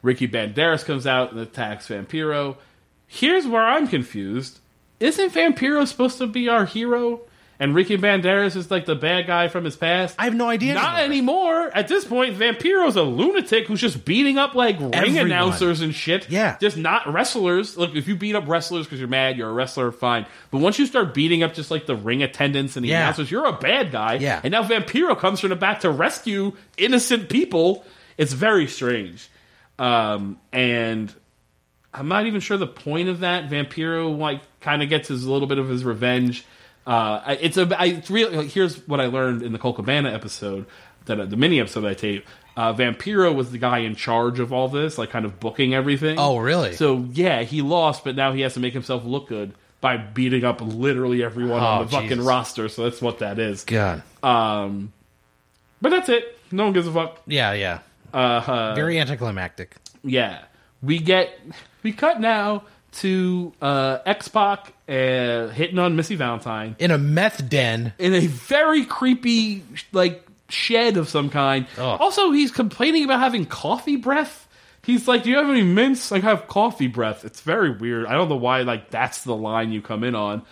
Ricky 0.00 0.26
Banderas 0.26 0.82
comes 0.84 1.06
out 1.06 1.30
and 1.32 1.40
attacks 1.40 1.88
Vampiro. 1.88 2.56
Here's 3.06 3.46
where 3.46 3.64
I'm 3.64 3.86
confused. 3.86 4.60
Isn't 5.04 5.32
Vampiro 5.32 5.86
supposed 5.86 6.18
to 6.18 6.26
be 6.26 6.48
our 6.48 6.64
hero? 6.64 7.20
And 7.60 7.72
Ricky 7.72 7.96
Banderas 7.96 8.56
is 8.56 8.68
like 8.68 8.84
the 8.84 8.96
bad 8.96 9.28
guy 9.28 9.46
from 9.46 9.64
his 9.64 9.76
past? 9.76 10.16
I 10.18 10.24
have 10.24 10.34
no 10.34 10.48
idea. 10.48 10.74
Not 10.74 10.98
anymore. 10.98 11.52
anymore. 11.60 11.70
At 11.76 11.86
this 11.86 12.04
point, 12.04 12.36
Vampiro's 12.36 12.96
a 12.96 13.02
lunatic 13.04 13.68
who's 13.68 13.80
just 13.80 14.04
beating 14.04 14.38
up 14.38 14.56
like 14.56 14.80
ring 14.80 14.92
Everyone. 14.92 15.26
announcers 15.26 15.80
and 15.80 15.94
shit. 15.94 16.28
Yeah. 16.28 16.56
Just 16.60 16.76
not 16.76 17.12
wrestlers. 17.12 17.76
Look, 17.76 17.94
if 17.94 18.08
you 18.08 18.16
beat 18.16 18.34
up 18.34 18.48
wrestlers 18.48 18.86
because 18.86 18.98
you're 18.98 19.08
mad, 19.08 19.36
you're 19.38 19.48
a 19.48 19.52
wrestler, 19.52 19.92
fine. 19.92 20.26
But 20.50 20.58
once 20.62 20.80
you 20.80 20.86
start 20.86 21.14
beating 21.14 21.44
up 21.44 21.54
just 21.54 21.70
like 21.70 21.86
the 21.86 21.94
ring 21.94 22.24
attendants 22.24 22.74
and 22.76 22.84
the 22.84 22.88
Yeah. 22.88 23.02
announcers, 23.02 23.30
you're 23.30 23.46
a 23.46 23.52
bad 23.52 23.92
guy. 23.92 24.14
Yeah. 24.14 24.40
And 24.42 24.50
now 24.50 24.64
Vampiro 24.64 25.16
comes 25.16 25.38
from 25.38 25.50
the 25.50 25.56
back 25.56 25.80
to 25.80 25.90
rescue 25.90 26.54
innocent 26.76 27.28
people. 27.28 27.84
It's 28.18 28.32
very 28.32 28.66
strange. 28.66 29.28
Um, 29.78 30.38
and 30.52 31.14
I'm 31.94 32.08
not 32.08 32.26
even 32.26 32.40
sure 32.40 32.56
the 32.56 32.66
point 32.66 33.08
of 33.08 33.20
that. 33.20 33.48
Vampiro 33.48 34.16
like 34.18 34.40
kind 34.60 34.82
of 34.82 34.88
gets 34.88 35.08
his 35.08 35.26
little 35.26 35.46
bit 35.48 35.58
of 35.58 35.68
his 35.68 35.84
revenge. 35.84 36.44
Uh, 36.86 37.36
it's 37.40 37.56
a. 37.56 37.80
I, 37.80 37.86
it's 37.86 38.10
real. 38.10 38.42
here's 38.42 38.76
what 38.88 39.00
I 39.00 39.06
learned 39.06 39.42
in 39.42 39.52
the 39.52 39.58
Colt 39.58 39.76
Cabana 39.76 40.12
episode, 40.12 40.66
that 41.06 41.18
uh, 41.20 41.24
the 41.24 41.36
mini 41.36 41.60
episode 41.60 41.84
I 41.84 41.94
taped. 41.94 42.28
Uh, 42.56 42.72
Vampiro 42.74 43.34
was 43.34 43.50
the 43.50 43.58
guy 43.58 43.78
in 43.78 43.94
charge 43.96 44.38
of 44.38 44.52
all 44.52 44.68
this, 44.68 44.96
like 44.98 45.10
kind 45.10 45.24
of 45.24 45.40
booking 45.40 45.74
everything. 45.74 46.18
Oh, 46.18 46.36
really? 46.38 46.74
So 46.74 47.06
yeah, 47.12 47.42
he 47.42 47.62
lost, 47.62 48.04
but 48.04 48.14
now 48.16 48.32
he 48.32 48.42
has 48.42 48.54
to 48.54 48.60
make 48.60 48.74
himself 48.74 49.04
look 49.04 49.28
good 49.28 49.54
by 49.80 49.96
beating 49.96 50.44
up 50.44 50.60
literally 50.60 51.22
everyone 51.24 51.60
on 51.60 51.80
Oh, 51.80 51.84
the 51.84 51.90
fucking 51.90 52.20
roster. 52.24 52.68
So 52.68 52.84
that's 52.84 53.02
what 53.02 53.18
that 53.20 53.38
is. 53.38 53.64
God. 53.64 54.02
Um, 54.22 54.92
but 55.80 55.90
that's 55.90 56.08
it. 56.08 56.38
No 56.52 56.64
one 56.64 56.72
gives 56.72 56.86
a 56.86 56.92
fuck. 56.92 57.20
Yeah, 57.26 57.52
yeah. 57.54 57.80
Uh, 58.12 58.16
uh, 58.46 58.74
Very 58.76 58.98
anticlimactic. 59.00 59.74
yeah, 60.04 60.44
we 60.82 60.98
get 61.00 61.36
we 61.84 61.92
cut 61.92 62.20
now 62.20 62.64
to 62.94 63.52
uh, 63.62 63.98
X 64.04 64.26
Pac 64.28 64.72
uh, 64.88 65.48
hitting 65.48 65.78
on 65.78 65.94
Missy 65.96 66.16
Valentine 66.16 66.74
In 66.80 66.90
a 66.90 66.98
meth 66.98 67.48
den. 67.48 67.92
in 67.98 68.14
a 68.14 68.26
very 68.26 68.84
creepy 68.84 69.62
like 69.92 70.26
shed 70.48 70.96
of 70.96 71.08
some 71.08 71.30
kind. 71.30 71.66
Ugh. 71.78 72.00
Also, 72.00 72.32
he's 72.32 72.50
complaining 72.50 73.04
about 73.04 73.20
having 73.20 73.46
coffee 73.46 73.96
breath. 73.96 74.48
He's 74.82 75.08
like, 75.08 75.22
"Do 75.22 75.30
you 75.30 75.36
have 75.36 75.48
any 75.48 75.62
mints?" 75.62 76.12
I 76.12 76.18
have 76.20 76.46
coffee 76.46 76.88
breath. 76.88 77.24
It's 77.24 77.40
very 77.40 77.70
weird. 77.70 78.06
I 78.06 78.12
don't 78.12 78.28
know 78.28 78.36
why. 78.36 78.62
Like 78.62 78.90
that's 78.90 79.24
the 79.24 79.34
line 79.34 79.72
you 79.72 79.80
come 79.80 80.04
in 80.04 80.14
on. 80.14 80.42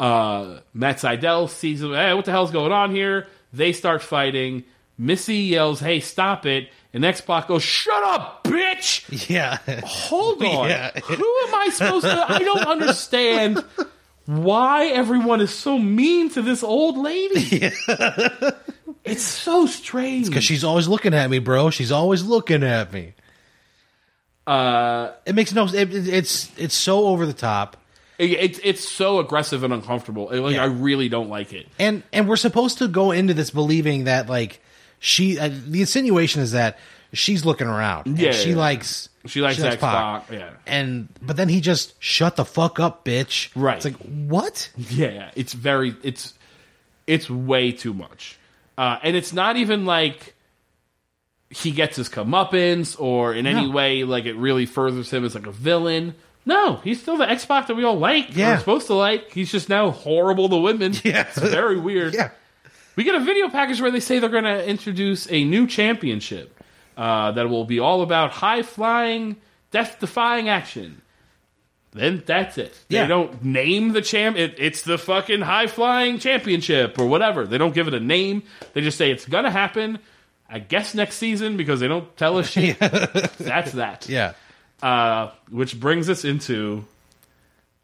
Uh, 0.00 0.60
Matt 0.74 0.98
Sydal 0.98 1.48
sees, 1.48 1.82
him, 1.82 1.92
hey, 1.92 2.14
what 2.14 2.24
the 2.24 2.30
hell's 2.30 2.50
going 2.52 2.70
on 2.72 2.90
here? 2.92 3.26
They 3.52 3.72
start 3.72 4.02
fighting. 4.02 4.64
Missy 4.98 5.36
yells, 5.36 5.78
hey, 5.80 6.00
stop 6.00 6.44
it. 6.44 6.68
And 6.92 7.04
X 7.04 7.20
Pac 7.20 7.46
goes, 7.48 7.62
shut 7.62 8.02
up, 8.02 8.42
bitch! 8.44 9.28
Yeah. 9.30 9.58
Hold 9.84 10.42
on. 10.44 10.68
Yeah. 10.68 10.90
Who 11.00 11.14
am 11.14 11.54
I 11.54 11.70
supposed 11.72 12.04
to? 12.06 12.26
I 12.32 12.38
don't 12.40 12.66
understand 12.66 13.64
why 14.26 14.86
everyone 14.86 15.40
is 15.40 15.54
so 15.54 15.78
mean 15.78 16.30
to 16.30 16.42
this 16.42 16.62
old 16.62 16.96
lady. 16.98 17.70
It's 19.04 19.22
so 19.22 19.64
strange. 19.64 20.26
Because 20.26 20.44
she's 20.44 20.64
always 20.64 20.86
looking 20.86 21.14
at 21.14 21.30
me, 21.30 21.38
bro. 21.38 21.70
She's 21.70 21.90
always 21.92 22.24
looking 22.24 22.62
at 22.62 22.92
me. 22.92 23.14
Uh, 24.46 25.12
It 25.24 25.34
makes 25.34 25.52
no. 25.54 25.66
It, 25.66 25.94
it- 25.94 26.08
it's 26.08 26.50
it's 26.58 26.74
so 26.74 27.06
over 27.06 27.24
the 27.24 27.32
top, 27.32 27.76
it, 28.18 28.30
it's 28.32 28.60
it's 28.62 28.86
so 28.86 29.18
aggressive 29.20 29.62
and 29.64 29.72
uncomfortable. 29.72 30.28
Like 30.30 30.56
Yeah. 30.56 30.62
I 30.64 30.66
really 30.66 31.08
don't 31.08 31.30
like 31.30 31.54
it. 31.54 31.68
and 31.78 32.02
and 32.12 32.28
we're 32.28 32.36
supposed 32.36 32.78
to 32.78 32.88
go 32.88 33.10
into 33.12 33.32
this 33.32 33.50
believing 33.50 34.04
that 34.04 34.28
like 34.28 34.60
she. 34.98 35.38
Uh, 35.38 35.50
the 35.66 35.80
insinuation 35.80 36.42
is 36.42 36.52
that 36.52 36.78
she's 37.12 37.44
looking 37.44 37.66
around. 37.66 38.06
and 38.06 38.18
Yeah, 38.18 38.32
she 38.32 38.50
yeah. 38.50 38.56
likes. 38.56 39.08
She 39.26 39.40
likes 39.42 39.60
X 39.60 39.76
Pac. 39.76 40.30
Yeah, 40.30 40.50
And 40.66 41.08
but 41.20 41.36
then 41.36 41.48
he 41.50 41.60
just 41.60 41.94
shut 42.02 42.36
the 42.36 42.44
fuck 42.46 42.80
up, 42.80 43.04
bitch. 43.04 43.50
Right. 43.54 43.76
It's 43.76 43.84
like 43.84 43.96
what? 43.96 44.70
yeah. 44.76 45.30
It's 45.34 45.52
very 45.52 45.94
it's 46.02 46.32
it's 47.06 47.28
way 47.28 47.72
too 47.72 47.92
much, 47.92 48.38
uh, 48.78 48.98
and 49.02 49.16
it's 49.16 49.32
not 49.32 49.56
even 49.56 49.84
like 49.84 50.34
he 51.50 51.70
gets 51.70 51.96
his 51.96 52.08
comeuppance 52.08 52.98
or 53.00 53.32
in 53.34 53.46
any 53.46 53.66
No. 53.66 53.72
way 53.72 54.04
like 54.04 54.24
it 54.26 54.34
really 54.36 54.66
furthers 54.66 55.10
him 55.10 55.24
as 55.24 55.34
like 55.34 55.46
a 55.46 55.52
villain. 55.52 56.14
No, 56.46 56.76
he's 56.76 57.02
still 57.02 57.18
the 57.18 57.26
Xbox 57.26 57.66
that 57.66 57.74
we 57.76 57.84
all 57.84 57.98
like. 57.98 58.34
Yeah. 58.34 58.52
We're 58.54 58.58
supposed 58.60 58.86
to 58.86 58.94
like. 58.94 59.32
He's 59.32 59.50
just 59.52 59.68
now 59.68 59.90
horrible 59.90 60.48
to 60.48 60.56
women. 60.56 60.94
Yeah. 61.04 61.26
it's 61.28 61.38
very 61.38 61.78
weird. 61.78 62.14
Yeah. 62.18 62.30
We 62.98 63.04
get 63.04 63.14
a 63.14 63.20
video 63.20 63.48
package 63.48 63.80
where 63.80 63.92
they 63.92 64.00
say 64.00 64.18
they're 64.18 64.28
going 64.28 64.42
to 64.42 64.68
introduce 64.68 65.30
a 65.30 65.44
new 65.44 65.68
championship 65.68 66.60
uh, 66.96 67.30
that 67.30 67.48
will 67.48 67.64
be 67.64 67.78
all 67.78 68.02
about 68.02 68.32
high 68.32 68.62
flying, 68.62 69.36
death 69.70 70.00
defying 70.00 70.48
action. 70.48 71.00
Then 71.92 72.24
that's 72.26 72.58
it. 72.58 72.76
Yeah. 72.88 73.02
They 73.02 73.08
don't 73.08 73.44
name 73.44 73.92
the 73.92 74.02
champ. 74.02 74.36
It, 74.36 74.56
it's 74.58 74.82
the 74.82 74.98
fucking 74.98 75.42
high 75.42 75.68
flying 75.68 76.18
championship 76.18 76.98
or 76.98 77.06
whatever. 77.06 77.46
They 77.46 77.56
don't 77.56 77.72
give 77.72 77.86
it 77.86 77.94
a 77.94 78.00
name. 78.00 78.42
They 78.72 78.80
just 78.80 78.98
say 78.98 79.12
it's 79.12 79.26
going 79.26 79.44
to 79.44 79.50
happen. 79.52 80.00
I 80.50 80.58
guess 80.58 80.92
next 80.92 81.18
season 81.18 81.56
because 81.56 81.78
they 81.78 81.86
don't 81.86 82.16
tell 82.16 82.36
us 82.36 82.48
shit. 82.48 82.80
That's 82.80 83.70
that. 83.74 84.08
Yeah. 84.08 84.32
Uh, 84.82 85.30
which 85.52 85.78
brings 85.78 86.10
us 86.10 86.24
into, 86.24 86.84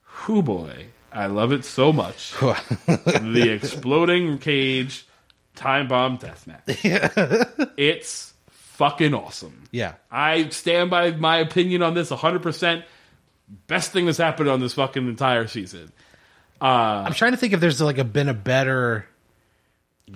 who 0.02 0.42
boy, 0.42 0.86
I 1.14 1.26
love 1.26 1.52
it 1.52 1.64
so 1.64 1.92
much. 1.92 2.32
the 2.40 3.50
exploding 3.54 4.38
cage 4.38 5.06
time 5.54 5.86
bomb 5.88 6.18
deathmatch. 6.18 6.62
it's 7.76 8.34
fucking 8.48 9.14
awesome. 9.14 9.68
Yeah. 9.70 9.94
I 10.10 10.48
stand 10.48 10.90
by 10.90 11.12
my 11.12 11.38
opinion 11.38 11.82
on 11.82 11.94
this 11.94 12.10
100%. 12.10 12.82
Best 13.68 13.92
thing 13.92 14.06
that's 14.06 14.18
happened 14.18 14.48
on 14.48 14.58
this 14.58 14.74
fucking 14.74 15.06
entire 15.06 15.46
season. 15.46 15.92
Uh, 16.60 17.04
I'm 17.06 17.14
trying 17.14 17.32
to 17.32 17.36
think 17.36 17.52
if 17.52 17.60
there's 17.60 17.80
like 17.80 17.98
a 17.98 18.04
been 18.04 18.28
a 18.28 18.34
better 18.34 19.06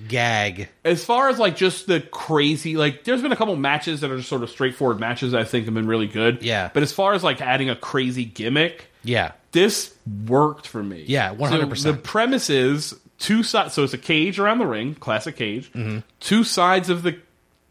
gag. 0.09 0.68
As 0.84 1.05
far 1.05 1.28
as 1.28 1.38
like 1.38 1.57
just 1.57 1.86
the 1.86 2.01
crazy, 2.01 2.76
like 2.76 3.05
there's 3.05 3.22
been 3.22 3.32
a 3.32 3.36
couple 3.36 3.55
matches 3.57 4.01
that 4.01 4.11
are 4.11 4.16
just 4.16 4.28
sort 4.28 4.42
of 4.42 4.51
straightforward 4.51 4.99
matches 4.99 5.34
I 5.34 5.44
think 5.44 5.66
have 5.66 5.74
been 5.74 5.86
really 5.86 6.07
good. 6.07 6.42
Yeah. 6.42 6.70
But 6.72 6.82
as 6.82 6.92
far 6.92 7.12
as 7.12 7.22
like 7.22 7.40
adding 7.40 7.70
a 7.70 7.76
crazy 7.76 8.24
gimmick, 8.24 8.88
Yeah. 9.05 9.32
this 9.53 9.94
worked 10.26 10.66
for 10.66 10.82
me. 10.82 11.05
Yeah, 11.07 11.34
100%. 11.34 11.76
So 11.78 11.92
the 11.92 11.99
premise 11.99 12.51
is 12.51 12.94
two 13.18 13.42
sides. 13.42 13.74
So 13.74 13.84
it's 13.84 13.92
a 13.94 13.99
cage 13.99 14.38
around 14.38 14.59
the 14.59 14.66
ring, 14.66 14.94
classic 14.94 15.36
cage. 15.36 15.72
Mm-hmm. 15.72 16.01
Two 16.20 16.44
sides 16.44 16.90
of 16.90 17.03
the 17.03 17.18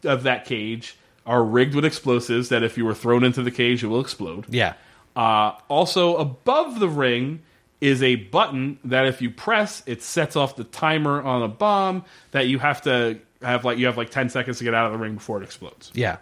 of 0.04 0.22
that 0.24 0.44
cage 0.44 0.96
are 1.26 1.42
rigged 1.44 1.74
with 1.74 1.84
explosives 1.84 2.48
that 2.48 2.62
if 2.62 2.78
you 2.78 2.84
were 2.84 2.94
thrown 2.94 3.24
into 3.24 3.42
the 3.42 3.50
cage, 3.50 3.82
it 3.84 3.88
will 3.88 4.00
explode. 4.00 4.46
Yeah. 4.48 4.74
Uh, 5.16 5.52
also, 5.68 6.16
above 6.16 6.78
the 6.78 6.88
ring 6.88 7.42
is 7.80 8.02
a 8.02 8.16
button 8.16 8.78
that 8.84 9.06
if 9.06 9.20
you 9.22 9.30
press, 9.30 9.82
it 9.86 10.02
sets 10.02 10.36
off 10.36 10.56
the 10.56 10.64
timer 10.64 11.22
on 11.22 11.42
a 11.42 11.48
bomb 11.48 12.04
that 12.30 12.46
you 12.46 12.58
have 12.58 12.82
to 12.82 13.18
have 13.42 13.64
like 13.64 13.78
you 13.78 13.86
have 13.86 13.96
like 13.96 14.10
ten 14.10 14.28
seconds 14.28 14.58
to 14.58 14.64
get 14.64 14.74
out 14.74 14.86
of 14.86 14.92
the 14.92 14.98
ring 14.98 15.14
before 15.14 15.40
it 15.40 15.44
explodes. 15.44 15.90
Yeah. 15.94 16.16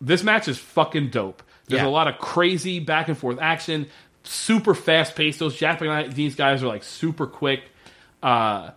this 0.00 0.22
match 0.22 0.48
is 0.48 0.58
fucking 0.58 1.10
dope. 1.10 1.42
There's 1.68 1.82
Yeah. 1.82 1.88
a 1.88 1.90
lot 1.90 2.08
of 2.08 2.18
crazy 2.18 2.80
back 2.80 3.08
and 3.08 3.16
forth 3.16 3.38
action, 3.40 3.86
super 4.24 4.74
fast 4.74 5.14
paced. 5.14 5.38
Those 5.38 5.56
Japanese 5.56 6.34
guys 6.34 6.62
are 6.62 6.66
like 6.66 6.82
super 6.84 7.26
quick. 7.26 7.62
Uh, 8.22 8.70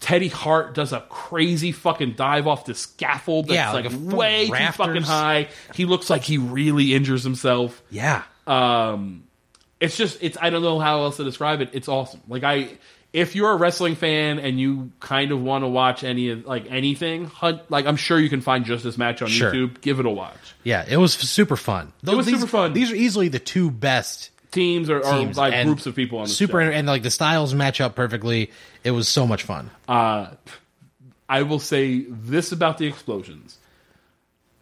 Teddy 0.00 0.28
Hart 0.28 0.74
does 0.74 0.92
a 0.92 1.00
crazy 1.08 1.72
fucking 1.72 2.12
dive 2.12 2.46
off 2.46 2.66
the 2.66 2.74
scaffold 2.74 3.46
that's 3.48 3.54
Yeah, 3.56 3.72
like, 3.72 3.86
like 3.86 3.94
a 3.94 4.16
way 4.16 4.46
too 4.48 4.72
fucking 4.72 5.02
high. 5.02 5.48
He 5.74 5.86
looks 5.86 6.10
like 6.10 6.22
he 6.22 6.38
really 6.38 6.94
injures 6.94 7.24
himself. 7.24 7.82
Yeah. 7.90 8.22
Um, 8.46 9.24
it's 9.80 9.96
just 9.96 10.18
it's 10.22 10.36
I 10.40 10.50
don't 10.50 10.62
know 10.62 10.78
how 10.78 11.02
else 11.02 11.16
to 11.16 11.24
describe 11.24 11.60
it. 11.62 11.70
It's 11.72 11.88
awesome. 11.88 12.20
Like 12.28 12.44
I, 12.44 12.68
if 13.18 13.34
you're 13.34 13.50
a 13.50 13.56
wrestling 13.56 13.96
fan 13.96 14.38
and 14.38 14.60
you 14.60 14.92
kind 15.00 15.32
of 15.32 15.42
want 15.42 15.64
to 15.64 15.68
watch 15.68 16.04
any 16.04 16.30
of 16.30 16.46
like 16.46 16.66
anything, 16.70 17.24
hunt, 17.26 17.68
like 17.70 17.86
I'm 17.86 17.96
sure 17.96 18.18
you 18.18 18.28
can 18.28 18.40
find 18.40 18.64
just 18.64 18.84
this 18.84 18.96
match 18.96 19.20
on 19.22 19.28
Sure. 19.28 19.52
YouTube. 19.52 19.80
Give 19.80 19.98
it 20.00 20.06
a 20.06 20.10
watch. 20.10 20.36
Yeah. 20.62 20.84
It 20.88 20.96
was 20.98 21.14
super 21.14 21.56
fun. 21.56 21.92
Those, 22.02 22.16
was 22.16 22.26
these, 22.26 22.36
super 22.36 22.46
fun. 22.46 22.72
These 22.72 22.92
are 22.92 22.94
easily 22.96 23.28
the 23.28 23.38
two 23.40 23.70
best 23.70 24.30
Teams 24.50 24.88
or, 24.88 25.04
or 25.04 25.26
like 25.32 25.64
groups 25.66 25.84
of 25.84 25.94
people 25.94 26.20
on 26.20 26.24
the 26.24 26.30
super 26.30 26.62
show. 26.64 26.70
and 26.70 26.86
like 26.86 27.02
the 27.02 27.10
styles 27.10 27.52
match 27.52 27.82
up 27.82 27.94
perfectly. 27.94 28.50
It 28.82 28.92
was 28.92 29.06
so 29.06 29.26
much 29.26 29.42
fun. 29.42 29.70
Uh, 29.86 30.28
I 31.28 31.42
will 31.42 31.58
say 31.58 32.06
this 32.08 32.50
about 32.50 32.78
the 32.78 32.86
explosions: 32.86 33.58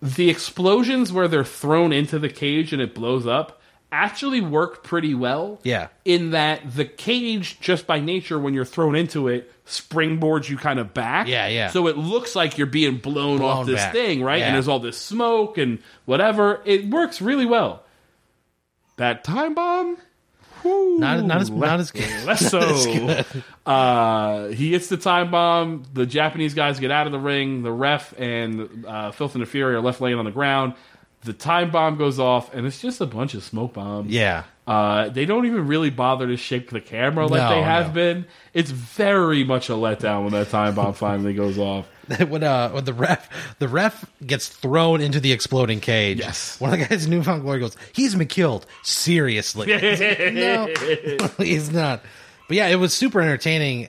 the 0.02 0.28
explosions 0.28 1.12
where 1.12 1.28
they're 1.28 1.44
thrown 1.44 1.92
into 1.92 2.18
the 2.18 2.28
cage 2.28 2.72
and 2.72 2.82
it 2.82 2.96
blows 2.96 3.28
up 3.28 3.60
actually 3.96 4.40
work 4.40 4.84
pretty 4.84 5.14
well. 5.14 5.58
Yeah. 5.62 5.88
in 6.04 6.30
that 6.30 6.74
the 6.74 6.84
cage, 6.84 7.58
just 7.60 7.86
by 7.86 8.00
nature, 8.00 8.38
when 8.38 8.52
you're 8.54 8.64
thrown 8.64 8.94
into 8.94 9.28
it, 9.28 9.50
springboards 9.66 10.48
you 10.48 10.56
kind 10.56 10.78
of 10.78 10.92
back. 10.94 11.26
Yeah, 11.28 11.48
yeah. 11.48 11.68
So 11.68 11.86
it 11.86 11.96
looks 11.96 12.36
like 12.36 12.58
you're 12.58 12.66
being 12.66 12.98
blown, 12.98 13.40
off 13.42 13.66
this 13.66 13.82
back. 13.82 13.92
thing, 13.92 14.22
right? 14.22 14.38
Yeah. 14.38 14.46
And 14.46 14.54
there's 14.54 14.68
all 14.68 14.80
this 14.80 14.98
smoke 14.98 15.58
and 15.58 15.78
whatever. 16.04 16.62
It 16.64 16.88
works 16.88 17.20
really 17.20 17.46
well. 17.46 17.82
That 18.96 19.24
time 19.24 19.54
bomb. 19.54 19.98
Not 20.64 21.24
not 21.24 21.40
as 21.40 21.50
not 21.50 21.78
as 21.78 21.90
good. 21.92 22.24
less 22.24 22.50
so. 22.50 23.22
Uh, 23.64 24.48
he 24.48 24.72
hits 24.72 24.88
the 24.88 24.96
time 24.96 25.30
bomb. 25.30 25.84
The 25.92 26.06
Japanese 26.06 26.54
guys 26.54 26.80
get 26.80 26.90
out 26.90 27.06
of 27.06 27.12
the 27.12 27.18
ring. 27.20 27.62
The 27.62 27.70
ref 27.70 28.18
and 28.18 28.84
uh, 28.86 29.12
Filth 29.12 29.34
and 29.34 29.42
the 29.42 29.46
Fury 29.46 29.74
are 29.74 29.80
left 29.80 30.00
laying 30.00 30.18
on 30.18 30.24
the 30.24 30.30
ground. 30.32 30.74
The 31.26 31.32
time 31.32 31.70
bomb 31.70 31.96
goes 31.98 32.18
off, 32.18 32.54
and 32.54 32.66
it's 32.66 32.80
just 32.80 33.00
a 33.00 33.06
bunch 33.06 33.34
of 33.34 33.42
smoke 33.42 33.74
bombs. 33.74 34.10
Yeah. 34.10 34.44
Uh, 34.66 35.08
they 35.10 35.26
don't 35.26 35.46
even 35.46 35.66
really 35.66 35.90
bother 35.90 36.26
to 36.26 36.36
shake 36.36 36.70
the 36.70 36.80
camera 36.80 37.26
like 37.26 37.40
No, 37.40 37.48
they 37.50 37.62
have 37.62 37.88
no. 37.88 37.92
been. 37.94 38.26
It's 38.54 38.70
very 38.70 39.44
much 39.44 39.68
a 39.68 39.72
letdown 39.74 40.22
when 40.24 40.32
that 40.32 40.50
time 40.50 40.74
bomb 40.74 40.94
finally 40.94 41.34
goes 41.34 41.58
off. 41.58 41.86
when 42.28 42.44
uh 42.44 42.70
when 42.70 42.84
the 42.84 42.92
ref 42.92 43.28
the 43.58 43.66
ref 43.66 44.04
gets 44.24 44.48
thrown 44.48 45.00
into 45.00 45.18
the 45.20 45.32
exploding 45.32 45.80
cage. 45.80 46.18
Yes. 46.20 46.60
One 46.60 46.72
of 46.72 46.78
the 46.78 46.86
guys 46.86 47.04
in 47.04 47.10
New 47.10 47.22
Found 47.24 47.42
Glory 47.42 47.58
goes, 47.60 47.76
"He's 47.92 48.14
been 48.14 48.28
killed." 48.28 48.64
Seriously, 48.84 49.66
no, 50.32 50.66
he's 51.38 51.72
not. 51.72 52.02
But 52.48 52.56
yeah, 52.56 52.68
it 52.68 52.76
was 52.76 52.94
super 52.94 53.20
entertaining. 53.20 53.88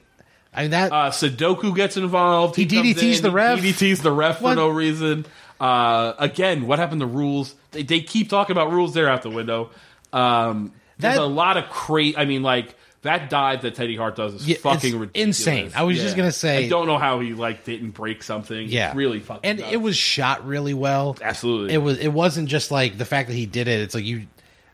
I 0.54 0.64
mean 0.64 0.72
that 0.72 0.92
Uh, 0.92 1.12
Sudoku 1.12 1.76
gets 1.76 1.96
involved. 1.98 2.56
He 2.56 2.66
comes 2.66 2.96
DDTs 2.96 3.18
in, 3.18 3.22
the 3.22 3.32
ref. 3.32 3.60
He 3.62 3.72
DDTs 3.72 4.02
the 4.02 4.12
ref 4.12 4.38
for 4.40 4.44
What? 4.46 4.56
no 4.56 4.70
reason. 4.70 5.26
Uh, 5.60 6.14
again, 6.20 6.68
what 6.68 6.80
happened 6.80 7.02
to 7.02 7.08
rules? 7.08 7.56
They, 7.72 7.84
they 7.84 8.02
keep 8.02 8.30
talking 8.30 8.54
about 8.54 8.72
rules. 8.72 8.94
They're 8.94 9.10
out 9.10 9.22
the 9.24 9.30
window. 9.30 9.72
Um, 10.14 10.72
there's 11.00 11.16
That- 11.16 11.22
a 11.22 11.26
lot 11.26 11.58
of 11.58 11.70
crazy. 11.70 12.18
I 12.18 12.26
mean, 12.26 12.44
like 12.44 12.76
that 13.04 13.30
dive 13.30 13.62
that 13.62 13.76
Teddy 13.76 13.96
Hart 13.96 14.16
does 14.16 14.34
is 14.34 14.48
Yeah, 14.48 14.58
fucking 14.58 14.90
it's 14.90 14.98
ridiculous. 14.98 15.40
insane. 15.40 15.72
I 15.76 15.84
was 15.84 15.98
just 15.98 16.16
gonna 16.18 16.32
say- 16.32 16.66
I 16.66 16.70
don't 16.70 16.88
know 16.88 16.98
how 16.98 17.20
he 17.20 17.34
like 17.34 17.64
didn't 17.66 17.92
break 17.92 18.24
something. 18.24 18.68
yeah, 18.68 18.88
It's 18.88 18.96
really 18.96 19.20
fucking. 19.20 19.42
and 19.50 19.60
nuts. 19.60 19.72
it 19.74 19.78
was 19.78 19.96
shot 19.96 20.46
really 20.48 20.74
well. 20.74 21.16
absolutely. 21.22 21.74
It 21.74 21.78
was. 21.78 21.98
It 22.00 22.10
wasn't 22.10 22.50
just 22.50 22.72
like 22.72 22.98
the 22.98 23.06
fact 23.06 23.30
that 23.30 23.36
he 23.36 23.46
did 23.46 23.68
it. 23.68 23.82
It's 23.82 23.96
like 23.96 24.06
you. 24.06 24.28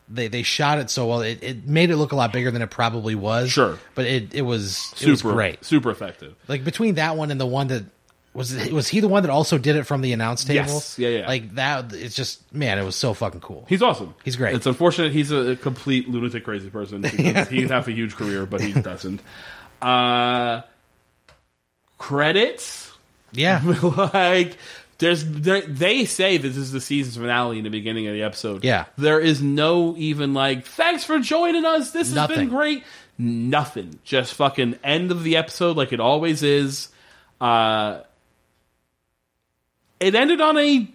They, 0.10 0.28
they 0.28 0.44
shot 0.44 0.80
it 0.80 0.90
so 0.90 1.08
well. 1.08 1.22
It, 1.22 1.42
it 1.42 1.66
made 1.68 1.90
it 1.90 1.96
look 1.96 2.12
a 2.12 2.16
lot 2.18 2.34
bigger 2.34 2.52
than 2.52 2.62
it 2.62 2.70
probably 2.70 3.16
was. 3.16 3.52
Sure. 3.52 3.80
but 3.96 4.06
it 4.06 4.34
it 4.36 4.42
was 4.42 4.92
it 4.94 4.98
super 4.98 5.12
was 5.12 5.22
great. 5.22 5.64
super 5.66 5.90
effective. 5.92 6.36
Like 6.48 6.64
between 6.66 6.96
that 6.96 7.16
one 7.16 7.32
and 7.32 7.40
the 7.40 7.46
one 7.46 7.68
that 7.68 7.86
was 8.34 8.54
was 8.72 8.88
he 8.88 9.00
the 9.00 9.08
one 9.08 9.24
that 9.24 9.30
also 9.30 9.58
did 9.58 9.76
it 9.76 9.84
from 9.84 10.02
the 10.02 10.12
announce 10.14 10.44
table? 10.44 10.66
Yes. 10.74 10.98
Yeah, 10.98 11.10
yeah. 11.10 11.28
Like 11.28 11.56
that. 11.56 11.94
It's 11.94 12.16
just 12.16 12.52
man, 12.54 12.80
it 12.80 12.84
was 12.84 12.96
so 12.96 13.14
fucking 13.14 13.42
cool. 13.42 13.66
He's 13.70 13.82
awesome. 13.82 14.16
He's 14.24 14.36
great. 14.36 14.56
It's 14.56 14.66
unfortunate 14.66 15.12
he's 15.12 15.32
a, 15.32 15.52
a 15.52 15.56
complete 15.56 16.10
lunatic, 16.10 16.44
crazy 16.44 16.70
person. 16.70 17.02
Because 17.02 17.48
He'd 17.50 17.70
have 17.70 17.88
a 17.88 17.92
huge 17.92 18.16
career, 18.16 18.46
but 18.46 18.62
he 18.62 18.74
doesn't. 18.74 19.22
Uh, 19.82 20.62
credits. 21.98 22.92
Yeah, 23.32 23.62
like 24.14 24.58
There's 25.00 25.26
there, 25.26 25.62
they 25.62 26.06
say 26.06 26.38
this 26.38 26.56
is 26.56 26.72
the 26.72 26.82
season's 26.82 27.18
finale 27.18 27.58
in 27.58 27.64
the 27.64 27.70
beginning 27.70 28.08
of 28.08 28.14
the 28.14 28.24
episode. 28.24 28.64
Yeah. 28.64 28.86
there 28.98 29.20
is 29.20 29.42
no 29.42 29.96
even 29.98 30.34
like 30.34 30.66
thanks 30.66 31.04
for 31.04 31.20
joining 31.20 31.66
us. 31.66 31.92
This 31.92 32.14
has 32.14 32.28
been 32.28 32.36
Nothing. 32.38 32.50
great. 32.50 32.84
Nothing. 33.18 34.00
Just 34.04 34.34
fucking 34.36 34.78
end 34.84 35.12
of 35.12 35.24
the 35.24 35.38
episode 35.38 35.78
like 35.78 35.94
it 35.94 36.00
always 36.00 36.44
is. 36.44 36.90
Uh, 37.42 38.02
it 40.04 40.16
ended 40.16 40.42
on 40.42 40.58
a 40.58 40.88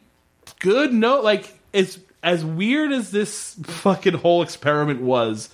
good 0.61 0.93
note. 0.93 1.25
Like 1.25 1.59
it's 1.73 1.99
as 2.23 2.45
weird 2.45 2.93
as 2.93 3.11
this 3.11 3.55
fucking 3.63 4.15
whole 4.15 4.43
experiment 4.43 5.01
was. 5.01 5.49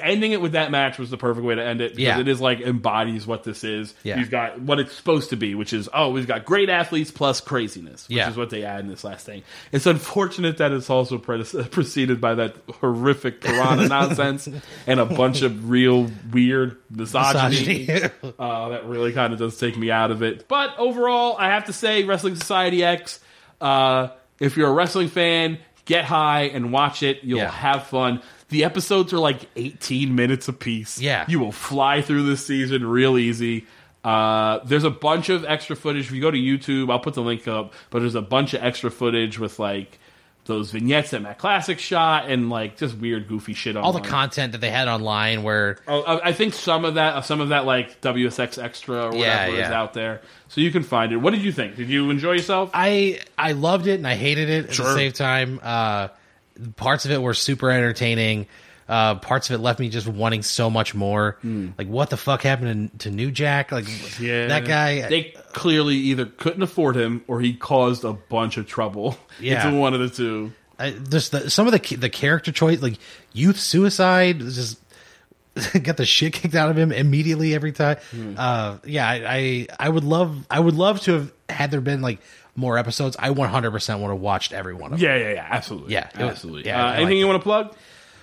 Ending 0.00 0.32
it 0.32 0.40
with 0.40 0.52
that 0.52 0.70
match 0.70 0.98
was 0.98 1.10
the 1.10 1.16
perfect 1.16 1.44
way 1.44 1.54
to 1.54 1.62
end 1.64 1.80
it 1.80 1.92
because 1.96 2.02
Yeah. 2.02 2.20
it 2.20 2.28
is 2.28 2.40
like 2.40 2.60
embodies 2.60 3.26
what 3.26 3.42
this 3.44 3.64
is. 3.64 3.94
Yeah. 4.04 4.18
You've 4.18 4.30
got 4.30 4.60
what 4.60 4.78
it's 4.78 4.92
supposed 4.94 5.30
to 5.30 5.36
be, 5.36 5.54
which 5.54 5.72
is 5.72 5.88
oh, 5.92 6.10
we've 6.10 6.26
got 6.26 6.44
great 6.44 6.68
athletes 6.68 7.10
plus 7.10 7.40
craziness, 7.40 8.08
which 8.08 8.16
Yeah. 8.16 8.30
is 8.30 8.36
what 8.36 8.50
they 8.50 8.64
add 8.64 8.80
in 8.80 8.88
this 8.88 9.04
last 9.04 9.26
thing. 9.26 9.42
It's 9.72 9.86
unfortunate 9.86 10.58
that 10.58 10.72
it's 10.72 10.88
also 10.90 11.18
pre- 11.18 11.42
preceded 11.70 12.20
by 12.20 12.34
that 12.36 12.54
horrific 12.80 13.40
piranha 13.40 13.88
nonsense 13.88 14.48
and 14.86 15.00
a 15.00 15.04
bunch 15.06 15.42
of 15.42 15.68
real 15.68 16.10
weird 16.32 16.76
misogyny. 16.90 17.86
Misogyny. 17.86 18.10
Uh, 18.38 18.70
that 18.70 18.86
really 18.86 19.12
kind 19.12 19.32
of 19.32 19.38
does 19.38 19.56
take 19.58 19.76
me 19.76 19.90
out 19.90 20.10
of 20.10 20.22
it. 20.22 20.46
But 20.48 20.76
overall, 20.78 21.36
I 21.38 21.46
have 21.48 21.66
to 21.66 21.72
say, 21.72 22.04
Wrestling 22.04 22.34
Society 22.36 22.82
X. 22.84 23.20
Uh, 23.60 24.08
if 24.40 24.56
you're 24.56 24.68
a 24.68 24.72
wrestling 24.72 25.08
fan, 25.08 25.58
get 25.84 26.04
high 26.04 26.42
and 26.44 26.72
watch 26.72 27.02
it. 27.02 27.22
You'll 27.22 27.38
Yeah. 27.40 27.50
have 27.50 27.86
fun. 27.86 28.20
The 28.52 28.64
episodes 28.64 29.12
are 29.12 29.18
like 29.18 29.48
18 29.56 30.14
minutes 30.14 30.46
apiece. 30.46 31.00
Yeah. 31.00 31.24
you 31.28 31.40
will 31.40 31.52
fly 31.52 32.02
through 32.02 32.24
this 32.26 32.46
season 32.46 32.86
real 32.86 33.18
easy. 33.18 33.66
Uh, 34.04 34.58
there's 34.64 34.84
a 34.84 34.90
bunch 34.90 35.28
of 35.28 35.44
extra 35.44 35.74
footage. 35.76 36.06
If 36.06 36.12
you 36.12 36.20
go 36.20 36.30
to 36.30 36.38
YouTube, 36.38 36.90
I'll 36.90 36.98
put 37.00 37.14
the 37.14 37.22
link 37.22 37.46
up. 37.48 37.72
But 37.90 38.00
there's 38.00 38.14
a 38.14 38.22
bunch 38.22 38.52
of 38.54 38.62
extra 38.62 38.90
footage 38.90 39.38
with 39.38 39.58
like 39.58 39.98
those 40.44 40.72
vignettes 40.72 41.10
that 41.10 41.22
Matt 41.22 41.38
Classic 41.38 41.78
shot 41.78 42.28
and 42.28 42.50
like 42.50 42.76
just 42.76 42.96
weird, 42.98 43.28
goofy 43.28 43.54
shit. 43.54 43.76
On 43.76 43.84
all 43.84 43.92
the 43.92 44.00
content 44.00 44.50
that 44.52 44.60
they 44.60 44.70
had 44.72 44.88
online 44.88 45.44
where 45.44 45.78
Oh, 45.86 46.20
I 46.22 46.32
think 46.32 46.52
some 46.54 46.84
of 46.84 46.94
that, 46.94 47.24
some 47.24 47.40
of 47.40 47.50
that, 47.50 47.64
like 47.64 48.00
WSX 48.00 48.60
Extra 48.62 49.06
or 49.06 49.14
Yeah, 49.14 49.46
whatever, 49.48 49.62
is 49.62 49.70
out 49.70 49.92
there, 49.94 50.20
so 50.48 50.60
you 50.60 50.72
can 50.72 50.82
find 50.82 51.12
it. 51.12 51.18
What 51.18 51.32
did 51.32 51.42
you 51.42 51.52
think? 51.52 51.76
Did 51.76 51.88
you 51.88 52.10
enjoy 52.10 52.32
yourself? 52.32 52.70
I 52.74 53.20
I 53.38 53.52
loved 53.52 53.86
it 53.86 53.94
and 53.94 54.06
I 54.06 54.16
hated 54.16 54.50
it 54.50 54.64
at 54.66 54.74
Sure. 54.74 54.86
the 54.88 54.94
same 54.96 55.12
time. 55.12 55.60
Uh, 55.62 56.08
parts 56.76 57.04
of 57.04 57.10
it 57.10 57.20
were 57.20 57.34
super 57.34 57.70
entertaining. 57.70 58.46
Uh, 58.88 59.14
parts 59.14 59.48
of 59.48 59.54
it 59.58 59.62
left 59.62 59.80
me 59.80 59.88
just 59.88 60.06
wanting 60.06 60.42
so 60.42 60.68
much 60.68 60.94
more. 60.94 61.38
Like, 61.78 61.86
what 61.88 62.10
the 62.10 62.16
fuck 62.16 62.42
happened 62.42 62.90
to, 63.00 63.08
to 63.08 63.10
New 63.14 63.30
Jack? 63.30 63.72
Like, 63.72 63.86
yeah, 64.20 64.48
that 64.48 64.66
guy. 64.66 65.08
They 65.08 65.34
clearly 65.52 65.94
either 65.96 66.26
couldn't 66.26 66.62
afford 66.62 66.96
him 66.96 67.24
or 67.26 67.40
he 67.40 67.54
caused 67.54 68.04
a 68.04 68.12
bunch 68.12 68.56
of 68.56 68.66
trouble. 68.66 69.16
Yeah. 69.40 69.68
it's 69.68 69.74
one 69.76 69.94
of 69.94 70.00
the 70.00 70.10
two. 70.10 70.52
I, 70.78 70.90
just 70.90 71.32
the, 71.32 71.48
some 71.48 71.66
of 71.66 71.72
the 71.72 71.96
the 71.96 72.10
character 72.10 72.52
choice, 72.52 72.82
like 72.82 72.98
youth 73.32 73.58
suicide, 73.58 74.40
just 74.40 74.78
got 75.82 75.96
the 75.96 76.04
shit 76.06 76.32
kicked 76.32 76.54
out 76.54 76.70
of 76.70 76.76
him 76.78 76.92
immediately 76.92 77.54
every 77.54 77.72
time. 77.72 77.96
Uh, 78.36 78.78
yeah, 78.84 79.08
I, 79.08 79.14
I 79.26 79.66
I 79.80 79.88
would 79.88 80.04
love 80.04 80.46
I 80.50 80.60
would 80.60 80.74
love 80.74 81.00
to 81.02 81.12
have 81.12 81.32
had 81.48 81.70
there 81.70 81.80
been 81.80 82.02
like 82.02 82.20
more 82.56 82.76
episodes. 82.78 83.16
I 83.18 83.30
100 83.30 83.70
percent 83.70 84.00
would 84.00 84.08
have 84.10 84.20
watched 84.20 84.52
every 84.52 84.74
one 84.74 84.92
of 84.92 85.00
them. 85.00 85.08
Yeah, 85.08 85.16
yeah, 85.16 85.32
yeah, 85.34 85.48
absolutely. 85.50 85.92
Yeah, 85.94 86.08
was- 86.18 86.30
absolutely. 86.30 86.66
yeah, 86.66 86.84
uh, 86.84 86.90
I 86.92 86.96
anything 86.96 87.18
you 87.18 87.26
want 87.26 87.40
to 87.40 87.44
plug? 87.44 87.74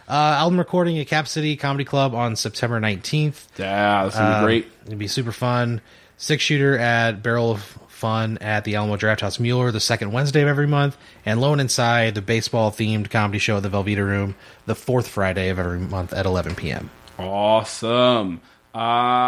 Uh, 0.08 0.14
album 0.14 0.58
recording 0.58 0.98
at 0.98 1.08
Cap 1.08 1.28
City 1.28 1.56
Comedy 1.56 1.86
Club 1.86 2.16
on 2.16 2.36
September 2.36 2.80
19th. 2.80 3.46
Yeah, 3.58 4.04
that's 4.04 4.16
gonna 4.16 4.30
be 4.30 4.36
Um, 4.38 4.44
great. 4.44 4.72
It'd 4.88 4.98
be 5.00 5.08
super 5.08 5.32
fun. 5.32 5.82
Six 6.18 6.44
shooter 6.44 6.78
at 6.78 7.22
Barrel 7.24 7.52
of 7.52 7.78
Fun 7.88 8.38
at 8.40 8.64
the 8.64 8.76
Alamo 8.76 8.96
Draft 8.98 9.22
House 9.22 9.40
Mueller 9.40 9.72
the 9.72 9.80
second 9.80 10.12
Wednesday 10.12 10.42
of 10.42 10.48
every 10.48 10.68
month, 10.68 10.98
and 11.26 11.40
Lone 11.42 11.60
Inside, 11.60 12.16
the 12.16 12.22
baseball 12.22 12.72
themed 12.72 13.10
comedy 13.10 13.40
show 13.40 13.58
at 13.58 13.64
the 13.64 13.70
Velveeta 13.70 13.98
Room, 14.04 14.36
the 14.66 14.74
fourth 14.76 15.08
Friday 15.08 15.50
of 15.50 15.60
every 15.60 15.80
month 15.80 16.12
at 16.14 16.26
11 16.26 16.56
p.m. 16.56 16.90
Awesome. 17.20 18.42
Uh, 18.80 18.82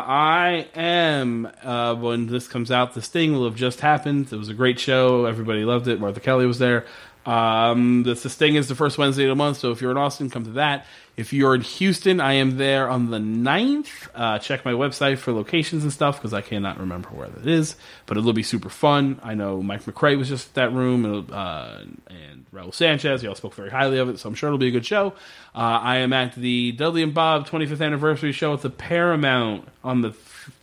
I 0.07 0.67
am, 0.75 1.45
uh, 1.61 1.93
when 1.95 2.27
this 2.27 2.47
comes 2.47 2.71
out, 2.71 2.93
the 2.93 3.01
Sting 3.01 3.33
will 3.33 3.43
have 3.43 3.57
just 3.57 3.81
happened. 3.81 4.31
It 4.31 4.37
was 4.37 4.47
a 4.47 4.53
great 4.53 4.79
show. 4.79 5.25
Everybody 5.25 5.65
loved 5.65 5.89
it. 5.89 5.99
Martha 5.99 6.21
Kelly 6.21 6.45
was 6.45 6.57
there. 6.57 6.85
Um, 7.25 8.03
the, 8.03 8.15
Sting 8.15 8.55
is 8.55 8.67
the 8.67 8.75
first 8.75 8.97
Wednesday 8.97 9.25
of 9.25 9.29
the 9.29 9.35
month, 9.35 9.57
so 9.57 9.71
if 9.71 9.81
you're 9.81 9.91
in 9.91 9.97
Austin, 9.97 10.29
come 10.29 10.43
to 10.45 10.51
that. 10.51 10.85
If 11.17 11.33
you're 11.33 11.53
in 11.53 11.61
Houston, 11.61 12.19
I 12.19 12.33
am 12.33 12.57
there 12.57 12.89
on 12.89 13.11
the 13.11 13.19
9th. 13.19 14.07
Uh, 14.15 14.39
check 14.39 14.65
my 14.65 14.71
website 14.71 15.17
for 15.19 15.31
locations 15.31 15.83
and 15.83 15.93
stuff 15.93 16.17
because 16.17 16.33
I 16.33 16.41
cannot 16.41 16.79
remember 16.79 17.09
where 17.09 17.27
that 17.27 17.45
is, 17.45 17.75
but 18.05 18.17
it'll 18.17 18.33
be 18.33 18.43
super 18.43 18.69
fun. 18.69 19.19
I 19.21 19.35
know 19.35 19.61
Mike 19.61 19.83
McRae 19.83 20.17
was 20.17 20.29
just 20.29 20.49
at 20.49 20.53
that 20.55 20.73
room, 20.73 21.05
and, 21.05 21.31
uh, 21.31 21.81
and 22.07 22.45
Raul 22.53 22.73
Sanchez. 22.73 23.21
Y'all 23.21 23.35
spoke 23.35 23.53
very 23.53 23.69
highly 23.69 23.99
of 23.99 24.09
it, 24.09 24.19
so 24.19 24.29
I'm 24.29 24.35
sure 24.35 24.47
it'll 24.47 24.57
be 24.57 24.69
a 24.69 24.71
good 24.71 24.85
show. 24.85 25.13
Uh, 25.53 25.79
I 25.83 25.97
am 25.97 26.13
at 26.13 26.33
the 26.35 26.71
Dudley 26.71 27.03
and 27.03 27.13
Bob 27.13 27.47
25th 27.47 27.85
anniversary 27.85 28.31
show 28.31 28.53
at 28.53 28.61
the 28.61 28.69
Paramount 28.69 29.67
on 29.83 30.01
the 30.01 30.11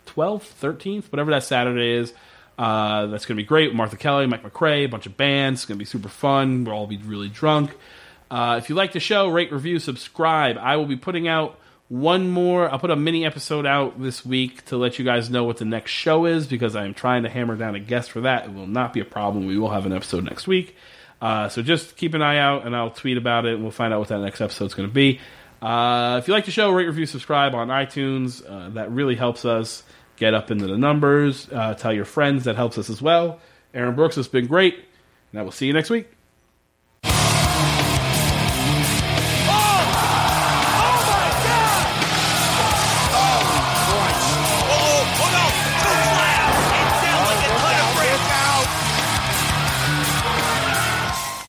12th, 0.06 0.54
13th, 0.60 1.12
whatever 1.12 1.30
that 1.30 1.44
Saturday 1.44 1.92
is. 1.92 2.12
Uh, 2.58 3.06
that's 3.06 3.24
going 3.24 3.36
to 3.36 3.42
be 3.42 3.46
great. 3.46 3.72
Martha 3.72 3.96
Kelly, 3.96 4.26
Mike 4.26 4.42
McRae, 4.42 4.84
a 4.84 4.88
bunch 4.88 5.06
of 5.06 5.16
bands. 5.16 5.60
It's 5.60 5.66
going 5.66 5.76
to 5.76 5.78
be 5.78 5.86
super 5.86 6.08
fun. 6.08 6.64
We'll 6.64 6.74
all 6.74 6.86
be 6.88 6.96
really 6.96 7.28
drunk. 7.28 7.70
Uh, 8.30 8.56
if 8.58 8.68
you 8.68 8.74
like 8.74 8.92
the 8.92 9.00
show, 9.00 9.28
rate, 9.28 9.52
review, 9.52 9.78
subscribe. 9.78 10.58
I 10.58 10.76
will 10.76 10.86
be 10.86 10.96
putting 10.96 11.28
out 11.28 11.58
one 11.88 12.28
more. 12.28 12.70
I'll 12.70 12.78
put 12.78 12.90
a 12.90 12.96
mini 12.96 13.24
episode 13.24 13.64
out 13.64 14.02
this 14.02 14.26
week 14.26 14.64
to 14.66 14.76
let 14.76 14.98
you 14.98 15.04
guys 15.04 15.30
know 15.30 15.44
what 15.44 15.56
the 15.56 15.64
next 15.64 15.92
show 15.92 16.26
is 16.26 16.46
because 16.46 16.76
I 16.76 16.84
am 16.84 16.94
trying 16.94 17.22
to 17.22 17.30
hammer 17.30 17.56
down 17.56 17.74
a 17.74 17.80
guest 17.80 18.10
for 18.10 18.22
that. 18.22 18.46
It 18.46 18.52
will 18.52 18.66
not 18.66 18.92
be 18.92 19.00
a 19.00 19.06
problem. 19.06 19.46
We 19.46 19.56
will 19.56 19.70
have 19.70 19.86
an 19.86 19.92
episode 19.92 20.24
next 20.24 20.46
week. 20.46 20.76
Uh, 21.22 21.48
so 21.48 21.62
just 21.62 21.96
keep 21.96 22.14
an 22.14 22.22
eye 22.22 22.38
out 22.38 22.66
and 22.66 22.76
I'll 22.76 22.90
tweet 22.90 23.16
about 23.16 23.46
it 23.46 23.54
and 23.54 23.62
we'll 23.62 23.72
find 23.72 23.94
out 23.94 24.00
what 24.00 24.08
that 24.08 24.20
next 24.20 24.40
episode 24.40 24.66
is 24.66 24.74
going 24.74 24.88
to 24.88 24.94
be. 24.94 25.20
Uh, 25.60 26.18
if 26.22 26.28
you 26.28 26.34
like 26.34 26.44
the 26.44 26.50
show, 26.50 26.70
rate, 26.70 26.86
review, 26.86 27.06
subscribe 27.06 27.54
on 27.54 27.68
iTunes. 27.68 28.42
Uh, 28.48 28.68
that 28.70 28.92
really 28.92 29.16
helps 29.16 29.44
us 29.44 29.82
get 30.18 30.34
up 30.34 30.50
into 30.50 30.66
the 30.66 30.78
numbers. 30.78 31.48
Uh, 31.50 31.74
tell 31.74 31.92
your 31.92 32.04
friends. 32.04 32.44
That 32.44 32.56
helps 32.56 32.78
us 32.78 32.90
as 32.90 33.00
well. 33.00 33.40
Aaron 33.74 33.94
Brooks 33.94 34.16
has 34.16 34.28
been 34.28 34.46
great. 34.46 34.84
And 35.32 35.40
I 35.40 35.42
will 35.42 35.52
see 35.52 35.66
you 35.66 35.72
next 35.72 35.90
week. 35.90 36.17